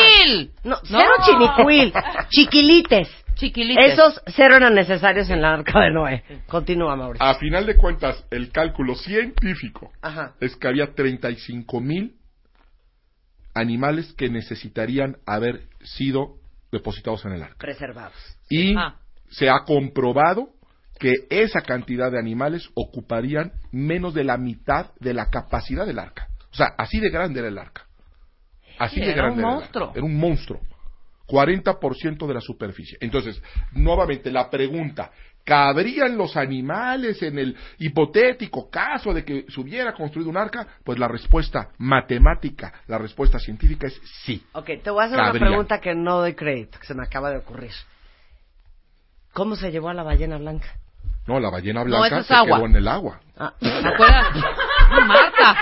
No, 0.65 0.71
No. 0.71 0.79
cero 0.85 1.11
chinicuil. 1.25 1.93
Chiquilites. 2.31 3.09
Chiquilites. 3.35 3.93
Esos 3.93 4.21
cero 4.35 4.57
eran 4.57 4.75
necesarios 4.75 5.31
en 5.31 5.41
la 5.43 5.55
arca 5.55 5.79
de 5.81 5.91
Noé. 5.93 6.25
Continúa, 6.49 6.97
Mauricio. 6.97 7.25
A 7.25 7.35
final 7.37 7.67
de 7.67 7.77
cuentas, 7.77 8.25
el 8.31 8.51
cálculo 8.51 8.95
científico 8.97 9.93
Ajá. 10.03 10.35
es 10.41 10.57
que 10.57 10.67
había 10.69 10.93
35 10.95 11.81
mil 11.81 12.17
animales 13.55 14.13
que 14.15 14.29
necesitarían 14.29 15.17
haber 15.27 15.63
sido 15.83 16.37
depositados 16.71 17.25
en 17.27 17.33
el 17.33 17.43
arca. 17.43 17.57
Preservados. 17.59 18.15
Y 18.49 18.75
Ah. 18.77 18.97
Se 19.33 19.51
ha 19.51 19.61
comprobado 19.67 20.49
que 20.99 21.13
esa 21.31 21.61
cantidad 21.63 22.13
de 22.13 22.19
animales 22.19 22.69
ocuparían 22.75 23.53
menos 23.73 24.15
de 24.15 24.23
la 24.25 24.37
mitad 24.37 24.93
de 25.01 25.13
la 25.15 25.31
capacidad 25.31 25.85
del 25.85 25.99
arca. 25.99 26.29
O 26.53 26.55
sea, 26.55 26.69
así 26.79 27.01
de 27.01 27.11
grande 27.11 27.41
era 27.41 27.49
el 27.49 27.59
arca. 27.59 27.87
Así 28.79 28.97
Sí, 28.97 29.01
de 29.01 29.13
era 29.13 29.23
grande 29.25 29.35
un 29.35 29.41
era 29.41 29.49
el 29.49 29.55
monstruo. 29.57 29.85
arca. 29.89 29.99
Era 29.99 30.07
un 30.07 30.17
monstruo. 30.17 30.61
40% 31.27 32.27
de 32.27 32.35
la 32.35 32.41
superficie. 32.41 32.99
Entonces, 33.01 33.41
nuevamente 33.73 34.31
la 34.31 34.51
pregunta, 34.51 35.11
¿cabrían 35.45 36.17
los 36.17 36.37
animales 36.37 37.23
en 37.23 37.39
el 37.39 37.57
hipotético 37.79 38.69
caso 38.71 39.13
de 39.15 39.25
que 39.25 39.47
se 39.49 39.61
hubiera 39.61 39.95
construido 39.95 40.29
un 40.31 40.37
arca? 40.37 40.67
Pues 40.85 40.99
la 40.99 41.09
respuesta 41.09 41.71
matemática, 41.79 42.73
la 42.87 42.99
respuesta 42.99 43.39
científica 43.39 43.87
es 43.87 43.99
sí. 44.25 44.45
Ok, 44.53 44.71
te 44.83 44.91
voy 44.91 45.03
a 45.03 45.07
hacer 45.07 45.17
Cabrían. 45.19 45.43
una 45.43 45.51
pregunta 45.51 45.81
que 45.81 45.95
no 45.95 46.19
doy 46.19 46.35
crédito, 46.35 46.79
que 46.79 46.87
se 46.87 46.95
me 46.95 47.03
acaba 47.05 47.31
de 47.31 47.39
ocurrir. 47.39 47.73
¿Cómo 49.33 49.57
se 49.57 49.71
llevó 49.71 49.89
a 49.89 49.95
la 49.95 50.03
ballena 50.03 50.39
blanca? 50.39 50.69
No, 51.27 51.39
la 51.39 51.51
ballena 51.51 51.81
No, 51.81 51.87
blanca 51.87 52.07
eso 52.07 52.17
es 52.19 52.27
se 52.27 52.35
agua. 52.35 52.57
quedó 52.59 52.67
en 52.67 52.77
el 52.77 52.89
agua. 52.89 53.21
Ah, 53.39 53.53
¿Te 53.59 53.69
acuerdas? 53.89 54.27
No, 54.91 55.07
Marta. 55.07 55.57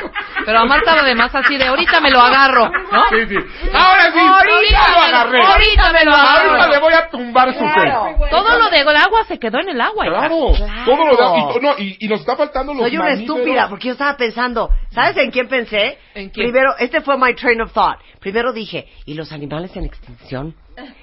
Pero 0.45 0.59
a 0.59 0.65
Marta 0.65 0.95
además 1.01 1.33
así 1.35 1.57
de 1.57 1.67
ahorita 1.67 2.01
me 2.01 2.11
lo 2.11 2.19
agarro, 2.21 2.69
¿no? 2.69 3.03
Sí, 3.11 3.27
sí. 3.29 3.37
Ahora 3.73 4.11
sí, 4.11 4.19
Ahorita 4.19 4.91
lo 4.91 4.99
agarré. 5.01 5.39
ahorita 5.45 5.93
me 5.93 6.05
lo 6.05 6.13
agarro. 6.13 6.51
Ahorita 6.51 6.69
le 6.69 6.79
voy 6.81 6.93
a 6.95 7.09
tumbar 7.11 7.53
su 7.53 7.61
fe. 7.69 7.93
Todo 8.31 8.59
lo 8.59 8.71
de 8.71 8.79
el 8.79 8.97
agua 8.97 9.25
se 9.29 9.39
quedó 9.39 9.61
en 9.61 9.69
el 9.69 9.81
agua. 9.81 10.07
hija. 10.07 10.19
Claro, 10.19 10.37
todo 10.85 11.07
lo 11.07 11.17
de, 11.17 11.39
y, 11.39 11.61
no, 11.63 11.75
y, 11.79 11.97
y 12.01 12.09
nos 12.09 12.21
está 12.21 12.37
faltando 12.37 12.73
los 12.75 12.83
Soy 12.83 12.97
una 12.97 13.11
mamíferos. 13.11 13.37
estúpida 13.39 13.69
porque 13.69 13.87
yo 13.89 13.93
estaba 13.93 14.17
pensando, 14.17 14.71
¿sabes 14.91 15.17
en 15.19 15.31
quién 15.31 15.47
pensé? 15.49 15.99
¿En 16.15 16.31
quién? 16.31 16.47
Primero, 16.51 16.75
este 16.79 17.03
fue 17.03 17.17
my 17.19 17.35
train 17.35 17.61
of 17.61 17.73
thought. 17.73 17.99
Primero 18.19 18.53
dije, 18.53 18.89
¿y 19.05 19.15
los 19.15 19.31
animales 19.31 19.77
en 19.77 19.85
extinción? 19.85 20.55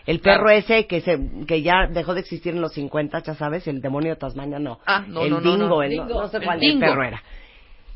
El 0.06 0.20
perro 0.20 0.49
ese 0.49 0.88
que 0.88 1.02
se 1.02 1.20
que 1.48 1.62
ya 1.62 1.88
dejó 1.90 2.14
de 2.14 2.22
existir 2.22 2.54
en 2.54 2.62
los 2.62 2.74
50, 2.74 3.20
ya 3.24 3.36
sabes, 3.36 3.68
el 3.68 3.82
demonio 3.82 4.12
de 4.12 4.16
Tasmania, 4.18 4.60
no. 4.60 4.80
Ah, 4.86 5.04
no, 5.08 5.24
el 5.24 5.30
no, 5.32 5.40
no, 5.41 5.52
dingo, 5.52 5.68
no. 5.68 5.84
el 5.84 5.90
Dingo. 5.91 6.22
no 6.22 6.28
sé 6.28 6.38
El 6.38 6.44
cuál 6.44 6.60
dingo. 6.60 6.80
perro 6.80 7.04
era. 7.04 7.24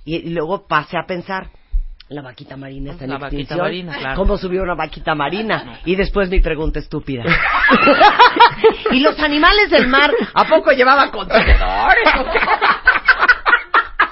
Y, 0.06 0.16
y 0.18 0.30
luego 0.32 0.68
pasé 0.68 0.98
a 0.98 1.06
pensar, 1.06 1.50
la 2.10 2.22
vaquita 2.22 2.58
marina 2.58 2.92
está 2.92 3.06
en 3.06 3.12
La 3.12 3.18
vaquita 3.18 3.56
marina, 3.56 3.98
claro. 3.98 4.16
¿Cómo 4.18 4.38
subió 4.38 4.64
una 4.64 4.76
vaquita 4.76 5.16
marina? 5.16 5.80
Y 5.86 5.96
después 5.96 6.30
mi 6.30 6.42
pregunta 6.42 6.80
estúpida. 6.80 7.24
¿Y 8.92 9.00
los 9.00 9.18
animales 9.20 9.70
del 9.70 9.88
mar 9.88 10.12
a 10.34 10.44
poco 10.46 10.72
llevaban 10.72 11.10
contenedores? 11.10 12.04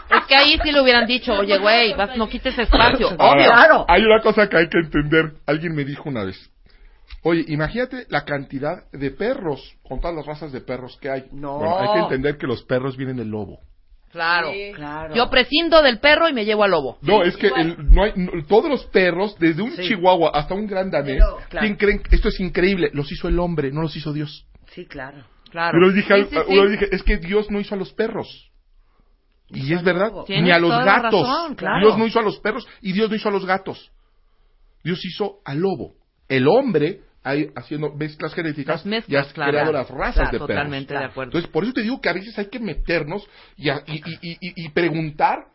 Es 0.10 0.26
que 0.26 0.36
ahí 0.36 0.58
sí 0.64 0.72
le 0.72 0.82
hubieran 0.82 1.06
dicho, 1.06 1.34
oye, 1.34 1.58
güey, 1.60 1.94
no 2.16 2.28
quites 2.28 2.58
espacio. 2.58 3.10
Ahora, 3.20 3.46
claro. 3.46 3.86
Hay 3.88 4.04
una 4.04 4.20
cosa 4.22 4.50
que 4.50 4.58
hay 4.58 4.68
que 4.68 4.80
entender. 4.80 5.34
Alguien 5.46 5.76
me 5.76 5.86
dijo 5.86 6.10
una 6.10 6.24
vez. 6.24 6.50
Oye, 7.24 7.44
imagínate 7.48 8.06
la 8.10 8.24
cantidad 8.26 8.90
de 8.92 9.12
perros, 9.12 9.74
con 9.84 10.00
todas 10.00 10.16
las 10.16 10.26
razas 10.26 10.52
de 10.52 10.62
perros 10.62 10.98
que 11.02 11.10
hay. 11.10 11.26
No. 11.32 11.58
Bueno, 11.58 11.80
hay 11.80 11.94
que 11.94 12.00
entender 12.06 12.38
que 12.38 12.48
los 12.48 12.64
perros 12.64 12.96
vienen 12.98 13.18
del 13.18 13.30
lobo. 13.30 13.60
Claro. 14.12 14.52
Claro. 14.76 15.14
Yo 15.14 15.30
prescindo 15.30 15.84
del 15.84 16.00
perro 16.00 16.28
y 16.30 16.34
me 16.34 16.44
llevo 16.44 16.64
al 16.64 16.72
lobo. 16.72 16.98
No, 17.02 17.22
es 17.24 17.38
que 17.38 17.48
el- 17.48 17.92
no 17.92 18.04
hay, 18.04 18.14
no- 18.16 18.32
todos 18.48 18.68
los 18.70 18.86
perros, 18.88 19.36
desde 19.38 19.62
un 19.62 19.72
Sí. 19.72 19.84
chihuahua 19.84 20.32
hasta 20.34 20.56
un 20.56 20.66
gran 20.66 20.90
danés, 20.90 21.20
Pero, 21.20 21.38
claro. 21.50 21.66
¿quién 21.66 21.76
creen? 21.78 22.02
Esto 22.10 22.30
es 22.30 22.40
increíble. 22.40 22.90
Los 22.94 23.12
hizo 23.12 23.28
el 23.28 23.38
hombre, 23.38 23.72
no 23.72 23.82
los 23.84 23.96
hizo 23.96 24.12
Dios. 24.12 24.48
Sí, 24.72 24.86
claro. 24.86 25.24
Claro. 25.52 25.78
Yo 25.80 25.88
les 25.88 25.96
dije, 25.96 26.08
Sí, 26.08 26.14
al- 26.14 26.28
sí, 26.30 26.38
a- 26.38 26.44
sí. 26.46 26.56
yo 26.56 26.70
dije, 26.70 26.88
es 26.92 27.04
que 27.04 27.18
Dios 27.18 27.52
no 27.52 27.60
hizo 27.60 27.76
a 27.76 27.78
los 27.78 27.94
perros. 27.94 28.50
Y 29.52 29.74
es 29.74 29.84
verdad, 29.84 30.12
ni 30.28 30.52
a 30.52 30.60
los 30.60 30.70
gatos. 30.70 31.28
razón, 31.28 31.56
claro. 31.56 31.80
Dios 31.88 31.98
no 31.98 32.06
hizo 32.06 32.20
a 32.20 32.24
los 32.24 32.40
perros 32.40 32.68
y 32.82 32.94
Dios 32.94 33.10
no 33.10 33.16
hizo 33.16 33.30
a 33.30 33.32
los 33.32 33.46
gatos. 33.46 33.92
Dios 34.84 35.04
hizo 35.04 35.40
al 35.44 35.60
lobo. 35.60 35.94
El 36.28 36.48
hombre, 36.48 37.02
ahí, 37.30 37.52
haciendo 37.56 37.92
mezclas 37.94 38.34
genéticas, 38.34 38.78
Las 38.78 38.86
mezclas, 38.86 39.12
ya 39.24 39.28
has 39.28 39.34
claro. 39.34 39.52
creado 39.52 39.72
las 39.72 39.90
razas 39.90 40.14
Claro, 40.16 40.32
de 40.32 40.38
perros. 40.40 40.48
totalmente 40.48 40.94
de 40.94 41.04
acuerdo. 41.04 41.30
Entonces, 41.30 41.50
por 41.52 41.64
eso 41.64 41.74
te 41.74 41.82
digo 41.82 42.02
que 42.02 42.10
a 42.10 42.14
veces 42.14 42.38
hay 42.38 42.48
que 42.48 42.60
meternos 42.60 43.28
y, 43.58 43.70
a- 43.70 43.84
y, 43.88 43.96
y- 43.98 44.20
y- 44.22 44.38
y- 44.42 44.66
y 44.66 44.70
preguntar 44.70 45.46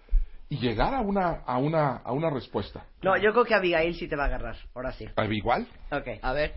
y 0.48 0.58
llegar 0.58 0.94
a 0.94 1.00
una, 1.00 1.42
a 1.46 1.58
una, 1.58 1.96
a 1.96 2.12
una 2.12 2.30
respuesta. 2.30 2.84
No, 3.02 3.16
yo 3.16 3.32
creo 3.32 3.44
que 3.44 3.54
Abigail 3.54 3.94
sí 3.94 4.08
te 4.08 4.16
va 4.16 4.24
a 4.24 4.26
agarrar. 4.26 4.56
Ahora 4.74 4.92
sí. 4.92 5.06
¿A 5.16 5.24
igual? 5.26 5.66
Ok. 5.90 6.08
A 6.22 6.32
ver. 6.32 6.54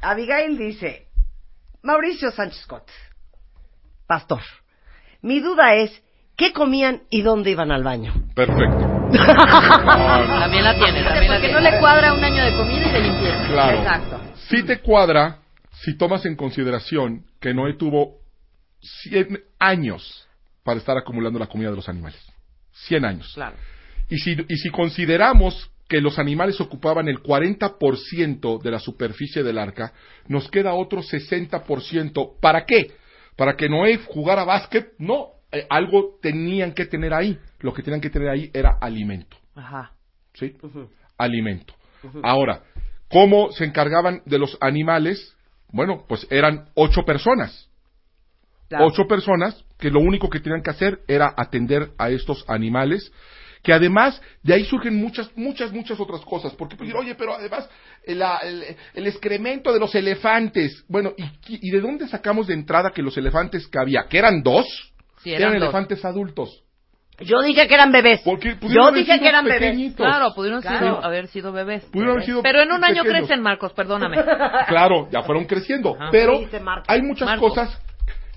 Abigail 0.00 0.56
dice, 0.58 1.06
Mauricio 1.82 2.30
Sánchez 2.30 2.60
Scott, 2.62 2.88
pastor, 4.06 4.40
mi 5.22 5.40
duda 5.40 5.74
es, 5.76 6.02
¿qué 6.36 6.52
comían 6.52 7.02
y 7.10 7.22
dónde 7.22 7.50
iban 7.50 7.70
al 7.70 7.82
baño? 7.82 8.12
Perfecto. 8.34 8.78
También 9.12 10.64
la 10.64 10.74
tiene, 10.74 11.04
también 11.04 11.28
la 11.28 11.34
Porque 11.34 11.48
tiene. 11.48 11.52
no 11.52 11.60
le 11.60 11.78
cuadra 11.78 12.14
un 12.14 12.24
año 12.24 12.44
de 12.44 12.56
comida 12.56 12.88
y 12.88 12.92
de 12.92 13.00
limpieza. 13.00 13.46
Claro. 13.48 13.78
Exacto. 13.78 14.20
Si 14.48 14.62
te 14.62 14.80
cuadra, 14.80 15.38
si 15.70 15.96
tomas 15.96 16.24
en 16.24 16.34
consideración 16.36 17.26
que 17.40 17.52
Noé 17.52 17.74
tuvo 17.74 18.20
100 18.80 19.38
años 19.58 20.26
para 20.64 20.78
estar 20.78 20.96
acumulando 20.96 21.38
la 21.38 21.46
comida 21.46 21.70
de 21.70 21.76
los 21.76 21.88
animales. 21.88 22.20
100 22.72 23.04
años. 23.04 23.30
Claro. 23.34 23.56
Y 24.08 24.18
si, 24.18 24.36
y 24.48 24.56
si 24.56 24.70
consideramos 24.70 25.70
que 25.88 26.00
los 26.00 26.18
animales 26.18 26.60
ocupaban 26.60 27.08
el 27.08 27.22
40% 27.22 28.62
de 28.62 28.70
la 28.70 28.78
superficie 28.78 29.42
del 29.42 29.58
arca, 29.58 29.92
nos 30.26 30.48
queda 30.50 30.72
otro 30.72 31.02
60%. 31.02 32.40
¿Para 32.40 32.64
qué? 32.64 32.92
¿Para 33.36 33.56
que 33.56 33.68
Noé 33.68 33.98
jugara 33.98 34.44
básquet? 34.44 34.92
No, 34.98 35.28
eh, 35.52 35.66
algo 35.70 36.18
tenían 36.20 36.72
que 36.72 36.86
tener 36.86 37.12
ahí. 37.14 37.38
Lo 37.60 37.72
que 37.72 37.82
tenían 37.82 38.00
que 38.00 38.10
tener 38.10 38.28
ahí 38.28 38.50
era 38.52 38.78
alimento. 38.80 39.36
Ajá. 39.54 39.92
¿Sí? 40.34 40.56
Alimento. 41.18 41.74
Ahora, 42.22 42.62
¿cómo 43.08 43.52
se 43.52 43.64
encargaban 43.64 44.22
de 44.24 44.38
los 44.38 44.56
animales? 44.60 45.36
Bueno, 45.70 46.04
pues 46.08 46.26
eran 46.30 46.68
ocho 46.74 47.02
personas. 47.04 47.68
Claro. 48.68 48.86
Ocho 48.86 49.06
personas 49.06 49.62
que 49.78 49.90
lo 49.90 50.00
único 50.00 50.28
que 50.30 50.40
tenían 50.40 50.62
que 50.62 50.70
hacer 50.70 51.00
era 51.06 51.34
atender 51.36 51.90
a 51.98 52.08
estos 52.10 52.44
animales, 52.48 53.12
que 53.62 53.72
además 53.72 54.20
de 54.42 54.54
ahí 54.54 54.64
surgen 54.64 54.96
muchas, 54.96 55.30
muchas, 55.36 55.70
muchas 55.72 56.00
otras 56.00 56.22
cosas. 56.22 56.54
Porque 56.54 56.74
pues, 56.76 56.92
oye, 56.94 57.14
pero 57.14 57.34
además 57.34 57.68
el, 58.04 58.22
el- 58.42 58.76
el 58.94 59.06
excremento 59.06 59.72
de 59.72 59.78
los 59.78 59.94
elefantes. 59.94 60.84
Bueno, 60.88 61.12
¿y, 61.16 61.24
y 61.68 61.70
de 61.70 61.80
dónde 61.80 62.08
sacamos 62.08 62.46
de 62.46 62.54
entrada 62.54 62.90
que 62.94 63.02
los 63.02 63.16
elefantes 63.16 63.66
que 63.68 63.78
había? 63.78 64.06
¿Que 64.08 64.18
eran 64.18 64.42
dos? 64.42 64.91
Sí, 65.22 65.32
eran 65.32 65.54
elefantes 65.54 66.04
adultos. 66.04 66.62
Yo 67.20 67.40
dije 67.42 67.68
que 67.68 67.74
eran 67.74 67.92
bebés. 67.92 68.20
Porque 68.24 68.56
pudieron 68.56 68.86
Yo 68.86 68.92
dije 68.92 69.20
que 69.20 69.28
eran 69.28 69.44
bebés. 69.44 69.60
pequeñitos. 69.60 70.04
Claro, 70.06 70.34
pudieron 70.34 70.60
Claro. 70.62 70.78
sido- 70.78 71.04
haber 71.04 71.28
sido 71.28 71.52
bebés. 71.52 71.84
Pudieron 71.84 72.14
haber 72.14 72.24
sido 72.24 72.42
Pero 72.42 72.62
en 72.62 72.72
un 72.72 72.82
año 72.82 73.04
crecen, 73.04 73.42
Marcos, 73.42 73.72
perdóname. 73.74 74.16
Claro, 74.68 75.08
ya 75.12 75.22
fueron 75.22 75.44
creciendo. 75.44 75.94
Ajá. 75.94 76.08
Pero 76.10 76.40
hay 76.88 77.02
muchas 77.02 77.26
Marcos. 77.28 77.50
cosas 77.50 77.80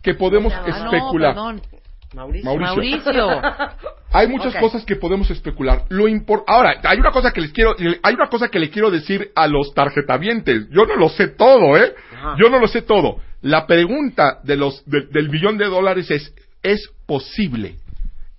que 0.03 0.13
podemos 0.13 0.53
Ah, 0.53 0.63
no, 0.67 0.85
especular. 0.93 1.33
perdón. 1.33 1.61
Mauricio. 2.13 2.45
Mauricio. 2.59 3.27
Mauricio. 3.27 3.41
Hay 4.13 4.27
muchas 4.29 4.55
cosas 4.55 4.85
que 4.85 4.95
podemos 4.95 5.29
especular. 5.29 5.83
Lo 5.89 6.07
impor- 6.07 6.45
Ahora, 6.47 6.75
hay 6.85 6.97
una 6.99 7.11
cosa 7.11 7.31
que 7.31 7.41
les 7.41 7.51
quiero, 7.51 7.75
hay 8.01 8.13
una 8.13 8.29
cosa 8.29 8.47
que 8.47 8.59
le 8.59 8.69
quiero 8.69 8.89
decir 8.89 9.31
a 9.35 9.47
los 9.47 9.73
tarjetavientes. 9.73 10.69
Yo 10.69 10.85
no 10.85 10.95
lo 10.95 11.09
sé 11.09 11.27
todo, 11.29 11.75
¿eh? 11.75 11.93
Ajá. 12.15 12.35
Yo 12.39 12.49
no 12.49 12.59
lo 12.59 12.67
sé 12.67 12.81
todo. 12.83 13.17
La 13.41 13.67
pregunta 13.67 14.39
de 14.43 14.55
los 14.55 14.85
de- 14.85 15.07
del 15.11 15.27
billón 15.27 15.57
de 15.57 15.65
dólares 15.65 16.09
es, 16.11 16.33
¿es 16.73 16.89
posible 17.05 17.75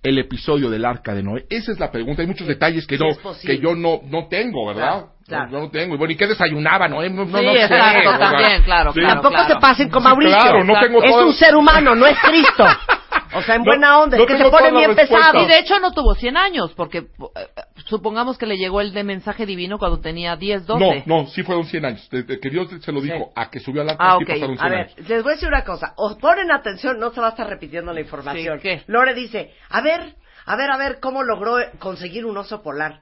el 0.03 0.19
episodio 0.19 0.69
del 0.69 0.85
arca 0.85 1.13
de 1.15 1.23
Noé? 1.23 1.45
Esa 1.49 1.71
es 1.71 1.79
la 1.79 1.91
pregunta. 1.91 2.21
Hay 2.21 2.27
muchos 2.27 2.47
detalles 2.47 2.85
que 2.85 2.97
no, 2.97 3.07
que 3.41 3.57
yo 3.59 3.75
no, 3.75 4.01
no 4.05 4.27
tengo, 4.27 4.67
¿verdad? 4.67 4.83
Claro, 4.83 5.11
claro. 5.27 5.45
No, 5.45 5.51
yo 5.51 5.59
no 5.65 5.71
tengo. 5.71 5.95
Y 5.95 5.97
bueno, 5.97 6.13
¿y 6.13 6.15
qué 6.17 6.27
desayunaba 6.27 6.87
Noé? 6.87 7.09
No, 7.09 7.25
no, 7.25 7.39
Sí, 7.39 7.45
no 7.45 7.51
sé, 7.53 7.63
exacto, 7.63 8.17
también, 8.19 8.61
claro, 8.63 8.93
sí. 8.93 8.99
claro. 8.99 9.21
Tampoco 9.21 9.47
se 9.47 9.55
pasen 9.59 9.89
con 9.89 10.01
Sí, 10.01 10.07
Mauricio. 10.07 10.37
claro, 10.37 10.63
no 10.63 10.79
tengo 10.79 11.03
es 11.03 11.09
todo- 11.11 11.25
un 11.27 11.33
ser 11.33 11.55
humano, 11.55 11.95
no 11.95 12.05
es 12.05 12.17
Cristo. 12.19 12.65
O 13.37 13.41
sea, 13.43 13.55
en 13.55 13.61
No- 13.61 13.65
buena 13.65 13.99
onda, 13.99 14.17
no 14.17 14.23
es 14.23 14.27
que 14.29 14.37
se 14.37 14.49
pone 14.49 14.71
bien 14.71 14.95
pesado. 14.95 15.41
Y 15.41 15.47
de 15.47 15.59
hecho 15.59 15.79
no 15.79 15.91
tuvo 15.93 16.15
100 16.15 16.37
años, 16.37 16.73
porque 16.75 16.97
eh, 16.99 17.05
supongamos 17.85 18.37
que 18.37 18.45
le 18.45 18.57
llegó 18.57 18.81
el 18.81 18.93
de 18.93 19.03
mensaje 19.03 19.45
divino 19.45 19.77
cuando 19.79 19.99
tenía 19.99 20.35
10, 20.35 20.65
12. 20.65 21.03
No, 21.05 21.21
no, 21.23 21.27
sí 21.27 21.43
fueron 21.43 21.65
100 21.65 21.85
años. 21.85 22.07
Desde 22.11 22.39
que 22.39 22.49
Dios 22.49 22.67
se 22.81 22.91
lo 22.91 23.01
dijo 23.01 23.31
a 23.35 23.49
que 23.49 23.59
subió 23.59 23.81
al 23.81 23.89
arca, 23.89 24.03
Ah, 24.03 24.15
sí 24.17 24.23
ok. 24.23 24.29
pasaron 24.29 24.57
100 24.57 24.65
A 24.65 24.69
ver, 24.69 24.79
años. 24.87 25.09
les 25.09 25.23
voy 25.23 25.31
a 25.31 25.35
decir 25.35 25.47
una 25.49 25.63
cosa. 25.63 25.93
Os 25.97 26.15
ponen 26.17 26.51
atención, 26.51 26.99
no 26.99 27.11
se 27.11 27.21
va 27.21 27.27
a 27.27 27.29
estar 27.31 27.47
repitiendo 27.47 27.93
la 27.93 28.01
información. 28.01 28.57
Sí, 28.59 28.63
¿qué? 28.63 28.83
Lore 28.87 29.13
dice, 29.13 29.51
a 29.69 29.81
ver, 29.81 30.15
a 30.45 30.55
ver, 30.55 30.71
a 30.71 30.77
ver, 30.77 30.99
¿cómo 31.01 31.23
logró 31.23 31.57
conseguir 31.79 32.25
un 32.25 32.37
oso 32.37 32.61
polar? 32.63 33.01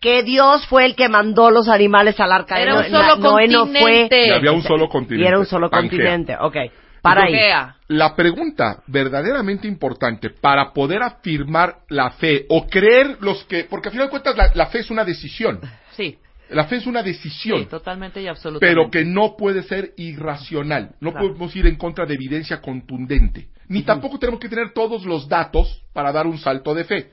Que 0.00 0.24
Dios 0.24 0.66
fue 0.66 0.84
el 0.84 0.96
que 0.96 1.08
mandó 1.08 1.52
los 1.52 1.68
animales 1.68 2.18
al 2.18 2.32
arca. 2.32 2.56
de 2.56 2.62
Era 2.62 2.74
un 2.74 2.80
Noé. 2.80 2.90
solo 2.90 3.16
Noé 3.16 3.46
no 3.46 3.66
fue. 3.66 3.72
continente. 3.80 4.26
Y 4.26 4.30
había 4.32 4.50
un 4.50 4.62
solo 4.64 4.88
continente. 4.88 5.24
Y 5.24 5.28
era 5.28 5.38
un 5.38 5.46
solo 5.46 5.70
Pangea. 5.70 5.90
continente. 5.90 6.36
Ok, 6.40 6.56
para 7.02 7.24
ahí. 7.24 7.32
Pangea. 7.32 7.76
La 7.88 8.14
pregunta 8.16 8.82
verdaderamente 8.86 9.66
importante 9.68 10.30
para 10.30 10.72
poder 10.72 11.02
afirmar 11.02 11.78
la 11.88 12.10
fe 12.12 12.46
o 12.48 12.66
creer 12.66 13.18
los 13.20 13.44
que, 13.44 13.64
porque 13.64 13.88
al 13.88 13.92
final 13.92 14.06
de 14.06 14.10
cuentas 14.10 14.36
la, 14.36 14.50
la 14.54 14.66
fe 14.66 14.78
es 14.78 14.90
una 14.90 15.04
decisión, 15.04 15.60
Sí, 15.90 16.16
la 16.48 16.64
fe 16.64 16.76
es 16.76 16.86
una 16.86 17.02
sí, 17.02 17.08
decisión, 17.10 17.66
totalmente 17.66 18.22
y 18.22 18.28
absolutamente. 18.28 18.66
pero 18.74 18.90
que 18.90 19.04
no 19.04 19.36
puede 19.36 19.62
ser 19.64 19.92
irracional, 19.96 20.94
no 21.00 21.10
Claro. 21.12 21.26
podemos 21.28 21.54
ir 21.56 21.66
en 21.66 21.76
contra 21.76 22.06
de 22.06 22.14
evidencia 22.14 22.60
contundente, 22.60 23.48
ni 23.68 23.82
tampoco 23.82 24.18
tenemos 24.18 24.40
que 24.40 24.48
tener 24.48 24.72
todos 24.72 25.04
los 25.04 25.28
datos 25.28 25.82
para 25.92 26.12
dar 26.12 26.26
un 26.26 26.38
salto 26.38 26.74
de 26.74 26.84
fe. 26.84 27.10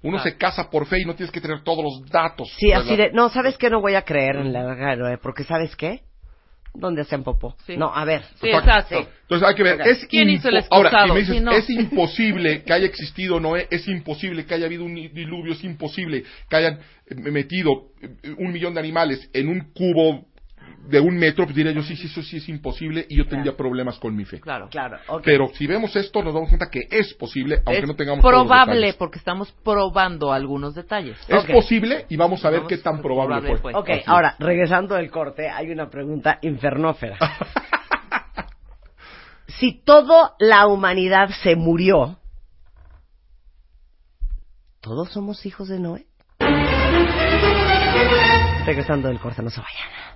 Uno 0.00 0.18
Claro. 0.18 0.30
se 0.30 0.36
casa 0.36 0.70
por 0.70 0.86
fe 0.86 1.00
y 1.00 1.04
no 1.04 1.14
tienes 1.14 1.32
que 1.32 1.40
tener 1.40 1.62
todos 1.64 1.82
los 1.82 2.08
datos. 2.08 2.48
Sí, 2.56 2.70
así 2.72 2.94
de, 2.96 3.10
no, 3.12 3.30
¿sabes 3.30 3.58
qué? 3.58 3.68
No 3.68 3.80
voy 3.80 3.94
a 3.96 4.02
creer 4.02 4.36
en 4.36 4.52
la 4.52 5.18
porque 5.20 5.42
¿sabes 5.44 5.74
qué? 5.74 6.02
¿Dónde 6.74 7.02
hacen 7.02 7.24
popó? 7.24 7.56
Sí. 7.66 7.76
No, 7.76 7.94
a 7.94 8.04
ver. 8.04 8.22
Sí, 8.40 8.48
exacto. 8.48 9.06
Entonces 9.22 9.48
hay 9.48 9.54
que 9.54 9.62
ver, 9.62 9.80
es 9.82 10.06
¿Quién 10.06 10.30
hizo 10.30 10.48
el 10.48 10.64
ahora, 10.70 11.04
si 11.04 11.12
me 11.12 11.20
dices, 11.20 11.42
no. 11.42 11.52
es 11.52 11.68
imposible 11.68 12.62
que 12.62 12.72
haya 12.72 12.86
existido 12.86 13.40
Noé, 13.40 13.66
es 13.70 13.86
imposible 13.88 14.46
que 14.46 14.54
haya 14.54 14.66
habido 14.66 14.84
un 14.84 14.94
diluvio, 14.94 15.52
es 15.52 15.64
imposible 15.64 16.24
que 16.48 16.56
hayan 16.56 16.78
metido 17.10 17.88
un 18.38 18.52
millón 18.52 18.74
de 18.74 18.80
animales 18.80 19.28
en 19.32 19.48
un 19.48 19.72
cubo 19.72 20.27
de 20.88 21.00
un 21.00 21.18
metro, 21.18 21.44
pues 21.44 21.54
diría 21.54 21.72
yo, 21.72 21.82
sí, 21.82 21.96
sí, 21.96 22.06
eso 22.06 22.22
sí 22.22 22.38
es 22.38 22.48
imposible 22.48 23.04
y 23.10 23.18
yo 23.18 23.26
tendría 23.26 23.54
problemas 23.54 23.98
con 23.98 24.16
mi 24.16 24.24
fe. 24.24 24.40
Claro. 24.40 24.68
Claro. 24.70 24.98
Pero 25.22 25.48
si 25.54 25.66
vemos 25.66 25.94
esto, 25.94 26.22
nos 26.22 26.32
damos 26.32 26.48
cuenta 26.48 26.70
que 26.70 26.88
es 26.90 27.12
posible, 27.14 27.56
aunque 27.66 27.82
es 27.82 27.86
no 27.86 27.94
tengamos 27.94 28.22
todos 28.22 28.32
los 28.32 28.46
probable 28.46 28.74
detalles. 28.76 28.96
porque 28.96 29.18
estamos 29.18 29.52
probando 29.62 30.32
algunos 30.32 30.74
detalles. 30.74 31.18
Es 31.28 31.44
posible 31.44 32.06
y 32.08 32.16
vamos 32.16 32.42
a 32.44 32.50
ver 32.50 32.60
Vamos 32.60 32.70
qué 32.70 32.78
tan 32.78 33.02
probable 33.02 33.36
probable 33.36 33.58
fue. 33.60 33.72
fue. 33.72 33.80
Ok, 33.80 33.90
Así 33.90 34.02
ahora, 34.06 34.34
regresando 34.38 34.94
del 34.94 35.10
corte, 35.10 35.50
hay 35.50 35.70
una 35.70 35.90
pregunta 35.90 36.38
infernófera. 36.40 37.18
si 39.46 39.82
toda 39.84 40.32
la 40.38 40.66
humanidad 40.68 41.28
se 41.42 41.54
murió, 41.54 42.18
¿todos 44.80 45.12
somos 45.12 45.44
hijos 45.44 45.68
de 45.68 45.80
Noé? 45.80 46.06
Regresando 48.64 49.08
del 49.08 49.18
corte, 49.18 49.42
no 49.42 49.50
se 49.50 49.60
vayan. 49.60 50.07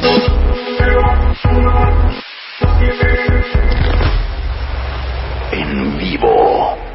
En 5.53 5.99
vivo. 5.99 6.88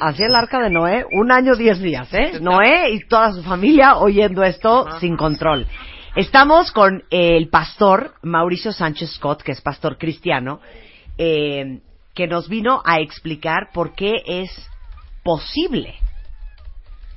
Así 0.00 0.22
el 0.22 0.34
arca 0.34 0.60
de 0.60 0.70
Noé, 0.70 1.04
un 1.12 1.32
año, 1.32 1.56
diez 1.56 1.80
días, 1.80 2.12
¿eh? 2.14 2.38
Noé 2.40 2.90
y 2.92 3.00
toda 3.06 3.32
su 3.32 3.42
familia 3.42 3.96
oyendo 3.96 4.44
esto 4.44 4.86
sin 5.00 5.16
control. 5.16 5.66
Estamos 6.14 6.72
con 6.72 7.02
el 7.10 7.48
pastor 7.48 8.14
Mauricio 8.22 8.72
Sánchez 8.72 9.12
Scott, 9.14 9.42
que 9.42 9.52
es 9.52 9.60
pastor 9.60 9.98
cristiano, 9.98 10.60
eh, 11.16 11.80
que 12.14 12.26
nos 12.26 12.48
vino 12.48 12.82
a 12.84 13.00
explicar 13.00 13.70
por 13.72 13.94
qué 13.94 14.22
es 14.26 14.50
posible 15.24 15.94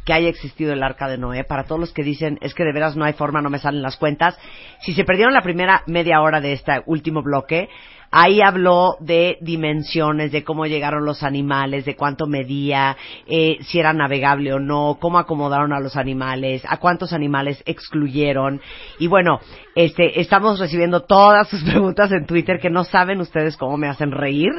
que 0.05 0.13
haya 0.13 0.29
existido 0.29 0.73
el 0.73 0.83
arca 0.83 1.07
de 1.07 1.17
Noé. 1.17 1.43
Para 1.43 1.65
todos 1.65 1.79
los 1.79 1.93
que 1.93 2.03
dicen, 2.03 2.39
es 2.41 2.53
que 2.55 2.63
de 2.63 2.73
veras 2.73 2.95
no 2.95 3.05
hay 3.05 3.13
forma, 3.13 3.41
no 3.41 3.49
me 3.49 3.59
salen 3.59 3.83
las 3.83 3.97
cuentas. 3.97 4.37
Si 4.81 4.93
se 4.93 5.03
perdieron 5.03 5.33
la 5.33 5.43
primera 5.43 5.83
media 5.85 6.21
hora 6.21 6.41
de 6.41 6.53
este 6.53 6.81
último 6.87 7.21
bloque, 7.21 7.69
Ahí 8.13 8.41
habló 8.41 8.97
de 8.99 9.37
dimensiones, 9.39 10.33
de 10.33 10.43
cómo 10.43 10.65
llegaron 10.65 11.05
los 11.05 11.23
animales, 11.23 11.85
de 11.85 11.95
cuánto 11.95 12.27
medía, 12.27 12.97
eh, 13.25 13.57
si 13.61 13.79
era 13.79 13.93
navegable 13.93 14.51
o 14.51 14.59
no, 14.59 14.97
cómo 14.99 15.17
acomodaron 15.17 15.71
a 15.71 15.79
los 15.79 15.95
animales, 15.95 16.61
a 16.67 16.75
cuántos 16.75 17.13
animales 17.13 17.63
excluyeron. 17.65 18.59
Y 18.99 19.07
bueno, 19.07 19.39
este, 19.75 20.19
estamos 20.19 20.59
recibiendo 20.59 21.03
todas 21.03 21.47
sus 21.47 21.63
preguntas 21.69 22.11
en 22.11 22.25
Twitter 22.25 22.59
que 22.59 22.69
no 22.69 22.83
saben 22.83 23.21
ustedes 23.21 23.55
cómo 23.55 23.77
me 23.77 23.87
hacen 23.87 24.11
reír, 24.11 24.51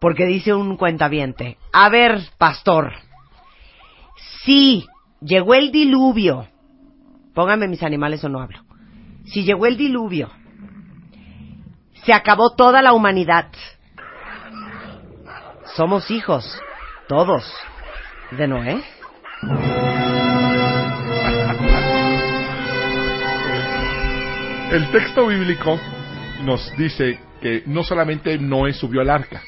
porque 0.00 0.24
dice 0.24 0.54
un 0.54 0.78
cuentaviente, 0.78 1.58
a 1.72 1.90
ver, 1.90 2.20
pastor, 2.38 2.92
si 4.44 4.86
llegó 5.20 5.54
el 5.54 5.70
diluvio, 5.70 6.46
pónganme 7.34 7.68
mis 7.68 7.82
animales 7.82 8.24
o 8.24 8.30
no 8.30 8.40
hablo, 8.40 8.60
si 9.26 9.44
llegó 9.44 9.66
el 9.66 9.76
diluvio, 9.76 10.30
se 12.06 12.14
acabó 12.14 12.54
toda 12.54 12.82
la 12.82 12.92
humanidad. 12.92 13.50
Somos 15.74 16.08
hijos, 16.12 16.46
todos, 17.08 17.44
de 18.30 18.46
Noé. 18.46 18.84
El 24.70 24.90
texto 24.92 25.26
bíblico 25.26 25.80
nos 26.42 26.76
dice 26.76 27.18
que 27.40 27.64
no 27.66 27.82
solamente 27.82 28.38
Noé 28.38 28.72
subió 28.72 29.00
al 29.00 29.10
arca, 29.10 29.42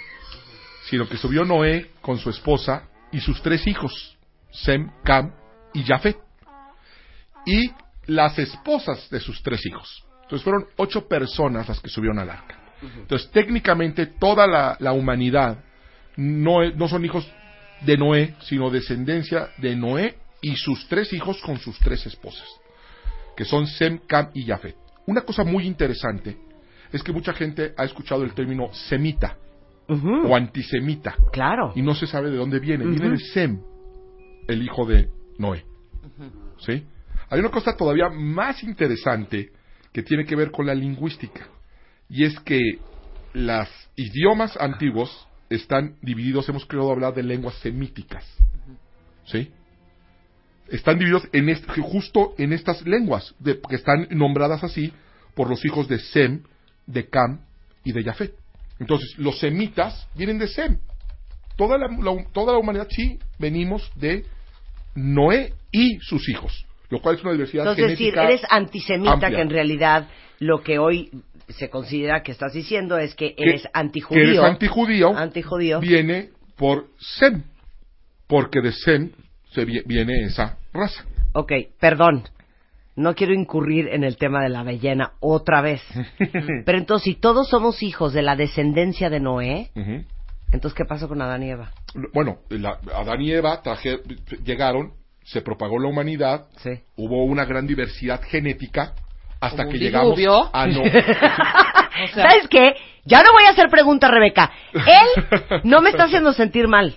sino 0.90 1.09
que 1.09 1.16
subió 1.16 1.44
Noé 1.44 1.93
con 2.01 2.18
su 2.18 2.28
esposa 2.28 2.89
y 3.12 3.20
sus 3.20 3.40
tres 3.40 3.68
hijos, 3.68 4.18
Sem, 4.51 4.90
Cam 5.05 5.32
y 5.74 5.85
Jafet, 5.85 6.18
y 7.47 7.70
las 8.06 8.36
esposas 8.36 9.09
de 9.10 9.20
sus 9.20 9.40
tres 9.44 9.64
hijos. 9.64 10.07
Entonces 10.28 10.44
fueron 10.44 10.66
ocho 10.76 11.09
personas 11.09 11.66
las 11.66 11.80
que 11.80 11.88
subieron 11.88 12.18
al 12.18 12.28
arca. 12.28 12.55
Entonces 12.82 13.30
técnicamente 13.30 14.05
toda 14.05 14.46
la, 14.46 14.76
la 14.78 14.92
humanidad 14.92 15.64
no, 16.16 16.70
no 16.70 16.86
son 16.86 17.02
hijos 17.02 17.26
de 17.80 17.96
Noé, 17.96 18.34
sino 18.42 18.68
descendencia 18.68 19.48
de 19.56 19.74
Noé 19.74 20.18
y 20.42 20.55
sus 20.56 20.86
tres 20.86 21.14
hijos 21.14 21.40
con 21.40 21.59
sus 21.59 21.78
tres 21.78 22.05
esposas, 22.05 22.46
que 23.38 23.46
son 23.46 23.66
Sem, 23.66 24.00
Cam 24.06 24.28
y 24.34 24.44
Jafet. 24.44 24.76
Una 25.06 25.22
cosa 25.22 25.44
muy 25.44 25.66
interesante 25.66 26.36
es 26.92 27.02
que 27.02 27.10
mucha 27.10 27.32
gente 27.32 27.72
ha 27.78 27.84
escuchado 27.84 28.22
el 28.22 28.34
término 28.34 28.70
semita 28.74 29.38
o 29.88 30.36
antisemita. 30.36 31.16
Claro. 31.32 31.72
Y 31.74 31.80
no 31.80 31.94
se 31.94 32.06
sabe 32.06 32.30
de 32.30 32.36
dónde 32.36 32.59
viene. 32.59 32.84
Viene 32.84 33.12
de 33.12 33.18
Sem, 33.18 33.62
el 34.46 34.62
hijo 34.62 34.84
de 34.84 35.09
Noé. 35.38 35.64
¿Sí? 36.59 36.84
Hay 37.30 37.40
una 37.40 37.50
cosa 37.50 37.74
todavía 37.74 38.10
más 38.10 38.62
interesante 38.62 39.52
que 39.93 40.02
tiene 40.02 40.24
que 40.24 40.36
ver 40.36 40.51
con 40.51 40.66
la 40.66 40.74
lingüística. 40.74 41.47
Y 42.09 42.24
es 42.24 42.39
que 42.40 42.60
los 43.35 43.69
idiomas 43.97 44.56
antiguos 44.59 45.27
están 45.51 45.97
divididos, 46.02 46.48
hemos 46.48 46.66
querido 46.66 46.90
hablar 46.90 47.15
de 47.15 47.23
lenguas 47.23 47.55
semíticas. 47.56 48.24
¿Sí? 49.27 49.51
Están 50.69 50.98
divididos 50.98 51.27
en 51.32 51.48
est- 51.48 51.66
justo 51.81 52.35
en 52.39 52.52
estas 52.52 52.86
lenguas, 52.86 53.35
de- 53.39 53.60
que 53.60 53.77
están 53.77 54.06
nombradas 54.10 54.62
así 54.65 54.93
por 55.35 55.48
los 55.48 55.65
hijos 55.65 55.89
de 55.89 55.98
Sem, 55.98 56.43
de 56.86 57.09
Cam 57.09 57.40
y 57.85 57.93
de 57.93 58.02
Jafet. 58.05 58.35
Entonces, 58.78 59.15
los 59.19 59.39
semitas 59.39 60.06
vienen 60.15 60.39
de 60.39 60.48
Sem. 60.48 60.78
Toda 61.56 61.78
la, 61.78 61.89
la- 61.89 62.24
toda 62.32 62.52
la 62.52 62.59
humanidad 62.59 62.89
sí 62.90 63.19
venimos 63.39 63.90
de 63.97 64.24
Noé 64.94 65.55
y 65.73 65.98
sus 66.01 66.28
hijos, 66.28 66.66
lo 66.90 67.01
cual 67.01 67.16
es 67.16 67.23
una 67.23 67.32
diversidad 67.32 67.65
Entonces, 67.65 67.90
decir, 67.90 68.15
genética 68.15 68.24
eres 68.24 68.43
antisemita, 68.51 69.12
amplia. 69.12 69.31
que 69.31 69.40
en 69.40 69.51
realidad 69.51 70.09
lo 70.40 70.62
que 70.62 70.78
hoy 70.78 71.10
se 71.48 71.69
considera 71.70 72.23
que 72.23 72.32
estás 72.32 72.52
diciendo 72.52 72.98
es 72.98 73.15
que 73.15 73.35
Que- 73.35 73.43
eres 73.43 73.62
que 73.62 73.69
antijudío. 73.73 74.23
eres 74.23 74.39
antijudío, 74.40 75.16
Antijudío. 75.16 75.81
viene 75.81 76.31
por 76.56 76.86
Sem, 76.98 77.43
porque 78.27 78.60
de 78.60 78.73
Sem 78.73 79.10
se 79.52 79.65
vi- 79.65 79.82
viene 79.86 80.24
esa 80.24 80.59
raza. 80.73 81.05
Ok, 81.32 81.52
perdón. 81.81 82.24
No 82.97 83.15
quiero 83.15 83.32
incurrir 83.32 83.86
en 83.89 84.02
el 84.02 84.16
tema 84.16 84.43
de 84.43 84.48
la 84.48 84.65
ballena 84.65 85.12
otra 85.20 85.60
vez. 85.60 85.81
Pero 86.66 86.78
entonces, 86.78 87.05
si 87.05 87.15
todos 87.15 87.48
somos 87.48 87.82
hijos 87.82 88.12
de 88.12 88.23
la 88.23 88.35
descendencia 88.35 89.09
de 89.09 89.20
Noé, 89.20 89.70
Ujú. 89.77 90.05
entonces, 90.52 90.74
¿qué 90.74 90.85
pasó 90.85 91.06
con 91.06 91.23
Adán 91.23 91.44
y 91.44 91.51
Eva? 91.51 91.70
Bueno, 92.12 92.39
la- 92.51 92.78
Adán 92.94 93.20
y 93.23 93.31
Eva 93.32 93.62
traje- 93.62 94.01
llegaron, 94.44 94.93
se 95.28 95.42
propagó 95.42 95.78
la 95.78 95.88
humanidad, 95.88 96.46
hubo 96.96 97.24
una 97.24 97.44
gran 97.44 97.66
diversidad 97.66 98.22
genética 98.22 98.94
hasta 99.40 99.68
que 99.68 99.78
llegamos 99.78 100.16
diluvio. 100.16 100.50
a 100.52 100.66
no. 100.66 100.82
¿Sabes 102.14 102.48
qué? 102.48 102.74
Ya 103.05 103.18
no 103.20 103.32
voy 103.32 103.44
a 103.46 103.50
hacer 103.50 103.68
preguntas, 103.68 104.10
Rebeca. 104.10 104.50
Él 104.72 105.60
no 105.64 105.80
me 105.80 105.90
está 105.90 106.05
haciendo 106.05 106.32
sentir 106.32 106.66
mal. 106.66 106.96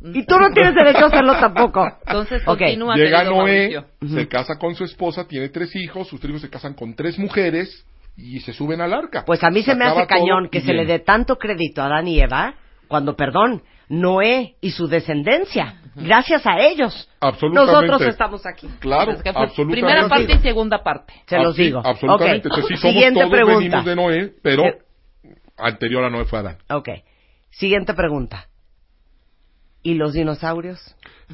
Y 0.00 0.24
tú 0.24 0.38
no 0.38 0.52
tienes 0.52 0.74
derecho 0.74 1.04
a 1.04 1.08
hacerlo 1.08 1.34
tampoco. 1.40 1.84
Entonces, 2.06 2.42
Ok. 2.46 2.60
Llega 2.94 3.24
Noé, 3.24 3.84
se 4.08 4.28
casa 4.28 4.56
con 4.56 4.76
su 4.76 4.84
esposa, 4.84 5.26
tiene 5.26 5.48
tres 5.48 5.74
hijos, 5.74 6.06
sus 6.06 6.20
tres 6.20 6.30
hijos 6.30 6.42
se 6.42 6.50
casan 6.50 6.74
con 6.74 6.94
tres 6.94 7.18
mujeres 7.18 7.84
y 8.16 8.38
se 8.40 8.52
suben 8.52 8.80
al 8.80 8.94
arca. 8.94 9.24
Pues 9.24 9.42
a 9.42 9.50
mí 9.50 9.62
se 9.62 9.74
me 9.74 9.84
hace 9.84 10.06
cañón 10.06 10.48
que 10.48 10.60
se 10.60 10.72
le 10.72 10.86
dé 10.86 11.00
tanto 11.00 11.36
crédito 11.36 11.82
a 11.82 11.86
Adán 11.86 12.06
y 12.06 12.20
Eva 12.20 12.54
cuando, 12.88 13.14
perdón, 13.16 13.62
Noé 13.88 14.56
y 14.60 14.70
su 14.70 14.86
descendencia. 14.88 15.80
Gracias 15.94 16.46
a 16.46 16.58
ellos. 16.60 17.08
Absolutamente. 17.20 17.72
Nosotros 17.72 18.02
estamos 18.02 18.46
aquí. 18.46 18.68
Claro, 18.80 19.12
Es 19.12 19.22
que 19.22 19.32
fue 19.32 19.42
absolutamente. 19.42 19.80
primera 19.80 20.08
parte 20.08 20.32
y 20.34 20.38
segunda 20.38 20.82
parte. 20.82 21.14
Se 21.26 21.38
los 21.38 21.56
digo. 21.56 21.80
Absolutamente. 21.84 22.48
Ok. 22.48 22.54
Entonces, 22.56 22.66
sí 22.68 22.76
somos 22.76 22.92
Siguiente 22.94 23.20
todos 23.20 23.32
pregunta. 23.32 23.58
venimos 23.58 23.84
de 23.84 23.96
Noé, 23.96 24.32
pero 24.42 24.64
anterior 25.56 26.04
a 26.04 26.10
Noé 26.10 26.24
fue 26.24 26.38
Adán. 26.38 26.58
Ok. 26.70 26.88
Siguiente 27.50 27.94
pregunta. 27.94 28.46
¿Y 29.82 29.94
los 29.94 30.12
dinosaurios? 30.12 30.78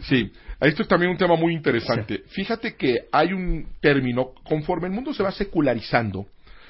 Sí, 0.02 0.30
esto 0.60 0.82
es 0.82 0.88
también 0.88 1.10
un 1.10 1.16
tema 1.18 1.34
muy 1.36 1.54
interesante. 1.54 2.22
Fíjate 2.28 2.76
que 2.76 3.06
hay 3.10 3.32
un 3.32 3.66
término, 3.80 4.32
conforme 4.44 4.86
el 4.86 4.92
mundo 4.92 5.12
se 5.12 5.22
va 5.22 5.32
secularizando, 5.32 6.26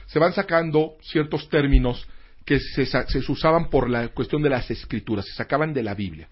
se 0.06 0.18
van 0.18 0.32
sacando 0.32 0.94
ciertos 1.02 1.48
términos 1.48 2.06
que 2.44 2.58
se, 2.60 2.86
sa- 2.86 3.06
se 3.06 3.18
usaban 3.30 3.70
por 3.70 3.88
la 3.88 4.08
cuestión 4.08 4.42
de 4.42 4.50
las 4.50 4.70
escrituras, 4.70 5.24
se 5.26 5.34
sacaban 5.34 5.72
de 5.72 5.82
la 5.82 5.94
Biblia. 5.94 6.28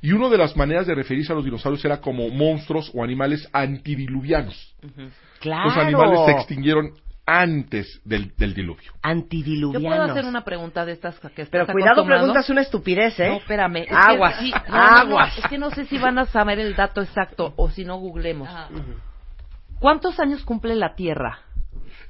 Y 0.00 0.12
una 0.12 0.28
de 0.28 0.38
las 0.38 0.56
maneras 0.56 0.86
de 0.86 0.94
referirse 0.96 1.32
a 1.32 1.36
los 1.36 1.44
dinosaurios 1.44 1.84
era 1.84 2.00
como 2.00 2.28
monstruos 2.28 2.90
o 2.94 3.04
animales 3.04 3.48
antidiluvianos. 3.52 4.74
Claro. 5.38 5.66
Los 5.68 5.76
animales 5.76 6.20
se 6.26 6.32
extinguieron 6.32 6.92
antes 7.24 8.00
del, 8.04 8.32
del 8.36 8.52
diluvio. 8.52 8.90
Yo 8.92 8.98
Antidiluvianos. 9.00 9.88
puedo 9.88 10.02
hacer 10.10 10.24
una 10.24 10.42
pregunta 10.44 10.84
de 10.84 10.90
estas 10.92 11.20
que 11.20 11.28
estás 11.42 11.48
Pero 11.50 11.66
cuidado, 11.66 12.04
preguntas 12.04 12.50
una 12.50 12.62
estupidez, 12.62 13.18
¿eh? 13.20 13.28
No, 13.28 13.36
espérame. 13.36 13.76
Es 13.82 13.86
que 13.88 13.94
Aguas, 13.94 14.36
sí, 14.40 14.50
no, 14.50 14.58
no, 14.68 14.74
no, 14.74 14.96
aguas. 14.98 15.38
es 15.38 15.44
que 15.46 15.56
no 15.58 15.70
sé 15.70 15.84
si 15.86 15.98
van 15.98 16.18
a 16.18 16.24
saber 16.26 16.58
el 16.58 16.74
dato 16.74 17.00
exacto 17.00 17.54
o 17.56 17.70
si 17.70 17.84
no 17.84 17.96
googlemos. 17.98 18.48
¿Cuántos 19.78 20.18
años 20.18 20.42
cumple 20.44 20.74
la 20.74 20.94
Tierra? 20.96 21.38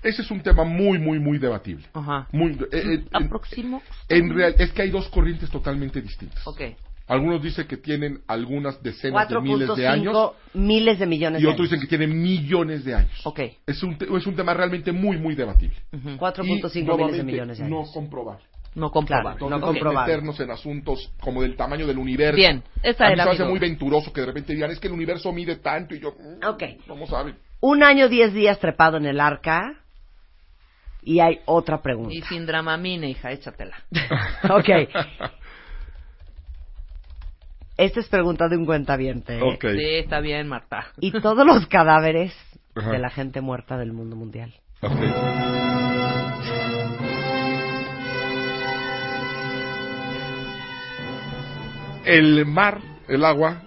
Ese 0.02 0.22
es 0.22 0.30
un 0.30 0.40
tema 0.42 0.64
muy, 0.64 0.98
muy, 0.98 1.18
muy 1.18 1.38
debatible. 1.38 1.84
Ajá. 1.92 2.26
Muy, 2.32 2.52
eh, 2.52 2.66
eh, 2.72 2.82
en- 2.82 3.08
Aproximo. 3.12 3.82
en 4.08 4.34
real, 4.34 4.54
es 4.58 4.72
que 4.72 4.82
hay 4.82 4.90
dos 4.90 5.08
corrientes 5.08 5.48
totalmente 5.50 6.00
distintas. 6.00 6.44
Ok. 6.46 6.60
Algunos 7.08 7.42
dicen 7.42 7.66
que 7.66 7.76
tienen 7.76 8.20
algunas 8.26 8.80
decenas 8.82 9.28
de 9.28 9.40
miles 9.40 9.68
de 9.68 9.74
4.5 9.74 9.86
años 9.88 10.32
miles 10.54 10.98
de 10.98 11.06
millones 11.06 11.40
y 11.40 11.44
de 11.44 11.48
otros 11.50 11.60
años. 11.68 11.70
dicen 11.70 11.80
que 11.80 11.86
tienen 11.88 12.22
millones 12.22 12.84
de 12.84 12.94
años. 12.94 13.20
Ok. 13.26 13.40
Es 13.66 13.82
un, 13.82 13.96
es 14.00 14.26
un 14.26 14.34
tema 14.36 14.54
realmente 14.54 14.92
muy, 14.92 15.18
muy 15.18 15.34
debatible. 15.34 15.76
4.5 15.92 16.94
Y, 16.94 16.96
miles 16.96 17.16
de 17.16 17.24
millones 17.24 17.58
de 17.58 17.68
No 17.68 17.78
años. 17.80 17.90
comprobable. 17.92 18.44
No 18.74 18.90
comprobable. 18.90 19.32
Entonces, 19.32 19.60
no 19.60 19.66
comprobable. 19.66 20.12
meternos 20.12 20.40
en 20.40 20.50
asuntos 20.50 21.12
como 21.20 21.42
del 21.42 21.56
tamaño 21.56 21.86
del 21.86 21.98
universo. 21.98 22.36
Bien, 22.36 22.62
esa 22.82 23.04
a 23.04 23.08
mí 23.08 23.12
era 23.14 23.24
se 23.24 23.30
hace 23.30 23.44
muy 23.44 23.58
venturoso 23.58 24.12
que 24.12 24.20
de 24.22 24.26
repente 24.28 24.54
digan, 24.54 24.70
es 24.70 24.78
que 24.80 24.86
el 24.86 24.94
universo 24.94 25.30
mide 25.32 25.56
tanto 25.56 25.94
y 25.94 26.00
yo... 26.00 26.12
mm, 26.18 26.46
Ok. 26.46 26.62
Vamos 26.88 27.12
a 27.12 27.22
ver. 27.24 27.34
Un 27.62 27.84
año, 27.84 28.08
diez 28.08 28.34
días 28.34 28.58
trepado 28.58 28.96
en 28.96 29.06
el 29.06 29.20
arca. 29.20 29.76
Y 31.00 31.20
hay 31.20 31.40
otra 31.46 31.80
pregunta. 31.80 32.12
Y 32.12 32.20
sin 32.22 32.44
dramamine, 32.44 33.08
hija, 33.08 33.30
échatela. 33.30 33.76
Ok. 34.50 34.68
Esta 37.76 38.00
es 38.00 38.08
pregunta 38.08 38.48
de 38.48 38.56
un 38.56 38.66
cuentaviente. 38.66 39.38
¿eh? 39.38 39.42
Ok. 39.42 39.64
Sí, 39.76 39.94
está 39.94 40.20
bien, 40.20 40.48
Marta. 40.48 40.88
Y 41.00 41.12
todos 41.20 41.46
los 41.46 41.66
cadáveres 41.68 42.34
Ajá. 42.74 42.90
de 42.90 42.98
la 42.98 43.10
gente 43.10 43.40
muerta 43.40 43.78
del 43.78 43.92
mundo 43.92 44.16
mundial. 44.16 44.52
El 52.04 52.44
mar, 52.44 52.80
el 53.08 53.24
agua, 53.24 53.62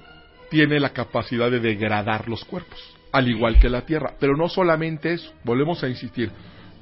tiene 0.49 0.79
la 0.81 0.89
capacidad 0.89 1.49
de 1.49 1.61
degradar 1.61 2.27
los 2.27 2.43
cuerpos, 2.43 2.94
al 3.15 3.29
igual 3.29 3.57
que 3.59 3.69
la 3.69 3.81
tierra. 3.85 4.13
Pero 4.19 4.35
no 4.35 4.49
solamente 4.49 5.13
eso, 5.13 5.31
volvemos 5.45 5.81
a 5.83 5.87
insistir. 5.87 6.31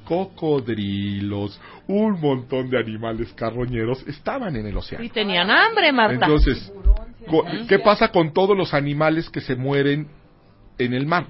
Cocodrilos, 0.04 1.60
un 1.86 2.20
montón 2.20 2.68
de 2.68 2.78
animales 2.78 3.32
carroñeros 3.34 4.04
estaban 4.08 4.56
en 4.56 4.66
el 4.66 4.76
océano. 4.76 5.04
Y 5.04 5.10
tenían 5.10 5.48
hambre, 5.48 5.92
Marta. 5.92 6.26
Entonces, 6.26 6.72
¿qué 7.68 7.78
pasa 7.78 8.08
con 8.08 8.32
todos 8.32 8.56
los 8.56 8.74
animales 8.74 9.30
que 9.30 9.40
se 9.40 9.54
mueren 9.54 10.08
en 10.76 10.92
el 10.92 11.06
mar? 11.06 11.28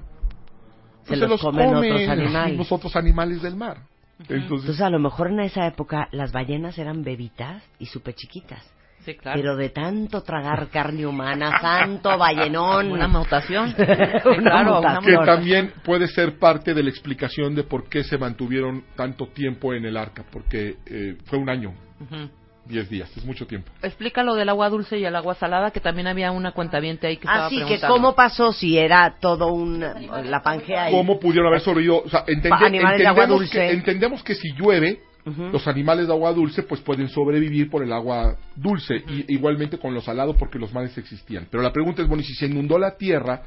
Se 1.03 1.15
los 1.15 1.39
comen 1.39 1.75
otros 1.75 2.09
animales. 2.09 2.57
los 2.57 2.71
otros 2.71 2.95
animales 2.95 3.43
del 3.43 3.55
mar. 3.55 3.77
Entonces, 4.17 4.43
Entonces, 4.43 4.81
a 4.81 4.89
lo 4.89 4.97
mejor 4.97 5.27
en 5.29 5.41
esa 5.41 5.67
época 5.67 6.07
las 6.11 6.31
ballenas 6.31 6.79
eran 6.79 7.03
bebitas 7.03 7.61
y 7.77 7.85
súper 7.85 8.15
chiquitas. 8.15 8.74
Sí, 9.05 9.15
claro. 9.15 9.39
Pero 9.39 9.55
de 9.55 9.69
tanto 9.69 10.21
tragar 10.23 10.67
carne 10.69 11.05
humana, 11.05 11.59
santo 11.61 12.17
ballenón. 12.17 12.91
Una 12.91 13.07
mutación. 13.07 13.75
Una 14.25 14.41
claro, 14.41 14.75
mutación. 14.77 15.19
que 15.19 15.25
también 15.25 15.73
puede 15.83 16.07
ser 16.07 16.39
parte 16.39 16.73
de 16.73 16.81
la 16.81 16.89
explicación 16.89 17.53
de 17.53 17.63
por 17.63 17.87
qué 17.87 18.03
se 18.03 18.17
mantuvieron 18.17 18.83
tanto 18.95 19.27
tiempo 19.27 19.73
en 19.73 19.85
el 19.85 19.95
arca, 19.95 20.25
porque 20.31 20.77
eh, 20.87 21.17
fue 21.25 21.37
un 21.37 21.49
año, 21.49 21.73
Ujú. 22.01 22.29
diez 22.65 22.89
días, 22.89 23.15
es 23.15 23.23
mucho 23.25 23.45
tiempo. 23.45 23.71
Explica 23.83 24.23
lo 24.23 24.33
del 24.33 24.49
agua 24.49 24.69
dulce 24.69 24.97
y 24.97 25.05
el 25.05 25.15
agua 25.15 25.35
salada, 25.35 25.69
que 25.69 25.79
también 25.79 26.07
había 26.07 26.31
una 26.31 26.51
cuentaviente 26.53 27.05
ahí 27.05 27.17
que 27.17 27.27
estaba 27.27 27.45
Así 27.45 27.63
que 27.63 27.79
cómo 27.81 28.15
pasó 28.15 28.53
si 28.53 28.75
era 28.77 29.17
todo 29.21 29.53
un 29.53 29.81
la 29.81 30.41
Pangea 30.41 30.85
ahí. 30.85 30.93
¿Cómo 30.93 31.19
pudieron 31.19 31.47
haber 31.47 31.61
sobrevivido? 31.61 32.01
O 32.03 32.09
sea, 32.09 32.23
entende- 32.25 32.65
entendemos, 32.75 33.49
que, 33.51 33.69
entendemos 33.71 34.23
que 34.23 34.33
si 34.33 34.51
llueve, 34.53 34.99
Los 35.25 35.67
animales 35.67 36.05
de 36.05 36.13
agua 36.13 36.33
dulce 36.33 36.61
pues 36.63 36.81
pueden 36.81 37.09
sobrevivir 37.09 37.69
por 37.69 37.81
el 37.83 37.91
agua 37.91 38.37
dulce, 38.55 38.95
y 39.07 39.33
igualmente 39.33 39.79
con 39.79 39.93
lo 39.93 40.01
salado 40.01 40.35
porque 40.35 40.59
los 40.59 40.71
mares 40.71 40.95
existían. 40.97 41.47
Pero 41.49 41.63
la 41.63 41.73
pregunta 41.73 42.03
es, 42.03 42.07
bueno, 42.07 42.21
y 42.21 42.25
si 42.25 42.35
se 42.35 42.45
inundó 42.45 42.77
la 42.77 42.95
tierra, 42.95 43.41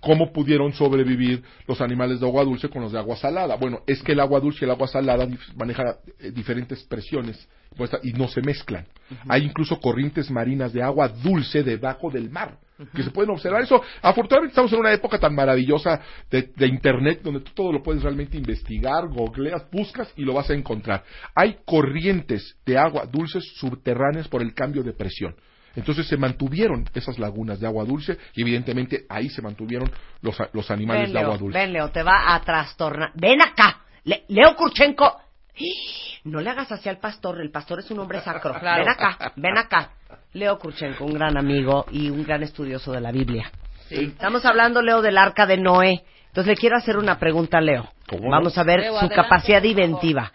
¿cómo 0.00 0.32
pudieron 0.32 0.72
sobrevivir 0.72 1.42
los 1.66 1.80
animales 1.80 2.20
de 2.20 2.26
agua 2.26 2.44
dulce 2.44 2.68
con 2.68 2.82
los 2.82 2.92
de 2.92 2.98
agua 2.98 3.16
salada? 3.16 3.56
Bueno, 3.56 3.80
es 3.86 4.00
que 4.02 4.12
el 4.12 4.20
agua 4.20 4.38
dulce 4.38 4.60
y 4.62 4.64
el 4.64 4.70
agua 4.70 4.86
salada 4.86 5.26
manejan 5.56 5.86
eh, 6.20 6.30
diferentes 6.30 6.84
presiones 6.84 7.48
pues, 7.76 7.90
y 8.04 8.12
no 8.12 8.28
se 8.28 8.40
mezclan. 8.40 8.86
Hay 9.28 9.42
incluso 9.42 9.80
corrientes 9.80 10.30
marinas 10.30 10.72
de 10.72 10.82
agua 10.82 11.08
dulce 11.08 11.64
debajo 11.64 12.10
del 12.10 12.30
mar 12.30 12.58
que 12.94 13.02
se 13.02 13.10
pueden 13.10 13.30
observar. 13.30 13.62
Eso, 13.62 13.82
afortunadamente 14.02 14.52
estamos 14.52 14.72
en 14.72 14.80
una 14.80 14.92
época 14.92 15.18
tan 15.18 15.34
maravillosa 15.34 16.00
de, 16.30 16.50
de 16.56 16.66
Internet 16.66 17.20
donde 17.22 17.40
tú 17.40 17.52
todo 17.54 17.72
lo 17.72 17.82
puedes 17.82 18.02
realmente 18.02 18.36
investigar, 18.36 19.08
googleas, 19.08 19.70
buscas 19.70 20.12
y 20.16 20.24
lo 20.24 20.34
vas 20.34 20.50
a 20.50 20.54
encontrar. 20.54 21.04
Hay 21.34 21.58
corrientes 21.64 22.56
de 22.66 22.76
agua 22.78 23.06
dulces 23.06 23.44
subterráneas 23.56 24.28
por 24.28 24.42
el 24.42 24.54
cambio 24.54 24.82
de 24.82 24.92
presión. 24.92 25.34
Entonces 25.76 26.06
se 26.06 26.16
mantuvieron 26.16 26.84
esas 26.94 27.18
lagunas 27.18 27.58
de 27.58 27.66
agua 27.66 27.84
dulce 27.84 28.16
y 28.34 28.42
evidentemente 28.42 29.06
ahí 29.08 29.28
se 29.28 29.42
mantuvieron 29.42 29.90
los, 30.22 30.36
los 30.52 30.70
animales 30.70 31.04
ven, 31.04 31.12
de 31.14 31.18
agua 31.18 31.36
dulce. 31.36 31.58
ven, 31.58 31.72
Leo, 31.72 31.90
te 31.90 32.02
va 32.02 32.34
a 32.34 32.40
trastornar. 32.42 33.10
Ven 33.14 33.40
acá. 33.42 33.80
Le- 34.04 34.24
Leo 34.28 34.54
Kurchenko. 34.56 35.20
No 36.24 36.40
le 36.40 36.48
hagas 36.48 36.72
así 36.72 36.88
al 36.88 36.96
pastor, 36.96 37.38
el 37.40 37.50
pastor 37.50 37.80
es 37.80 37.90
un 37.90 37.98
hombre 37.98 38.20
sacro. 38.20 38.54
Claro. 38.60 38.82
Ven 38.82 38.88
acá, 38.88 39.32
ven 39.36 39.58
acá. 39.58 39.90
Leo 40.32 40.58
Kurchenko, 40.58 41.04
un 41.04 41.12
gran 41.12 41.36
amigo 41.36 41.84
y 41.90 42.08
un 42.08 42.24
gran 42.24 42.42
estudioso 42.42 42.92
de 42.92 43.00
la 43.00 43.12
Biblia. 43.12 43.52
Estamos 43.90 44.44
hablando, 44.46 44.80
Leo, 44.80 45.02
del 45.02 45.18
arca 45.18 45.46
de 45.46 45.58
Noé. 45.58 46.02
Entonces 46.28 46.46
le 46.46 46.56
quiero 46.56 46.76
hacer 46.76 46.96
una 46.96 47.18
pregunta 47.18 47.58
a 47.58 47.60
Leo. 47.60 47.88
Vamos 48.20 48.56
a 48.56 48.64
ver 48.64 48.80
Leo, 48.80 48.92
su 48.92 48.98
adelante, 48.98 49.14
capacidad 49.14 49.62
inventiva. 49.62 50.32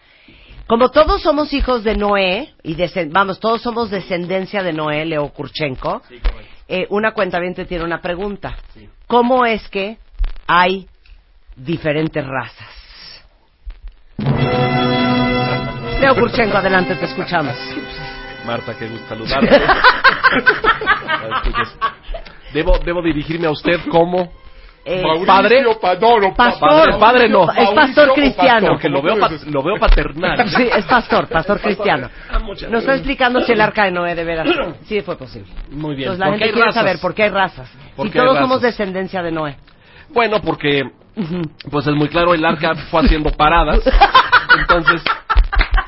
Como 0.66 0.90
todos 0.90 1.20
somos 1.22 1.52
hijos 1.52 1.82
de 1.82 1.96
Noé, 1.96 2.54
y 2.62 2.76
vamos, 3.08 3.40
todos 3.40 3.60
somos 3.60 3.90
descendencia 3.90 4.62
de 4.62 4.72
Noé, 4.72 5.04
Leo 5.04 5.28
Kurchenko, 5.30 6.00
eh, 6.68 6.86
una 6.90 7.12
cuenta 7.12 7.40
tiene 7.66 7.84
una 7.84 8.00
pregunta. 8.00 8.56
¿Cómo 9.08 9.44
es 9.44 9.68
que 9.68 9.98
hay 10.46 10.86
diferentes 11.56 12.24
razas? 12.24 12.80
Leo 16.00 16.14
Kurchenko, 16.14 16.56
adelante, 16.56 16.94
te 16.96 17.04
escuchamos. 17.06 17.54
Marta, 18.46 18.74
qué 18.78 18.86
gusto 18.88 19.06
saludarte. 19.08 19.60
Debo, 22.52 22.78
debo 22.84 23.00
dirigirme 23.02 23.46
a 23.46 23.50
usted 23.50 23.80
como 23.90 24.32
Eh, 24.84 25.02
padre. 25.26 25.62
Pa- 25.80 25.94
no, 25.96 26.18
no, 26.18 26.30
pa- 26.34 26.46
Pastor. 26.50 26.68
Padre, 26.70 26.98
padre 26.98 27.28
no. 27.28 27.52
Es 27.52 27.70
pastor 27.70 28.12
cristiano. 28.14 28.68
Porque 28.70 28.88
lo 28.88 29.02
veo, 29.02 29.18
pa- 29.20 29.30
lo 29.46 29.62
veo 29.62 29.76
paternal. 29.78 30.48
Sí, 30.56 30.68
es 30.74 30.84
pastor, 30.86 31.28
pastor 31.28 31.60
cristiano. 31.60 32.08
Ah, 32.30 32.38
Nos 32.40 32.62
está 32.62 32.94
explicando 32.94 33.40
si 33.42 33.52
el 33.52 33.60
arca 33.60 33.84
de 33.84 33.90
Noé 33.92 34.14
de 34.14 34.24
veras 34.24 34.48
sí 34.86 35.00
fue 35.02 35.16
posible. 35.16 35.48
Muy 35.70 35.94
bien. 35.94 36.10
Entonces 36.10 36.18
la 36.18 36.26
¿Por 36.26 36.34
qué 36.38 36.44
gente 36.44 36.52
quiere 36.54 36.66
razas? 36.68 36.82
saber 36.82 36.98
por 36.98 37.14
qué 37.14 37.22
hay 37.24 37.28
razas. 37.30 37.70
¿Por 37.94 38.06
Y 38.06 38.10
qué 38.10 38.18
hay 38.18 38.24
todos 38.24 38.38
somos 38.38 38.56
razas? 38.56 38.62
descendencia 38.62 39.22
de 39.22 39.30
Noé. 39.32 39.56
Bueno, 40.08 40.40
porque 40.40 40.82
pues 41.70 41.86
es 41.86 41.94
muy 41.94 42.08
claro, 42.08 42.32
el 42.34 42.44
arca 42.44 42.74
fue 42.90 43.02
haciendo 43.02 43.30
paradas, 43.32 43.80
entonces 44.58 45.02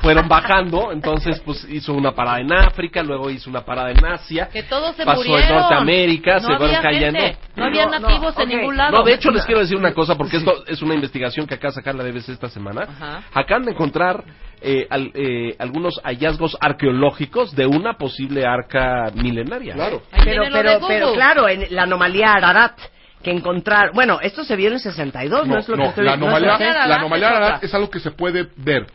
fueron 0.03 0.27
bajando, 0.27 0.91
entonces 0.91 1.39
pues 1.45 1.65
hizo 1.69 1.93
una 1.93 2.11
parada 2.11 2.39
en 2.41 2.53
África, 2.53 3.01
luego 3.01 3.29
hizo 3.31 3.49
una 3.49 3.61
parada 3.65 3.89
en 3.89 4.05
Asia, 4.05 4.49
Que 4.51 4.61
todos 4.63 4.95
se 4.95 5.03
pasó 5.05 5.21
murieron. 5.21 5.49
en 5.49 5.55
Norteamérica, 5.55 6.33
no 6.35 6.39
se 6.41 6.57
fueron 6.57 6.81
cayendo. 6.81 7.19
gente, 7.19 7.37
no 7.55 7.65
había 7.65 7.85
No, 7.85 7.91
no, 7.91 7.99
nativos 8.01 8.33
ok. 8.35 8.39
en 8.41 8.49
ningún 8.49 8.77
lado. 8.77 8.97
No, 8.97 9.03
de 9.03 9.13
hecho 9.13 9.31
les 9.31 9.45
quiero 9.45 9.61
decir 9.61 9.77
una 9.77 9.93
cosa, 9.93 10.15
porque 10.15 10.37
esto 10.37 10.63
es 10.67 10.81
una 10.81 10.93
investigación 10.93 11.47
que 11.47 11.55
acá 11.55 11.71
sacar 11.71 11.95
la 11.95 12.03
BBC 12.03 12.29
esta 12.29 12.49
semana. 12.49 12.81
Ajá. 12.83 13.23
Acaban 13.33 13.63
de 13.63 13.71
encontrar 13.71 14.23
eh, 14.61 14.87
al- 14.89 15.11
eh, 15.15 15.55
algunos 15.59 15.99
hallazgos 16.03 16.55
arqueológicos 16.61 17.55
de 17.55 17.65
una 17.65 17.93
posible 17.97 18.45
arca 18.45 19.05
milenaria. 19.15 19.73
Claro. 19.73 20.03
Pero, 20.23 20.43
pero, 20.51 20.79
pero 20.87 21.13
claro, 21.13 21.49
en 21.49 21.65
la 21.69 21.83
anomalía 21.83 22.33
Ararat 22.33 22.77
que 23.23 23.31
encontrar, 23.31 23.91
bueno, 23.93 24.19
esto 24.21 24.43
se 24.43 24.55
vio 24.57 24.67
en 24.67 24.73
el 24.73 24.79
62, 24.81 25.47
no, 25.47 25.53
No, 25.53 25.59
es 25.59 25.67
lo 25.69 25.77
no, 25.77 25.83
que 25.83 25.89
estoy 25.89 26.03
la 26.05 26.17
no 26.17 26.27
es 26.27 26.33
anomalía, 26.35 26.55
Ararat 26.71 26.87
la 26.89 26.95
anomalía. 26.95 27.27
Ararat 27.29 27.63
es 27.63 27.73
algo 27.73 27.89
que 27.89 27.99
se 28.01 28.11
puede 28.11 28.47
ver. 28.57 28.85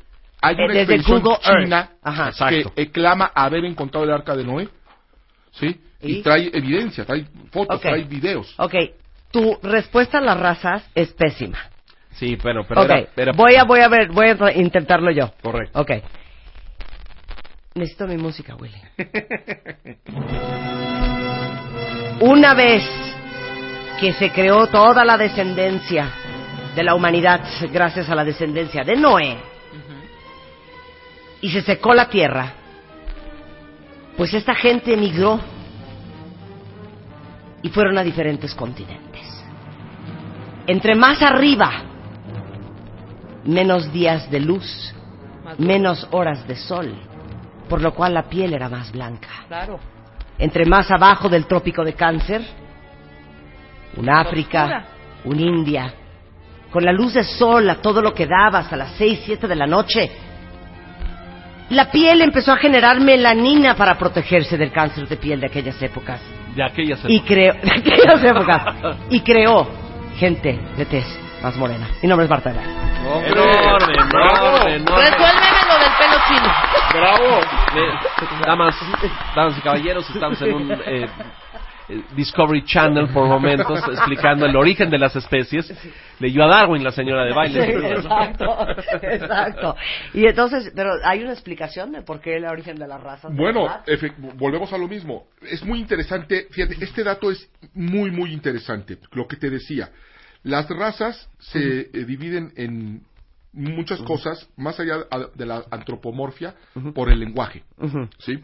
Hay 0.41 0.55
Eh, 0.55 0.65
una 0.65 0.75
desde 0.75 0.95
expedición 0.95 1.23
china 1.41 1.91
Ajá. 2.03 2.31
Que 2.75 2.91
clama 2.93 3.33
haber 3.35 3.65
encontrado 3.65 4.05
el 4.05 4.13
arca 4.13 4.37
de 4.37 4.45
Noé, 4.45 4.69
¿sí? 5.53 5.81
Y, 6.01 6.19
¿Y? 6.19 6.23
trae 6.23 6.51
evidencia, 6.53 7.05
trae 7.05 7.27
fotos, 7.51 7.81
trae 7.81 8.05
videos. 8.05 8.55
Ok, 8.59 8.75
tu 9.33 9.59
respuesta 9.63 10.19
a 10.19 10.21
las 10.21 10.39
razas 10.39 10.89
es 10.95 11.13
pésima. 11.13 11.59
Sí, 12.13 12.39
pero, 12.43 12.65
pero 12.67 12.83
ok, 12.83 12.91
era- 12.91 13.07
era- 13.17 13.33
voy 13.33 13.55
a, 13.57 13.65
voy 13.65 13.81
a 13.81 13.89
ver, 13.89 14.09
voy 14.11 14.27
a 14.29 14.53
intentarlo 14.53 15.11
yo. 15.11 15.33
Correcto. 15.43 15.81
Ok. 15.81 15.91
Necesito 17.75 18.07
mi 18.07 18.17
música, 18.17 18.55
Willy. 18.57 18.81
Una 22.21 22.55
vez 22.55 22.83
que 24.01 24.13
se 24.13 24.31
creó 24.33 24.67
toda 24.69 25.05
la 25.05 25.17
descendencia 25.17 26.11
de 26.75 26.83
la 26.83 26.95
humanidad 26.95 27.41
gracias 27.73 28.09
a 28.09 28.15
la 28.15 28.25
descendencia 28.25 28.83
de 28.85 28.97
Noé 28.97 29.37
y 31.41 31.51
se 31.51 31.63
secó 31.63 31.95
la 31.95 32.09
tierra, 32.09 32.53
pues 34.17 34.35
esta 34.35 34.55
gente 34.55 34.95
emigró 34.95 35.41
y 37.63 37.69
fueron 37.69 37.99
a 37.99 38.03
diferentes 38.03 38.55
continentes. 38.55 39.23
Entre 40.67 40.95
más 40.95 41.23
arriba, 41.23 41.71
menos 43.45 43.93
días 43.93 44.31
de 44.31 44.41
luz, 44.41 44.95
menos 45.57 46.07
horas 46.11 46.47
de 46.47 46.57
sol, 46.57 46.95
por 47.69 47.81
lo 47.81 47.95
cual 47.95 48.15
la 48.15 48.29
piel 48.29 48.53
era 48.53 48.69
más 48.69 48.93
blanca. 48.93 49.29
Claro. 49.47 49.79
Entre 50.39 50.67
más 50.67 50.91
abajo 50.91 51.29
del 51.29 51.47
trópico 51.47 51.85
de 51.85 51.95
cáncer, 51.95 52.43
un 53.97 54.11
África, 54.11 54.85
un 55.25 55.41
India, 55.41 55.93
con 56.71 56.85
la 56.85 56.93
luz 56.93 57.15
de 57.15 57.25
sol 57.25 57.69
a 57.71 57.77
todo 57.77 58.03
lo 58.03 58.13
que 58.13 58.27
daba 58.27 58.61
hasta 58.61 58.77
las 58.77 58.93
6, 58.93 59.23
7 59.25 59.49
de 59.49 59.57
la 59.57 59.67
noche. 59.67 60.11
La 61.71 61.91
piel 61.91 62.23
empezó 62.23 62.53
a 62.53 62.57
generar 62.57 62.99
melanina 63.01 63.75
para 63.75 63.99
protegerse 63.99 64.57
del 64.57 64.73
cáncer 64.73 65.07
de 65.07 65.17
piel 65.17 65.41
de 65.41 65.47
aquellas 65.47 65.81
épocas. 65.83 66.21
de 66.55 66.65
aquellas 66.65 67.01
Y 67.07 67.21
creó, 67.21 67.53
de 67.63 67.71
aquellas 67.71 68.25
épocas. 68.25 68.63
Y 69.11 69.21
creó 69.21 69.69
gente 70.17 70.59
de 70.77 70.85
tez 70.87 71.05
más 71.43 71.57
morena. 71.57 71.87
Mi 72.03 72.09
nombre 72.09 72.25
es 72.25 72.31
Marta. 72.31 72.51
Enorme, 72.51 73.95
enorme, 73.95 74.77
enorme. 74.77 75.05
Resuélveme 75.05 75.59
lo 75.69 75.79
del 75.79 75.93
pelo 75.99 76.17
chino. 76.27 76.53
Bravo. 76.95 77.41
Damas, 78.45 78.75
damas 79.37 79.59
y 79.59 79.61
caballeros, 79.61 80.11
estamos 80.11 80.41
en 80.43 80.55
un 80.55 80.73
eh, 80.73 81.07
Discovery 82.15 82.65
Channel 82.65 83.09
por 83.09 83.27
momentos 83.27 83.83
explicando 83.89 84.47
el 84.47 84.57
origen 84.57 84.91
de 84.91 84.99
las 84.99 85.17
especies. 85.17 85.73
Leyó 86.21 86.45
a 86.45 86.49
Darwin 86.49 86.85
la 86.85 86.93
señora 86.93 87.25
de 87.25 87.33
baile. 87.33 87.93
exacto, 87.97 88.67
exacto. 89.03 89.77
Y 90.13 90.27
entonces, 90.27 90.73
pero 90.75 90.93
hay 91.05 91.23
una 91.23 91.33
explicación 91.33 91.93
de 91.93 92.03
por 92.03 92.21
qué 92.21 92.37
el 92.37 92.45
origen 92.45 92.77
de 92.77 92.87
las 92.87 93.03
razas. 93.03 93.35
Bueno, 93.35 93.69
volvemos 94.35 94.73
a 94.73 94.79
lo 94.79 94.89
mismo. 94.89 95.27
Es 95.43 95.65
muy 95.65 95.79
interesante, 95.79 96.47
fíjate, 96.51 96.77
este 96.81 97.05
dato 97.05 97.31
es 97.31 97.51
muy, 97.75 98.11
muy 98.11 98.33
interesante. 98.33 98.99
Lo 99.13 99.27
que 99.27 99.37
te 99.37 99.49
decía, 99.49 99.91
las 100.43 100.69
razas 100.69 101.31
se 101.39 101.81
eh, 101.81 102.05
dividen 102.05 102.53
en 102.57 103.03
muchas 103.53 104.01
cosas, 104.03 104.49
más 104.57 104.79
allá 104.79 104.99
de 105.35 105.47
la 105.47 105.65
antropomorfia, 105.71 106.55
por 106.95 107.11
el 107.11 107.21
lenguaje. 107.21 107.65
¿sí? 108.19 108.39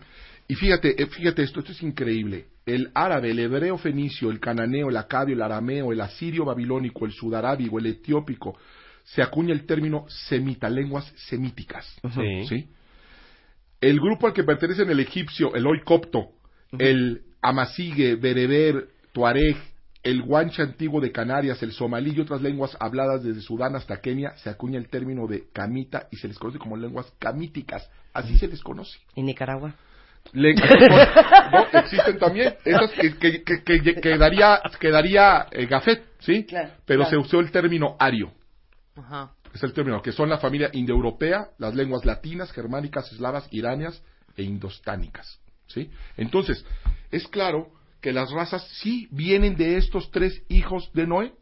Y 0.49 0.55
fíjate, 0.55 1.03
eh, 1.03 1.07
fíjate 1.07 1.43
esto, 1.43 1.61
esto 1.61 1.73
es 1.73 1.83
increíble. 1.83 2.47
El 2.67 2.91
árabe, 2.95 3.31
el 3.31 3.39
hebreo 3.39 3.79
fenicio, 3.79 4.31
el 4.31 4.41
cananeo, 4.41 4.89
el 4.89 4.97
acadio, 4.97 5.35
el 5.35 5.43
arameo, 5.43 5.93
el 5.93 6.01
asirio 6.01 6.45
babilónico, 6.45 7.07
el 7.07 7.13
sudarábigo, 7.13 7.79
el 7.79 7.87
etiópico, 7.87 8.57
se 9.05 9.23
acuña 9.23 9.53
el 9.53 9.67
término 9.67 10.07
semita, 10.09 10.69
lenguas 10.69 11.13
semíticas. 11.29 11.87
Sí. 12.15 12.47
¿sí? 12.49 12.69
El 13.81 14.01
grupo 14.01 14.27
al 14.27 14.33
que 14.33 14.45
pertenecen 14.45 14.91
el 14.91 15.01
egipcio, 15.01 15.55
el 15.55 15.67
hoy 15.67 15.83
copto, 15.85 16.31
el 16.79 17.23
amasigue, 17.43 18.17
bereber, 18.17 18.89
tuareg, 19.13 19.57
el 20.03 20.23
guanche 20.23 20.63
antiguo 20.63 21.01
de 21.01 21.13
Canarias, 21.13 21.63
el 21.63 21.73
somalí 21.73 22.13
y 22.15 22.21
otras 22.21 22.43
lenguas 22.43 22.77
habladas 22.81 23.23
desde 23.23 23.41
Sudán 23.41 23.75
hasta 23.75 24.01
Kenia, 24.01 24.37
se 24.37 24.51
acuña 24.51 24.79
el 24.79 24.89
término 24.89 25.27
de 25.27 25.49
camita 25.53 26.09
y 26.11 26.17
se 26.17 26.29
les 26.29 26.39
conoce 26.39 26.59
como 26.59 26.77
lenguas 26.77 27.13
camíticas. 27.19 27.91
Así 28.13 28.39
se 28.39 28.49
les 28.49 28.63
conoce. 28.63 28.99
¿Y 29.15 29.23
Nicaragua? 29.23 29.75
Le- 30.33 30.55
no, 31.53 31.79
existen 31.81 32.19
también 32.19 32.55
esas 32.65 32.91
que, 32.93 33.17
que, 33.19 33.43
que, 33.45 33.63
que- 33.63 33.95
quedaría, 34.01 34.61
quedaría 34.81 35.47
eh, 35.51 35.67
gafet, 35.67 36.05
¿sí? 36.19 36.47
Pero 36.85 37.01
claro. 37.03 37.11
se 37.11 37.17
usó 37.17 37.41
el 37.41 37.51
término 37.51 37.97
ario. 37.99 38.33
Ajá. 38.97 39.33
Es 39.53 39.63
el 39.63 39.73
término, 39.73 40.03
que 40.03 40.11
son 40.13 40.29
la 40.29 40.39
familia 40.39 40.71
indoeuropea, 40.73 41.49
las 41.59 41.75
lenguas 41.75 42.05
latinas, 42.05 42.51
germánicas, 42.53 43.13
eslavas, 43.13 43.47
iranias 43.53 44.03
e 44.37 44.43
indostánicas. 44.43 45.39
¿sí? 45.69 45.91
Entonces, 46.17 46.65
es 47.13 47.29
claro 47.29 47.69
que 48.01 48.13
las 48.13 48.31
razas 48.33 48.67
sí 48.83 49.07
vienen 49.13 49.57
de 49.57 49.77
estos 49.77 50.11
tres 50.11 50.43
hijos 50.49 50.91
de 50.93 51.07
Noé. 51.07 51.33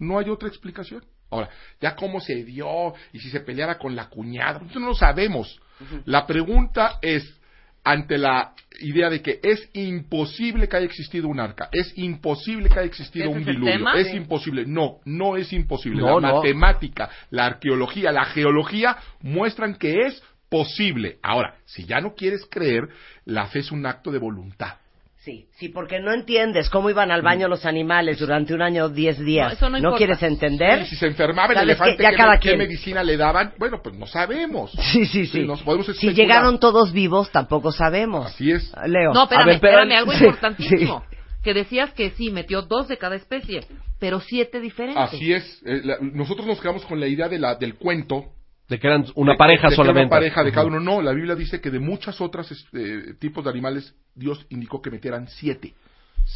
No 0.00 0.18
hay 0.18 0.28
otra 0.30 0.48
explicación. 0.48 1.04
Ahora, 1.30 1.48
ya 1.80 1.94
cómo 1.94 2.20
se 2.20 2.42
dio 2.44 2.92
y 3.12 3.20
si 3.20 3.30
se 3.30 3.40
peleara 3.40 3.78
con 3.78 3.94
la 3.94 4.08
cuñada, 4.08 4.60
no 4.74 4.80
lo 4.88 4.94
sabemos. 4.94 5.60
La 6.04 6.26
pregunta 6.26 6.98
es, 7.00 7.39
ante 7.84 8.18
la 8.18 8.52
idea 8.80 9.10
de 9.10 9.20
que 9.22 9.40
es 9.42 9.68
imposible 9.74 10.68
que 10.68 10.76
haya 10.76 10.86
existido 10.86 11.28
un 11.28 11.40
arca, 11.40 11.68
es 11.72 11.92
imposible 11.96 12.68
que 12.68 12.78
haya 12.78 12.88
existido 12.88 13.26
¿Ese 13.30 13.38
un 13.38 13.44
diluvio, 13.44 13.72
tema? 13.72 13.94
es 13.98 14.08
Sí. 14.08 14.16
imposible. 14.16 14.64
No, 14.66 14.98
no 15.04 15.36
es 15.36 15.52
imposible. 15.52 16.00
No, 16.00 16.20
la 16.20 16.28
no. 16.30 16.36
matemática, 16.36 17.10
la 17.30 17.46
arqueología, 17.46 18.12
la 18.12 18.24
geología 18.26 18.96
muestran 19.22 19.74
que 19.74 20.06
es 20.06 20.22
posible. 20.48 21.18
Ahora, 21.22 21.56
si 21.64 21.84
ya 21.84 22.00
no 22.00 22.14
quieres 22.14 22.46
creer, 22.50 22.88
la 23.24 23.46
fe 23.46 23.60
es 23.60 23.70
un 23.70 23.86
acto 23.86 24.10
de 24.10 24.18
voluntad. 24.18 24.74
Sí, 25.22 25.46
sí, 25.58 25.68
porque 25.68 26.00
no 26.00 26.14
entiendes 26.14 26.70
cómo 26.70 26.88
iban 26.88 27.10
al 27.10 27.20
baño 27.20 27.46
los 27.46 27.66
animales 27.66 28.18
durante 28.18 28.54
un 28.54 28.62
año 28.62 28.86
o 28.86 28.88
diez 28.88 29.18
días. 29.18 29.48
No, 29.48 29.52
eso 29.52 29.68
no 29.68 29.76
importa. 29.76 29.98
quieres 29.98 30.22
entender? 30.22 30.80
Y 30.80 30.86
si 30.86 30.96
se 30.96 31.06
enfermaba 31.08 31.48
el 31.52 31.54
¿Sabes 31.58 31.66
qué? 31.66 31.72
elefante, 31.72 32.02
Ya 32.02 32.10
¿qué, 32.10 32.16
cada 32.16 32.38
qué 32.38 32.48
quien. 32.48 32.58
medicina 32.58 33.02
le 33.04 33.18
daban? 33.18 33.52
Bueno, 33.58 33.80
pues 33.82 33.94
no 33.96 34.06
sabemos. 34.06 34.72
Sí, 34.92 35.04
sí, 35.04 35.26
sí. 35.26 35.40
nos 35.44 35.60
podemos 35.62 35.86
Si 35.94 36.14
llegaron 36.14 36.58
todos 36.58 36.92
vivos, 36.92 37.30
tampoco 37.30 37.70
sabemos. 37.70 38.28
Así 38.28 38.50
es. 38.50 38.72
Leo. 38.86 39.12
No, 39.12 39.24
espérame, 39.24 39.46
ver, 39.46 39.60
pero- 39.60 39.72
espérame, 39.82 39.98
algo 39.98 40.12
Sí, 40.12 40.24
importantísimo. 40.24 41.04
Que 41.44 41.52
decías 41.54 41.92
que 41.92 42.10
sí, 42.12 42.30
metió 42.30 42.62
dos 42.62 42.88
de 42.88 42.96
cada 42.96 43.16
especie, 43.16 43.60
pero 43.98 44.20
siete 44.20 44.58
diferentes. 44.60 45.02
Así 45.04 45.32
es. 45.34 45.62
Eh, 45.66 45.80
la- 45.84 45.98
nosotros 46.00 46.46
nos 46.46 46.60
quedamos 46.62 46.84
con 46.86 46.98
la 46.98 47.06
idea 47.06 47.28
de 47.28 47.38
la, 47.38 47.54
del 47.56 47.74
cuento. 47.76 48.24
De 48.70 48.78
que 48.78 48.86
eran 48.86 49.04
una 49.16 49.32
de- 49.32 49.38
pareja 49.38 49.68
de 49.68 49.76
solamente. 49.76 50.06
Una 50.06 50.10
pareja 50.20 50.42
de 50.44 50.52
cada 50.52 50.66
uno. 50.66 50.80
No, 50.80 51.02
la 51.02 51.12
Biblia 51.12 51.34
dice 51.34 51.60
que 51.60 51.70
de 51.70 51.80
muchas 51.80 52.20
otras 52.20 52.50
este, 52.50 53.14
tipos 53.14 53.44
de 53.44 53.50
animales, 53.50 53.94
Dios 54.14 54.46
indicó 54.48 54.80
que 54.80 54.90
metieran 54.90 55.28
siete. 55.28 55.74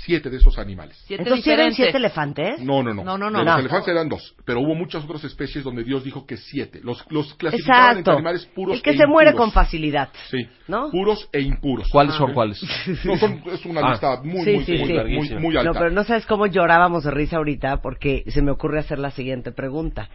Siete 0.06 0.28
de 0.31 0.39
esos 0.39 0.59
animales. 0.59 0.97
Siete 1.06 1.23
Entonces, 1.23 1.44
¿sí 1.44 1.51
eran 1.52 1.73
siete 1.73 1.98
elefantes? 1.98 2.59
No, 2.61 2.82
no, 2.82 2.93
no. 2.94 3.05
No, 3.05 3.16
no, 3.19 3.31
no. 3.31 3.39
De 3.39 3.44
los 3.44 3.55
No. 3.55 3.61
elefantes 3.61 3.89
eran 3.89 4.09
dos, 4.09 4.35
pero 4.44 4.61
hubo 4.61 4.74
muchas 4.74 5.05
otras 5.05 5.23
especies 5.24 5.62
donde 5.62 5.85
Dios 5.85 6.02
dijo 6.02 6.27
que 6.27 6.36
siete. 6.39 6.81
Los, 6.82 7.05
los 7.11 7.35
clasificaban 7.35 7.98
entre 7.98 8.15
animales 8.15 8.47
puros 8.47 8.74
El 8.77 8.82
que 8.82 8.90
e 8.90 8.97
se 8.97 9.06
muere 9.06 9.31
impuros. 9.31 9.52
con 9.52 9.52
facilidad. 9.52 10.09
Sí, 10.31 10.48
¿No? 10.66 10.90
puros 10.90 11.28
e 11.32 11.40
impuros. 11.43 11.89
¿Cuáles 11.90 12.15
Ah. 12.15 12.19
son 12.19 12.32
cuáles? 12.32 12.61
No, 13.05 13.16
son, 13.19 13.43
es 13.52 13.65
una 13.66 13.82
Ah. 13.86 13.90
lista 13.93 14.20
muy, 14.24 14.44
Sí, 14.44 14.52
muy, 14.55 14.65
sí, 14.65 14.73
muy, 14.78 14.86
sí. 14.89 14.93
muy, 14.94 15.28
muy, 15.31 15.35
muy 15.40 15.56
alta. 15.59 15.73
No, 15.73 15.78
pero 15.78 15.90
no 15.90 16.02
sabes 16.02 16.27
cómo 16.27 16.47
llorábamos 16.47 17.05
de 17.05 17.11
risa 17.12 17.36
ahorita 17.36 17.81
porque 17.82 18.24
se 18.28 18.43
me 18.43 18.51
ocurre 18.51 18.81
hacer 18.81 18.98
la 18.98 19.12
siguiente 19.12 19.52
pregunta. 19.52 20.09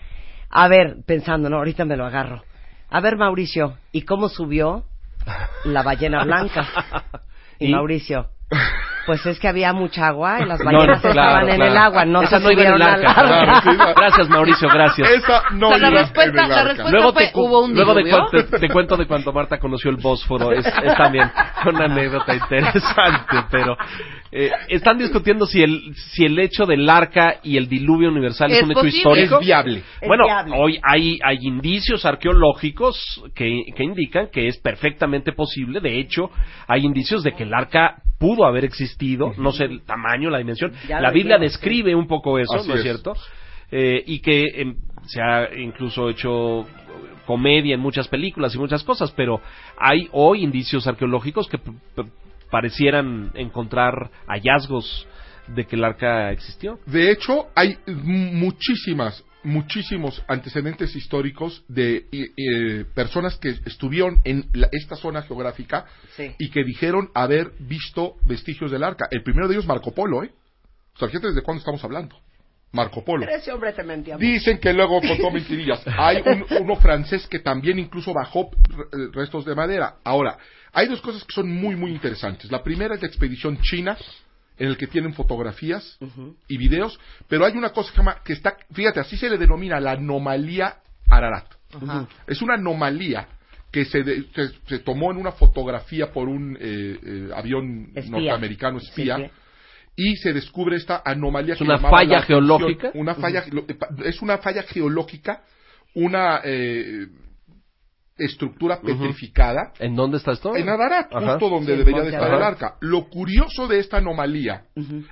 A 0.49 0.67
ver, 0.67 0.97
pensando, 1.05 1.49
no, 1.49 1.57
ahorita 1.57 1.85
me 1.85 1.95
lo 1.95 2.05
agarro. 2.05 2.43
A 2.89 2.99
ver, 3.01 3.17
Mauricio, 3.17 3.77
¿y 3.91 4.01
cómo 4.01 4.29
subió 4.29 4.83
la 5.63 5.83
ballena 5.83 6.23
blanca? 6.23 6.67
Y, 7.61 7.67
¿Y? 7.67 7.71
Mauricio, 7.71 8.29
pues 9.09 9.25
es 9.25 9.39
que 9.39 9.47
había 9.47 9.73
mucha 9.73 10.05
agua 10.07 10.37
y 10.39 10.45
las 10.45 10.59
No, 10.59 10.65
ballenas 10.65 11.03
no, 11.03 11.09
estaban 11.09 11.13
claro, 11.13 11.47
en 11.49 11.55
claro. 11.55 11.71
el 11.71 11.77
agua, 11.79 12.05
no 12.05 12.21
Esa 12.21 12.37
se 12.37 12.43
no 12.43 12.51
iba 12.51 12.61
en 12.61 12.73
el 12.75 12.81
arca. 12.83 13.09
arca. 13.11 13.23
Claro, 13.23 13.61
sí, 13.63 13.93
Gracias, 13.97 14.29
Mauricio, 14.29 14.69
gracias. 14.69 15.09
Esa 15.09 15.41
no 15.53 15.69
O 15.69 15.77
sea, 15.77 15.77
la 15.79 15.89
respuesta- 16.01 16.23
en 16.31 16.39
el 16.45 16.49
la 16.49 16.63
respuesta- 16.63 16.91
Luego 16.91 17.13
fue, 17.13 17.25
te, 17.25 17.31
¿hubo 17.33 17.65
un 17.65 17.73
luego 17.73 17.95
cu- 17.95 18.29
te- 18.37 18.59
te 18.59 18.69
cuento 18.69 18.97
de 18.97 19.07
cuando 19.07 19.33
Marta 19.33 19.57
conoció 19.57 19.89
el 19.89 19.97
Bósforo. 19.97 20.51
Es, 20.51 20.63
es 20.67 20.95
también 20.95 21.27
una 21.65 21.85
anécdota 21.85 22.35
interesante, 22.35 23.43
pero 23.49 23.75
eh, 24.31 24.51
están 24.67 24.99
discutiendo 24.99 25.47
si 25.47 25.63
el 25.63 25.95
si 25.95 26.25
el 26.25 26.37
hecho 26.37 26.67
del 26.67 26.87
arca 26.87 27.37
y 27.41 27.57
el 27.57 27.67
diluvio 27.67 28.09
universal 28.09 28.51
es, 28.51 28.57
Es 28.57 28.63
un 28.63 28.71
hecho 28.73 28.81
posible. 28.81 28.97
histórico. 28.99 29.39
Es 29.39 29.45
viable. 29.47 29.83
Es 30.01 30.07
Bueno, 30.07 30.25
viable. 30.25 30.55
hoy 30.55 30.79
hay, 30.83 31.17
hay 31.23 31.37
indicios 31.41 32.05
arqueológicos 32.05 32.95
que, 33.33 33.63
que 33.75 33.83
indican 33.83 34.27
que 34.31 34.47
es 34.47 34.59
perfectamente 34.59 35.31
posible. 35.31 35.79
De 35.79 35.99
hecho, 35.99 36.29
hay 36.67 36.85
indicios 36.85 37.23
de 37.23 37.31
que 37.33 37.43
el 37.43 37.53
arca 37.55 37.95
pudo 38.19 38.45
haber 38.45 38.65
existido, 38.65 39.33
no 39.37 39.51
sé 39.51 39.63
el 39.63 39.81
tamaño, 39.81 40.29
la 40.29 40.37
dimensión. 40.37 40.73
Ya 40.87 40.99
la 40.99 41.09
Biblia 41.09 41.39
describe 41.39 41.95
un 41.95 42.05
poco 42.07 42.37
eso, 42.37 42.55
Así 42.57 42.67
¿no 42.67 42.75
es 42.75 42.79
es. 42.81 42.83
cierto? 42.83 43.13
Eh, 43.71 44.03
y 44.05 44.19
que 44.19 44.43
em, 44.55 44.75
se 45.07 45.21
ha 45.21 45.49
incluso 45.57 46.09
hecho 46.09 46.67
comedia 47.25 47.75
en 47.75 47.79
muchas 47.79 48.07
películas 48.07 48.53
y 48.55 48.57
muchas 48.57 48.83
cosas, 48.83 49.11
pero 49.11 49.39
hay 49.77 50.07
hoy 50.11 50.43
indicios 50.43 50.85
arqueológicos 50.87 51.47
que 51.47 51.59
parecieran 52.49 53.31
encontrar 53.35 54.09
hallazgos 54.27 55.07
de 55.47 55.65
que 55.65 55.75
el 55.75 55.83
arca 55.83 56.31
existió. 56.31 56.79
De 56.85 57.11
hecho, 57.11 57.47
hay 57.55 57.77
muchísimas, 57.85 59.23
muchísimos 59.43 60.21
antecedentes 60.27 60.95
históricos 60.95 61.63
de 61.67 62.07
eh, 62.11 62.31
eh, 62.37 62.85
personas 62.93 63.37
que 63.37 63.49
estuvieron 63.65 64.19
en 64.25 64.49
la- 64.53 64.69
esta 64.71 64.95
zona 64.95 65.21
geográfica 65.21 65.85
Sí. 66.15 66.31
y 66.37 66.49
que 66.49 66.63
dijeron 66.63 67.09
haber 67.13 67.51
visto 67.59 68.15
vestigios 68.25 68.71
del 68.71 68.83
arca. 68.83 69.07
El 69.11 69.23
primero 69.23 69.47
de 69.47 69.53
ellos, 69.55 69.65
Marco 69.67 69.91
Polo, 69.93 70.23
¿eh? 70.23 70.31
O 70.95 70.99
sea, 70.99 71.07
fíjate 71.07 71.27
desde 71.27 71.41
cuándo 71.41 71.59
estamos 71.59 71.83
hablando. 71.83 72.17
Marco 72.71 73.03
Polo. 73.03 73.25
Pero 73.25 73.37
ese 73.37 73.51
hombre 73.51 73.73
te 73.73 73.83
mentía. 73.83 74.17
Dicen 74.17 74.59
que 74.59 74.73
luego 74.73 75.01
contó 75.01 75.31
mentirillas. 75.31 75.81
Hay 75.97 76.21
un- 76.25 76.45
uno 76.61 76.75
francés 76.75 77.25
que 77.27 77.39
también 77.39 77.79
incluso 77.79 78.13
bajó 78.13 78.51
re- 78.69 79.07
restos 79.13 79.45
de 79.45 79.55
madera. 79.55 79.95
Ahora, 80.03 80.37
hay 80.73 80.87
dos 80.87 81.01
cosas 81.01 81.23
que 81.23 81.33
son 81.33 81.49
muy, 81.49 81.75
muy 81.75 81.91
interesantes. 81.91 82.51
La 82.51 82.61
primera 82.61 82.93
es 82.93 83.01
la 83.01 83.07
expedición 83.07 83.57
china, 83.61 83.97
en 84.59 84.67
el 84.67 84.77
que 84.77 84.87
tienen 84.87 85.13
fotografías 85.13 85.97
y 86.47 86.57
videos, 86.57 86.99
pero 87.27 87.45
hay 87.45 87.57
una 87.57 87.69
cosa 87.69 87.89
que, 87.89 87.95
se 87.95 88.01
llama- 88.01 88.21
que 88.23 88.33
está, 88.33 88.57
fíjate, 88.73 88.99
así 88.99 89.17
se 89.17 89.29
le 89.29 89.37
denomina 89.37 89.79
la 89.79 89.91
anomalía 89.93 90.75
Ararat. 91.09 91.45
Es 92.27 92.41
una 92.41 92.55
anomalía 92.55 93.27
que 93.71 93.85
se, 93.85 94.03
de- 94.03 94.25
se, 94.35 94.49
se 94.67 94.79
tomó 94.79 95.11
en 95.11 95.17
una 95.17 95.31
fotografía 95.31 96.11
por 96.11 96.27
un 96.27 96.57
eh, 96.59 96.99
eh, 97.03 97.29
avión 97.35 97.91
Espía. 97.95 98.11
norteamericano 98.11 98.77
espía. 98.79 99.17
Sí, 99.17 99.23
sí. 99.23 99.31
Y 100.01 100.15
se 100.17 100.33
descubre 100.33 100.75
esta 100.77 101.01
anomalía 101.05 101.53
¿Es 101.53 101.57
que 101.59 101.63
una 101.65 101.77
falla 101.77 102.21
geológica? 102.21 102.91
Una 102.93 103.15
falla, 103.15 103.43
lo- 103.51 103.65
es 104.05 104.21
una 104.21 104.37
falla 104.39 104.63
geológica, 104.63 105.43
una 105.93 106.41
eh, 106.43 107.07
estructura 108.19 108.79
petrificada 108.81 109.73
¿En 109.79 109.95
dónde 109.95 110.17
está 110.17 110.31
esto? 110.33 110.55
en 110.55 110.67
Ararat, 110.69 111.13
Ajá. 111.13 111.31
justo 111.33 111.49
donde 111.49 111.73
Sí, 111.73 111.77
debería 111.79 112.01
de 112.03 112.09
estar 112.11 112.33
el 112.33 112.41
arca. 112.43 112.75
Lo 112.81 113.09
curioso 113.09 113.67
de 113.67 113.79
esta 113.79 113.97
anomalía 113.97 114.65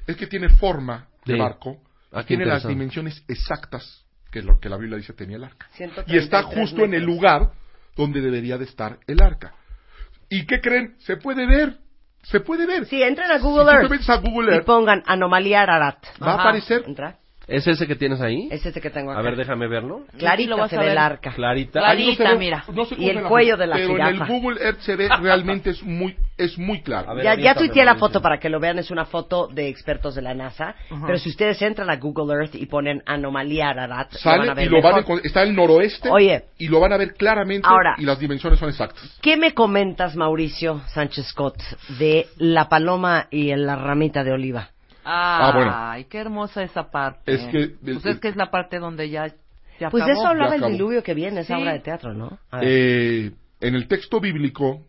es 0.06 0.16
que 0.18 0.28
tiene 0.28 0.50
forma 0.50 1.08
de 1.26 1.34
Sí. 1.34 1.40
barco, 1.40 1.78
Ah, 2.12 2.24
tiene 2.24 2.46
las 2.46 2.66
dimensiones 2.68 3.24
exactas 3.28 4.06
que 4.32 4.42
lo 4.42 4.60
que 4.60 4.70
la 4.70 4.78
Biblia 4.78 4.98
dice 4.98 5.14
tenía 5.14 5.36
el 5.38 5.44
arca. 5.44 5.68
133 5.74 6.14
Y 6.14 6.18
está 6.24 6.44
justo 6.44 6.84
en 6.86 6.94
el 6.94 7.04
lugar 7.04 7.52
donde 7.96 8.22
debería 8.22 8.58
de 8.58 8.64
estar 8.66 8.98
el 9.08 9.22
arca. 9.22 9.54
¿Y 10.30 10.46
qué 10.46 10.62
creen? 10.62 10.96
Se 11.00 11.18
puede 11.18 11.46
ver. 11.46 11.78
Se 12.24 12.40
puede 12.42 12.66
ver. 12.66 12.86
Sí, 12.86 13.02
entren 13.02 13.32
a 13.32 13.38
Si 13.38 13.44
Google 13.44 13.66
te 13.66 13.94
Earth 13.96 14.10
a 14.10 14.18
Google 14.18 14.52
y 14.52 14.56
Earth, 14.56 14.66
pongan 14.66 15.04
anomalía 15.06 15.62
Ararat. 15.62 15.98
va 16.22 16.32
a 16.32 16.36
aparecer. 16.36 16.84
Entra. 16.86 17.18
¿Es 17.48 17.66
ese 17.66 17.88
que 17.88 17.96
tienes 17.96 18.20
ahí? 18.20 18.50
Es 18.52 18.66
ese 18.66 18.82
que 18.82 18.90
tengo 18.90 19.12
acá. 19.12 19.20
A 19.22 19.24
ver, 19.24 19.38
déjame 19.38 19.68
verlo. 19.68 20.00
Sí, 20.12 20.14
lo 20.14 20.20
Clarita 20.20 20.56
vas 20.58 20.70
se 20.70 20.76
a 20.76 20.80
ve 20.80 20.86
ver. 20.86 20.92
el 20.92 20.98
arca. 20.98 21.32
Clarita. 21.32 21.80
Claro. 21.80 21.88
Ahí 21.98 22.06
no 22.06 22.12
se 22.12 22.18
Clarita, 22.18 22.34
ve- 22.34 22.40
mira. 22.40 22.64
no 22.74 22.86
se 22.86 22.96
Y 22.96 23.10
el 23.10 23.24
cuello 23.24 23.56
de 23.58 23.68
la 23.68 23.76
Pero 23.78 23.96
en 23.96 24.02
el 24.02 24.14
jirafa. 24.14 24.34
Google 24.34 24.62
Earth 24.62 24.80
se 24.82 24.96
ve 24.98 25.08
realmente 25.22 25.70
es 25.70 25.82
muy 25.84 26.16
es 26.38 26.58
muy 26.60 26.82
claro. 26.84 27.16
Ver, 27.16 27.24
Ya, 27.24 27.36
ya 27.36 27.56
tuiteé 27.56 27.84
la 27.84 27.96
foto 27.96 28.22
para 28.22 28.38
que 28.40 28.48
lo 28.50 28.60
vean, 28.60 28.78
es 28.78 28.92
una 28.92 29.06
foto 29.06 29.48
de 29.48 29.70
expertos 29.70 30.14
de 30.14 30.22
la 30.22 30.36
NASA. 30.36 30.76
Pero 31.06 31.18
si 31.18 31.30
ustedes 31.30 31.60
entran 31.64 31.90
a 31.90 31.96
Google 31.96 32.32
Earth 32.36 32.54
y 32.54 32.66
ponen 32.68 33.02
anomalía 33.08 33.70
Ararat, 33.70 34.12
lo 34.14 34.20
van 34.24 34.38
Sale 34.40 34.52
a 34.52 34.54
ver 34.54 34.68
y 34.68 34.70
lo 34.70 34.82
van 34.82 34.96
a 35.04 35.06
está 35.24 35.42
al 35.42 35.56
noroeste 35.56 36.10
Oye. 36.12 36.44
y 36.60 36.68
lo 36.68 36.80
van 36.80 36.94
a 36.94 36.98
ver 36.98 37.14
claramente 37.16 37.68
Ahora. 37.68 37.96
y 37.98 38.04
las 38.06 38.20
dimensiones 38.20 38.60
son 38.60 38.70
exactas. 38.70 39.18
¿Qué 39.22 39.36
me 39.38 39.54
comentas, 39.56 40.16
Mauricio 40.16 40.82
Sánchez 40.90 41.26
Scott, 41.30 41.58
de 41.98 42.28
la 42.38 42.70
paloma 42.70 43.28
y 43.32 43.56
la 43.56 43.76
ramita 43.76 44.24
de 44.24 44.32
oliva? 44.34 44.70
Ay, 45.10 45.54
bueno. 45.54 46.10
qué 46.10 46.18
hermosa 46.20 46.64
esa 46.64 46.92
parte. 46.92 47.34
Es 47.34 47.42
que- 47.48 47.76
Pues 47.82 48.06
es 48.06 48.20
que 48.20 48.28
es 48.30 48.36
la 48.36 48.52
parte 48.52 48.78
donde 48.80 49.10
ya, 49.10 49.28
ya 49.80 49.90
Pues 49.90 50.04
de 50.06 50.12
acabó. 50.12 50.22
eso 50.24 50.28
hablaba 50.28 50.56
el 50.56 50.72
diluvio 50.74 51.02
que 51.04 51.14
viene, 51.14 51.42
esa 51.42 51.56
Sí. 51.56 51.62
obra 51.62 51.74
de 51.74 51.80
teatro, 51.80 52.14
¿no? 52.14 52.40
Eh, 52.62 53.32
en 53.62 53.76
el 53.76 53.88
texto 53.88 54.20
bíblico 54.20 54.82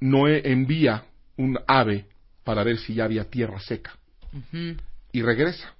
Noé 0.00 0.42
envía 0.50 1.04
un 1.36 1.58
ave 1.66 2.06
para 2.44 2.64
ver 2.64 2.76
si 2.78 2.94
ya 2.94 3.04
había 3.04 3.24
tierra 3.30 3.60
seca 3.60 3.92
Ujú. 4.32 4.76
y 5.12 5.22
regresa. 5.22 5.72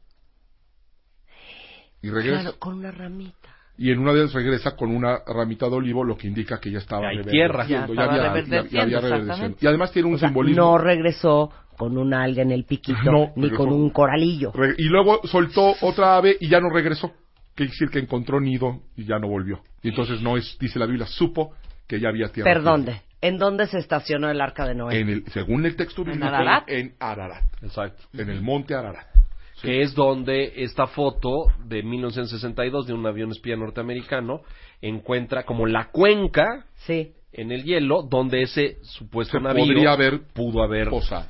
Y 2.03 2.11
regresa. 2.11 2.41
Claro, 2.43 2.59
con 2.59 2.75
una 2.79 2.91
ramita. 2.91 3.49
Y 3.79 3.91
en 3.91 3.99
una 4.01 4.13
de 4.13 4.21
ellas 4.21 4.33
regresa 4.35 4.77
con 4.77 4.95
una 4.95 5.21
ramita 5.27 5.67
de 5.69 5.75
olivo, 5.77 6.05
lo 6.05 6.17
que 6.17 6.27
indica 6.29 6.61
que 6.61 6.71
ya 6.71 6.79
estaba 6.79 7.09
reverdeciendo, 7.09 7.31
tierra. 7.33 7.65
Ya 7.65 7.69
ya, 7.69 7.87
ya- 7.87 8.83
había 8.83 8.99
exactamente. 8.99 9.01
reverdeciendo. 9.01 9.57
Y 9.61 9.67
además 9.67 9.93
tiene 9.93 10.09
un 10.09 10.15
O 10.15 10.19
sea, 10.19 10.29
simbolismo. 10.29 10.63
no 10.63 10.79
regresó 10.79 11.51
con 11.83 11.99
un 11.99 12.15
alga 12.15 12.43
en 12.43 12.53
el 12.53 12.65
piquito, 12.65 13.11
No, 13.11 13.33
ni 13.35 13.51
con 13.51 13.73
un 13.73 13.91
coralillo. 13.91 14.53
Y 14.79 14.85
luego 14.85 15.21
soltó 15.25 15.75
otra 15.81 16.17
ave 16.17 16.37
y 16.39 16.49
ya 16.49 16.61
no 16.61 16.71
regresó. 16.71 17.13
Quiere 17.57 17.73
decir 17.73 17.91
que 17.91 17.99
encontró 17.99 18.41
nido 18.41 18.83
y 18.97 19.05
ya 19.05 19.19
no 19.19 19.27
volvió. 19.27 19.63
Y 19.83 19.89
entonces 19.89 20.23
no 20.23 20.37
es, 20.37 20.57
dice 20.61 20.79
la 20.79 20.87
Biblia, 20.87 21.07
supo 21.07 21.55
que 21.89 21.99
ya 21.99 22.11
había 22.11 22.29
tierra. 22.29 22.53
Perdón, 22.53 22.87
¿en 23.21 23.37
dónde 23.37 23.67
se 23.67 23.79
estacionó 23.79 24.31
el 24.31 24.41
arca 24.41 24.65
de 24.65 24.77
Noé? 24.77 25.01
En 25.01 25.09
el, 25.09 25.25
según 25.33 25.67
el 25.67 25.75
texto 25.75 26.05
bíblico, 26.05 26.25
Ararat? 26.25 26.69
en 26.69 26.95
Ararat. 27.01 27.43
Exacto. 27.61 28.05
En 28.13 28.31
el 28.31 28.43
monte 28.43 28.77
Ararat. 28.77 29.09
que 29.61 29.83
es 29.83 29.93
donde 29.93 30.53
esta 30.63 30.87
foto 30.87 31.47
de 31.65 31.83
1962 31.83 32.87
de 32.87 32.93
un 32.93 33.05
avión 33.07 33.33
espía 33.33 33.57
norteamericano 33.57 34.43
encuentra 34.81 35.43
como 35.43 35.67
la 35.67 35.89
cuenca 35.91 36.67
sí. 36.87 37.13
en 37.33 37.51
el 37.51 37.65
hielo 37.65 38.05
donde 38.05 38.43
ese 38.43 38.79
supuesto 38.83 39.37
Se 39.37 39.43
navío 39.43 39.65
podría 39.65 39.93
haber 39.93 40.21
pudo 40.33 40.63
haber 40.63 40.89
posado. 40.91 41.27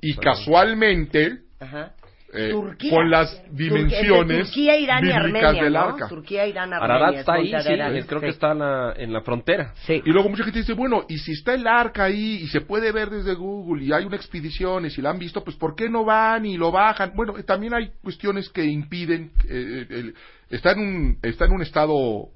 Y 0.00 0.14
casualmente, 0.16 1.38
Ajá. 1.60 1.92
eh, 2.32 2.50
Turquía. 2.50 2.90
con 2.90 3.10
las 3.10 3.42
dimensiones 3.50 4.46
Turquía, 4.48 4.76
Irán 4.78 5.04
y 5.04 5.06
bíblicas 5.08 5.24
Armenia, 5.24 5.62
del 5.64 5.72
¿no? 5.72 5.80
arca. 5.80 6.08
Turquía, 6.08 6.46
Irán, 6.46 6.72
Armenia. 6.72 6.94
Ararat 6.96 7.14
es 7.14 7.20
está 7.20 7.32
ahí, 7.34 7.46
sí, 7.46 8.06
creo 8.08 8.20
que 8.20 8.28
está 8.28 8.52
en 8.52 8.58
la, 8.58 8.94
en 8.96 9.12
la 9.12 9.20
frontera. 9.22 9.72
Y 9.88 10.10
luego 10.10 10.28
mucha 10.28 10.44
gente 10.44 10.58
dice, 10.60 10.72
bueno, 10.74 11.04
y 11.08 11.18
si 11.18 11.32
está 11.32 11.54
el 11.54 11.66
arca 11.66 12.04
ahí 12.04 12.40
y 12.42 12.48
se 12.48 12.60
puede 12.60 12.92
ver 12.92 13.10
desde 13.10 13.34
Google 13.34 13.84
y 13.84 13.92
hay 13.92 14.04
una 14.04 14.16
expedición 14.16 14.86
y 14.86 14.90
si 14.90 15.00
la 15.00 15.10
han 15.10 15.18
visto, 15.18 15.42
pues 15.44 15.56
¿por 15.56 15.74
qué 15.76 15.88
no 15.88 16.04
van 16.04 16.44
y 16.46 16.56
lo 16.56 16.70
bajan? 16.72 17.12
Bueno, 17.14 17.32
también 17.44 17.74
hay 17.74 17.90
cuestiones 18.02 18.48
que 18.50 18.64
impiden, 18.64 19.30
eh, 19.48 19.86
el- 19.88 20.14
está 20.50 20.72
en 20.72 20.78
un 20.80 21.18
está 21.22 21.44
en 21.46 21.52
un 21.52 21.62
estado 21.62 22.28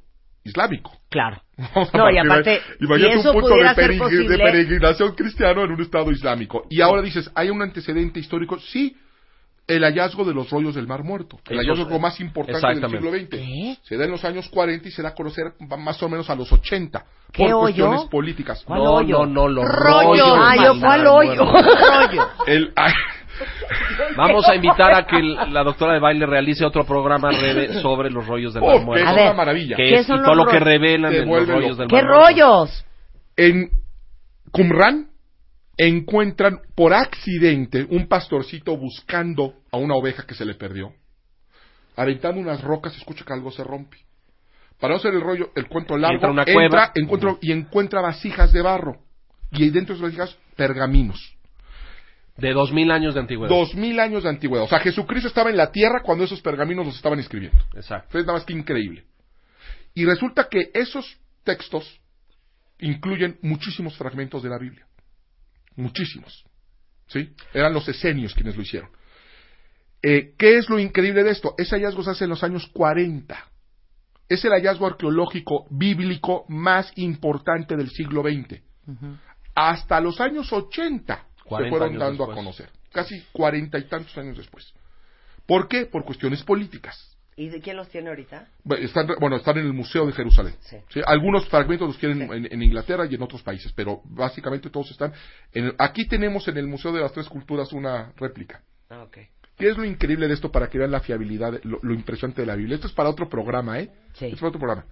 islámico. 0.45 0.93
Claro. 1.09 1.43
No, 1.95 2.11
y 2.11 2.19
aparte, 2.19 2.61
imagínate 2.81 3.17
y 3.17 3.19
eso 3.21 3.29
un 3.31 3.35
punto 3.35 3.49
pudiera 3.51 3.75
de, 3.75 3.99
posible. 3.99 4.29
de 4.29 4.39
peregrinación 4.39 5.15
cristiano 5.15 5.65
en 5.65 5.73
un 5.73 5.81
estado 5.83 6.11
islámico. 6.11 6.67
Y 6.71 6.81
ahora 6.81 7.03
dices, 7.03 7.31
¿hay 7.35 7.51
un 7.51 7.61
antecedente 7.63 8.19
histórico? 8.21 8.59
Sí, 8.59 8.97
el 9.67 9.83
hallazgo 9.85 10.25
de 10.25 10.35
los 10.35 10.51
rollos 10.51 10.75
del 10.75 10.87
Mar 10.89 11.05
Muerto. 11.05 11.39
El 11.49 11.61
Eso- 11.61 11.73
hallazgo 11.75 11.99
más 12.01 12.19
importante 12.21 12.67
del 12.67 12.91
siglo 12.91 13.11
XX. 13.13 13.79
Se 13.87 13.97
da 13.97 14.05
en 14.07 14.11
los 14.11 14.25
años 14.25 14.49
40 14.49 14.89
y 14.89 14.91
se 14.91 15.03
da 15.03 15.11
a 15.11 15.15
conocer 15.15 15.53
más 15.79 16.03
o 16.03 16.09
menos 16.09 16.29
a 16.31 16.35
los 16.35 16.51
80. 16.53 17.05
¿Qué 17.33 17.45
por 17.45 17.53
hoyo? 17.53 17.61
cuestiones 17.61 18.05
políticas. 18.11 18.65
¿Cuál 18.65 18.83
No, 18.83 18.93
hoyo? 18.95 19.19
no, 19.19 19.27
no, 19.27 19.49
los 19.49 19.65
Rollos, 19.65 20.19
rollos 20.19 20.39
Ay, 20.43 20.59
del 20.61 20.81
¿cuál 20.81 21.07
hoyo? 21.07 21.45
Rollo. 21.45 22.29
El, 22.47 22.73
Vamos 24.17 24.49
a 24.49 24.55
invitar 24.55 24.93
a 24.95 25.07
que 25.07 25.17
el- 25.17 25.35
la 25.53 25.63
doctora 25.63 25.95
de 25.95 26.01
baile 26.01 26.27
realice 26.27 26.65
otro 26.65 26.85
programa 26.85 27.31
Rebe, 27.31 27.81
sobre 27.81 28.11
los 28.11 28.27
rollos 28.27 28.53
del 28.55 28.63
Oh, 28.63 28.67
Mar 28.67 28.79
que 28.79 28.85
Muerto. 28.85 29.11
es 29.11 29.23
una 29.23 29.33
maravilla. 29.33 29.77
Que 29.77 29.83
¿qué 29.85 29.95
es, 30.01 30.07
son 30.07 30.17
y 30.17 30.19
los 30.21 30.27
todo 30.27 30.35
lo 30.37 30.45
que 30.47 30.59
rollos? 30.59 30.65
revelan 30.65 31.11
Te 31.11 31.15
de 31.19 31.21
los 31.21 31.29
vuelve 31.29 31.53
rollos 31.55 31.71
loco. 31.71 31.81
del 31.81 31.89
¿Qué 31.89 31.95
Mar 31.97 32.05
Muerto. 32.05 32.27
rollos? 32.29 32.85
En 33.37 33.71
Qumran 34.51 35.07
encuentran 35.79 36.61
por 36.75 36.93
accidente 36.93 37.87
un 37.89 38.07
pastorcito 38.09 38.77
buscando 38.77 39.55
a 39.73 39.77
una 39.79 39.95
oveja 39.95 40.27
que 40.27 40.35
se 40.35 40.45
le 40.45 40.55
perdió. 40.55 40.93
Aventando 41.97 42.41
unas 42.41 42.63
rocas, 42.63 42.97
escucha 42.97 43.25
que 43.25 43.33
algo 43.33 43.51
se 43.51 43.65
rompe. 43.65 43.97
Para 44.79 44.95
no 44.95 44.99
hacer 44.99 45.15
el 45.15 45.21
rollo, 45.21 45.51
el 45.55 45.69
cuento 45.69 45.97
largo, 45.97 46.15
Entra 46.15 46.29
a 46.29 46.33
una 46.33 46.45
cueva. 46.45 46.93
encuentra- 46.95 47.37
y 47.43 47.53
encuentra 47.53 48.01
vasijas 48.01 48.53
de 48.53 48.63
barro. 48.63 48.97
Y 49.53 49.69
dentro 49.71 49.95
de 49.95 50.01
esas 50.01 50.17
vasijas, 50.17 50.39
pergaminos. 50.57 51.37
De 52.41 52.53
dos 52.53 52.73
mil 52.73 52.91
años 52.91 53.15
de 53.15 53.21
antigüedad. 53.21 53.51
Dos 53.51 53.75
mil 53.75 54.01
años 54.01 54.23
de 54.23 54.31
antigüedad. 54.31 54.65
O 54.65 54.69
sea, 54.69 54.81
Jesucristo 54.81 55.29
estaba 55.29 55.51
en 55.51 55.57
la 55.57 55.71
tierra 55.71 56.01
cuando 56.03 56.25
esos 56.25 56.41
pergaminos 56.41 56.87
los 56.87 56.97
estaban 56.97 57.19
escribiendo. 57.19 57.59
Exacto. 57.75 58.19
Es 58.19 58.25
nada 58.25 58.39
más 58.39 58.47
que 58.47 58.55
increíble. 58.55 59.05
Y 59.95 60.07
resulta 60.07 60.49
que 60.49 60.71
esos 60.73 61.19
textos 61.45 62.01
incluyen 62.79 63.39
muchísimos 63.43 63.97
fragmentos 63.97 64.43
de 64.43 64.49
la 64.49 64.59
Biblia. 64.59 64.87
Muchísimos. 65.77 66.45
¿Sí? 67.09 67.35
Eran 67.53 67.75
los 67.75 67.87
esenios 67.89 68.35
quienes 68.35 68.57
lo 68.57 68.63
hicieron. 68.63 68.91
Eh, 70.03 70.35
¿Qué 70.39 70.57
es 70.57 70.71
lo 70.71 70.79
increíble 70.79 71.23
de 71.23 71.31
esto? 71.31 71.55
Ese 71.59 71.77
hallazgo 71.77 72.03
se 72.03 72.11
hace 72.11 72.25
en 72.25 72.31
los 72.31 72.43
años 72.43 72.67
40. 72.73 73.37
Es 74.29 74.45
el 74.45 74.53
hallazgo 74.53 74.87
arqueológico 74.87 75.67
bíblico 75.71 76.47
más 76.49 76.91
importante 76.97 77.77
del 77.77 77.91
siglo 77.91 78.23
XX. 78.23 78.63
Hasta 79.55 80.01
los 80.01 80.21
años 80.21 80.53
80 80.53 81.27
se 81.51 81.69
40 81.69 81.71
fueron 81.79 81.99
dando 81.99 82.25
a 82.25 82.27
después. 82.27 82.37
conocer. 82.37 82.69
Casi 82.93 83.21
cuarenta 83.33 83.79
y 83.79 83.85
tantos 83.85 84.17
años 84.19 84.37
después. 84.37 84.73
¿Por 85.47 85.69
qué? 85.69 85.87
Por 85.87 86.05
cuestiones 86.05 86.43
políticas. 86.43 87.17
¿Y 87.37 87.49
de 87.49 87.61
quién 87.61 87.77
los 87.77 87.89
tiene 87.89 88.09
ahorita? 88.11 88.49
Bueno, 88.65 88.85
Están, 88.85 89.07
bueno, 89.19 89.37
están 89.37 89.57
en 89.59 89.65
el 89.67 89.73
Museo 89.73 90.05
de 90.07 90.13
Jerusalén. 90.13 90.55
Sí. 90.61 90.77
Sí, 90.93 91.01
Algunos 91.07 91.49
fragmentos 91.49 91.89
los 91.89 91.99
tienen 91.99 92.23
en, 92.31 92.53
en 92.53 92.63
Inglaterra 92.63 93.07
y 93.09 93.15
en 93.15 93.23
otros 93.23 93.43
países, 93.43 93.73
pero 93.73 94.03
básicamente 94.05 94.69
todos 94.69 94.91
están. 94.91 95.13
En 95.53 95.67
el- 95.67 95.75
aquí 95.79 96.07
tenemos 96.07 96.47
en 96.49 96.59
el 96.59 96.67
Museo 96.67 96.93
de 96.93 97.01
las 97.01 97.13
Tres 97.13 97.29
Culturas 97.29 97.73
una 97.73 98.13
réplica. 98.17 98.63
Ah, 98.91 99.03
ok. 99.05 99.19
¿Qué 99.57 99.69
es 99.71 99.77
lo 99.77 99.85
increíble 99.85 100.27
de 100.29 100.35
esto 100.35 100.51
para 100.51 100.69
que 100.69 100.79
vean 100.79 100.91
la 100.91 101.01
fiabilidad, 101.01 101.61
lo, 101.65 101.79
lo 101.83 101.95
impresionante 101.95 102.43
de 102.43 102.47
la 102.47 102.57
Biblia? 102.57 102.75
Esto 102.75 102.89
es 102.89 102.93
para 102.93 103.09
otro 103.09 103.29
programa, 103.29 103.79
¿eh? 103.79 103.91
Sí. 104.15 104.25
Esto 104.27 104.35
es 104.35 104.41
para 104.41 104.49
otro 104.49 104.61
programa. 104.61 104.85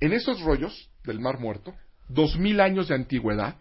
En 0.00 0.12
esos 0.12 0.40
rollos 0.40 0.90
del 1.04 1.20
Mar 1.20 1.38
Muerto, 1.38 1.74
dos 2.08 2.36
mil 2.36 2.60
años 2.60 2.88
de 2.88 2.94
antigüedad, 2.94 3.56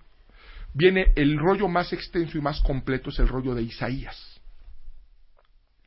viene 0.74 1.12
el 1.16 1.38
rollo 1.38 1.68
más 1.68 1.92
extenso 1.94 2.38
y 2.38 2.42
más 2.42 2.62
completo, 2.62 3.10
es 3.10 3.20
el 3.20 3.28
rollo 3.28 3.56
de 3.56 3.64
Isaías. 3.64 4.40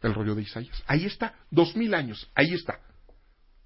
El 0.03 0.15
rollo 0.15 0.35
de 0.35 0.43
Isaías. 0.43 0.83
Ahí 0.87 1.05
está, 1.07 1.35
dos 1.51 1.77
mil 1.77 1.95
años, 1.95 2.29
ahí 2.35 2.53
está. 2.55 2.81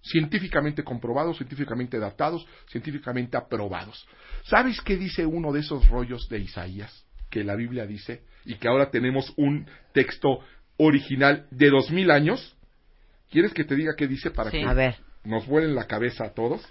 Científicamente 0.03 0.85
comprobados, 0.85 1.39
científicamente 1.39 1.99
datados, 1.99 2.47
científicamente 2.71 3.37
aprobados. 3.37 4.07
¿Sabes 4.45 4.81
qué 4.83 4.97
dice 4.97 5.27
uno 5.27 5.53
de 5.53 5.61
esos 5.61 5.89
rollos 5.89 6.29
de 6.29 6.39
Isaías? 6.39 7.05
Que 7.31 7.43
la 7.43 7.57
Biblia 7.57 7.87
dice, 7.87 8.23
y 8.45 8.55
que 8.57 8.69
ahora 8.69 8.91
tenemos 8.91 9.33
un 9.37 9.67
texto 9.93 10.39
original 10.77 11.47
de 11.51 11.71
dos 11.71 11.91
mil 11.91 12.11
años. 12.11 12.55
¿Quieres 13.31 13.53
que 13.53 13.65
te 13.65 13.75
diga 13.75 13.95
qué 13.97 14.07
dice 14.07 14.31
para 14.31 14.51
Sí. 14.51 14.59
que 14.59 14.65
A 14.65 14.75
ver. 14.75 14.97
nos 15.25 15.45
vuelen 15.47 15.75
la 15.75 15.87
cabeza 15.87 16.25
a 16.27 16.35
todos? 16.35 16.63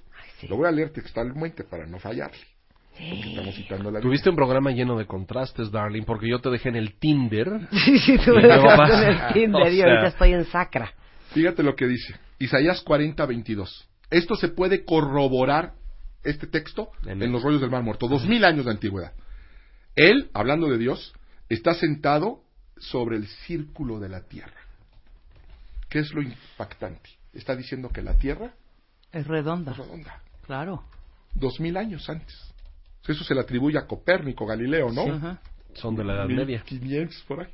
Lo 0.47 0.55
voy 0.57 0.67
a 0.67 0.71
leer 0.71 0.91
textualmente 0.91 1.63
para 1.65 1.85
no 1.85 1.99
fallarle. 1.99 2.39
Porque 2.97 3.29
estamos 3.29 3.55
citando 3.55 3.91
la. 3.91 3.99
Tuviste 3.99 4.29
un 4.29 4.35
programa 4.35 4.71
lleno 4.71 4.97
de 4.97 5.05
contrastes, 5.05 5.69
darling, 5.71 6.03
porque 6.03 6.29
yo 6.29 6.39
te 6.39 6.49
dejé 6.49 6.69
en 6.69 6.75
el 6.77 6.97
Tinder. 6.97 7.67
Sí, 7.85 7.99
sí, 7.99 8.17
tú 8.23 8.33
me 8.33 8.41
dejaste 8.41 8.93
en 8.93 9.09
el 9.09 9.33
Tinder 9.33 9.63
o 9.63 9.69
y 9.69 9.75
sea, 9.77 9.85
ahorita 9.85 10.07
estoy 10.07 10.33
en 10.33 10.45
Sacra. 10.45 10.91
Fíjate 11.33 11.61
lo 11.63 11.75
que 11.75 11.87
dice. 11.87 12.15
Isaías 12.39 12.81
40, 12.81 13.25
22. 13.25 13.89
Esto 14.09 14.35
se 14.35 14.47
puede 14.49 14.85
corroborar, 14.85 15.73
este 16.23 16.47
texto, 16.47 16.89
en 17.05 17.31
los 17.31 17.43
rollos 17.43 17.61
del 17.61 17.69
Mar 17.69 17.83
Muerto. 17.83 18.07
Dos 18.07 18.25
mil 18.25 18.43
años 18.45 18.65
de 18.65 18.71
antigüedad. 18.71 19.11
Él, 19.95 20.29
hablando 20.33 20.67
de 20.69 20.77
Dios, 20.77 21.13
está 21.49 21.73
sentado 21.73 22.41
sobre 22.77 23.17
el 23.17 23.27
círculo 23.27 23.99
de 23.99 24.09
la 24.09 24.21
tierra. 24.27 24.53
¿Qué 25.89 25.99
es 25.99 26.13
lo 26.13 26.21
impactante? 26.21 27.09
Está 27.33 27.55
diciendo 27.55 27.89
que 27.89 28.01
la 28.01 28.17
tierra 28.17 28.53
Es 29.11 29.27
redonda. 29.27 29.71
es 29.71 29.77
redonda. 29.77 30.21
Claro. 30.45 30.83
Dos 31.33 31.59
mil 31.59 31.77
años 31.77 32.09
antes. 32.09 32.35
Eso 33.07 33.23
se 33.23 33.35
le 33.35 33.41
atribuye 33.41 33.77
a 33.77 33.85
Copérnico, 33.85 34.45
Galileo, 34.45 34.91
¿no? 34.91 35.03
Sí. 35.03 35.09
Ajá. 35.11 35.41
Son 35.73 35.95
de 35.95 36.03
la 36.03 36.13
Edad 36.13 36.27
Media. 36.27 36.63
1500 36.69 37.23
por 37.27 37.41
ahí. 37.41 37.53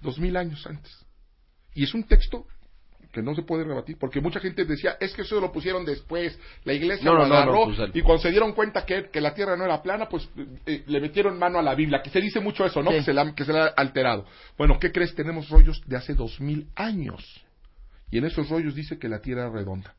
Dos 0.00 0.18
mil 0.18 0.36
años 0.36 0.66
antes. 0.66 0.92
Y 1.74 1.84
es 1.84 1.94
un 1.94 2.04
texto 2.04 2.46
que 3.12 3.22
no 3.22 3.34
se 3.34 3.42
puede 3.42 3.64
rebatir, 3.64 3.98
porque 3.98 4.20
mucha 4.20 4.40
gente 4.40 4.64
decía, 4.64 4.96
es 4.98 5.12
que 5.12 5.22
eso 5.22 5.38
lo 5.38 5.52
pusieron 5.52 5.84
después, 5.84 6.38
la 6.64 6.72
iglesia 6.72 7.04
No, 7.04 7.14
lo 7.14 7.26
no, 7.26 7.34
agarró, 7.34 7.68
no, 7.68 7.76
pues, 7.76 7.90
y 7.94 8.00
cuando 8.00 8.22
se 8.22 8.30
dieron 8.30 8.54
cuenta 8.54 8.86
que, 8.86 9.10
que 9.10 9.20
la 9.20 9.34
tierra 9.34 9.54
no 9.54 9.64
era 9.64 9.82
plana, 9.82 10.08
pues 10.08 10.28
eh, 10.64 10.82
le 10.86 11.00
metieron 11.00 11.38
mano 11.38 11.58
a 11.58 11.62
la 11.62 11.74
Biblia, 11.74 12.00
que 12.02 12.08
se 12.08 12.22
dice 12.22 12.40
mucho 12.40 12.64
eso, 12.64 12.82
¿no? 12.82 12.90
Sí. 12.90 12.96
Que, 12.96 13.02
se 13.02 13.12
la, 13.12 13.34
que 13.34 13.44
se 13.44 13.52
la 13.52 13.66
ha 13.66 13.68
alterado. 13.68 14.24
Bueno, 14.56 14.78
¿qué 14.80 14.90
crees? 14.90 15.14
Tenemos 15.14 15.50
rollos 15.50 15.82
de 15.86 15.96
hace 15.96 16.14
dos 16.14 16.40
mil 16.40 16.68
años. 16.74 17.44
Y 18.10 18.16
en 18.16 18.24
esos 18.24 18.48
rollos 18.48 18.74
dice 18.74 18.98
que 18.98 19.10
la 19.10 19.20
tierra 19.20 19.46
es 19.46 19.52
redonda. 19.52 19.94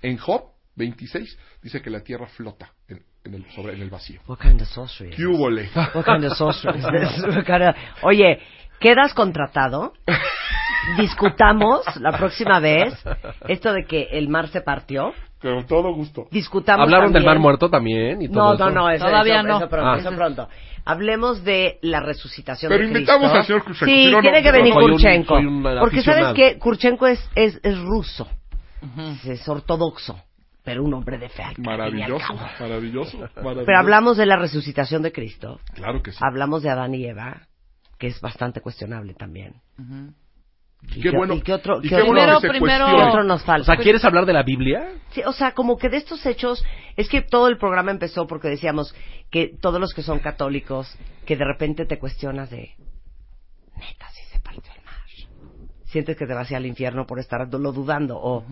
En 0.00 0.16
Job 0.16 0.44
26 0.76 1.38
dice 1.62 1.82
que 1.82 1.90
la 1.90 2.00
tierra 2.00 2.28
flota 2.28 2.72
en, 2.88 3.04
en 3.28 3.34
el, 3.34 3.44
sobre, 3.52 3.74
en 3.74 3.82
el 3.82 3.90
vacío. 3.90 4.20
What 4.26 4.38
kind 4.38 4.60
of 4.60 4.68
sorcery 4.68 5.10
¿Qué 5.10 5.24
húbole? 5.26 5.68
What 5.94 6.04
kind 6.04 6.24
of 6.24 6.32
sorcery 6.36 6.80
Oye, 8.02 8.40
¿quedas 8.80 9.12
contratado? 9.14 9.92
Discutamos 10.96 11.82
la 12.00 12.12
próxima 12.16 12.60
vez 12.60 12.94
esto 13.46 13.72
de 13.72 13.84
que 13.84 14.08
el 14.12 14.28
mar 14.28 14.48
se 14.48 14.60
partió. 14.62 15.12
Con 15.40 15.66
todo 15.66 15.94
gusto. 15.94 16.26
Discutamos 16.32 16.82
Hablaron 16.84 17.12
del 17.12 17.22
también- 17.22 17.34
Mar 17.34 17.38
Muerto 17.40 17.70
también 17.70 18.22
y 18.22 18.28
todo 18.28 18.42
No, 18.48 18.54
eso? 18.54 18.64
no, 18.64 18.70
no, 18.70 18.90
eso, 18.90 19.04
Todavía 19.06 19.38
eso- 19.40 19.46
no. 19.48 19.56
eso 19.58 19.68
pronto, 19.68 19.88
Ah. 19.90 19.96
eso 19.98 20.10
pronto. 20.12 20.48
Hablemos 20.84 21.44
de 21.44 21.78
la 21.82 22.00
resucitación 22.00 22.70
Pero 22.70 22.82
de 22.82 22.88
invitamos 22.88 23.20
Cristo. 23.30 23.38
al 23.38 23.44
señor 23.46 23.64
Kurchenko, 23.64 23.94
Sí, 23.94 24.04
si 24.04 24.10
no, 24.10 24.16
no- 24.16 24.22
tiene 24.22 24.42
que 24.42 24.48
no, 24.50 24.58
venir 24.58 24.74
Kurchenko. 24.74 25.34
porque 25.34 26.02
sabes 26.02 26.24
aficionado. 26.24 26.34
que 26.34 26.58
Kurchenko 26.58 27.06
es, 27.06 27.30
es, 27.36 27.60
es 27.62 27.78
ruso. 27.78 28.26
Es 29.24 29.48
ortodoxo, 29.48 30.18
pero 30.68 30.84
un 30.84 30.94
hombre 30.94 31.18
de 31.18 31.28
fe. 31.28 31.42
al 31.42 31.54
Maravilloso, 31.58 32.26
cabo. 32.26 32.40
maravilloso, 32.60 33.18
maravilloso. 33.18 33.64
Pero 33.66 33.78
hablamos 33.78 34.16
de 34.16 34.26
la 34.26 34.36
resucitación 34.36 35.02
de 35.02 35.12
Cristo. 35.12 35.60
Claro 35.74 36.02
que 36.02 36.12
sí. 36.12 36.18
Hablamos 36.20 36.62
de 36.62 36.70
Adán 36.70 36.94
y 36.94 37.04
Eva, 37.06 37.46
que 37.98 38.08
es 38.08 38.20
bastante 38.20 38.60
cuestionable 38.60 39.14
también. 39.14 39.54
Y 40.94 41.00
qué 41.00 41.10
bueno, 41.10 41.34
¿Y 41.34 41.40
qué 41.40 41.52
otro, 41.54 41.78
y 41.78 41.82
qué 41.82 41.88
qué 41.88 42.02
otro- 42.02 42.40
que 42.40 42.46
se 42.46 42.50
primero- 42.50 43.22
nos 43.24 43.42
O 43.42 43.44
falta? 43.44 43.74
sea, 43.74 43.82
¿quieres 43.82 44.04
hablar 44.04 44.26
de 44.26 44.32
la 44.32 44.42
Biblia? 44.44 44.92
Sí, 45.10 45.22
o 45.26 45.32
sea, 45.32 45.52
como 45.52 45.76
que 45.76 45.88
de 45.88 45.96
estos 45.96 46.24
hechos, 46.24 46.64
es 46.96 47.08
que 47.08 47.20
todo 47.22 47.48
el 47.48 47.58
programa 47.58 47.90
empezó 47.90 48.26
porque 48.28 48.48
decíamos 48.48 48.94
que 49.30 49.56
todos 49.60 49.80
los 49.80 49.92
que 49.92 50.02
son 50.02 50.20
católicos, 50.20 50.96
que 51.26 51.36
de 51.36 51.44
repente 51.44 51.84
te 51.86 51.98
cuestionas 51.98 52.50
de, 52.50 52.74
sientes 55.86 56.16
que 56.16 56.26
te 56.26 56.34
vas 56.34 56.48
a 56.48 56.52
ir 56.52 56.56
al 56.58 56.66
infierno 56.66 57.06
por 57.06 57.18
estarlo 57.18 57.72
dudando 57.72 58.18
o 58.20 58.44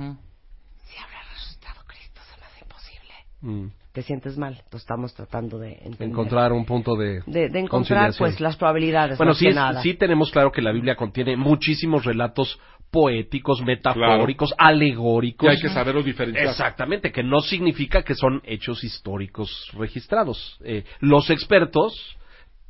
Mm. 3.47 3.69
te 3.93 4.03
sientes 4.03 4.37
mal. 4.37 4.53
Entonces 4.55 4.81
estamos 4.83 5.15
tratando 5.15 5.59
de 5.59 5.73
entender. 5.75 6.09
Encontrar 6.11 6.53
un 6.53 6.65
punto 6.67 6.97
de 6.97 7.23
de, 7.27 7.49
de 7.49 7.59
encontrar 7.61 8.07
conciliación. 8.09 8.19
pues 8.19 8.41
las 8.41 8.57
probabilidades. 8.57 9.17
Bueno, 9.19 9.31
más 9.31 9.39
sí, 9.39 9.45
que 9.47 9.51
es- 9.51 9.57
nada. 9.57 9.83
sí 9.83 9.95
tenemos 9.95 10.31
claro 10.31 10.53
que 10.53 10.61
la 10.63 10.73
Biblia 10.73 10.97
contiene 10.97 11.37
muchísimos 11.37 12.05
relatos 12.05 12.59
poéticos, 12.91 13.63
metafóricos, 13.63 14.53
alegóricos. 14.59 15.47
Y 15.47 15.51
hay 15.51 15.61
que 15.61 15.69
saberlos 15.69 16.05
diferenciar. 16.05 16.47
Exactamente, 16.49 17.13
que 17.13 17.23
no 17.23 17.41
significa 17.41 18.03
que 18.03 18.15
son 18.15 18.41
hechos 18.45 18.83
históricos 18.85 19.71
registrados. 19.79 20.59
Eh, 20.65 20.85
los 21.01 21.31
expertos 21.31 22.17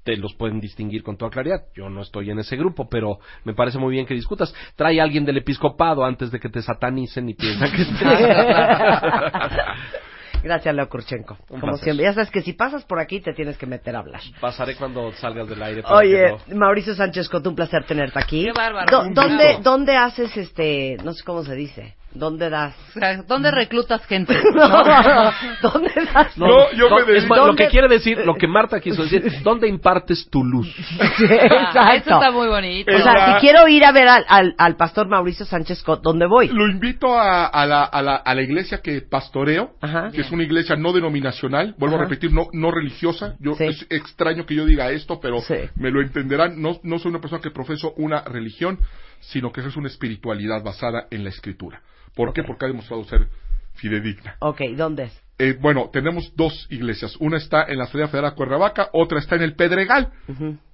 te 0.04 0.16
los 0.16 0.34
pueden 0.34 0.60
distinguir 0.60 1.02
con 1.02 1.16
toda 1.16 1.32
claridad. 1.32 1.62
Yo 1.74 1.90
no 1.90 2.02
estoy 2.02 2.30
en 2.30 2.38
ese 2.38 2.56
grupo, 2.56 2.88
pero 2.88 3.18
me 3.44 3.54
parece 3.54 3.78
muy 3.78 3.92
bien 3.92 4.06
que 4.06 4.14
discutas. 4.14 4.54
Trae 4.76 5.00
a 5.00 5.02
alguien 5.02 5.24
del 5.24 5.38
episcopado 5.38 6.04
antes 6.04 6.30
de 6.30 6.38
que 6.38 6.48
te 6.48 6.62
satanicen 6.62 7.28
y 7.28 7.34
piensan 7.34 7.70
que 7.72 7.82
Gracias, 10.42 10.74
Leo 10.74 10.88
Kurchenko. 10.88 11.36
Un 11.50 11.60
Como 11.60 11.72
placer. 11.72 11.84
siempre. 11.84 12.04
Ya 12.04 12.12
sabes 12.12 12.30
que 12.30 12.42
si 12.42 12.52
pasas 12.52 12.84
por 12.84 13.00
aquí 13.00 13.20
te 13.20 13.32
tienes 13.32 13.56
que 13.58 13.66
meter 13.66 13.96
a 13.96 14.00
hablar. 14.00 14.20
Pasaré 14.40 14.76
cuando 14.76 15.12
salgas 15.14 15.48
del 15.48 15.62
aire. 15.62 15.82
para 15.82 15.96
Oye, 15.96 16.36
que 16.46 16.54
Mauricio 16.54 16.94
Sánchez 16.94 17.28
Coto, 17.28 17.50
un 17.50 17.56
placer 17.56 17.84
tenerte 17.84 18.18
aquí. 18.18 18.44
Qué 18.44 18.52
bárbaro. 18.52 18.90
Do- 18.90 19.02
Un 19.08 19.14
¿Dónde, 19.14 19.54
gusto. 19.54 19.70
¿Dónde 19.70 19.96
haces 19.96 20.36
este, 20.36 20.96
no 21.04 21.12
sé 21.12 21.24
cómo 21.24 21.42
se 21.44 21.54
dice? 21.54 21.96
¿Dónde 22.18 22.50
das? 22.50 22.74
O 22.94 22.98
sea, 22.98 23.22
¿Dónde 23.22 23.50
reclutas 23.50 24.04
gente? 24.06 24.34
No, 24.56 25.32
¿Dónde 25.62 25.90
das? 26.12 26.36
No, 26.38 26.46
no, 26.46 26.98
es 27.14 27.28
más, 27.28 27.46
lo 27.46 27.54
que 27.54 27.68
quiere 27.68 27.88
decir, 27.88 28.18
lo 28.24 28.34
que 28.34 28.46
Marta 28.46 28.80
quiso 28.80 29.02
decir, 29.02 29.22
¿dónde 29.42 29.68
impartes 29.68 30.28
tu 30.30 30.42
luz? 30.44 30.68
Exacto. 31.00 31.78
Ah, 31.78 31.94
Eso 31.94 32.14
está 32.14 32.30
muy 32.30 32.48
bonito. 32.48 32.94
O 32.94 32.98
sea, 32.98 33.34
si 33.34 33.40
quiero 33.40 33.68
ir 33.68 33.84
a 33.84 33.92
ver 33.92 34.08
al, 34.08 34.24
al, 34.28 34.54
al 34.58 34.76
pastor 34.76 35.08
Mauricio 35.08 35.46
Sánchez 35.46 35.78
Scott, 35.78 36.00
¿dónde 36.02 36.26
voy? 36.26 36.48
Lo 36.48 36.66
invito 36.68 37.14
a, 37.18 37.46
a 37.46 37.66
la, 37.66 37.84
a, 37.84 38.02
la, 38.02 38.16
a 38.16 38.34
la 38.34 38.42
iglesia 38.42 38.80
que 38.82 39.02
pastoreo, 39.02 39.72
que 40.12 40.20
es 40.20 40.30
una 40.30 40.42
iglesia 40.42 40.76
no 40.76 40.92
denominacional, 40.92 41.74
vuelvo 41.78 41.96
Ajá. 41.96 42.04
a 42.04 42.08
repetir, 42.08 42.32
no, 42.32 42.48
no 42.52 42.70
religiosa. 42.70 43.34
Yo, 43.40 43.52
Es 43.58 43.86
extraño 43.90 44.46
que 44.46 44.54
yo 44.54 44.64
diga 44.64 44.90
esto, 44.90 45.20
pero 45.20 45.38
me 45.76 45.90
lo 45.90 46.00
entenderán. 46.00 46.60
No, 46.60 46.78
no 46.82 46.98
soy 46.98 47.10
una 47.10 47.20
persona 47.20 47.40
que 47.42 47.50
profeso 47.50 47.92
una 47.96 48.22
religión, 48.22 48.78
sino 49.20 49.52
que 49.52 49.60
es 49.60 49.76
una 49.76 49.88
espiritualidad 49.88 50.62
basada 50.62 51.06
en 51.10 51.24
la 51.24 51.30
escritura. 51.30 51.82
¿Por 52.14 52.32
qué? 52.32 52.42
Porque 52.42 52.64
ha 52.64 52.68
demostrado 52.68 53.04
ser 53.04 53.28
fidedigna. 53.74 54.36
Ok, 54.40 54.62
¿dónde 54.76 55.04
es? 55.04 55.25
Eh, 55.38 55.54
bueno, 55.60 55.90
tenemos 55.92 56.34
dos 56.34 56.66
iglesias. 56.70 57.14
Una 57.20 57.36
está 57.36 57.64
en 57.68 57.76
la 57.78 57.86
Ciudad 57.86 58.08
Federal 58.08 58.34
Cuernavaca, 58.34 58.88
otra 58.92 59.18
está 59.18 59.36
en 59.36 59.42
el 59.42 59.54
Pedregal. 59.54 60.10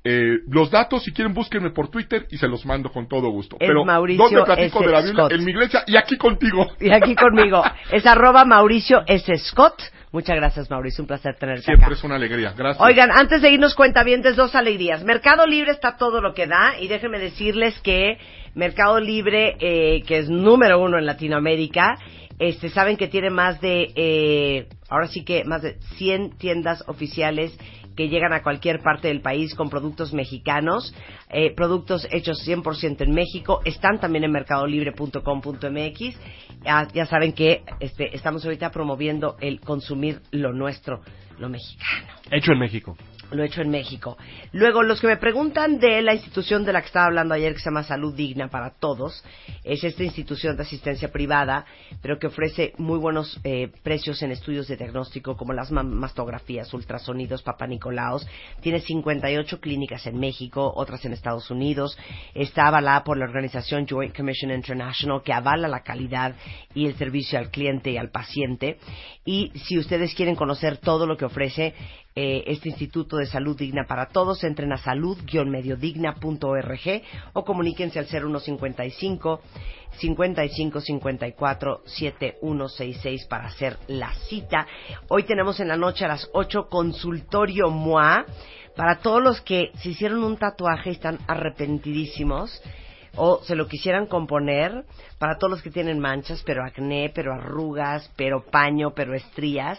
Eh, 0.05 0.39
los 0.49 0.71
datos, 0.71 1.03
si 1.03 1.13
quieren, 1.13 1.35
búsquenme 1.35 1.71
por 1.71 1.89
Twitter 1.89 2.27
y 2.31 2.37
se 2.39 2.47
los 2.47 2.65
mando 2.65 2.91
con 2.91 3.09
todo 3.09 3.29
gusto. 3.31 3.57
Pero, 3.59 3.85
Mauricio 3.85 4.23
¿dónde 4.25 4.43
platico 4.45 4.79
S. 4.79 4.87
de 4.87 4.93
la 4.93 5.01
Biblia? 5.01 5.25
Scott. 5.25 5.33
En 5.33 5.45
mi 5.45 5.51
iglesia 5.51 5.83
y 5.87 5.97
aquí 5.97 6.17
contigo. 6.17 6.67
Y 6.81 6.91
aquí 6.93 7.15
conmigo. 7.17 7.63
Es 7.93 8.07
arroba 8.07 8.45
Mauricio 8.45 9.03
S. 9.07 9.37
Scott. 9.39 9.83
Muchas 10.13 10.37
gracias, 10.37 10.71
Mauricio. 10.71 11.03
Un 11.03 11.09
placer 11.09 11.35
tenerte 11.39 11.63
Siempre 11.63 11.87
acá. 11.87 11.95
es 11.95 12.05
una 12.05 12.17
alegría. 12.17 12.53
Gracias. 12.57 12.85
Oigan, 12.87 13.11
antes 13.11 13.43
de 13.43 13.51
irnos 13.51 13.75
cuenta 13.75 14.05
bien, 14.05 14.23
dos 14.23 14.55
alegrías. 14.55 15.03
Mercado 15.05 15.47
Libre 15.47 15.73
está 15.73 15.97
todo 15.97 16.21
lo 16.21 16.35
que 16.35 16.47
da 16.47 16.75
y 16.79 16.87
déjenme 16.87 17.19
decirles 17.19 17.81
que 17.81 18.19
Mercado 18.55 19.01
Libre, 19.01 19.57
eh, 19.59 20.03
que 20.07 20.19
es 20.19 20.29
número 20.29 20.81
uno 20.81 20.99
en 20.99 21.07
Latinoamérica, 21.07 21.97
este, 22.39 22.71
saben 22.71 22.97
que 22.97 23.09
tiene 23.09 23.31
más 23.31 23.61
de, 23.61 23.93
eh, 23.95 24.69
ahora 24.89 25.09
sí 25.09 25.25
que 25.25 25.45
más 25.45 25.63
de 25.63 25.79
100 25.97 26.39
tiendas 26.39 26.85
oficiales 26.89 27.57
que 27.97 28.09
llegan 28.09 28.33
a 28.33 28.43
cualquier 28.43 28.81
parte 28.81 29.09
del 29.09 29.21
país 29.21 29.55
con 29.55 29.69
productos 29.69 30.13
mexicanos, 30.13 30.95
eh, 31.29 31.55
productos 31.55 32.07
hechos 32.11 32.47
100% 32.47 33.03
en 33.03 33.13
México, 33.13 33.61
están 33.65 34.01
también 34.01 34.25
en 34.25 34.33
mercadolibre.com.mx. 34.33 36.17
Ya, 36.65 36.89
ya 36.93 37.07
saben 37.07 37.33
que 37.33 37.63
este, 37.81 38.15
estamos 38.15 38.45
ahorita 38.45 38.71
promoviendo 38.71 39.37
el 39.41 39.61
consumir 39.61 40.23
lo 40.31 40.53
nuestro, 40.53 41.03
lo 41.39 41.49
mexicano 41.49 42.09
Hecho 42.31 42.53
en 42.53 42.59
México. 42.59 42.97
Lo 43.33 43.43
hecho 43.43 43.61
en 43.63 43.71
México. 43.71 44.17
Luego, 44.53 44.83
los 44.83 45.01
que 45.01 45.07
me 45.07 45.17
preguntan 45.17 45.79
de 45.79 46.03
la 46.03 46.15
institución 46.15 46.65
de 46.65 46.73
la 46.73 46.81
que 46.81 46.87
estaba 46.89 47.07
hablando 47.07 47.35
ayer, 47.35 47.53
que 47.55 47.59
se 47.61 47.67
llama 47.67 47.83
Salud 47.83 48.15
Digna 48.15 48.49
para 48.49 48.71
Todos, 48.71 49.25
es 49.65 49.83
esta 49.85 50.05
institución 50.05 50.57
de 50.57 50.63
asistencia 50.63 51.11
privada, 51.11 51.65
pero 52.01 52.19
que 52.19 52.27
ofrece 52.27 52.73
muy 52.79 52.99
buenos 52.99 53.41
eh, 53.45 53.71
precios 53.83 54.23
en 54.23 54.33
estudios 54.33 54.69
de 54.69 54.77
diagnóstico, 54.77 55.37
como 55.37 55.53
las 55.53 55.71
ma- 55.71 55.83
mastografías, 55.83 56.73
ultrasonidos, 56.75 57.43
papanicolaos. 57.43 58.27
Tiene 58.61 58.81
58 58.81 59.61
clínicas 59.61 60.07
en 60.07 60.19
México, 60.19 60.73
otras 60.75 61.05
en 61.05 61.13
Estados 61.13 61.51
Unidos. 61.51 61.97
Está 62.35 62.69
avalada 62.69 63.05
por 63.05 63.17
la 63.17 63.25
organización 63.25 63.87
Joint 63.89 64.17
Commission 64.17 64.51
International, 64.51 65.23
que 65.25 65.33
avala 65.33 65.69
la 65.69 65.83
calidad 65.83 66.35
y 66.75 66.87
el 66.87 66.95
servicio 66.97 67.39
al 67.39 67.51
cliente 67.51 67.91
y 67.91 67.97
al 67.97 68.11
paciente. 68.11 68.79
Y 69.25 69.51
si 69.55 69.79
ustedes 69.79 70.15
quieren 70.15 70.35
conocer 70.37 70.79
todo 70.79 71.07
lo 71.07 71.17
que 71.17 71.25
ofrece, 71.25 71.75
eh, 72.15 72.45
este 72.47 72.69
Instituto 72.69 73.17
de 73.17 73.27
Salud 73.27 73.57
Digna 73.57 73.87
para 73.87 74.07
Todos, 74.07 74.45
entren 74.45 74.73
a 74.73 74.77
salud-mediodigna.org 74.77 77.03
o 77.33 77.45
comuníquense 77.45 77.99
al 77.99 78.07
0155 78.07 79.41
55 79.99 80.81
54 80.81 81.83
7166 81.85 83.27
para 83.27 83.47
hacer 83.47 83.79
la 83.89 84.13
cita. 84.29 84.67
Hoy 85.09 85.25
tenemos 85.25 85.61
en 85.61 85.69
la 85.69 85.77
noche 85.77 86.05
a 86.05 86.09
las 86.09 86.29
8 86.33 86.69
consultorio 86.69 87.71
MOA 87.71 88.25
para 88.77 89.01
todos 89.01 89.23
los 89.23 89.41
que 89.41 89.71
se 89.77 89.91
hicieron 89.91 90.25
un 90.25 90.37
tatuaje 90.37 90.91
y 90.91 90.95
están 90.95 91.19
arrepentidísimos 91.27 92.63
o 93.17 93.43
se 93.45 93.55
lo 93.55 93.69
quisieran 93.69 94.07
componer 94.07 94.85
para 95.19 95.37
todos 95.37 95.51
los 95.51 95.63
que 95.63 95.71
tienen 95.71 95.99
manchas, 95.99 96.43
pero 96.45 96.65
acné, 96.65 97.11
pero 97.15 97.35
arrugas, 97.35 98.11
pero 98.17 98.45
paño, 98.45 98.93
pero 98.95 99.15
estrías. 99.15 99.79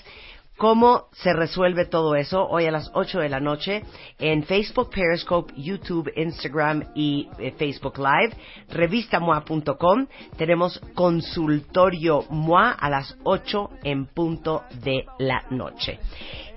¿Cómo 0.58 1.08
se 1.14 1.34
resuelve 1.34 1.86
todo 1.86 2.16
eso? 2.16 2.48
Hoy 2.48 2.66
a 2.66 2.72
las 2.72 2.92
8 2.94 3.20
de 3.20 3.30
la 3.30 3.40
noche 3.40 3.84
en 4.20 4.44
Facebook, 4.44 4.92
Periscope, 4.92 5.52
YouTube, 5.58 6.12
Instagram 6.16 6.92
y 6.94 7.28
eh, 7.40 7.54
Facebook 7.58 7.98
Live, 7.98 8.36
revistamoa.com. 8.70 10.08
Tenemos 10.38 10.80
consultorio 10.94 12.26
MOA 12.30 12.72
a 12.72 12.90
las 12.90 13.18
8 13.24 13.70
en 13.84 14.06
punto 14.06 14.64
de 14.84 15.06
la 15.18 15.44
noche. 15.50 16.00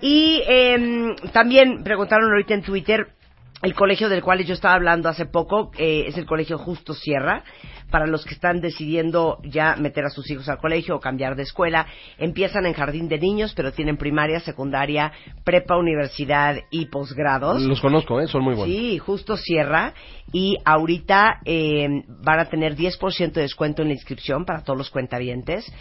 Y 0.02 0.42
em, 0.46 1.16
también 1.32 1.82
preguntaron 1.82 2.30
ahorita 2.30 2.52
en 2.52 2.62
Twitter 2.62 3.16
el 3.62 3.74
colegio 3.74 4.10
del 4.10 4.22
cual 4.22 4.44
yo 4.44 4.52
estaba 4.52 4.74
hablando 4.74 5.08
hace 5.08 5.24
poco 5.24 5.70
eh, 5.78 6.04
es 6.06 6.18
el 6.18 6.26
colegio 6.26 6.58
Justo 6.58 6.92
Sierra. 6.92 7.42
Para 7.90 8.06
los 8.06 8.24
que 8.24 8.34
están 8.34 8.60
decidiendo 8.60 9.38
ya 9.44 9.76
meter 9.76 10.04
a 10.04 10.10
sus 10.10 10.30
hijos 10.30 10.48
al 10.48 10.58
colegio 10.58 10.96
o 10.96 11.00
cambiar 11.00 11.36
de 11.36 11.44
escuela, 11.44 11.86
empiezan 12.18 12.66
en 12.66 12.72
jardín 12.72 13.08
de 13.08 13.18
niños, 13.18 13.52
pero 13.54 13.72
tienen 13.72 13.96
primaria, 13.96 14.40
secundaria, 14.40 15.12
prepa, 15.44 15.76
universidad 15.76 16.56
y 16.70 16.86
posgrados. 16.86 17.62
Los 17.62 17.80
conozco, 17.80 18.20
¿eh? 18.20 18.26
son 18.26 18.42
muy 18.42 18.54
buenos. 18.54 18.74
Sí, 18.74 18.98
justo 18.98 19.36
cierra. 19.36 19.94
Y 20.32 20.56
ahorita 20.64 21.40
eh, 21.44 21.86
van 22.08 22.40
a 22.40 22.46
tener 22.46 22.76
10% 22.76 23.32
de 23.32 23.42
descuento 23.42 23.82
en 23.82 23.88
la 23.88 23.94
inscripción 23.94 24.44
para 24.44 24.62
todos 24.62 24.76
los 24.76 24.90
cuentavientes. 24.90 25.72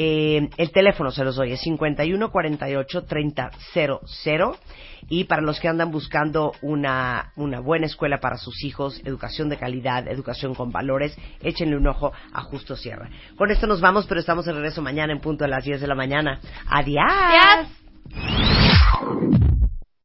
Eh, 0.00 0.48
el 0.56 0.70
teléfono 0.70 1.10
se 1.10 1.24
los 1.24 1.34
doy, 1.34 1.50
es 1.50 1.60
51 1.60 2.30
48 2.30 3.04
30 3.04 3.50
00. 3.74 4.56
Y 5.08 5.24
para 5.24 5.42
los 5.42 5.58
que 5.58 5.66
andan 5.66 5.90
buscando 5.90 6.52
una, 6.62 7.32
una 7.34 7.58
buena 7.58 7.86
escuela 7.86 8.20
para 8.20 8.36
sus 8.36 8.62
hijos, 8.62 9.00
educación 9.04 9.48
de 9.48 9.56
calidad, 9.56 10.06
educación 10.06 10.54
con 10.54 10.70
valores, 10.70 11.18
échenle 11.40 11.76
un 11.76 11.88
ojo 11.88 12.12
a 12.32 12.42
Justo 12.42 12.76
Sierra. 12.76 13.10
Con 13.36 13.50
esto 13.50 13.66
nos 13.66 13.80
vamos, 13.80 14.06
pero 14.06 14.20
estamos 14.20 14.44
de 14.44 14.52
regreso 14.52 14.82
mañana 14.82 15.12
en 15.12 15.20
punto 15.20 15.42
de 15.44 15.50
las 15.50 15.64
10 15.64 15.80
de 15.80 15.86
la 15.88 15.96
mañana. 15.96 16.40
Adiós. 16.68 17.04
Adiós. 17.08 17.68